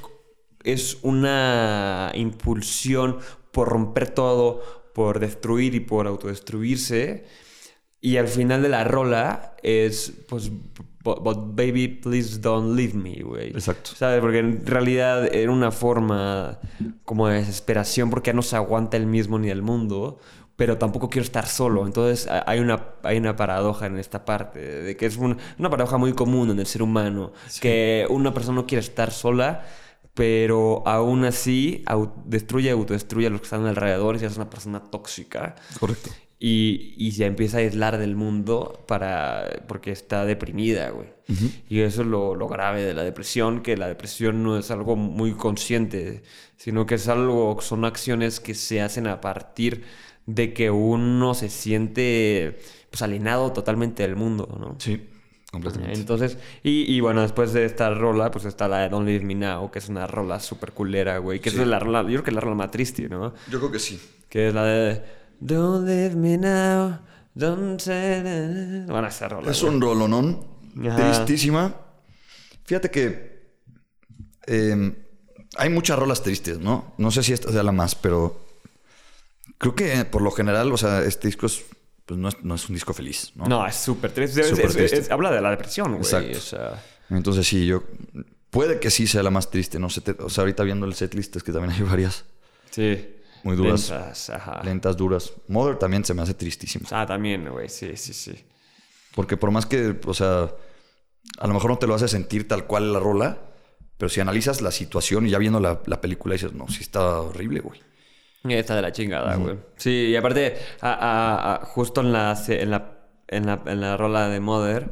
es 0.63 0.97
una 1.03 2.11
impulsión 2.15 3.19
por 3.51 3.69
romper 3.69 4.09
todo, 4.09 4.81
por 4.94 5.20
destruir 5.20 5.76
y 5.76 5.80
por 5.80 6.08
autodestruirse. 6.08 7.26
Y 8.00 8.18
al 8.18 8.28
final 8.28 8.62
de 8.64 8.70
la 8.70 8.84
rola 8.84 9.56
es, 9.62 10.12
pues, 10.28 10.50
but, 11.04 11.22
but 11.24 11.38
baby, 11.56 11.88
please 11.88 12.39
don't 12.39 12.76
leave 12.76 12.94
me, 12.96 13.22
güey. 13.22 13.50
Exacto. 13.50 13.92
¿Sabes? 13.96 14.20
Porque 14.22 14.39
en 14.39 14.66
realidad 14.66 15.34
era 15.34 15.52
una 15.52 15.72
forma 15.72 16.60
como 17.06 17.28
de 17.28 17.36
desesperación 17.36 18.10
porque 18.10 18.30
ya 18.30 18.34
no 18.34 18.42
se 18.42 18.56
aguanta 18.56 18.98
el 18.98 19.06
mismo 19.06 19.38
ni 19.38 19.50
el 19.50 19.62
mundo, 19.62 20.18
pero 20.56 20.78
tampoco 20.80 21.10
quiero 21.10 21.24
estar 21.26 21.46
solo. 21.48 21.86
Entonces 21.86 22.28
hay 22.48 22.60
una, 22.60 22.86
hay 23.04 23.18
una 23.18 23.36
paradoja 23.36 23.86
en 23.86 24.00
esta 24.00 24.26
parte, 24.26 24.60
de 24.60 24.98
que 24.98 25.06
es 25.06 25.18
un- 25.18 25.38
una 25.60 25.70
paradoja 25.70 25.98
muy 25.98 26.14
común 26.14 26.50
en 26.50 26.60
el 26.60 26.66
ser 26.66 26.82
humano, 26.82 27.34
que 27.62 28.08
una 28.10 28.34
persona 28.34 28.56
no 28.62 28.66
quiere 28.68 28.82
estar 28.82 29.12
sola, 29.12 29.64
pero 30.14 30.84
aún 30.86 31.24
así 31.26 31.84
au- 31.88 32.14
destruye 32.26 32.70
autodestruye 32.72 33.28
a 33.28 33.30
los 33.30 33.41
que 33.41 33.45
están 33.45 33.66
alrededor 33.66 34.16
y 34.16 34.20
se 34.20 34.26
hace 34.26 34.39
una 34.39 34.49
persona 34.49 34.82
tóxica. 34.84 35.55
Correcto. 35.80 36.09
Y, 36.43 36.95
y 36.97 37.12
se 37.12 37.26
empieza 37.28 37.57
a 37.57 37.59
aislar 37.59 37.99
del 37.99 38.16
mundo 38.16 38.84
para, 38.88 39.64
porque 39.68 39.91
está 39.91 40.26
deprimida, 40.26 40.89
güey. 40.89 41.09
Y 41.70 41.82
eso 41.82 42.01
es 42.01 42.07
lo, 42.07 42.34
lo 42.36 42.47
grave 42.47 42.84
de 42.84 42.93
la 42.95 43.03
depresión, 43.03 43.62
que 43.62 43.78
la 43.78 43.88
depresión 43.88 44.41
no 44.43 44.57
es 44.57 44.70
algo 44.72 44.95
muy 44.95 45.34
consciente, 45.34 46.24
sino 46.57 46.86
que 46.88 46.95
es 46.95 47.07
algo, 47.07 47.62
son 47.62 47.86
acciones 47.86 48.39
que 48.39 48.55
se 48.55 48.82
hacen 48.82 49.05
a 49.07 49.22
partir 49.22 49.84
de 50.26 50.51
que 50.51 50.72
uno 50.72 51.36
se 51.36 51.49
siente 51.49 52.59
pues 52.89 53.01
alienado 53.03 53.53
totalmente 53.53 54.03
del 54.03 54.16
mundo, 54.16 54.57
¿no? 54.59 54.76
Sí, 54.80 54.99
completamente. 55.52 55.99
Entonces, 55.99 56.38
y, 56.64 56.91
y 56.91 56.99
bueno, 57.02 57.22
después 57.22 57.54
de 57.54 57.66
esta 57.66 57.89
rola, 57.93 58.32
pues 58.32 58.45
está 58.45 58.68
la 58.68 58.80
de 58.80 58.89
Don't 58.89 59.06
Leave 59.06 59.24
Me 59.24 59.36
Now, 59.36 59.70
que 59.70 59.80
es 59.80 59.89
una 59.89 60.08
rola 60.08 60.39
súper 60.39 60.72
culera, 60.72 61.18
güey. 61.20 61.39
Que 61.39 61.49
es 61.49 61.56
la 61.56 61.80
rola, 61.80 62.02
yo 62.02 62.08
creo 62.08 62.24
que 62.24 62.30
es 62.32 62.36
la 62.36 62.41
rola 62.41 62.56
más 62.56 62.72
triste, 62.72 63.08
¿no? 63.10 63.34
Yo 63.49 63.60
creo 63.60 63.72
que 63.72 63.80
sí. 63.80 64.02
Que 64.30 64.47
es 64.47 64.54
la 64.54 64.64
de 64.64 65.04
Don't 65.41 65.88
leave 65.88 66.16
me 66.16 66.38
now, 66.38 66.99
don't 67.34 67.80
say 67.80 68.22
that. 68.22 68.91
Bueno, 68.91 69.08
esa 69.08 69.28
rola. 69.28 69.49
Es 69.49 69.62
güey. 69.62 69.74
un 69.74 69.82
rolonón. 69.82 70.45
Ajá. 70.88 70.95
Tristísima. 70.95 71.76
Fíjate 72.64 72.91
que 72.91 73.41
eh, 74.45 74.93
hay 75.58 75.70
muchas 75.70 75.97
rolas 75.97 76.22
tristes, 76.22 76.60
¿no? 76.60 76.93
No 76.99 77.10
sé 77.10 77.24
si 77.24 77.34
esta 77.34 77.52
sea 77.52 77.64
la 77.64 77.72
más, 77.72 77.95
pero 77.95 78.45
creo 79.58 79.74
que 79.74 80.06
por 80.06 80.22
lo 80.22 80.30
general, 80.30 80.72
o 80.72 80.78
sea, 80.78 81.04
este 81.04 81.28
disco 81.28 81.47
es, 81.47 81.64
pues 82.12 82.20
no 82.20 82.28
es, 82.28 82.43
no 82.43 82.55
es 82.55 82.68
un 82.68 82.76
disco 82.76 82.93
feliz, 82.93 83.32
¿no? 83.36 83.45
No, 83.45 83.66
es 83.66 83.74
súper 83.76 84.12
triste. 84.12 84.41
Es- 84.41 84.49
Súper 84.49 84.66
es- 84.66 84.76
triste. 84.76 84.97
es- 84.97 85.12
habla 85.12 85.32
de 85.32 85.39
la 85.39 85.49
depresión, 85.51 85.91
güey. 85.91 86.01
Exacto. 86.01 86.38
O 86.38 86.41
sea, 86.41 86.84
Entonces 87.09 87.47
sí, 87.47 87.66
yo... 87.66 87.84
Puede 88.49 88.82
que 88.82 88.89
sí 88.91 89.07
sea 89.07 89.24
la 89.24 89.30
más 89.30 89.49
triste, 89.49 89.80
no 89.80 89.89
sé. 89.89 90.01
o 90.20 90.30
sea, 90.30 90.41
ahorita 90.41 90.64
viendo 90.64 90.86
el 90.86 90.93
setlist 90.93 91.38
es 91.38 91.43
que 91.43 91.53
también 91.53 91.74
hay 91.74 91.84
varias 91.84 92.26
sí. 92.70 93.16
muy 93.43 93.55
duras. 93.55 93.89
Lentas, 93.89 94.30
ajá. 94.30 94.62
Lentas, 94.66 94.97
duras. 94.97 95.32
Mother 95.47 95.78
también 95.78 96.03
se 96.03 96.14
me 96.14 96.22
hace 96.22 96.34
tristísimo. 96.34 96.86
Ah, 96.91 97.05
también, 97.05 97.47
güey. 97.49 97.70
Sí, 97.70 97.95
sí, 97.95 98.12
sí. 98.14 98.34
Porque 99.16 99.38
por 99.38 99.51
más 99.51 99.66
que, 99.66 99.97
o 100.05 100.14
sea, 100.14 100.51
a 101.38 101.47
lo 101.47 101.53
mejor 101.53 101.72
no 101.72 101.78
te 101.78 101.88
lo 101.88 101.95
hace 101.95 102.09
sentir 102.09 102.45
tal 102.45 102.66
cual 102.68 102.91
la 102.91 102.99
rola, 102.99 103.39
pero 103.97 104.09
si 104.09 104.20
analizas 104.20 104.59
la 104.62 104.72
situación 104.72 105.28
y 105.28 105.30
ya 105.30 105.38
viendo 105.38 105.62
la, 105.62 105.80
la 105.86 106.01
película 106.01 106.34
dices, 106.34 106.51
no, 106.51 106.68
sí 106.68 106.82
está 106.82 107.22
horrible, 107.22 107.62
güey. 107.62 107.80
Está 108.44 108.76
de 108.76 108.82
la 108.82 108.92
chingada, 108.92 109.36
güey. 109.36 109.56
Sí, 109.78 110.08
y 110.10 110.16
aparte, 110.16 110.56
a- 110.82 110.94
a- 110.94 111.56
a- 111.56 111.66
justo 111.66 112.02
en 112.02 112.12
la, 112.12 112.36
en, 112.48 112.72
la, 112.72 112.92
en, 113.28 113.46
la, 113.46 113.62
en 113.66 113.82
la 113.82 113.98
rola 113.98 114.30
de 114.30 114.39
Mother, 114.39 114.92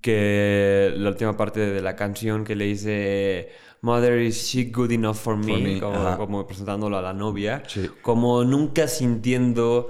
que 0.00 0.92
la 0.96 1.10
última 1.10 1.36
parte 1.36 1.60
de 1.60 1.80
la 1.80 1.94
canción 1.96 2.44
que 2.44 2.56
le 2.56 2.64
dice 2.64 3.50
Mother, 3.82 4.18
is 4.20 4.36
she 4.52 4.64
good 4.72 4.90
enough 4.90 5.16
for 5.16 5.36
me? 5.36 5.58
me, 5.58 5.80
como, 5.80 6.46
presentándolo 6.46 6.98
a 6.98 7.02
la 7.02 7.12
novia. 7.12 7.62
Sí. 7.66 7.88
Como 8.02 8.44
nunca 8.44 8.88
sintiendo 8.88 9.88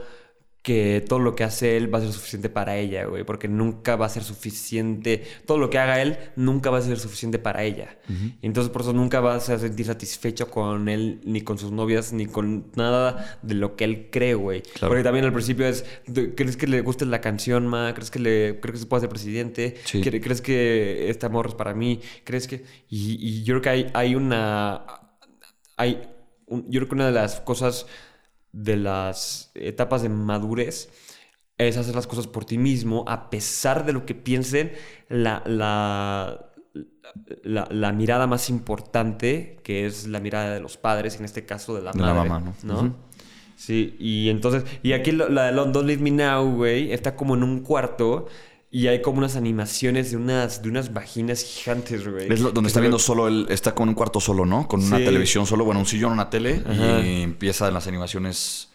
que 0.62 1.04
todo 1.08 1.18
lo 1.18 1.34
que 1.34 1.42
hace 1.42 1.76
él 1.76 1.92
va 1.92 1.98
a 1.98 2.02
ser 2.02 2.12
suficiente 2.12 2.48
para 2.48 2.76
ella, 2.76 3.06
güey. 3.06 3.24
Porque 3.24 3.48
nunca 3.48 3.96
va 3.96 4.06
a 4.06 4.08
ser 4.08 4.22
suficiente. 4.22 5.24
Todo 5.44 5.58
lo 5.58 5.70
que 5.70 5.78
haga 5.78 6.00
él 6.00 6.18
nunca 6.36 6.70
va 6.70 6.78
a 6.78 6.82
ser 6.82 7.00
suficiente 7.00 7.40
para 7.40 7.64
ella. 7.64 7.98
Entonces 8.42 8.70
por 8.72 8.82
eso 8.82 8.92
nunca 8.92 9.18
vas 9.18 9.48
a 9.48 9.58
sentir 9.58 9.86
satisfecho 9.86 10.50
con 10.50 10.88
él, 10.88 11.20
ni 11.24 11.40
con 11.40 11.58
sus 11.58 11.72
novias, 11.72 12.12
ni 12.12 12.26
con 12.26 12.70
nada 12.76 13.40
de 13.42 13.54
lo 13.54 13.74
que 13.74 13.82
él 13.84 14.08
cree, 14.12 14.34
güey. 14.34 14.62
Claro. 14.62 14.88
Porque 14.90 15.02
también 15.02 15.24
al 15.24 15.32
principio 15.32 15.66
es, 15.66 15.84
¿tú- 16.12 16.34
¿crees 16.36 16.56
que 16.56 16.68
le 16.68 16.80
guste 16.80 17.06
la 17.06 17.20
canción, 17.20 17.66
ma? 17.66 17.92
¿Crees 17.94 18.12
que 18.12 18.20
le, 18.20 18.60
crees 18.60 18.74
que 18.74 18.78
se 18.78 18.86
puede 18.86 19.00
ser 19.00 19.08
presidente? 19.10 19.78
Sí. 19.84 20.00
¿Cre- 20.00 20.22
¿Crees 20.22 20.40
que 20.40 21.10
este 21.10 21.26
amor 21.26 21.48
es 21.48 21.54
para 21.54 21.74
mí? 21.74 22.00
¿Crees 22.22 22.46
que...? 22.46 22.64
Y, 22.88 23.16
y 23.20 23.42
yo 23.42 23.54
creo 23.54 23.62
que 23.62 23.68
hay, 23.70 23.90
hay 23.94 24.14
una... 24.14 24.84
Hay 25.76 26.02
un- 26.46 26.70
yo 26.70 26.78
creo 26.80 26.88
que 26.88 26.94
una 26.94 27.06
de 27.06 27.12
las 27.12 27.40
cosas 27.40 27.86
de 28.53 28.76
las 28.76 29.50
etapas 29.55 30.03
de 30.03 30.09
madurez 30.09 30.90
es 31.59 31.76
hacer 31.76 31.94
las 31.94 32.07
cosas 32.07 32.26
por 32.26 32.44
ti 32.44 32.59
mismo, 32.59 33.05
a 33.09 33.30
pesar 33.30 33.84
de 33.84 33.92
lo 33.92 34.05
que 34.05 34.14
piensen 34.14 34.72
la, 35.09 35.42
la, 35.46 36.53
la, 37.42 37.68
la 37.70 37.92
mirada 37.92 38.26
más 38.26 38.50
importante, 38.50 39.59
que 39.62 39.86
es 39.86 40.07
la 40.07 40.20
mirada 40.20 40.53
de 40.55 40.61
los 40.61 40.76
padres, 40.76 41.18
en 41.18 41.24
este 41.24 41.44
caso 41.44 41.74
de 41.74 41.82
la 41.82 41.92
madre. 41.92 42.28
mamá, 42.28 42.55
¿no? 42.62 42.96
Sí, 43.55 43.94
y 44.00 44.28
entonces, 44.28 44.64
y 44.82 44.92
aquí 44.92 45.12
la 45.12 45.44
de 45.44 45.53
Don't 45.53 45.76
Leave 45.86 46.03
Me 46.03 46.11
Now, 46.11 46.57
güey, 46.57 46.92
está 46.92 47.14
como 47.14 47.36
en 47.36 47.44
un 47.44 47.61
cuarto 47.61 48.26
y 48.74 48.86
hay 48.86 49.02
como 49.02 49.18
unas 49.18 49.36
animaciones 49.36 50.10
de 50.12 50.16
unas, 50.16 50.62
de 50.62 50.70
unas 50.70 50.92
vaginas 50.94 51.44
gigantes, 51.44 52.08
güey. 52.08 52.32
Es 52.32 52.40
lo- 52.40 52.50
donde 52.52 52.68
está 52.68 52.80
viendo 52.80 52.98
solo 52.98 53.28
él, 53.28 53.46
está 53.50 53.74
con 53.74 53.88
un 53.90 53.94
cuarto 53.94 54.18
solo, 54.18 54.46
¿no? 54.46 54.66
Con 54.66 54.82
una 54.82 54.96
Sí. 54.96 55.04
televisión 55.04 55.44
solo, 55.46 55.64
bueno, 55.66 55.78
un 55.80 55.86
sillón, 55.86 56.12
una 56.12 56.30
tele, 56.30 56.62
Ajá. 56.66 57.00
y 57.06 57.20
empieza 57.22 57.70
las 57.70 57.86
animaciones 57.86 58.70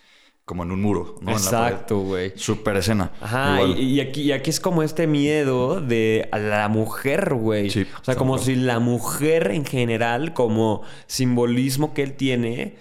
como 0.45 0.63
en 0.63 0.71
un 0.71 0.81
muro, 0.81 1.15
¿no? 1.21 1.31
Exacto, 1.31 1.99
güey. 1.99 2.31
Super 2.35 2.77
escena. 2.77 3.11
Ajá, 3.19 3.63
y, 3.63 3.95
y 3.95 3.99
aquí, 3.99 4.21
y 4.21 4.31
aquí 4.31 4.49
es 4.51 4.59
como 4.61 4.81
este 4.83 5.05
miedo 5.07 5.81
de 5.81 6.29
a 6.31 6.37
la 6.37 6.69
mujer, 6.69 7.33
güey. 7.33 7.69
Sí, 7.69 7.85
o 7.99 8.03
sea, 8.05 8.15
como 8.15 8.37
si 8.37 8.55
la 8.55 8.79
mujer 8.79 9.51
en 9.51 9.65
general, 9.65 10.33
como 10.33 10.83
simbolismo 11.07 11.93
que 11.93 12.03
él 12.03 12.13
tiene, 12.13 12.75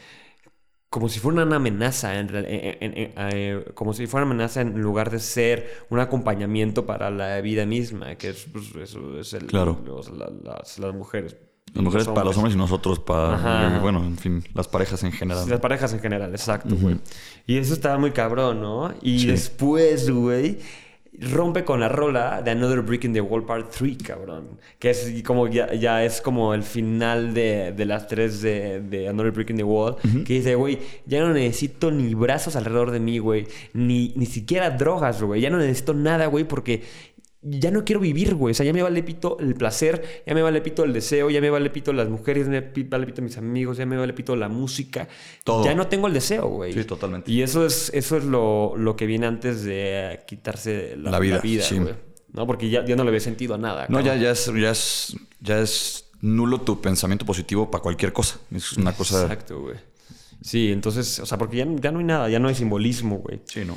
como 0.96 1.10
si 1.10 1.20
fuera 1.20 1.42
una 1.44 1.56
amenaza, 1.56 2.18
en 2.18 2.34
en- 2.34 2.46
en- 2.46 2.78
en- 2.96 3.12
eh, 3.16 3.64
como 3.74 3.92
si 3.92 4.06
fuera 4.06 4.24
una 4.24 4.32
amenaza 4.34 4.62
en 4.62 4.80
lugar 4.80 5.10
de 5.10 5.18
ser 5.18 5.84
un 5.90 5.98
acompañamiento 6.00 6.86
para 6.86 7.10
la 7.10 7.38
vida 7.42 7.66
misma, 7.66 8.14
que 8.14 8.30
es, 8.30 8.46
pues, 8.50 8.74
eso 8.76 9.20
es 9.20 9.34
el, 9.34 9.44
Claro. 9.44 9.78
los- 9.84 10.10
la- 10.10 10.30
las, 10.42 10.78
las 10.78 10.94
mujeres. 10.94 11.36
Las 11.74 11.84
mujeres 11.84 12.08
para 12.08 12.24
los 12.24 12.34
hombres 12.38 12.54
y 12.54 12.58
nosotros 12.58 12.98
para, 13.00 13.34
Ajá. 13.34 13.78
bueno, 13.80 14.02
en 14.02 14.16
fin, 14.16 14.42
las 14.54 14.68
parejas 14.68 15.02
en 15.04 15.12
general. 15.12 15.46
Las 15.46 15.60
parejas 15.60 15.92
en 15.92 16.00
general, 16.00 16.30
exacto, 16.30 16.74
güey. 16.80 16.96
Y 17.46 17.58
eso 17.58 17.74
estaba 17.74 17.98
muy 17.98 18.12
cabrón, 18.12 18.62
¿no? 18.62 18.94
Y 19.02 19.18
Sí. 19.18 19.26
después, 19.26 20.08
güey, 20.10 20.60
rompe 21.20 21.64
con 21.64 21.80
la 21.80 21.88
rola 21.88 22.42
de 22.42 22.50
Another 22.50 22.82
Brick 22.82 23.04
in 23.04 23.12
the 23.12 23.20
Wall 23.20 23.44
Part 23.44 23.70
3, 23.70 23.96
cabrón. 23.98 24.58
Que 24.78 24.90
es 24.90 25.22
como 25.24 25.48
ya, 25.48 25.72
ya 25.74 26.04
es 26.04 26.20
como 26.20 26.54
el 26.54 26.62
final 26.62 27.34
de, 27.34 27.72
de 27.72 27.84
las 27.84 28.06
tres 28.06 28.42
de, 28.42 28.80
de 28.80 29.08
Another 29.08 29.32
Brick 29.32 29.50
in 29.50 29.56
the 29.56 29.64
Wall. 29.64 29.96
Que 30.24 30.34
dice, 30.34 30.54
güey, 30.54 30.78
ya 31.06 31.20
no 31.20 31.32
necesito 31.32 31.90
ni 31.90 32.14
brazos 32.14 32.56
alrededor 32.56 32.90
de 32.90 33.00
mí, 33.00 33.18
güey. 33.18 33.46
Ni, 33.72 34.12
ni 34.16 34.26
siquiera 34.26 34.70
drogas, 34.70 35.22
güey. 35.22 35.40
Ya 35.40 35.50
no 35.50 35.58
necesito 35.58 35.94
nada, 35.94 36.26
güey, 36.26 36.44
porque 36.44 36.82
ya 37.42 37.70
no 37.70 37.84
quiero 37.84 38.00
vivir, 38.00 38.34
güey. 38.34 38.52
O 38.52 38.54
sea, 38.54 38.66
ya 38.66 38.72
me 38.72 38.82
vale 38.82 39.02
pito 39.02 39.38
el 39.38 39.54
placer, 39.54 40.22
ya 40.26 40.34
me 40.34 40.42
vale 40.42 40.60
pito 40.60 40.84
el 40.84 40.92
deseo, 40.92 41.30
ya 41.30 41.40
me 41.40 41.50
vale 41.50 41.70
pito 41.70 41.92
las 41.92 42.08
mujeres, 42.08 42.46
ya 42.46 42.50
me 42.50 42.60
vale 42.84 43.06
pito 43.06 43.22
mis 43.22 43.36
amigos, 43.36 43.76
ya 43.76 43.86
me 43.86 43.96
vale 43.96 44.12
pito 44.12 44.34
la 44.36 44.48
música. 44.48 45.08
Todo. 45.44 45.64
Ya 45.64 45.74
no 45.74 45.86
tengo 45.86 46.06
el 46.06 46.14
deseo, 46.14 46.48
güey. 46.48 46.72
Sí, 46.72 46.84
totalmente. 46.84 47.30
Y 47.30 47.42
eso 47.42 47.64
es, 47.66 47.90
eso 47.94 48.16
es 48.16 48.24
lo, 48.24 48.76
lo 48.76 48.96
que 48.96 49.06
viene 49.06 49.26
antes 49.26 49.62
de 49.64 50.20
quitarse 50.26 50.96
la, 50.96 51.10
La 51.12 51.18
vida, 51.18 51.36
la 51.36 51.62
sí. 51.62 51.78
güey. 51.78 51.94
¿No? 52.32 52.46
Porque 52.46 52.68
ya, 52.68 52.84
ya 52.84 52.96
no 52.96 53.04
le 53.04 53.10
ve 53.10 53.20
sentido 53.20 53.54
a 53.54 53.58
nada. 53.58 53.86
No, 53.88 54.00
ya, 54.00 54.16
ya 54.16 54.32
es, 54.32 54.52
ya 54.54 54.70
es, 54.70 55.16
ya 55.40 55.60
es 55.60 56.10
nulo 56.20 56.60
tu 56.60 56.80
pensamiento 56.80 57.24
positivo 57.24 57.70
para 57.70 57.82
cualquier 57.82 58.12
cosa. 58.12 58.38
Es 58.50 58.72
una 58.74 58.92
cosa. 58.92 59.22
Exacto, 59.22 59.60
güey. 59.60 59.76
Sí, 60.42 60.70
entonces, 60.70 61.18
o 61.18 61.26
sea, 61.26 61.38
porque 61.38 61.56
ya, 61.56 61.66
ya 61.80 61.90
no 61.92 61.98
hay 61.98 62.04
nada, 62.04 62.28
ya 62.28 62.38
no 62.38 62.48
hay 62.48 62.54
simbolismo, 62.54 63.18
güey. 63.18 63.40
Sí, 63.46 63.64
no. 63.64 63.76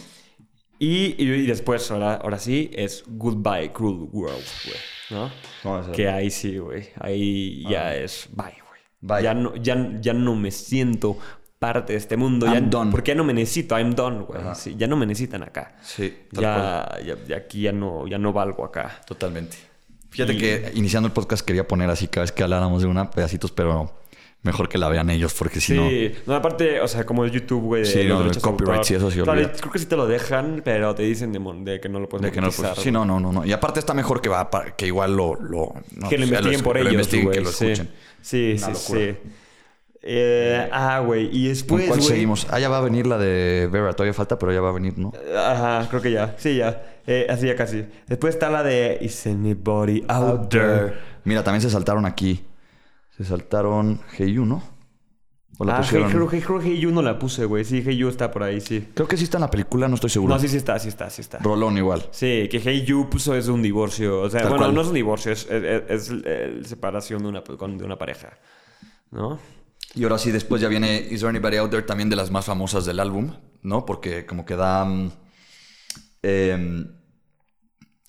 Y, 0.79 1.21
y, 1.21 1.45
después, 1.45 1.91
ahora, 1.91 2.15
ahora 2.15 2.39
sí, 2.39 2.71
es 2.73 3.03
Goodbye 3.07 3.71
Cruel 3.73 4.07
World, 4.11 4.45
güey. 4.65 4.77
¿No? 5.11 5.31
No, 5.63 5.91
que 5.91 6.07
ahí 6.07 6.29
sí, 6.31 6.57
güey. 6.57 6.89
Ahí 6.99 7.63
ya 7.69 7.93
es 7.95 8.29
bye, 8.31 8.45
güey. 8.45 8.81
Bye. 9.01 9.23
Ya 9.23 9.33
no, 9.33 9.55
ya, 9.57 9.91
ya 9.99 10.13
no 10.13 10.35
me 10.35 10.51
siento 10.51 11.17
parte 11.57 11.93
de 11.93 11.99
este 11.99 12.15
mundo. 12.15 12.45
ya, 12.45 12.53
I'm 12.53 12.69
done. 12.69 12.91
Porque 12.91 13.11
ya 13.11 13.15
no 13.15 13.25
me 13.25 13.33
necesito, 13.33 13.77
I'm 13.77 13.93
done, 13.93 14.21
güey. 14.21 14.41
Sí, 14.55 14.75
ya 14.77 14.87
no 14.87 14.95
me 14.95 15.05
necesitan 15.05 15.43
acá. 15.43 15.75
Sí. 15.81 16.15
Ya, 16.31 16.97
ya, 17.05 17.15
ya 17.27 17.37
aquí 17.37 17.61
ya 17.63 17.73
no, 17.73 18.07
ya 18.07 18.17
no 18.17 18.31
valgo 18.31 18.63
acá. 18.63 19.01
Totalmente. 19.05 19.57
Fíjate 20.09 20.33
Y- 20.33 20.37
que 20.37 20.71
iniciando 20.75 21.07
el 21.07 21.13
podcast 21.13 21.45
quería 21.45 21.67
poner 21.67 21.89
así 21.89 22.07
cada 22.07 22.23
vez 22.23 22.31
que 22.31 22.41
habláramos 22.43 22.81
de 22.81 22.87
una 22.87 23.11
pedacitos, 23.11 23.51
pero 23.51 23.98
mejor 24.41 24.69
que 24.69 24.77
la 24.77 24.87
vean 24.89 25.09
ellos, 25.09 25.33
porque 25.33 25.59
si 25.59 25.73
Sí, 25.73 26.13
no. 26.25 26.33
no, 26.33 26.35
aparte, 26.35 26.79
o 26.81 26.87
sea, 26.87 27.05
como 27.05 27.25
el 27.25 27.31
YouTube, 27.31 27.61
güey, 27.61 27.85
Sí, 27.85 28.05
no, 28.05 28.23
de 28.23 28.39
copyright, 28.39 28.83
sí, 28.83 28.95
eso 28.95 29.11
sí, 29.11 29.19
Claro, 29.21 29.51
creo 29.59 29.71
que 29.71 29.79
sí 29.79 29.85
te 29.85 29.95
lo 29.97 30.07
dejan, 30.07 30.61
pero 30.63 30.95
te 30.95 31.03
dicen 31.03 31.31
de, 31.33 31.79
que 31.81 31.89
no 31.89 31.99
lo 31.99 32.07
puedes 32.07 32.23
De 32.25 32.31
que 32.31 32.39
no, 32.41 32.49
sí, 32.51 32.91
no, 32.91 33.03
no, 33.05 33.19
no, 33.19 33.31
no. 33.33 33.45
Y 33.45 33.51
aparte 33.51 33.79
está 33.79 33.93
mejor 33.93 34.21
que 34.21 34.29
va, 34.29 34.49
pa- 34.49 34.71
que 34.75 34.87
igual 34.87 35.15
lo, 35.15 35.35
lo 35.35 35.73
no, 35.95 36.09
que 36.09 36.17
lo 36.17 36.23
investiguen 36.25 36.55
es- 36.55 36.61
por 36.61 36.77
que 36.77 36.83
lo 36.83 36.89
ellos, 36.89 36.93
investiguen, 36.93 37.25
güey. 37.25 37.37
que 37.37 37.43
lo 37.43 37.51
sí. 37.51 37.65
escuchen. 37.67 37.89
Sí, 38.21 38.55
Una 38.57 38.75
sí, 38.75 38.93
sí. 38.93 39.17
Eh, 40.01 40.69
ah, 40.71 40.99
güey. 41.05 41.25
Y 41.25 41.43
¿Con 41.43 41.49
después, 41.49 41.87
cuál 41.87 42.01
seguimos? 42.01 42.47
Ah, 42.49 42.59
ya 42.59 42.69
va 42.69 42.77
a 42.77 42.81
venir 42.81 43.05
la 43.05 43.17
de 43.17 43.67
Vera. 43.69 43.91
Todavía 43.93 44.13
falta, 44.13 44.39
pero 44.39 44.53
ya 44.53 44.61
va 44.61 44.69
a 44.69 44.73
venir, 44.73 44.97
¿no? 44.97 45.11
Ajá, 45.37 45.87
creo 45.89 46.01
que 46.01 46.11
ya. 46.11 46.35
Sí, 46.37 46.55
ya. 46.55 46.81
Eh, 47.05 47.27
así 47.29 47.47
ya 47.47 47.55
casi. 47.55 47.85
Después 48.07 48.33
está 48.35 48.49
la 48.49 48.63
de 48.63 48.97
Is 49.01 49.27
anybody 49.27 50.03
out 50.07 50.49
there? 50.49 50.93
Mira, 51.25 51.43
también 51.43 51.61
se 51.61 51.69
saltaron 51.69 52.05
aquí. 52.05 52.45
Se 53.19 53.25
saltaron 53.25 53.99
Heyu, 54.17 54.45
¿no? 54.45 54.63
¿O 55.57 55.65
la 55.65 55.79
Ah, 55.79 55.81
hey, 55.83 56.03
creo, 56.09 56.29
que- 56.29 56.41
creo 56.41 56.59
que 56.59 56.67
Hey 56.69 56.79
You 56.79 56.89
no 56.91 57.01
la 57.01 57.19
puse, 57.19 57.43
güey. 57.43 57.65
Sí, 57.65 57.83
Hey 57.85 57.97
You 57.97 58.07
está 58.07 58.31
por 58.31 58.43
ahí, 58.43 58.61
sí. 58.61 58.87
Creo 58.93 59.09
que 59.09 59.17
sí 59.17 59.25
está 59.25 59.35
en 59.37 59.41
la 59.41 59.51
película, 59.51 59.89
no 59.89 59.95
estoy 59.95 60.09
seguro. 60.09 60.33
No, 60.33 60.39
sí, 60.39 60.47
sí 60.47 60.55
está, 60.55 60.79
sí 60.79 60.87
está, 60.87 61.09
sí 61.09 61.19
está. 61.21 61.39
Rolón 61.39 61.77
igual. 61.77 62.07
Sí, 62.11 62.47
que 62.49 62.61
Hey 62.63 62.85
You 62.85 63.09
puso 63.09 63.35
es 63.35 63.49
un 63.49 63.61
divorcio. 63.61 64.21
O 64.21 64.29
sea, 64.29 64.39
Tal 64.39 64.49
bueno, 64.51 64.63
cual. 64.63 64.75
no 64.75 64.81
es 64.81 64.87
un 64.87 64.93
divorcio, 64.93 65.33
es, 65.33 65.45
es, 65.49 66.09
es, 66.09 66.67
separación 66.67 67.21
de 67.23 67.27
una, 67.29 67.43
con- 67.43 67.77
de 67.77 67.83
una 67.83 67.97
pareja. 67.97 68.37
¿No? 69.11 69.37
Y 69.95 70.03
ahora 70.03 70.17
sí, 70.17 70.31
después 70.31 70.61
ya 70.61 70.69
viene 70.69 70.97
Is 71.11 71.19
There 71.19 71.29
Anybody 71.29 71.57
Out 71.57 71.71
There, 71.71 71.83
también 71.83 72.09
de 72.09 72.15
las 72.15 72.31
más 72.31 72.45
famosas 72.45 72.85
del 72.85 72.99
álbum, 73.01 73.33
¿no? 73.61 73.85
Porque 73.85 74.25
como 74.25 74.45
que 74.45 74.55
da... 74.55 74.85
mm, 74.85 75.11
em, 76.23 76.87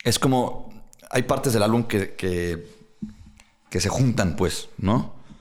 es 0.05 0.19
como... 0.21 0.69
Hay 1.11 1.23
partes 1.25 1.53
del 1.53 1.65
álbum 1.65 1.83
que, 1.85 2.15
que, 2.15 2.65
que 3.71 3.81
se 3.81 3.89
juntan, 3.89 4.37
pues, 4.37 4.69
¿no? 4.79 4.97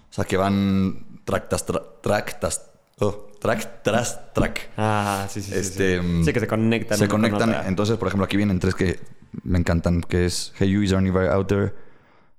O 0.10 0.14
sea, 0.14 0.24
que 0.24 0.38
van 0.38 1.20
track 1.26 1.50
tras 1.50 1.68
tra- 1.68 1.84
track, 2.02 2.40
tras- 2.40 2.62
oh, 3.00 3.28
track 3.42 3.84
tras 3.84 4.34
track. 4.34 4.70
Ah, 4.78 5.28
sí, 5.30 5.42
sí, 5.42 5.52
sí, 5.52 5.58
Este, 5.60 6.00
sí. 6.00 6.06
mm, 6.06 6.24
Sí, 6.26 6.34
que 6.34 6.40
se 6.40 6.48
conectan. 6.48 6.98
Se 6.98 7.08
con 7.08 7.22
conectan. 7.22 7.68
Entonces, 7.68 7.98
por 7.98 8.08
ejemplo, 8.08 8.26
aquí 8.26 8.38
vienen 8.38 8.60
tres 8.60 8.76
que 8.76 9.00
me 9.44 9.58
encantan, 9.60 10.02
que 10.02 10.26
es 10.26 10.54
Hey 10.58 10.72
You, 10.72 10.82
Is 10.82 10.90
There 10.92 11.00
Anybody 11.00 11.28
Out 11.28 11.48
There, 11.48 11.74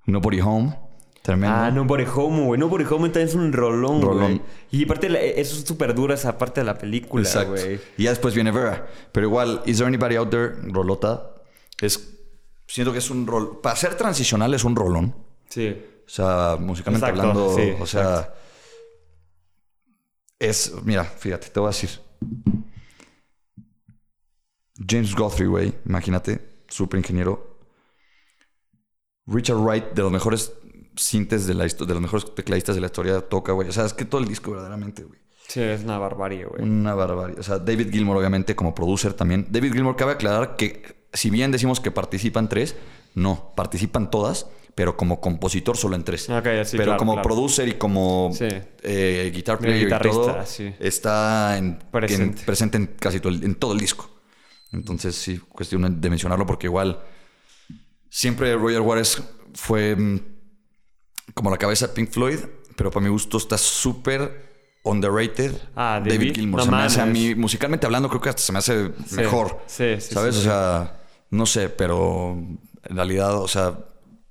Nobody 0.05 0.41
Home, 0.41 0.77
tremendo. 1.21 1.55
Ah, 1.55 1.71
Nobody 1.71 2.05
Home, 2.13 2.45
güey. 2.45 2.59
Nobody 2.59 2.83
Home 2.85 3.09
también 3.09 3.27
es 3.27 3.35
un 3.35 3.53
rolón, 3.53 4.01
Rolón. 4.01 4.37
güey. 4.37 4.41
Y 4.71 4.83
aparte, 4.85 5.09
la- 5.09 5.19
eso 5.21 5.55
es 5.57 5.63
súper 5.65 5.93
dura 5.95 6.15
esa 6.15 6.37
parte 6.37 6.61
de 6.61 6.65
la 6.65 6.77
película, 6.77 7.23
Exacto. 7.23 7.51
güey. 7.51 7.79
Y 7.97 8.03
ya 8.03 8.09
después 8.09 8.33
viene 8.33 8.51
Vera. 8.51 8.87
Pero 9.11 9.27
igual, 9.27 9.61
Is 9.65 9.77
There 9.77 9.87
Anybody 9.87 10.15
Out 10.15 10.29
There, 10.29 10.51
Rolota, 10.71 11.31
es... 11.81 12.09
Siento 12.67 12.93
que 12.93 12.99
es 12.99 13.09
un 13.09 13.27
rol... 13.27 13.59
Para 13.61 13.75
ser 13.75 13.95
transicional 13.95 14.53
es 14.53 14.63
un 14.63 14.75
rolón. 14.77 15.13
Sí. 15.51 15.77
O 16.05 16.09
sea, 16.09 16.57
musicalmente 16.59 17.07
Exacto, 17.07 17.29
hablando, 17.29 17.55
sí, 17.55 17.73
o 17.79 17.85
sea... 17.85 18.33
Es... 20.39 20.73
Mira, 20.83 21.03
fíjate, 21.03 21.49
te 21.49 21.59
voy 21.59 21.67
a 21.67 21.71
decir. 21.71 21.91
James 24.89 25.13
Guthrie, 25.13 25.47
güey, 25.47 25.73
imagínate, 25.85 26.63
súper 26.67 26.97
ingeniero. 26.97 27.59
Richard 29.27 29.57
Wright, 29.57 29.91
de 29.93 30.01
los 30.01 30.11
mejores 30.11 30.53
sintes 30.95 31.45
de 31.45 31.53
la 31.53 31.65
historia, 31.65 31.89
de 31.89 31.93
los 31.93 32.01
mejores 32.01 32.33
tecladistas 32.33 32.75
de 32.75 32.81
la 32.81 32.87
historia, 32.87 33.21
toca, 33.21 33.51
güey. 33.51 33.69
O 33.69 33.71
sea, 33.71 33.85
es 33.85 33.93
que 33.93 34.05
todo 34.05 34.19
el 34.19 34.27
disco 34.27 34.51
verdaderamente, 34.51 35.03
güey. 35.03 35.19
Sí, 35.47 35.61
es 35.61 35.83
una 35.83 35.97
barbarie, 35.97 36.45
güey. 36.45 36.63
Una 36.63 36.95
barbaridad. 36.95 37.39
O 37.39 37.43
sea, 37.43 37.59
David 37.59 37.91
Gilmour, 37.91 38.17
obviamente, 38.17 38.55
como 38.55 38.73
producer 38.73 39.13
también. 39.13 39.47
David 39.49 39.73
Gilmour, 39.73 39.95
cabe 39.95 40.13
aclarar 40.13 40.55
que, 40.55 41.05
si 41.13 41.29
bien 41.29 41.51
decimos 41.51 41.79
que 41.79 41.91
participan 41.91 42.49
tres, 42.49 42.75
no, 43.13 43.53
participan 43.55 44.09
todas, 44.09 44.47
pero 44.81 44.97
como 44.97 45.21
compositor 45.21 45.77
solo 45.77 45.95
en 45.95 46.03
tres. 46.03 46.27
Ok, 46.27 46.43
sí, 46.63 46.71
pero 46.75 46.85
claro, 46.85 46.97
como 46.97 47.13
claro. 47.13 47.27
producer 47.27 47.67
y 47.67 47.73
como 47.73 48.31
Sí. 48.33 48.47
eh, 48.81 49.31
guitar 49.31 49.59
player 49.59 49.87
y 49.87 50.09
todo, 50.09 50.43
sí. 50.43 50.73
está 50.79 51.55
en, 51.55 51.77
Presente. 51.91 52.39
en- 52.39 52.45
presente 52.47 52.77
en 52.77 52.87
casi 52.99 53.19
todo 53.19 53.31
el, 53.31 53.43
en 53.43 53.53
todo 53.53 53.73
el 53.73 53.79
disco. 53.79 54.09
Entonces, 54.73 55.15
sí, 55.15 55.37
cuestión 55.37 56.01
de 56.01 56.09
mencionarlo 56.09 56.47
porque 56.47 56.65
igual 56.65 56.99
siempre 58.09 58.55
Roger 58.55 58.81
Waters 58.81 59.21
fue 59.53 59.95
mm, 59.95 60.19
como 61.35 61.51
la 61.51 61.57
cabeza 61.57 61.85
de 61.85 61.93
Pink 61.93 62.09
Floyd, 62.09 62.39
pero 62.75 62.89
para 62.89 63.03
mi 63.03 63.11
gusto 63.11 63.37
está 63.37 63.59
súper 63.59 64.49
underrated. 64.83 65.53
Ah, 65.75 65.99
David, 66.03 66.11
David. 66.17 66.33
Gilmour. 66.37 66.59
No 66.61 66.65
se 66.65 66.71
me 66.71 66.77
hace 66.81 67.01
a 67.01 67.05
mí, 67.05 67.35
musicalmente 67.35 67.85
hablando, 67.85 68.09
creo 68.09 68.19
que 68.21 68.29
hasta 68.29 68.41
se 68.41 68.51
me 68.51 68.57
hace 68.57 68.89
mejor. 69.11 69.61
Sí, 69.67 70.01
sí, 70.01 70.11
¿Sabes? 70.15 70.33
sí, 70.33 70.41
o 70.41 70.43
sea, 70.45 71.01
no 71.29 71.45
sé, 71.45 71.69
pero 71.69 72.31
en 72.31 72.95
realidad, 72.95 73.37
o 73.39 73.47
sea, 73.47 73.77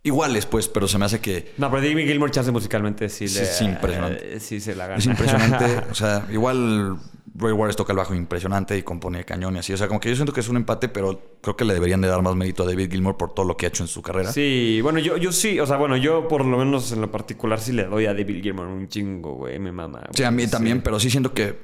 iguales, 0.02 0.46
pues, 0.46 0.68
pero 0.68 0.88
se 0.88 0.98
me 0.98 1.04
hace 1.04 1.20
que 1.20 1.52
No, 1.58 1.70
pero 1.70 1.82
David 1.82 2.06
Gilmour 2.06 2.30
chance 2.30 2.50
musicalmente 2.50 3.08
sí, 3.08 3.28
Sí, 3.28 3.34
le... 3.38 3.42
es 3.42 3.60
impresionante. 3.60 4.36
eh, 4.36 4.40
sí 4.40 4.60
se 4.60 4.74
la 4.74 4.86
gana. 4.86 4.98
es 4.98 5.06
impresionante. 5.06 5.64
o 5.90 5.94
sea, 5.94 6.26
igual 6.32 6.96
Roy 7.34 7.52
Waters 7.52 7.76
toca 7.76 7.92
el 7.92 7.98
bajo 7.98 8.14
impresionante 8.14 8.76
y 8.76 8.82
compone 8.82 9.24
cañón 9.24 9.56
y 9.56 9.60
así. 9.60 9.72
O 9.72 9.76
sea, 9.76 9.88
como 9.88 10.00
que 10.00 10.08
yo 10.08 10.14
siento 10.16 10.32
que 10.32 10.40
es 10.40 10.48
un 10.48 10.56
empate, 10.56 10.88
pero 10.88 11.38
creo 11.40 11.56
que 11.56 11.64
le 11.64 11.74
deberían 11.74 12.00
de 12.00 12.08
dar 12.08 12.22
más 12.22 12.34
mérito 12.34 12.62
a 12.62 12.66
David 12.66 12.90
Gilmour 12.90 13.16
por 13.16 13.34
todo 13.34 13.46
lo 13.46 13.56
que 13.56 13.66
ha 13.66 13.68
hecho 13.68 13.82
en 13.84 13.88
su 13.88 14.02
carrera. 14.02 14.32
Sí, 14.32 14.80
bueno, 14.82 14.98
yo, 14.98 15.16
yo 15.16 15.32
sí, 15.32 15.60
o 15.60 15.66
sea, 15.66 15.76
bueno, 15.76 15.96
yo 15.96 16.28
por 16.28 16.44
lo 16.44 16.58
menos 16.58 16.92
en 16.92 17.00
lo 17.02 17.10
particular 17.10 17.60
sí 17.60 17.72
le 17.72 17.84
doy 17.84 18.06
a 18.06 18.14
David 18.14 18.42
Gilmour 18.42 18.66
un 18.66 18.88
chingo, 18.88 19.34
güey, 19.34 19.58
me 19.58 19.70
mama. 19.72 20.02
Sí, 20.12 20.24
a 20.24 20.30
mí 20.30 20.46
también, 20.48 20.82
pero 20.82 20.98
sí 20.98 21.10
siento 21.10 21.32
que 21.32 21.58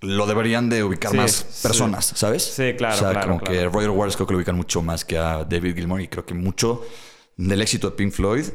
lo 0.00 0.26
deberían 0.26 0.68
de 0.68 0.82
ubicar 0.82 1.12
Sí, 1.12 1.16
más 1.16 1.30
sí. 1.48 1.62
personas, 1.62 2.06
¿sabes? 2.16 2.42
Sí, 2.42 2.72
claro, 2.76 2.96
O 2.96 2.98
sea, 2.98 3.10
claro, 3.12 3.28
como 3.28 3.40
que. 3.40 3.64
Roger 3.66 3.90
Waters 3.90 4.16
creo 4.16 4.26
que 4.26 4.32
lo 4.32 4.38
ubican 4.38 4.56
mucho 4.56 4.82
más 4.82 5.04
que 5.04 5.16
a 5.16 5.44
David 5.44 5.76
Gilmour 5.76 6.00
y 6.00 6.08
creo 6.08 6.26
que 6.26 6.34
mucho 6.34 6.82
del 7.36 7.62
éxito 7.62 7.90
de 7.90 7.96
Pink 7.96 8.12
Floyd 8.12 8.46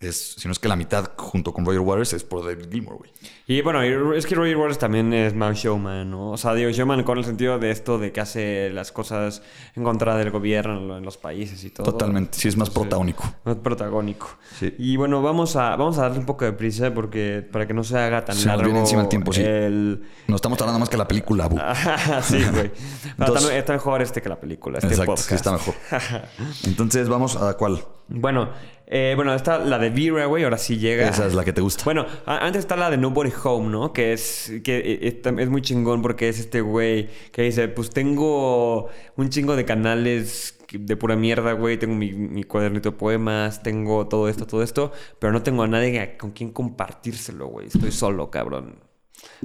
es, 0.00 0.34
si 0.36 0.46
no 0.46 0.52
es 0.52 0.58
que 0.58 0.68
la 0.68 0.76
mitad 0.76 1.10
junto 1.16 1.52
con 1.54 1.64
Roger 1.64 1.80
Waters 1.80 2.12
es 2.12 2.22
por 2.24 2.44
David 2.44 2.66
Gilmour, 2.70 2.98
güey. 2.98 3.10
Y 3.48 3.62
bueno, 3.62 3.80
es 4.12 4.26
que 4.26 4.34
Roger 4.34 4.56
Waters 4.56 4.78
también 4.78 5.12
es 5.12 5.34
más 5.34 5.56
showman, 5.56 6.10
¿no? 6.10 6.32
O 6.32 6.36
sea, 6.36 6.52
digo, 6.52 6.70
showman 6.70 7.02
con 7.04 7.16
el 7.18 7.24
sentido 7.24 7.58
de 7.58 7.70
esto 7.70 7.96
de 7.98 8.12
que 8.12 8.20
hace 8.20 8.70
las 8.70 8.92
cosas 8.92 9.42
en 9.74 9.84
contra 9.84 10.16
del 10.16 10.30
gobierno 10.30 10.98
en 10.98 11.04
los 11.04 11.16
países 11.16 11.62
y 11.64 11.70
todo. 11.70 11.84
Totalmente, 11.92 12.36
sí 12.38 12.48
es 12.48 12.56
más 12.56 12.70
protagónico. 12.70 13.24
Más 13.44 13.56
protagónico. 13.56 14.28
Sí. 14.58 14.74
Y 14.78 14.96
bueno, 14.96 15.22
vamos 15.22 15.56
a, 15.56 15.76
vamos 15.76 15.96
a 15.98 16.02
darle 16.02 16.18
un 16.18 16.26
poco 16.26 16.44
de 16.44 16.52
prisa 16.52 16.92
porque 16.92 17.46
para 17.50 17.66
que 17.66 17.72
no 17.72 17.84
se 17.84 17.96
haga 17.98 18.24
tan 18.24 18.34
Se 18.36 18.46
nos 18.46 18.56
largo 18.56 18.64
viene 18.64 18.80
encima 18.80 19.02
el 19.02 19.08
tiempo, 19.08 19.32
sí. 19.32 19.42
el- 19.42 20.02
Nos 20.26 20.36
estamos 20.38 20.58
tardando 20.58 20.80
más 20.80 20.88
que 20.88 20.96
la 20.96 21.06
película, 21.08 21.46
bu. 21.46 21.58
sí, 22.22 22.44
güey. 22.52 22.70
Dos. 23.16 23.42
está, 23.42 23.56
está 23.56 23.72
mejor 23.74 24.02
este 24.02 24.20
que 24.20 24.28
la 24.28 24.40
película, 24.40 24.78
este 24.78 24.88
Exacto, 24.90 25.12
podcast. 25.12 25.28
sí 25.28 25.34
está 25.36 25.52
mejor. 25.52 25.74
Entonces 26.64 27.08
vamos 27.08 27.36
a 27.36 27.54
cuál. 27.54 27.80
Bueno, 28.08 28.50
eh, 28.86 29.14
bueno, 29.16 29.34
está 29.34 29.58
la 29.58 29.78
de 29.78 29.90
Vera, 29.90 30.26
güey, 30.26 30.44
ahora 30.44 30.58
sí 30.58 30.78
llega. 30.78 31.08
Esa 31.08 31.26
es 31.26 31.34
la 31.34 31.44
que 31.44 31.52
te 31.52 31.60
gusta. 31.60 31.84
Bueno, 31.84 32.06
antes 32.24 32.60
está 32.60 32.76
la 32.76 32.88
de 32.88 32.96
Nobody 32.96 33.32
Home, 33.42 33.68
¿no? 33.68 33.92
Que 33.92 34.12
es 34.12 34.52
que 34.62 34.76
eh, 34.78 34.98
es, 35.02 35.38
es 35.38 35.48
muy 35.50 35.60
chingón 35.62 36.02
porque 36.02 36.28
es 36.28 36.38
este 36.38 36.60
güey 36.60 37.08
que 37.32 37.42
dice, 37.42 37.66
pues 37.68 37.90
tengo 37.90 38.88
un 39.16 39.28
chingo 39.28 39.56
de 39.56 39.64
canales 39.64 40.56
de 40.72 40.96
pura 40.96 41.16
mierda, 41.16 41.52
güey, 41.52 41.78
tengo 41.78 41.94
mi, 41.94 42.12
mi 42.12 42.44
cuadernito 42.44 42.90
de 42.90 42.96
poemas, 42.96 43.62
tengo 43.62 44.06
todo 44.08 44.28
esto, 44.28 44.46
todo 44.46 44.62
esto, 44.62 44.92
pero 45.18 45.32
no 45.32 45.42
tengo 45.42 45.62
a 45.62 45.68
nadie 45.68 46.16
con 46.16 46.30
quien 46.30 46.50
compartírselo, 46.50 47.48
güey. 47.48 47.66
Estoy 47.66 47.92
solo, 47.92 48.30
cabrón. 48.30 48.80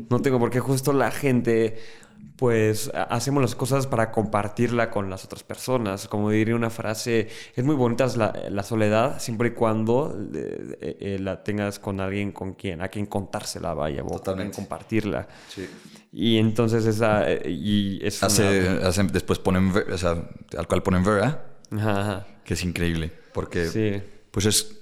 No 0.10 0.22
tengo 0.22 0.40
porque 0.40 0.60
justo 0.60 0.94
la 0.94 1.12
gente, 1.12 1.78
pues 2.38 2.90
ha- 2.94 3.04
hacemos 3.04 3.42
las 3.42 3.54
cosas 3.56 3.86
para 3.88 4.12
compartirla 4.12 4.90
con 4.90 5.10
las 5.10 5.26
otras 5.26 5.44
personas. 5.44 6.08
Como 6.08 6.30
diría 6.32 6.56
una 6.56 6.70
frase, 6.70 7.28
es 7.56 7.64
muy 7.64 7.76
bonita 7.76 8.08
la, 8.18 8.34
la 8.50 8.64
soledad 8.64 9.20
siempre 9.20 9.50
y 9.50 9.52
cuando 9.52 10.18
eh, 10.34 10.78
eh, 10.82 10.98
eh, 11.00 11.20
la 11.20 11.44
tengas 11.44 11.78
con 11.80 12.00
alguien 12.00 12.32
con 12.32 12.54
quien, 12.56 12.82
a 12.82 12.88
quien 12.88 13.06
contársela, 13.06 13.74
vaya, 13.74 14.04
o 14.04 14.10
Totalmente. 14.10 14.56
compartirla. 14.56 15.28
Sí. 15.50 15.70
Y 16.14 16.38
entonces 16.38 16.86
esa, 16.86 17.30
eh, 17.32 17.50
y 17.50 18.00
es 18.06 18.20
una- 18.22 18.28
Hace, 18.28 18.68
hace- 18.84 19.04
después 19.04 19.40
ponen, 19.40 19.72
o 19.92 19.98
sea, 19.98 20.16
al 20.58 20.68
cual 20.68 20.82
ponen 20.84 21.04
Vera, 21.04 21.46
Ajá, 21.72 22.02
ajá. 22.02 22.28
que 22.44 22.56
es 22.56 22.64
increíble. 22.64 23.12
Porque, 23.34 23.68
Sí, 23.68 24.02
pues 24.32 24.46
es, 24.48 24.78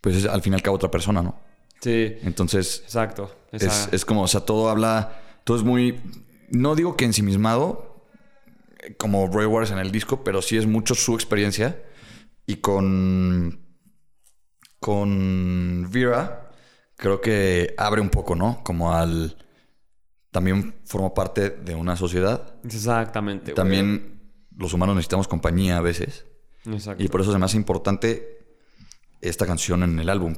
pues 0.00 0.16
es 0.16 0.26
al 0.26 0.42
fin 0.42 0.52
y 0.52 0.56
al 0.56 0.62
cabo 0.62 0.76
otra 0.76 0.90
persona, 0.90 1.22
¿no? 1.22 1.40
Sí, 1.80 2.16
Entonces, 2.22 2.82
exacto. 2.84 3.34
es, 3.52 3.88
es 3.92 4.04
como, 4.04 4.22
o 4.22 4.28
sea, 4.28 4.40
todo 4.40 4.68
habla, 4.68 5.20
todo 5.44 5.56
es 5.56 5.62
muy, 5.62 6.00
no 6.50 6.74
digo 6.74 6.96
que 6.96 7.04
ensimismado, 7.04 8.04
eh, 8.80 8.94
como 8.96 9.26
Roy 9.28 9.46
Waters 9.46 9.72
en 9.72 9.78
el 9.78 9.90
disco, 9.90 10.24
pero 10.24 10.42
sí 10.42 10.56
es 10.56 10.66
mucho 10.66 10.94
su 10.94 11.14
experiencia. 11.14 11.82
Y 12.46 12.56
con, 12.56 13.60
con 14.80 15.88
Vera, 15.90 16.50
creo 16.96 17.20
que 17.20 17.74
abre 17.76 18.00
un 18.00 18.08
poco, 18.08 18.34
¿no? 18.34 18.62
Como 18.64 18.94
al, 18.94 19.36
también 20.30 20.80
forma 20.84 21.12
parte 21.12 21.50
de 21.50 21.74
una 21.74 21.96
sociedad. 21.96 22.54
Exactamente. 22.64 23.52
güey. 23.52 23.54
También 23.54 24.32
los 24.56 24.72
humanos 24.72 24.96
necesitamos 24.96 25.28
compañía 25.28 25.76
a 25.76 25.80
veces. 25.82 26.26
Exacto. 26.64 27.02
Y 27.02 27.08
por 27.08 27.20
eso 27.20 27.38
me 27.38 27.44
hace 27.44 27.56
importante 27.56 28.38
esta 29.20 29.46
canción 29.46 29.82
en 29.82 29.98
el 29.98 30.08
álbum, 30.08 30.34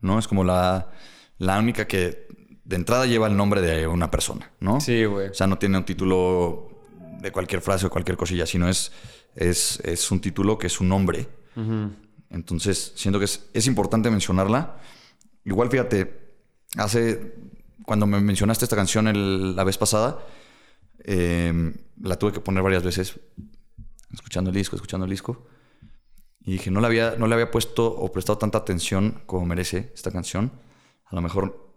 ¿no? 0.00 0.18
Es 0.18 0.28
como 0.28 0.44
la, 0.44 0.90
la 1.38 1.58
única 1.58 1.86
que 1.86 2.26
de 2.64 2.76
entrada 2.76 3.06
lleva 3.06 3.26
el 3.26 3.36
nombre 3.36 3.60
de 3.60 3.86
una 3.86 4.10
persona, 4.10 4.52
¿no? 4.60 4.80
Sí, 4.80 5.04
güey. 5.04 5.28
O 5.28 5.34
sea, 5.34 5.46
no 5.46 5.58
tiene 5.58 5.78
un 5.78 5.84
título 5.84 6.68
de 7.20 7.32
cualquier 7.32 7.60
frase 7.60 7.86
o 7.86 7.90
cualquier 7.90 8.16
cosilla, 8.16 8.46
sino 8.46 8.68
es, 8.68 8.92
es, 9.34 9.80
es 9.84 10.10
un 10.10 10.20
título 10.20 10.56
que 10.58 10.66
es 10.68 10.80
un 10.80 10.88
nombre. 10.88 11.28
Entonces, 12.30 12.92
siento 12.94 13.18
que 13.18 13.24
es, 13.24 13.48
es 13.54 13.66
importante 13.66 14.10
mencionarla. 14.10 14.76
Igual, 15.44 15.68
fíjate, 15.70 16.32
hace. 16.76 17.34
Cuando 17.84 18.06
me 18.06 18.20
mencionaste 18.20 18.64
esta 18.64 18.76
canción 18.76 19.08
el- 19.08 19.56
la 19.56 19.64
vez 19.64 19.76
pasada, 19.76 20.18
eh, 21.04 21.72
la 22.00 22.16
tuve 22.16 22.32
que 22.32 22.40
poner 22.40 22.62
varias 22.62 22.84
veces, 22.84 23.18
escuchando 24.12 24.50
el 24.50 24.56
disco, 24.56 24.76
escuchando 24.76 25.04
el 25.06 25.10
disco. 25.10 25.46
Y 26.44 26.52
dije, 26.52 26.70
no 26.70 26.80
le 26.80 26.86
había, 26.86 27.16
no 27.16 27.26
le 27.26 27.34
había 27.34 27.50
puesto 27.50 27.86
o 27.86 28.10
prestado 28.10 28.38
tanta 28.38 28.58
atención 28.58 29.22
como 29.26 29.46
merece 29.46 29.92
esta 29.94 30.10
canción. 30.10 30.50
A 31.06 31.14
lo 31.14 31.20
mejor, 31.20 31.70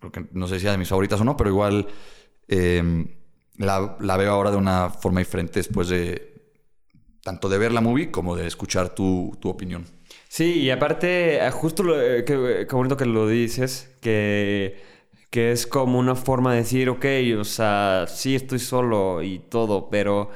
porque 0.00 0.26
no 0.32 0.46
sé 0.46 0.60
si 0.60 0.66
es 0.66 0.72
de 0.72 0.78
mis 0.78 0.88
favoritas 0.88 1.20
o 1.20 1.24
no, 1.24 1.36
pero 1.36 1.50
igual 1.50 1.88
eh, 2.48 3.06
la, 3.56 3.96
la 4.00 4.16
veo 4.16 4.32
ahora 4.32 4.50
de 4.50 4.56
una 4.56 4.90
forma 4.90 5.20
diferente 5.20 5.58
después 5.60 5.88
de 5.88 6.30
tanto 7.22 7.48
de 7.48 7.58
ver 7.58 7.72
la 7.72 7.80
movie 7.80 8.10
como 8.10 8.36
de 8.36 8.46
escuchar 8.46 8.94
tu, 8.94 9.36
tu 9.40 9.48
opinión. 9.48 9.84
Sí, 10.28 10.60
y 10.60 10.70
aparte, 10.70 11.44
eh, 11.44 11.50
justo 11.50 11.82
lo, 11.82 12.00
eh, 12.00 12.24
qué, 12.24 12.66
qué 12.68 12.74
bonito 12.74 12.96
que 12.96 13.04
lo 13.04 13.28
dices, 13.28 13.94
que, 14.00 14.80
que 15.30 15.52
es 15.52 15.66
como 15.66 15.98
una 15.98 16.14
forma 16.14 16.52
de 16.52 16.58
decir, 16.58 16.88
ok, 16.88 17.04
o 17.38 17.44
sea, 17.44 18.06
sí 18.08 18.34
estoy 18.34 18.58
solo 18.58 19.22
y 19.22 19.40
todo, 19.40 19.90
pero 19.90 20.30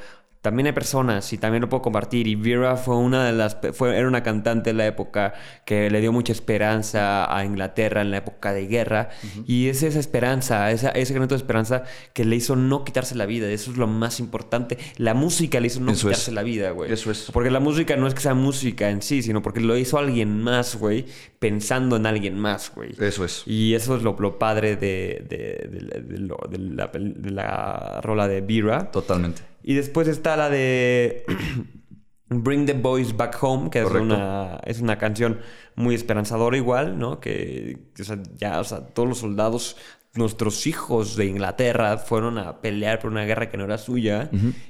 también 0.45 0.67
hay 0.67 0.73
personas 0.73 1.33
y 1.33 1.37
también 1.39 1.61
lo 1.61 1.69
puedo 1.69 1.81
compartir. 1.81 2.27
Y 2.27 2.35
Vera 2.35 2.77
fue 2.77 2.95
una 2.97 3.25
de 3.25 3.33
las, 3.33 3.57
fue, 3.73 3.97
era 3.97 4.07
una 4.07 4.21
cantante 4.21 4.69
en 4.69 4.77
la 4.77 4.85
época 4.85 5.33
que 5.65 5.89
le 5.89 5.99
dio 6.01 6.13
mucha 6.13 6.31
esperanza 6.31 7.35
a 7.35 7.43
Inglaterra 7.43 8.01
en 8.01 8.11
la 8.11 8.17
época 8.17 8.53
de 8.53 8.67
guerra. 8.67 9.09
Y 9.47 9.67
es 9.69 9.81
esa 9.83 9.99
esperanza, 9.99 10.69
esa, 10.71 10.89
ese 10.91 11.13
granito 11.13 11.33
de 11.35 11.39
esperanza 11.39 11.83
que 12.13 12.23
le 12.25 12.35
hizo 12.35 12.55
no 12.55 12.83
quitarse 12.85 13.15
la 13.15 13.25
vida. 13.25 13.49
Eso 13.49 13.71
es 13.71 13.77
lo 13.77 13.87
más 13.87 14.19
importante. 14.19 14.77
La 14.97 15.13
música 15.15 15.59
le 15.59 15.67
hizo 15.67 15.79
no 15.79 15.91
Eso 15.91 16.09
es. 16.09 16.15
quitarse 16.17 16.31
la 16.31 16.43
vida, 16.43 16.69
güey. 16.71 16.91
Eso 16.93 17.09
es. 17.11 17.29
Porque 17.33 17.49
la 17.49 17.59
música 17.59 17.95
no 17.97 18.07
es 18.07 18.13
que 18.13 18.21
sea 18.21 18.33
música 18.35 18.89
en 18.91 19.01
sí, 19.01 19.21
sino 19.23 19.41
porque 19.41 19.59
lo 19.61 19.75
hizo 19.77 19.97
alguien 19.97 20.41
más, 20.43 20.75
güey, 20.77 21.05
pensando 21.39 21.95
en 21.95 22.05
alguien 22.05 22.37
más, 22.39 22.71
güey. 22.73 22.91
Eso 22.99 23.25
es. 23.25 23.43
Y 23.47 23.73
eso 23.73 23.95
es 23.97 24.03
lo, 24.03 24.15
lo 24.19 24.37
padre 24.39 24.75
de, 24.75 25.25
de- 25.27 25.69
de- 25.69 26.01
de 26.01 26.17
lo- 26.19 26.39
de 26.49 26.57
la, 26.59 26.91
la 27.31 28.01
rola 28.01 28.27
de 28.27 28.41
Vera. 28.41 28.91
Totalmente. 28.91 29.41
Y 29.67 29.73
después 29.73 30.07
está 30.07 30.37
la 30.37 30.49
de 30.51 31.25
Bring 32.29 32.65
the 32.65 32.73
Boys 32.73 33.17
Back 33.17 33.37
Home, 33.41 33.69
que 33.69 33.79
es 33.81 33.85
una, 34.17 34.59
es 34.65 34.79
una 34.79 34.97
canción 34.97 35.39
muy 35.75 35.95
esperanzadora 35.95 36.55
igual, 36.57 36.97
¿no? 36.99 37.19
Que, 37.19 37.77
o 37.99 38.03
sea, 38.03 38.17
ya, 38.37 38.59
o 38.59 38.63
sea, 38.63 38.81
todos 38.81 39.09
los 39.09 39.17
soldados, 39.19 39.75
nuestros 40.13 40.65
hijos 40.67 41.15
de 41.17 41.25
Inglaterra 41.25 41.97
fueron 41.97 42.37
a 42.37 42.61
pelear 42.61 42.99
por 42.99 43.11
una 43.11 43.25
guerra 43.25 43.49
que 43.49 43.57
no 43.57 43.65
era 43.65 43.77
suya 43.77 44.29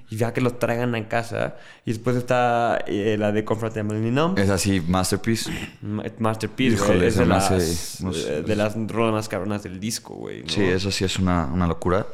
y 0.10 0.16
ya 0.16 0.34
que 0.34 0.41
los 0.41 0.60
traigan 0.60 0.96
a 0.96 1.08
casa. 1.08 1.58
Y 1.86 1.91
después 1.91 2.16
está 2.16 2.80
eh, 2.88 3.16
la 3.20 3.32
de 3.32 3.43
Comfort 3.46 3.76
Emily 3.78 4.12
Numb. 4.12 4.39
Es 4.39 4.50
así, 4.50 4.82
Masterpiece. 4.82 5.52
Ma- 5.82 6.04
Masterpiece, 6.20 6.76
Híjole. 6.76 7.08
Es 7.08 7.18
de 7.18 7.26
las, 7.26 7.52
hace- 7.52 8.38
eh, 8.39 8.41
de 8.43 8.56
las 8.56 8.76
rolas 8.88 9.14
más 9.14 9.30
cabronas 9.30 9.62
del 9.64 9.80
disco, 9.80 10.16
güey. 10.16 10.41
¿no? 10.43 10.50
Sí, 10.50 10.64
eso 10.64 10.89
sí 10.89 11.04
es 11.06 11.20
una, 11.20 11.46
una 11.46 11.68
locura. 11.68 12.08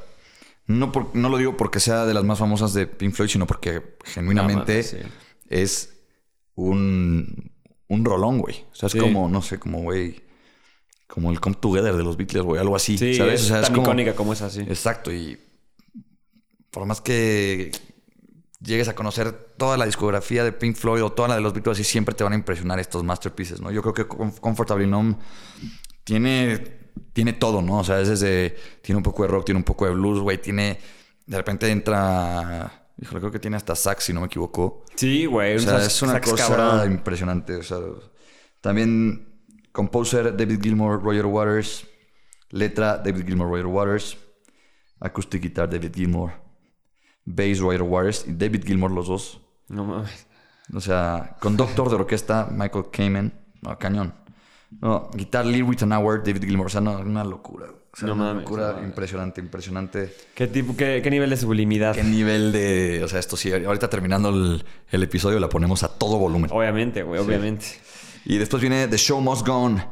No, 0.68 0.92
por- 0.92 1.16
no 1.16 1.30
lo 1.30 1.38
digo 1.38 1.58
porque 1.58 1.80
sea 1.80 2.06
de 2.06 2.14
las 2.14 2.24
más 2.24 2.40
famosas 2.40 2.74
de 2.74 2.88
Pink 2.88 3.14
Floyd, 3.14 3.30
sino 3.30 3.46
porque 3.48 3.98
genuinamente 4.06 4.84
sí. 4.84 4.98
es 5.50 5.98
un, 6.56 7.52
un 7.88 8.06
rolón, 8.06 8.40
güey. 8.40 8.66
O 8.72 8.76
sea, 8.76 8.88
es 8.88 8.94
Sí. 8.94 9.00
como, 9.00 9.28
no 9.30 9.42
sé, 9.42 9.60
como, 9.60 9.82
güey, 9.82 10.22
como 11.08 11.32
el 11.32 11.40
Come 11.42 11.58
Together 11.60 11.96
de 11.96 12.04
los 12.04 12.16
Beatles, 12.16 12.44
güey, 12.44 12.62
algo 12.62 12.76
así. 12.76 12.98
Sí, 12.98 13.16
¿sabes? 13.16 13.42
es 13.42 13.46
O 13.48 13.54
sea, 13.54 13.62
tan 13.64 13.74
como- 13.74 13.88
icónica 13.88 14.16
como 14.16 14.34
es 14.34 14.42
así. 14.42 14.62
Exacto, 14.62 15.12
y 15.12 15.38
por 16.70 16.86
más 16.86 17.02
que 17.02 17.72
llegues 18.62 18.88
a 18.88 18.96
conocer 18.96 19.34
toda 19.58 19.76
la 19.76 19.86
discografía 19.86 20.44
de 20.44 20.52
Pink 20.54 20.76
Floyd 20.78 21.04
o 21.04 21.12
toda 21.12 21.28
la 21.28 21.36
de 21.36 21.42
los 21.42 21.52
Beatles, 21.54 21.80
así 21.80 21.84
siempre 21.84 22.16
te 22.16 22.24
van 22.24 22.32
a 22.34 22.36
impresionar 22.38 22.80
estos 22.80 23.04
masterpieces, 23.04 23.60
¿no? 23.60 23.72
Yo 23.72 23.82
creo 23.82 23.94
que 23.94 24.08
Com- 24.08 24.32
Comfortably 24.32 24.88
Numb 24.88 25.18
tiene, 26.06 26.80
tiene 27.14 27.34
todo, 27.34 27.62
¿no? 27.62 27.80
O 27.80 27.84
sea, 27.84 28.00
es 28.02 28.10
desde... 28.10 28.56
Tiene 28.82 28.98
un 28.98 29.04
poco 29.04 29.24
de 29.24 29.30
rock, 29.30 29.46
tiene 29.46 29.58
un 29.58 29.64
poco 29.64 29.86
de 29.86 29.92
blues, 29.92 30.20
güey, 30.20 30.40
tiene... 30.42 30.80
De 31.26 31.38
repente 31.38 31.70
entra... 31.70 32.90
Híjole, 33.02 33.20
creo 33.20 33.32
que 33.32 33.40
tiene 33.40 33.58
hasta 33.58 33.76
sax, 33.76 34.04
si 34.04 34.14
no 34.14 34.20
me 34.20 34.28
equivoco. 34.28 34.84
Sí, 34.96 35.26
güey. 35.26 35.56
O 35.56 35.60
sea, 35.60 35.80
sax- 35.80 35.88
es 35.88 36.02
una 36.04 36.22
cosa 36.22 36.48
cabrón. 36.48 36.92
impresionante. 36.92 37.56
O 37.56 37.64
sea, 37.64 37.80
también 38.60 39.42
composer 39.72 40.38
David 40.38 40.60
Gilmour, 40.62 41.02
Roger 41.02 41.26
Waters. 41.26 41.88
Letra 42.52 42.98
David 42.98 43.26
Gilmour, 43.26 43.50
Roger 43.50 43.66
Waters. 43.66 44.18
Acoustic 45.00 45.42
guitar 45.42 45.68
David 45.68 45.92
Gilmour. 45.96 46.32
Bass 47.26 47.60
Roger 47.60 47.82
Waters 47.82 48.26
y 48.28 48.34
David 48.34 48.66
Gilmour 48.66 48.92
los 48.92 49.08
dos. 49.08 49.42
No 49.68 49.84
mames. 49.86 50.28
O 50.72 50.80
sea, 50.80 51.38
conductor 51.40 51.90
de 51.90 51.96
orquesta 51.96 52.50
Michael 52.52 52.86
Kamen. 52.92 53.34
No, 53.64 53.80
cañón. 53.80 54.14
No, 54.80 55.10
guitar 55.14 55.46
lead 55.46 55.64
with 55.64 55.84
an 55.84 55.92
hour 55.94 56.24
David 56.24 56.44
Gilmour. 56.44 56.68
O 56.68 56.70
sea, 56.70 56.82
no, 56.82 56.98
una 57.00 57.24
locura. 57.24 57.68
O 57.94 57.98
sea, 57.98 58.08
No 58.08 58.14
una 58.14 58.24
mames, 58.26 58.44
locura 58.44 58.74
no 58.80 58.84
impresionante, 58.86 59.42
impresionante. 59.42 60.16
¿Qué, 60.34 60.48
tipo, 60.48 60.78
qué, 60.78 61.02
qué 61.04 61.10
nivel 61.12 61.30
de 61.30 61.38
sublimidad? 61.38 61.94
Qué 61.94 62.04
nivel 62.04 62.54
de... 62.54 63.04
O 63.04 63.08
sea, 63.10 63.20
esto 63.20 63.36
sí, 63.36 63.52
ahorita 63.52 63.90
terminando 63.90 64.30
el, 64.30 64.64
el 64.90 65.04
episodio 65.04 65.40
la 65.40 65.50
ponemos 65.50 65.84
a 65.84 65.90
todo 65.90 66.18
volumen. 66.18 66.50
Obviamente, 66.54 67.04
güey, 67.04 67.20
obviamente. 67.20 67.66
Y 68.24 68.38
después 68.38 68.62
viene 68.62 68.88
The 68.88 68.98
Show 68.98 69.20
Must 69.20 69.46
Go 69.46 69.56
On. 69.56 69.84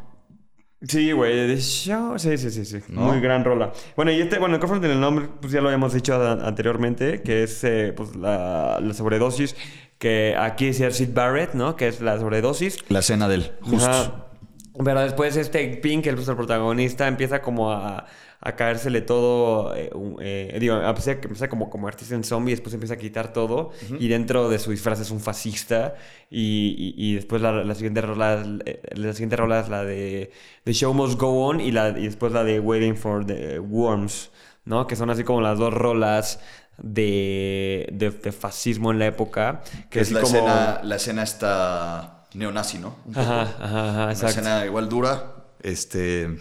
Sí, 0.82 1.12
güey, 1.12 1.46
The 1.54 1.62
Show. 1.62 2.18
Sí, 2.18 2.38
sí, 2.38 2.52
sí, 2.52 2.64
sí. 2.64 2.78
¿No? 2.88 3.02
Muy 3.02 3.20
gran 3.20 3.44
rola. 3.44 3.74
Bueno, 3.98 4.12
y 4.14 4.22
este, 4.22 4.40
bueno, 4.40 4.56
el 4.56 4.62
Comfort 4.62 4.82
en 4.86 4.92
el 4.92 5.02
nombre, 5.02 5.28
pues 5.42 5.52
ya 5.52 5.60
lo 5.60 5.68
habíamos 5.68 5.94
dicho 5.94 6.16
anteriormente, 6.16 7.22
que 7.22 7.44
es 7.44 7.62
eh, 7.66 7.94
pues 7.96 8.16
la, 8.16 8.80
la 8.82 8.94
sobredosis. 8.94 9.58
Que 9.98 10.38
aquí 10.40 10.68
decía 10.68 10.90
Sid 10.92 11.10
Barrett, 11.14 11.54
¿no? 11.54 11.76
Que 11.76 11.90
es 11.90 12.00
la 12.00 12.18
sobredosis. 12.18 12.78
La 12.88 13.00
escena 13.00 13.28
de 13.28 13.36
él, 13.36 13.52
justo. 13.60 13.90
Ajá. 13.90 14.29
Pero 14.84 15.02
después 15.02 15.36
este 15.36 15.68
Pink, 15.78 16.06
el, 16.08 16.18
el 16.18 16.36
protagonista, 16.36 17.08
empieza 17.08 17.42
como 17.42 17.72
a, 17.72 18.06
a 18.40 18.56
caérsele 18.56 19.02
todo. 19.02 19.76
eh, 19.76 19.90
eh, 20.22 20.58
digo, 20.60 20.82
empieza, 20.82 21.12
empieza 21.12 21.50
como, 21.50 21.70
como 21.70 21.88
artista 21.88 22.16
en 22.16 22.24
zombie, 22.24 22.52
después 22.54 22.74
empieza 22.74 22.94
a 22.94 22.98
quitar 22.98 23.34
todo. 23.34 23.72
Y 24.00 24.08
dentro 24.08 24.48
de 24.50 24.58
su 24.58 24.72
disfraz 24.72 25.00
es 25.02 25.12
un 25.12 25.20
fascista. 25.20 25.96
Y, 26.30 26.76
y- 26.98 27.12
y 27.12 27.16
después 27.16 27.42
la, 27.42 27.52
la 27.64 27.76
siguiente 27.76 28.00
rola, 28.02 28.42
eh, 28.66 28.82
la 28.96 29.12
siguiente 29.14 29.36
rola 29.36 29.60
es 29.60 29.70
la 29.70 29.84
de 29.84 30.32
The 30.64 30.74
Show 30.74 30.94
Must 30.94 31.20
Go 31.20 31.46
On. 31.48 31.60
Y, 31.60 31.72
la, 31.72 31.90
y 31.90 32.06
después 32.06 32.32
la 32.32 32.44
de 32.46 32.60
Waiting 32.62 32.96
for 32.96 33.26
the 33.26 33.60
Worms, 33.60 34.32
¿no? 34.66 34.88
Que 34.88 34.96
son 34.96 35.10
así 35.10 35.24
como 35.24 35.42
las 35.42 35.58
dos 35.60 35.74
rolas. 35.74 36.40
De, 36.82 37.90
de, 37.92 38.10
de 38.12 38.32
fascismo 38.32 38.92
en 38.92 39.00
la 39.00 39.08
época. 39.08 39.62
Que 39.90 40.00
es 40.00 40.12
la 40.14 40.22
como- 40.22 40.38
escena, 40.38 40.80
la 40.82 40.96
escena 40.96 41.24
esta 41.24 42.19
neonazi, 42.34 42.78
¿no? 42.80 42.96
Un 43.06 43.14
poco. 43.14 43.20
Ajá, 43.22 43.42
ajá, 43.42 43.90
ajá, 43.90 44.04
Una 44.04 44.12
exacto. 44.12 44.28
escena 44.40 44.66
igual 44.66 44.90
dura. 44.90 45.36
Este. 45.62 46.38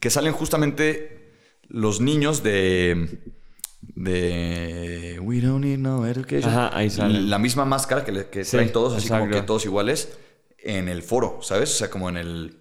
Que 0.00 0.10
salen 0.10 0.32
justamente 0.32 1.32
los 1.68 2.00
niños 2.00 2.42
de. 2.42 3.20
De. 3.80 5.18
We 5.22 5.40
don't 5.40 5.64
need 5.64 5.78
no 5.78 6.06
education. 6.06 6.50
Ajá, 6.50 6.76
ahí 6.76 6.90
salen. 6.90 7.30
La 7.30 7.38
misma 7.38 7.64
máscara 7.64 8.04
que, 8.04 8.12
le- 8.12 8.28
que 8.28 8.44
Sí, 8.44 8.52
traen 8.52 8.72
todos, 8.72 8.94
así 8.94 9.08
como 9.08 9.28
que 9.28 9.42
todos 9.42 9.64
iguales. 9.64 10.16
En 10.58 10.88
el 10.88 11.02
foro, 11.02 11.40
¿sabes? 11.42 11.70
O 11.74 11.74
sea, 11.76 11.90
como 11.90 12.08
en 12.08 12.16
el. 12.16 12.58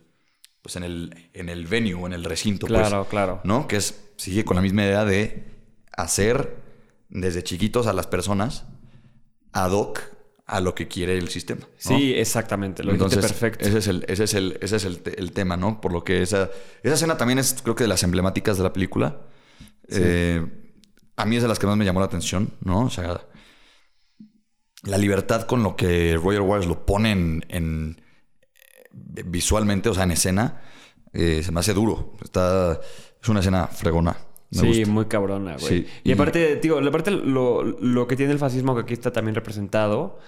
Pues 0.61 0.75
en 0.77 0.83
el, 0.83 1.29
en 1.33 1.49
el 1.49 1.65
venue, 1.67 2.05
en 2.05 2.13
el 2.13 2.23
recinto. 2.23 2.67
pues, 2.67 2.79
Claro, 2.79 3.05
claro. 3.09 3.41
¿No? 3.43 3.67
Que 3.67 3.77
es. 3.77 3.99
Sigue 4.17 4.45
con 4.45 4.55
la 4.55 4.61
misma 4.61 4.83
idea 4.83 5.05
de 5.05 5.45
hacer 5.95 6.57
desde 7.09 7.43
chiquitos 7.43 7.87
a 7.87 7.93
las 7.93 8.07
personas 8.07 8.65
ad 9.51 9.71
hoc 9.71 10.01
a 10.45 10.59
lo 10.59 10.75
que 10.75 10.87
quiere 10.87 11.17
el 11.17 11.29
sistema. 11.29 11.61
¿no? 11.61 11.67
Sí, 11.77 12.13
exactamente. 12.13 12.83
Lo 12.83 12.91
Entonces, 12.91 13.21
perfecto. 13.25 13.65
Ese 13.65 13.77
es, 13.77 13.87
el, 13.87 14.05
ese 14.07 14.23
es, 14.25 14.33
el, 14.33 14.57
ese 14.61 14.75
es 14.75 14.85
el, 14.85 15.01
el 15.17 15.31
tema, 15.31 15.55
¿no? 15.57 15.79
Por 15.79 15.93
lo 15.93 16.03
que 16.03 16.21
esa, 16.21 16.49
esa 16.83 16.93
escena 16.95 17.17
también 17.17 17.39
es, 17.39 17.55
creo 17.61 17.75
que 17.75 17.85
de 17.85 17.87
las 17.87 18.03
emblemáticas 18.03 18.57
de 18.57 18.63
la 18.63 18.73
película. 18.73 19.21
Eh, 19.89 20.45
a 21.15 21.25
mí 21.25 21.35
es 21.37 21.41
de 21.41 21.47
las 21.47 21.59
que 21.59 21.67
más 21.67 21.77
me 21.77 21.85
llamó 21.85 21.99
la 22.01 22.07
atención, 22.07 22.53
¿no? 22.61 22.85
O 22.85 22.89
sea, 22.89 23.21
la 24.83 24.97
libertad 24.97 25.43
con 25.43 25.63
lo 25.63 25.75
que 25.75 26.15
Roger 26.21 26.41
Waters 26.41 26.67
lo 26.67 26.85
pone 26.85 27.11
en, 27.11 27.45
en- 27.49 28.01
eh, 29.15 29.23
visualmente, 29.25 29.89
o 29.89 29.93
sea, 29.93 30.03
en 30.03 30.11
escena, 30.11 30.61
eh, 31.13 31.41
se 31.43 31.51
me 31.51 31.59
hace 31.61 31.73
duro. 31.73 32.13
Está, 32.23 32.79
es 33.21 33.29
una 33.29 33.39
escena 33.39 33.67
fregona. 33.67 34.17
Me 34.55 34.59
Sí, 34.61 34.67
gusta. 34.67 34.91
muy 34.91 35.05
cabrona, 35.05 35.57
güey. 35.57 35.67
Sí, 35.83 35.87
y, 36.03 36.09
y- 36.09 36.13
aparte, 36.13 36.55
digo, 36.57 36.79
aparte 36.79 37.11
lo, 37.11 37.63
lo 37.63 38.07
que 38.07 38.15
tiene 38.15 38.31
el 38.33 38.39
fascismo 38.39 38.75
que 38.75 38.81
aquí 38.81 38.93
está 38.93 39.11
también 39.11 39.35
representado 39.35 40.19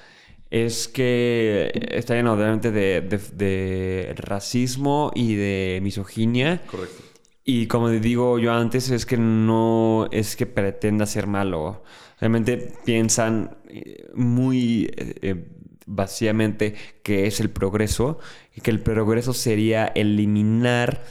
es 0.51 0.87
que 0.87 1.71
está 1.91 2.13
lleno 2.15 2.33
obviamente 2.33 2.71
de, 2.71 3.01
de- 3.01 3.19
de 3.33 4.13
racismo 4.17 5.11
y 5.15 5.35
de 5.35 5.79
misoginia. 5.83 6.61
Correcto. 6.69 7.03
Y 7.43 7.67
como 7.67 7.89
digo 7.89 8.39
yo 8.39 8.51
antes, 8.53 8.89
es 8.89 9.05
que 9.05 9.17
no 9.17 10.07
es 10.11 10.35
que 10.35 10.45
pretenda 10.47 11.05
ser 11.05 11.27
malo. 11.27 11.83
Realmente 12.19 12.73
piensan 12.85 13.57
eh, 13.67 14.07
muy 14.15 14.85
eh, 14.95 15.15
eh, 15.21 15.45
vacíamente 15.85 16.73
que 17.03 17.27
es 17.27 17.39
el 17.39 17.49
progreso 17.49 18.17
y 18.55 18.61
que 18.61 18.71
el 18.71 18.79
progreso 18.79 19.33
sería 19.33 19.85
eliminar 19.87 21.03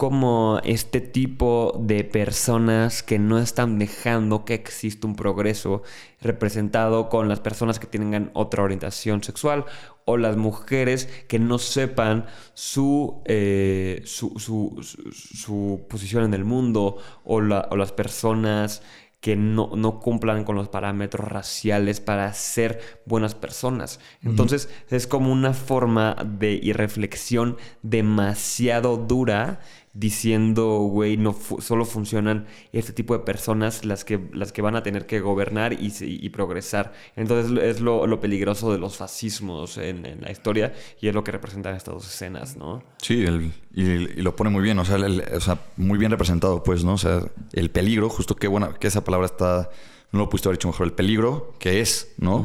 como 0.00 0.60
este 0.64 1.02
tipo 1.02 1.78
de 1.78 2.04
personas 2.04 3.02
que 3.02 3.18
no 3.18 3.38
están 3.38 3.78
dejando 3.78 4.46
que 4.46 4.54
exista 4.54 5.06
un 5.06 5.14
progreso 5.14 5.82
representado 6.22 7.10
con 7.10 7.28
las 7.28 7.40
personas 7.40 7.78
que 7.78 7.86
tengan 7.86 8.30
otra 8.32 8.62
orientación 8.62 9.22
sexual 9.22 9.66
o 10.06 10.16
las 10.16 10.38
mujeres 10.38 11.04
que 11.28 11.38
no 11.38 11.58
sepan 11.58 12.24
su, 12.54 13.20
eh, 13.26 14.00
su, 14.06 14.38
su- 14.38 14.78
su- 14.82 15.12
su 15.12 15.82
posición 15.90 16.24
en 16.24 16.32
el 16.32 16.46
mundo 16.46 16.96
o, 17.22 17.42
la- 17.42 17.68
o 17.70 17.76
las 17.76 17.92
personas 17.92 18.80
que 19.20 19.36
no, 19.36 19.72
no 19.76 20.00
cumplan 20.00 20.44
con 20.44 20.56
los 20.56 20.70
parámetros 20.70 21.28
raciales 21.28 22.00
para 22.00 22.32
ser 22.32 22.80
buenas 23.04 23.34
personas. 23.34 24.00
Entonces 24.22 24.70
es 24.88 25.06
como 25.06 25.30
una 25.30 25.52
forma 25.52 26.16
de 26.24 26.52
irreflexión 26.54 27.58
demasiado 27.82 28.96
dura 28.96 29.60
diciendo, 29.92 30.78
güey, 30.78 31.16
no 31.16 31.32
fu- 31.32 31.60
solo 31.60 31.84
funcionan 31.84 32.46
este 32.72 32.92
tipo 32.92 33.12
de 33.16 33.24
personas 33.24 33.84
las 33.84 34.04
que, 34.04 34.20
las 34.32 34.52
que 34.52 34.62
van 34.62 34.76
a 34.76 34.82
tener 34.82 35.04
que 35.06 35.20
gobernar 35.20 35.72
y, 35.72 36.28
progresar. 36.30 36.92
Entonces 37.16 37.50
es 37.62 37.80
lo, 37.80 38.06
lo 38.06 38.20
peligroso 38.20 38.70
de 38.72 38.78
los 38.78 38.96
fascismos 38.96 39.78
en, 39.78 40.06
en 40.06 40.20
la 40.20 40.30
historia 40.30 40.72
y 41.00 41.08
es 41.08 41.14
lo 41.14 41.24
que 41.24 41.32
representan 41.32 41.74
estas 41.74 41.94
dos 41.94 42.06
escenas, 42.06 42.56
¿no? 42.56 42.82
Sí, 43.02 43.24
el- 43.24 43.52
y, 43.74 43.82
y 43.82 44.22
lo 44.22 44.34
pone 44.36 44.50
muy 44.50 44.62
bien, 44.62 44.78
o 44.78 44.84
sea, 44.84 44.96
el- 44.96 45.22
o 45.34 45.40
sea, 45.40 45.58
muy 45.76 45.98
bien 45.98 46.10
representado, 46.12 46.62
pues, 46.62 46.84
¿no? 46.84 46.94
O 46.94 46.98
sea, 46.98 47.22
el 47.52 47.70
peligro, 47.70 48.08
justo 48.08 48.36
qué 48.36 48.46
buena, 48.48 48.72
que 48.74 48.86
esa 48.86 49.02
palabra 49.02 49.26
está, 49.26 49.70
no 50.12 50.20
lo 50.20 50.28
pudiste 50.28 50.48
haber 50.48 50.58
dicho 50.58 50.68
mejor, 50.68 50.86
el 50.86 50.92
peligro 50.92 51.54
que 51.58 51.80
es, 51.80 52.12
¿no? 52.18 52.44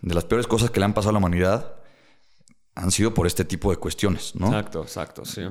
De 0.00 0.14
las 0.14 0.24
peores 0.24 0.46
cosas 0.46 0.70
que 0.70 0.80
le 0.80 0.86
han 0.86 0.94
pasado 0.94 1.10
a 1.10 1.12
la 1.12 1.18
humanidad 1.18 1.74
han 2.74 2.90
sido 2.92 3.12
por 3.12 3.26
este 3.26 3.44
tipo 3.44 3.70
de 3.70 3.76
cuestiones, 3.76 4.34
¿no? 4.36 4.46
Exacto, 4.46 4.82
exacto, 4.82 5.24
sí. 5.24 5.42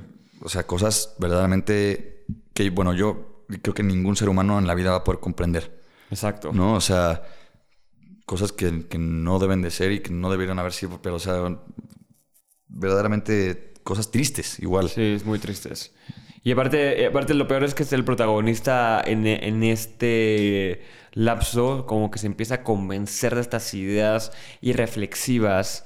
O 0.41 0.49
sea, 0.49 0.67
cosas 0.67 1.15
verdaderamente 1.19 2.25
que, 2.53 2.69
bueno, 2.69 2.93
yo 2.93 3.43
creo 3.61 3.73
que 3.73 3.83
ningún 3.83 4.15
ser 4.15 4.29
humano 4.29 4.59
en 4.59 4.67
la 4.67 4.75
vida 4.75 4.91
va 4.91 4.97
a 4.97 5.03
poder 5.03 5.19
comprender, 5.19 5.81
Exacto. 6.09 6.51
¿no? 6.53 6.73
O 6.75 6.81
sea, 6.81 7.23
cosas 8.25 8.51
que, 8.51 8.87
que 8.87 8.97
no 8.97 9.39
deben 9.39 9.61
de 9.61 9.71
ser 9.71 9.91
y 9.91 9.99
que 10.01 10.11
no 10.11 10.29
deberían 10.29 10.59
haber 10.59 10.73
sido, 10.73 11.01
pero, 11.01 11.15
o 11.15 11.19
sea, 11.19 11.59
verdaderamente 12.67 13.73
cosas 13.83 14.11
tristes, 14.11 14.59
igual. 14.59 14.89
Sí, 14.89 15.01
es 15.01 15.25
muy 15.25 15.39
triste. 15.39 15.71
Y 16.43 16.51
aparte, 16.51 17.01
eh, 17.01 17.07
aparte 17.07 17.33
lo 17.33 17.47
peor 17.47 17.63
es 17.63 17.73
que 17.73 17.83
es 17.83 17.93
el 17.93 18.03
protagonista 18.03 19.01
en, 19.05 19.25
en 19.25 19.63
este 19.63 20.81
lapso 21.13 21.85
como 21.85 22.11
que 22.11 22.19
se 22.19 22.27
empieza 22.27 22.55
a 22.55 22.63
convencer 22.63 23.35
de 23.35 23.41
estas 23.41 23.73
ideas 23.73 24.31
irreflexivas 24.61 25.85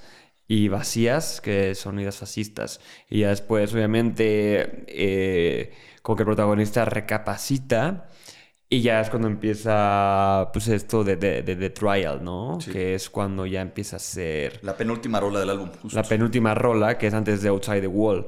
y 0.55 0.67
vacías 0.67 1.39
que 1.39 1.75
son 1.75 1.97
ideas 1.99 2.17
fascistas. 2.17 2.81
Y 3.09 3.19
ya 3.21 3.29
después, 3.29 3.73
obviamente, 3.73 4.83
eh, 4.87 5.71
como 6.01 6.15
que 6.17 6.23
el 6.23 6.27
protagonista 6.27 6.83
recapacita 6.83 8.09
y 8.69 8.81
ya 8.81 8.99
es 9.01 9.09
cuando 9.09 9.27
empieza 9.29 10.49
pues 10.53 10.67
esto 10.67 11.03
de, 11.03 11.15
de, 11.15 11.41
de- 11.43 11.55
de 11.55 11.69
trial, 11.69 12.23
¿no? 12.23 12.59
Sí. 12.59 12.71
Que 12.71 12.95
es 12.95 13.09
cuando 13.09 13.45
ya 13.45 13.61
empieza 13.61 13.95
a 13.97 13.99
ser 13.99 14.59
La 14.63 14.75
penúltima 14.75 15.19
rola 15.21 15.39
del 15.39 15.49
álbum, 15.51 15.69
justo. 15.81 15.95
la 15.97 16.03
penúltima 16.03 16.53
rola, 16.53 16.97
que 16.97 17.07
es 17.07 17.13
antes 17.13 17.41
de 17.41 17.49
Outside 17.49 17.81
the 17.81 17.87
Wall, 17.87 18.27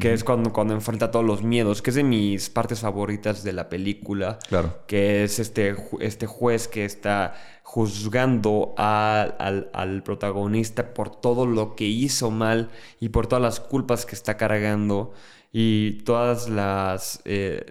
que 0.00 0.12
es 0.12 0.24
cuando, 0.24 0.52
cuando 0.52 0.74
enfrenta 0.74 1.10
todos 1.10 1.24
los 1.24 1.42
miedos, 1.42 1.82
que 1.82 1.90
es 1.90 1.96
de 1.96 2.02
mis 2.04 2.48
partes 2.50 2.80
favoritas 2.80 3.42
de 3.44 3.52
la 3.52 3.68
película, 3.68 4.38
Claro. 4.48 4.78
que 4.86 5.24
es 5.24 5.38
este, 5.38 5.74
este 6.00 6.26
juez 6.26 6.66
que 6.68 6.84
está 6.84 7.34
juzgando 7.62 8.74
a- 8.78 9.22
al, 9.38 9.70
al 9.72 10.02
protagonista 10.02 10.94
por 10.94 11.10
todo 11.20 11.46
lo 11.46 11.74
que 11.76 11.84
hizo 11.84 12.30
mal 12.30 12.70
y 13.00 13.10
por 13.10 13.26
todas 13.26 13.42
las 13.42 13.60
culpas 13.60 14.06
que 14.06 14.14
está 14.14 14.36
cargando 14.36 15.12
y 15.52 16.02
todas 16.04 16.48
las... 16.48 17.20
eh, 17.24 17.64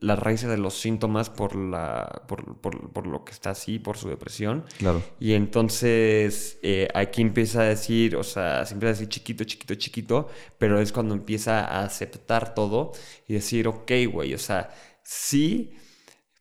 las 0.00 0.18
raíces 0.18 0.48
de 0.48 0.56
los 0.56 0.74
síntomas 0.74 1.30
por, 1.30 1.56
la, 1.56 2.22
por, 2.28 2.56
por- 2.58 2.90
por 2.92 3.06
lo 3.06 3.24
que 3.24 3.32
está 3.32 3.50
así, 3.50 3.78
por 3.78 3.96
su 3.96 4.08
depresión. 4.08 4.64
Claro. 4.78 5.02
Y 5.18 5.32
entonces 5.34 6.58
eh, 6.62 6.88
aquí 6.94 7.22
empieza 7.22 7.60
a 7.62 7.64
decir, 7.64 8.14
o 8.16 8.22
sea, 8.22 8.64
se 8.66 8.74
empieza 8.74 8.90
a 8.90 8.94
decir 8.94 9.08
chiquito, 9.08 9.44
chiquito, 9.44 9.74
chiquito, 9.74 10.28
pero 10.58 10.80
es 10.80 10.92
cuando 10.92 11.14
empieza 11.14 11.60
a 11.64 11.84
aceptar 11.84 12.54
todo 12.54 12.92
y 13.26 13.34
decir, 13.34 13.66
ok, 13.68 13.90
güey, 14.12 14.32
o 14.34 14.38
sea, 14.38 14.70
sí, 15.02 15.72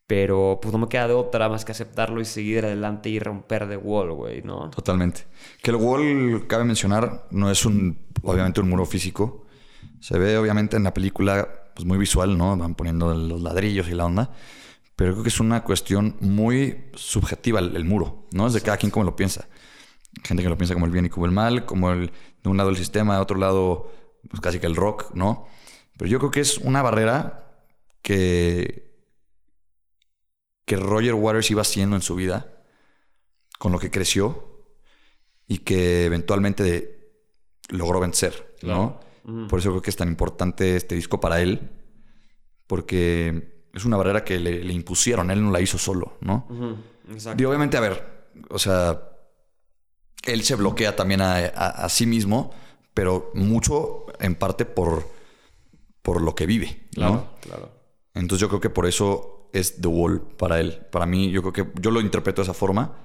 pero 0.08 0.60
pues 0.62 0.72
no 0.72 0.80
me 0.80 0.88
queda 0.88 1.08
de 1.08 1.14
otra 1.14 1.50
más 1.50 1.66
que 1.66 1.72
aceptarlo 1.72 2.20
y 2.20 2.26
seguir 2.26 2.66
adelante 2.66 3.10
y 3.10 3.20
romper 3.20 3.68
the 3.70 3.78
wall, 3.78 4.12
güey, 4.14 4.42
¿no? 4.42 4.70
Totalmente. 4.72 5.22
Que 5.62 5.72
el 5.72 5.78
wall, 5.78 6.46
cabe 6.48 6.64
mencionar, 6.66 7.28
no 7.32 7.52
es 7.52 7.66
un, 7.66 8.00
obviamente, 8.24 8.60
un 8.62 8.70
muro 8.70 8.86
físico. 8.86 9.46
Se 10.00 10.18
ve, 10.18 10.38
obviamente, 10.38 10.78
en 10.78 10.84
la 10.84 10.94
película, 10.94 11.48
pues 11.80 11.88
muy 11.88 11.98
visual, 11.98 12.38
¿no? 12.38 12.58
Van 12.58 12.76
poniendo 12.76 13.14
los 13.14 13.42
ladrillos 13.42 13.88
y 13.88 13.94
la 13.94 14.06
onda. 14.06 14.34
Pero 14.98 15.14
creo 15.14 15.24
que 15.24 15.30
es 15.30 15.40
una 15.40 15.64
cuestión 15.64 16.18
muy 16.20 16.90
subjetiva 16.94 17.62
el, 17.62 17.86
muro, 17.86 18.28
¿no? 18.34 18.48
Es 18.48 18.54
de 18.54 18.60
cada 18.60 18.76
quien 18.76 18.92
como 18.92 19.06
lo 19.06 19.16
piensa. 19.16 19.48
Gente 20.26 20.44
que 20.44 20.50
lo 20.50 20.58
piensa 20.58 20.74
como 20.74 20.88
el 20.88 20.92
bien 20.92 21.06
y 21.06 21.10
como 21.10 21.26
el 21.26 21.32
mal, 21.32 21.66
como 21.66 21.92
el, 21.92 22.12
de 22.44 22.50
un 22.50 22.58
lado 22.58 22.70
el 22.70 22.76
sistema, 22.76 23.16
de 23.16 23.22
otro 23.22 23.38
lado, 23.38 23.94
pues 24.30 24.42
casi 24.42 24.60
que 24.60 24.68
el 24.68 24.76
rock, 24.76 25.14
¿no? 25.14 25.48
Pero 25.98 26.12
yo 26.12 26.20
creo 26.20 26.32
que 26.32 26.42
es 26.42 26.58
una 26.58 26.82
barrera 26.82 27.64
que, 28.02 28.94
que 30.66 30.76
Roger 30.76 31.14
Waters 31.14 31.50
iba 31.50 31.62
haciendo 31.62 31.96
en 31.96 32.02
su 32.02 32.16
vida, 32.16 32.62
con 33.58 33.72
lo 33.72 33.80
que 33.80 33.90
creció 33.90 34.66
y 35.48 35.60
que 35.60 36.04
eventualmente 36.04 37.14
logró 37.70 38.02
vencer, 38.02 38.54
¿no? 38.64 39.00
Por 39.48 39.60
eso 39.60 39.70
creo 39.70 39.82
que 39.82 39.90
es 39.90 39.96
tan 39.96 40.08
importante 40.08 40.76
este 40.76 40.96
disco 40.96 41.20
para 41.20 41.42
él, 41.42 41.70
porque 42.68 43.68
es 43.74 43.86
una 43.86 43.98
barrera 43.98 44.24
que 44.24 44.40
le, 44.40 44.64
le 44.64 44.74
impusieron, 44.74 45.32
él 45.32 45.44
no 45.44 45.52
la 45.52 45.62
hizo 45.62 45.78
solo, 45.78 46.18
¿no? 46.22 46.48
Exacto. 47.12 47.42
Y 47.42 47.46
obviamente, 47.46 47.78
a 47.78 47.82
ver, 47.82 48.30
o 48.50 48.60
sea, 48.60 49.02
él 50.26 50.44
se 50.44 50.56
bloquea 50.56 50.96
también 50.96 51.22
a, 51.22 51.36
a- 51.36 51.86
a 51.86 51.90
sí 51.90 52.06
mismo, 52.06 52.52
pero 52.94 53.32
mucho 53.36 54.06
en 54.20 54.36
parte 54.36 54.66
por, 54.66 55.08
por 56.02 56.22
lo 56.22 56.36
que 56.36 56.46
vive. 56.46 56.88
¿no? 56.98 57.28
claro. 57.42 57.72
Entonces 58.14 58.42
yo 58.42 58.50
creo 58.50 58.60
que 58.62 58.70
por 58.70 58.86
eso 58.86 59.50
es 59.54 59.80
The 59.82 59.88
Wall 59.88 60.22
para 60.38 60.60
él. 60.60 60.86
Para 60.92 61.06
mí, 61.06 61.32
yo 61.32 61.42
creo 61.42 61.54
que 61.54 61.80
yo 61.82 61.92
lo 61.92 62.02
interpreto 62.02 62.42
de 62.42 62.44
esa 62.44 62.54
forma, 62.54 62.96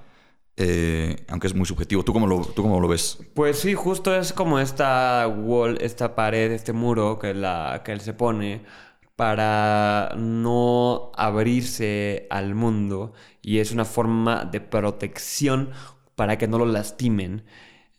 eh, 0.57 1.25
aunque 1.27 1.47
es 1.47 1.53
muy 1.53 1.65
subjetivo. 1.65 2.03
¿Tú 2.03 2.13
cómo, 2.13 2.27
lo, 2.27 2.45
¿Tú 2.45 2.61
cómo 2.61 2.79
lo 2.79 2.87
ves? 2.87 3.19
Pues 3.33 3.59
sí, 3.59 3.73
justo 3.73 4.15
es 4.15 4.31
como 4.31 4.59
esta 4.59 5.27
wall, 5.27 5.77
esta 5.81 6.15
pared, 6.15 6.51
este 6.51 6.73
muro 6.73 7.19
que, 7.19 7.33
la, 7.33 7.81
que 7.83 7.91
él 7.91 8.01
se 8.01 8.13
pone 8.13 8.63
para 9.15 10.13
no 10.17 11.11
abrirse 11.15 12.27
al 12.29 12.55
mundo 12.55 13.13
y 13.41 13.59
es 13.59 13.71
una 13.71 13.85
forma 13.85 14.45
de 14.45 14.61
protección 14.61 15.71
para 16.15 16.37
que 16.37 16.47
no 16.47 16.57
lo 16.57 16.65
lastimen. 16.65 17.45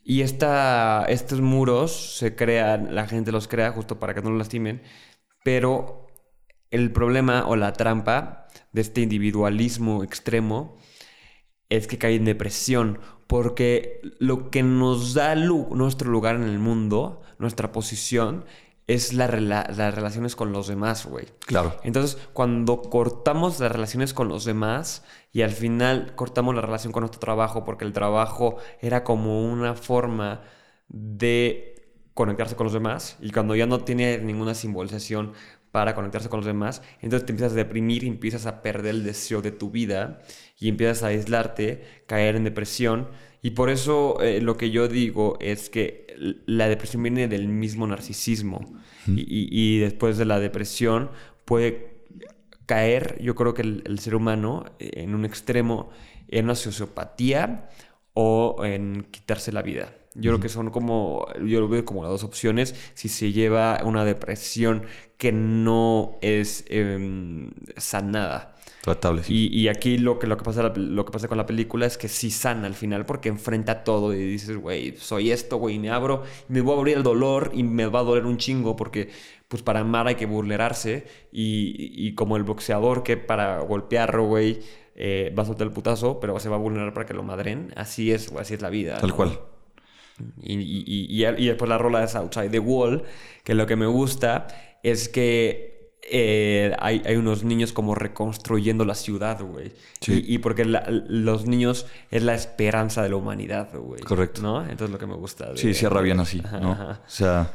Y 0.03 0.21
esta, 0.21 1.05
estos 1.09 1.41
muros 1.41 2.17
se 2.17 2.35
crean, 2.35 2.95
la 2.95 3.07
gente 3.07 3.31
los 3.31 3.47
crea 3.47 3.71
justo 3.71 3.99
para 3.99 4.13
que 4.13 4.21
no 4.21 4.29
lo 4.29 4.37
lastimen, 4.37 4.81
pero 5.43 6.07
el 6.71 6.91
problema 6.91 7.45
o 7.47 7.55
la 7.55 7.73
trampa 7.73 8.47
de 8.71 8.81
este 8.81 9.01
individualismo 9.01 10.03
extremo 10.03 10.77
es 11.69 11.87
que 11.87 11.97
cae 11.97 12.15
en 12.15 12.25
depresión, 12.25 12.99
porque 13.27 14.01
lo 14.19 14.49
que 14.49 14.63
nos 14.63 15.13
da 15.13 15.35
nuestro 15.35 16.09
lugar 16.09 16.35
en 16.35 16.43
el 16.43 16.59
mundo, 16.59 17.21
nuestra 17.39 17.71
posición, 17.71 18.45
es 18.87 19.11
la 19.11 19.27
rela- 19.27 19.67
las 19.75 19.93
relaciones 19.93 20.37
con 20.37 20.53
los 20.53 20.69
demás, 20.69 21.05
güey. 21.05 21.25
Claro. 21.45 21.75
Entonces, 21.83 22.17
cuando 22.31 22.81
cortamos 22.81 23.59
las 23.59 23.69
relaciones 23.69 24.13
con 24.13 24.29
los 24.29 24.45
demás 24.45 25.03
y 25.33 25.41
al 25.41 25.51
final 25.51 26.15
cortamos 26.15 26.55
la 26.55 26.61
relación 26.61 26.93
con 26.93 27.01
nuestro 27.01 27.19
trabajo, 27.19 27.65
porque 27.65 27.83
el 27.83 27.91
trabajo 27.91 28.55
era 28.79 29.03
como 29.03 29.43
una 29.43 29.75
forma 29.75 30.41
de 30.87 31.73
conectarse 32.13 32.55
con 32.55 32.63
los 32.63 32.73
demás, 32.73 33.17
y 33.19 33.31
cuando 33.31 33.55
ya 33.55 33.65
no 33.65 33.81
tiene 33.81 34.19
ninguna 34.19 34.55
simbolización 34.55 35.33
para 35.71 35.93
conectarse 35.93 36.29
con 36.29 36.39
los 36.39 36.47
demás, 36.47 36.81
entonces 37.01 37.25
te 37.25 37.33
empiezas 37.33 37.51
a 37.51 37.57
deprimir 37.57 38.05
y 38.05 38.07
empiezas 38.07 38.45
a 38.45 38.61
perder 38.61 38.95
el 38.95 39.03
deseo 39.03 39.41
de 39.41 39.51
tu 39.51 39.69
vida 39.69 40.21
y 40.59 40.69
empiezas 40.69 41.03
a 41.03 41.07
aislarte, 41.07 41.83
caer 42.07 42.35
en 42.35 42.43
depresión. 42.43 43.07
Y 43.41 43.51
por 43.51 43.69
eso 43.69 44.21
eh, 44.21 44.41
lo 44.41 44.57
que 44.57 44.71
yo 44.71 44.87
digo 44.87 45.37
es 45.39 45.69
que 45.69 46.07
la 46.45 46.67
depresión 46.67 47.03
viene 47.03 47.27
del 47.27 47.47
mismo 47.47 47.85
narcisismo. 47.87 48.61
y, 49.07 49.21
y- 49.21 49.47
y 49.51 49.79
después 49.79 50.17
de 50.17 50.25
la 50.25 50.39
depresión 50.39 51.11
puede 51.45 51.95
caer, 52.65 53.17
yo 53.21 53.35
creo 53.35 53.53
que 53.53 53.61
el, 53.61 53.83
el 53.85 53.99
ser 53.99 54.15
humano, 54.15 54.65
eh, 54.79 54.91
en 54.95 55.15
un 55.15 55.23
extremo, 55.25 55.89
en 56.27 56.45
una 56.45 56.55
sociopatía 56.55 57.69
o 58.13 58.65
en 58.65 59.05
quitarse 59.11 59.51
la 59.51 59.61
vida. 59.61 59.93
Yo 60.15 60.31
creo 60.31 60.39
que 60.41 60.49
son 60.49 60.71
como, 60.71 61.27
yo 61.45 61.59
lo 61.61 61.67
veo 61.69 61.85
como 61.85 62.01
las 62.01 62.09
dos 62.11 62.23
opciones, 62.23 62.73
si 62.95 63.07
se 63.07 63.31
lleva 63.31 63.79
una 63.85 64.03
depresión 64.03 64.83
que 65.17 65.31
no 65.31 66.17
es 66.21 66.65
em, 66.69 67.51
sanada. 67.77 68.55
Y, 69.29 69.47
y 69.57 69.67
aquí 69.67 69.97
lo 69.97 70.17
que, 70.19 70.27
lo, 70.27 70.37
que 70.37 70.43
pasa, 70.43 70.71
lo 70.75 71.05
que 71.05 71.11
pasa 71.11 71.27
con 71.27 71.37
la 71.37 71.45
película 71.45 71.85
es 71.85 71.97
que 71.97 72.07
sí 72.07 72.31
sana 72.31 72.67
al 72.67 72.73
final 72.73 73.05
porque 73.05 73.29
enfrenta 73.29 73.83
todo 73.83 74.13
y 74.13 74.17
dices, 74.17 74.55
güey, 74.57 74.95
soy 74.97 75.31
esto, 75.31 75.57
güey, 75.57 75.75
y 75.75 75.79
me 75.79 75.89
abro, 75.89 76.23
me 76.47 76.61
voy 76.61 76.75
a 76.75 76.77
abrir 76.79 76.97
el 76.97 77.03
dolor 77.03 77.51
y 77.53 77.63
me 77.63 77.85
va 77.87 77.99
a 77.99 78.03
doler 78.03 78.25
un 78.25 78.37
chingo 78.37 78.75
porque 78.75 79.09
pues 79.47 79.63
para 79.63 79.79
amar 79.81 80.07
hay 80.07 80.15
que 80.15 80.25
vulnerarse 80.25 81.05
y, 81.31 81.91
y 82.07 82.15
como 82.15 82.37
el 82.37 82.43
boxeador 82.43 83.03
que 83.03 83.17
para 83.17 83.59
golpearlo, 83.59 84.25
güey, 84.25 84.59
eh, 84.95 85.33
va 85.37 85.43
a 85.43 85.45
soltar 85.45 85.67
el 85.67 85.73
putazo, 85.73 86.19
pero 86.19 86.39
se 86.39 86.49
va 86.49 86.55
a 86.55 86.59
vulnerar 86.59 86.93
para 86.93 87.05
que 87.05 87.13
lo 87.13 87.23
madren. 87.23 87.71
Así 87.75 88.11
es, 88.11 88.31
así 88.33 88.55
es 88.55 88.61
la 88.61 88.69
vida. 88.69 88.97
Tal 88.97 89.09
¿no? 89.09 89.15
cual. 89.15 89.39
Y, 90.41 90.53
y- 90.55 90.83
y- 90.87 91.23
y- 91.23 91.25
y 91.25 91.45
después 91.47 91.69
la 91.69 91.77
rola 91.77 92.03
es 92.03 92.15
Outside 92.15 92.49
the 92.49 92.59
Wall, 92.59 93.03
que 93.43 93.53
lo 93.53 93.67
que 93.67 93.75
me 93.75 93.85
gusta 93.85 94.47
es 94.83 95.07
que 95.09 95.66
eh, 96.09 96.73
hay, 96.79 97.01
hay 97.05 97.15
unos 97.17 97.43
niños 97.43 97.73
como 97.73 97.93
reconstruyendo 97.95 98.85
la 98.85 98.95
ciudad, 98.95 99.41
güey. 99.41 99.73
Sí. 100.01 100.23
Y, 100.27 100.35
y 100.35 100.37
porque 100.37 100.65
la- 100.65 100.85
los 100.89 101.45
niños 101.45 101.85
es 102.11 102.23
la 102.23 102.33
esperanza 102.33 103.03
de 103.03 103.09
la 103.09 103.15
humanidad, 103.17 103.69
güey. 103.75 104.01
Correcto. 104.01 104.41
¿No? 104.41 104.61
Entonces 104.61 104.89
lo 104.89 104.97
que 104.97 105.05
me 105.07 105.15
gusta. 105.15 105.51
de- 105.51 105.57
Sí, 105.57 105.73
cierra 105.73 106.01
bien 106.01 106.19
así, 106.19 106.41
Ajá, 106.43 106.59
¿no? 106.59 106.71
ajá. 106.71 107.01
O 107.05 107.09
sea, 107.09 107.51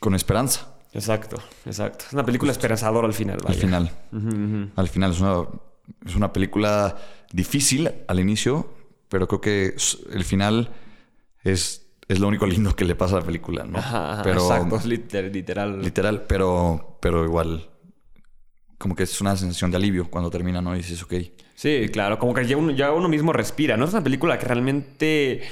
con 0.00 0.14
esperanza 0.14 0.72
Exacto, 0.92 1.36
exacto. 1.66 2.06
Es 2.06 2.12
una 2.14 2.24
película 2.24 2.52
esperanzadora 2.52 3.06
al 3.06 3.12
final, 3.12 3.36
al 3.40 3.44
vaya. 3.48 3.60
final. 3.60 3.90
Ujú, 4.12 4.28
ujú. 4.28 4.70
Al 4.76 4.88
final 4.88 5.10
es 5.10 5.20
una, 5.20 5.42
es 6.06 6.14
una 6.16 6.32
película 6.32 6.96
difícil 7.32 7.90
al 8.08 8.18
inicio, 8.18 8.72
pero 9.10 9.28
creo 9.28 9.40
que 9.42 9.74
el 10.12 10.24
final 10.24 10.70
es, 11.44 11.86
es 12.08 12.18
lo 12.18 12.28
único 12.28 12.46
lindo 12.46 12.74
que 12.74 12.86
le 12.86 12.94
pasa 12.94 13.16
a 13.16 13.20
la 13.20 13.26
película, 13.26 13.64
¿no? 13.64 13.78
Ajá, 13.78 14.12
ajá, 14.14 14.22
pero, 14.22 14.40
exacto, 14.40 14.80
literal. 14.88 15.82
Literal, 15.82 16.22
pero, 16.22 16.96
pero 17.02 17.24
igual 17.26 17.68
como 18.78 18.94
que 18.94 19.04
es 19.04 19.20
una 19.20 19.36
sensación 19.36 19.70
de 19.70 19.76
alivio 19.78 20.08
cuando 20.10 20.30
termina, 20.30 20.60
¿no? 20.60 20.74
Y 20.74 20.78
dices, 20.78 21.02
ok. 21.02 21.14
Sí, 21.54 21.88
claro, 21.92 22.18
como 22.18 22.34
que 22.34 22.46
ya 22.46 22.56
uno, 22.56 22.70
ya 22.72 22.92
uno 22.92 23.08
mismo 23.08 23.32
respira, 23.32 23.76
¿no? 23.76 23.86
Es 23.86 23.92
una 23.92 24.04
película 24.04 24.38
que 24.38 24.44
realmente 24.44 25.42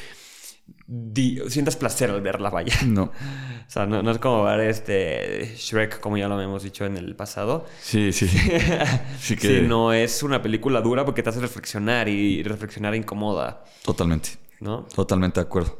di- 0.86 1.40
sientas 1.48 1.76
placer 1.76 2.10
al 2.10 2.20
verla, 2.20 2.51
vaya. 2.51 2.74
No. 2.86 3.10
O 3.66 3.70
sea, 3.74 3.86
no, 3.86 4.02
no 4.02 4.10
es 4.10 4.18
como 4.18 4.44
ver 4.44 4.60
este 4.68 5.55
Shrek, 5.56 5.98
como 5.98 6.18
ya 6.18 6.28
lo 6.28 6.38
hemos 6.40 6.62
dicho 6.62 6.84
en 6.84 6.98
el 6.98 7.16
pasado. 7.16 7.64
Sí, 7.80 8.12
sí. 8.12 8.28
Sí 9.18 9.36
que- 9.36 9.48
Sí, 9.60 9.60
no 9.66 9.92
es 9.94 10.22
una 10.22 10.42
película 10.42 10.82
dura 10.82 11.05
porque 11.06 11.22
te 11.22 11.30
hace 11.30 11.40
reflexionar 11.40 12.06
y 12.09 12.42
reflexionar 12.42 12.94
incomoda, 12.94 13.64
Totalmente. 13.82 14.30
¿no? 14.60 14.82
Totalmente 14.94 15.40
de 15.40 15.46
acuerdo. 15.46 15.78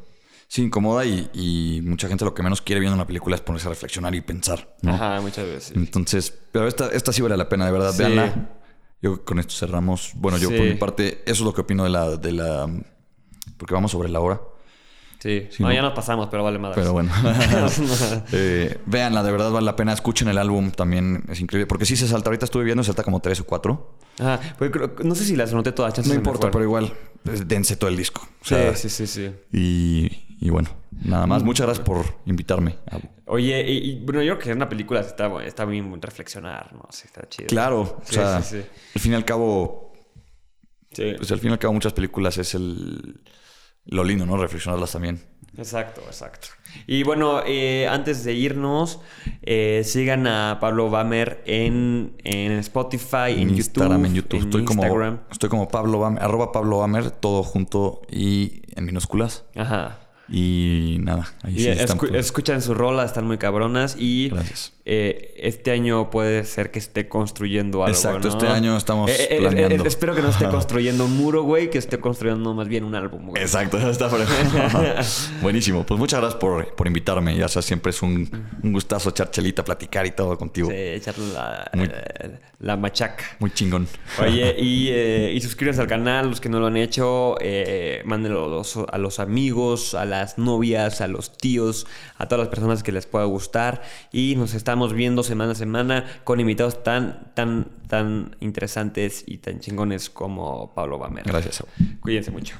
Sí, 0.55 0.61
incomoda 0.63 1.03
y, 1.03 1.29
y 1.33 1.81
mucha 1.83 2.07
gente 2.07 2.23
lo 2.23 2.33
que 2.33 2.41
menos 2.41 2.61
quiere 2.61 2.79
viendo 2.79 2.95
una 2.95 3.05
película 3.05 3.35
es 3.35 3.41
ponerse 3.41 3.67
a 3.67 3.71
reflexionar 3.71 4.15
y 4.15 4.21
pensar, 4.21 4.73
¿no? 4.83 4.93
Ajá, 4.93 5.19
muchas 5.19 5.45
veces. 5.45 5.73
Entonces, 5.75 6.33
pero 6.53 6.65
esta, 6.65 6.87
esta 6.93 7.11
sí 7.11 7.21
vale 7.21 7.35
la 7.35 7.49
pena, 7.49 7.65
de 7.65 7.73
verdad. 7.73 7.91
Sí. 7.91 7.97
Véanla. 7.97 8.51
Yo 9.01 9.25
con 9.25 9.37
esto 9.39 9.53
cerramos. 9.53 10.11
Bueno, 10.15 10.37
yo 10.37 10.47
Sí. 10.47 10.55
por 10.55 10.65
mi 10.65 10.75
parte, 10.75 11.23
eso 11.25 11.33
es 11.33 11.41
lo 11.41 11.53
que 11.53 11.59
opino 11.59 11.83
de 11.83 11.89
la, 11.89 12.15
de 12.15 12.31
la. 12.31 12.69
Porque 13.57 13.73
vamos 13.73 13.91
sobre 13.91 14.07
la 14.07 14.21
hora. 14.21 14.39
Sí, 15.19 15.47
Sí, 15.51 15.61
no, 15.61 15.67
no. 15.67 15.75
ya 15.75 15.81
nos 15.81 15.91
pasamos, 15.91 16.29
pero 16.31 16.45
vale 16.45 16.57
madre. 16.57 16.75
Pero 16.75 16.93
bueno. 16.93 17.11
eh, 18.31 18.79
véanla, 18.85 19.23
de 19.23 19.31
verdad 19.33 19.51
vale 19.51 19.65
la 19.65 19.75
pena. 19.75 19.91
Escuchen 19.91 20.29
el 20.29 20.37
álbum 20.37 20.71
también. 20.71 21.25
Es 21.27 21.41
increíble. 21.41 21.67
Porque 21.67 21.85
sí 21.85 21.97
se 21.97 22.07
salta. 22.07 22.29
Ahorita 22.29 22.45
estuve 22.45 22.63
viendo, 22.63 22.81
se 22.81 22.87
salta 22.87 23.03
como 23.03 23.19
tres 23.19 23.41
o 23.41 23.45
cuatro. 23.45 23.97
Ajá, 24.19 24.39
pues 24.57 24.71
creo- 24.71 24.95
no 25.03 25.15
sé 25.15 25.25
si 25.25 25.35
las 25.35 25.51
anoté 25.51 25.73
todas. 25.73 26.07
No 26.07 26.13
importa, 26.13 26.49
pero 26.49 26.63
igual, 26.63 26.93
es 27.25 27.45
dense 27.45 27.75
todo 27.75 27.89
el 27.89 27.97
disco. 27.97 28.21
O 28.41 28.45
Sí, 28.45 28.55
sí, 28.75 28.89
sí, 28.89 29.07
sí. 29.07 29.31
Y, 29.51 30.24
y 30.39 30.49
bueno, 30.49 30.69
nada 31.03 31.25
más. 31.27 31.43
Muchas 31.43 31.65
gracias 31.67 31.85
por 31.85 32.05
invitarme. 32.25 32.75
a- 32.91 32.99
Oye, 33.27 33.61
y, 33.69 33.91
y, 33.91 33.99
bueno, 34.05 34.21
yo 34.21 34.33
creo 34.33 34.43
que 34.43 34.49
es 34.51 34.55
una 34.55 34.69
película 34.69 34.99
está, 34.99 35.43
está 35.43 35.65
bien 35.65 35.99
reflexionar, 36.01 36.73
¿no? 36.73 36.87
Sí, 36.91 37.03
está 37.05 37.27
chido. 37.27 37.47
Claro, 37.47 37.81
o 37.81 38.01
Sí, 38.03 38.15
sea, 38.15 38.41
sí, 38.41 38.57
sí. 38.61 38.65
al 38.95 39.01
fin 39.01 39.11
y 39.13 39.15
al 39.15 39.25
cabo, 39.25 39.93
Sí, 40.91 41.13
pues 41.17 41.31
al 41.31 41.39
fin 41.39 41.49
y 41.49 41.53
al 41.53 41.59
cabo 41.59 41.73
muchas 41.73 41.93
películas 41.93 42.37
es 42.37 42.53
el 42.55 43.21
lo 43.85 44.03
lindo, 44.03 44.25
¿no? 44.25 44.37
Reflexionarlas 44.37 44.91
también. 44.93 45.21
exacto, 45.57 46.01
exacto. 46.07 46.47
Y 46.87 47.03
bueno, 47.03 47.41
eh, 47.45 47.87
antes 47.87 48.23
de 48.23 48.33
irnos, 48.33 48.99
eh, 49.41 49.81
sigan 49.85 50.25
a 50.27 50.57
Pablo 50.59 50.89
Bamer 50.89 51.43
en, 51.45 52.15
en 52.23 52.51
Spotify, 52.53 53.31
en, 53.37 53.49
Instagram, 53.51 54.03
YouTube, 54.05 54.07
en 54.07 54.13
YouTube. 54.15 54.37
en 54.39 54.45
estoy 54.45 54.61
Instagram. 54.61 55.17
como 55.17 55.31
estoy 55.31 55.49
como 55.49 55.67
Pablo 55.67 55.99
Bamer, 55.99 56.23
arroba 56.23 56.51
Pablo 56.51 56.79
Bamer, 56.79 57.11
todo 57.11 57.43
junto 57.43 58.01
y 58.11 58.61
en 58.75 58.85
minúsculas. 58.85 59.45
Ajá. 59.55 59.99
Y 60.29 60.97
nada, 61.01 61.27
ahí 61.43 61.53
Y 61.55 61.59
sí 61.59 61.67
están. 61.69 61.97
escu- 61.97 62.15
escuchan 62.15 62.61
su 62.61 62.73
rola, 62.73 63.05
están 63.05 63.25
muy 63.27 63.37
cabronas. 63.37 63.95
Y 63.99 64.29
Gracias. 64.29 64.73
Eh, 64.87 65.33
este 65.37 65.71
año 65.71 66.09
puede 66.11 66.43
ser 66.45 66.69
que 66.69 66.77
esté 66.79 67.07
construyendo 67.07 67.83
algo. 67.83 67.95
Exacto, 67.95 68.27
¿no? 68.27 68.33
este 68.35 68.47
año 68.47 68.77
estamos 68.77 69.09
Eh, 69.09 69.15
eh, 69.19 69.27
eh, 69.31 69.37
planeando. 69.39 69.83
eh, 69.83 69.87
espero 69.87 70.13
que 70.15 70.21
no 70.21 70.29
esté 70.29 70.47
construyendo 70.47 71.05
un 71.05 71.17
muro, 71.17 71.41
güey, 71.43 71.69
que 71.71 71.79
esté 71.79 71.99
construyendo 71.99 72.53
más 72.53 72.67
bien 72.67 72.83
un 72.83 72.93
álbum, 72.95 73.27
güey. 73.29 73.41
Exacto, 73.41 73.77
está 73.89 74.09
Buenísimo. 75.41 75.85
Pues 75.85 75.99
muchas 75.99 76.19
gracias 76.19 76.39
por, 76.39 76.73
por 76.75 76.87
invitarme. 76.87 77.35
Ya 77.35 77.47
sabes, 77.47 77.65
siempre 77.65 77.89
es 77.89 78.01
un, 78.01 78.29
un 78.63 78.73
gustazo 78.73 79.09
echar 79.09 79.31
chelita, 79.31 79.63
platicar 79.63 80.05
y 80.05 80.11
todo 80.11 80.37
contigo. 80.37 80.69
Sí, 80.69 80.75
echarle 80.75 81.33
la, 81.33 81.69
Muy- 81.73 81.89
la 82.59 82.77
machaca. 82.77 83.23
Muy 83.39 83.51
chingón. 83.51 83.87
Oye, 84.21 84.55
y, 84.59 84.89
y 84.91 85.41
suscríbanse 85.41 85.81
al 85.81 85.87
canal, 85.87 86.29
los 86.29 86.39
que 86.41 86.49
no 86.49 86.59
lo 86.59 86.67
han 86.67 86.77
hecho, 86.77 87.35
mándenlo 88.05 88.45
a 88.45 88.47
los, 88.49 88.77
a 88.91 88.97
los 88.97 89.19
amigos, 89.19 89.93
a 89.95 90.05
las 90.05 90.37
novias, 90.37 91.01
a 91.01 91.07
los 91.07 91.35
tíos, 91.37 91.85
a 92.17 92.27
todas 92.27 92.45
las 92.45 92.49
personas 92.49 92.83
que 92.83 92.91
les 92.91 93.05
pueda 93.07 93.25
gustar. 93.25 93.81
Y 94.11 94.35
nos 94.35 94.53
estamos 94.75 94.91
viendo 94.91 95.23
semana 95.23 95.53
a 95.53 95.55
semana 95.55 96.05
con 96.25 96.41
invitados 96.41 96.83
tan, 96.83 97.31
tan, 97.33 97.69
tan 97.87 98.35
interesantes 98.41 99.23
y 99.25 99.37
tan 99.37 99.61
chingones 99.61 100.09
como 100.09 100.73
Pablo 100.73 100.97
Bamer. 100.97 101.23
Gracias. 101.23 101.63
Cuídense 102.01 102.29
mucho. 102.29 102.57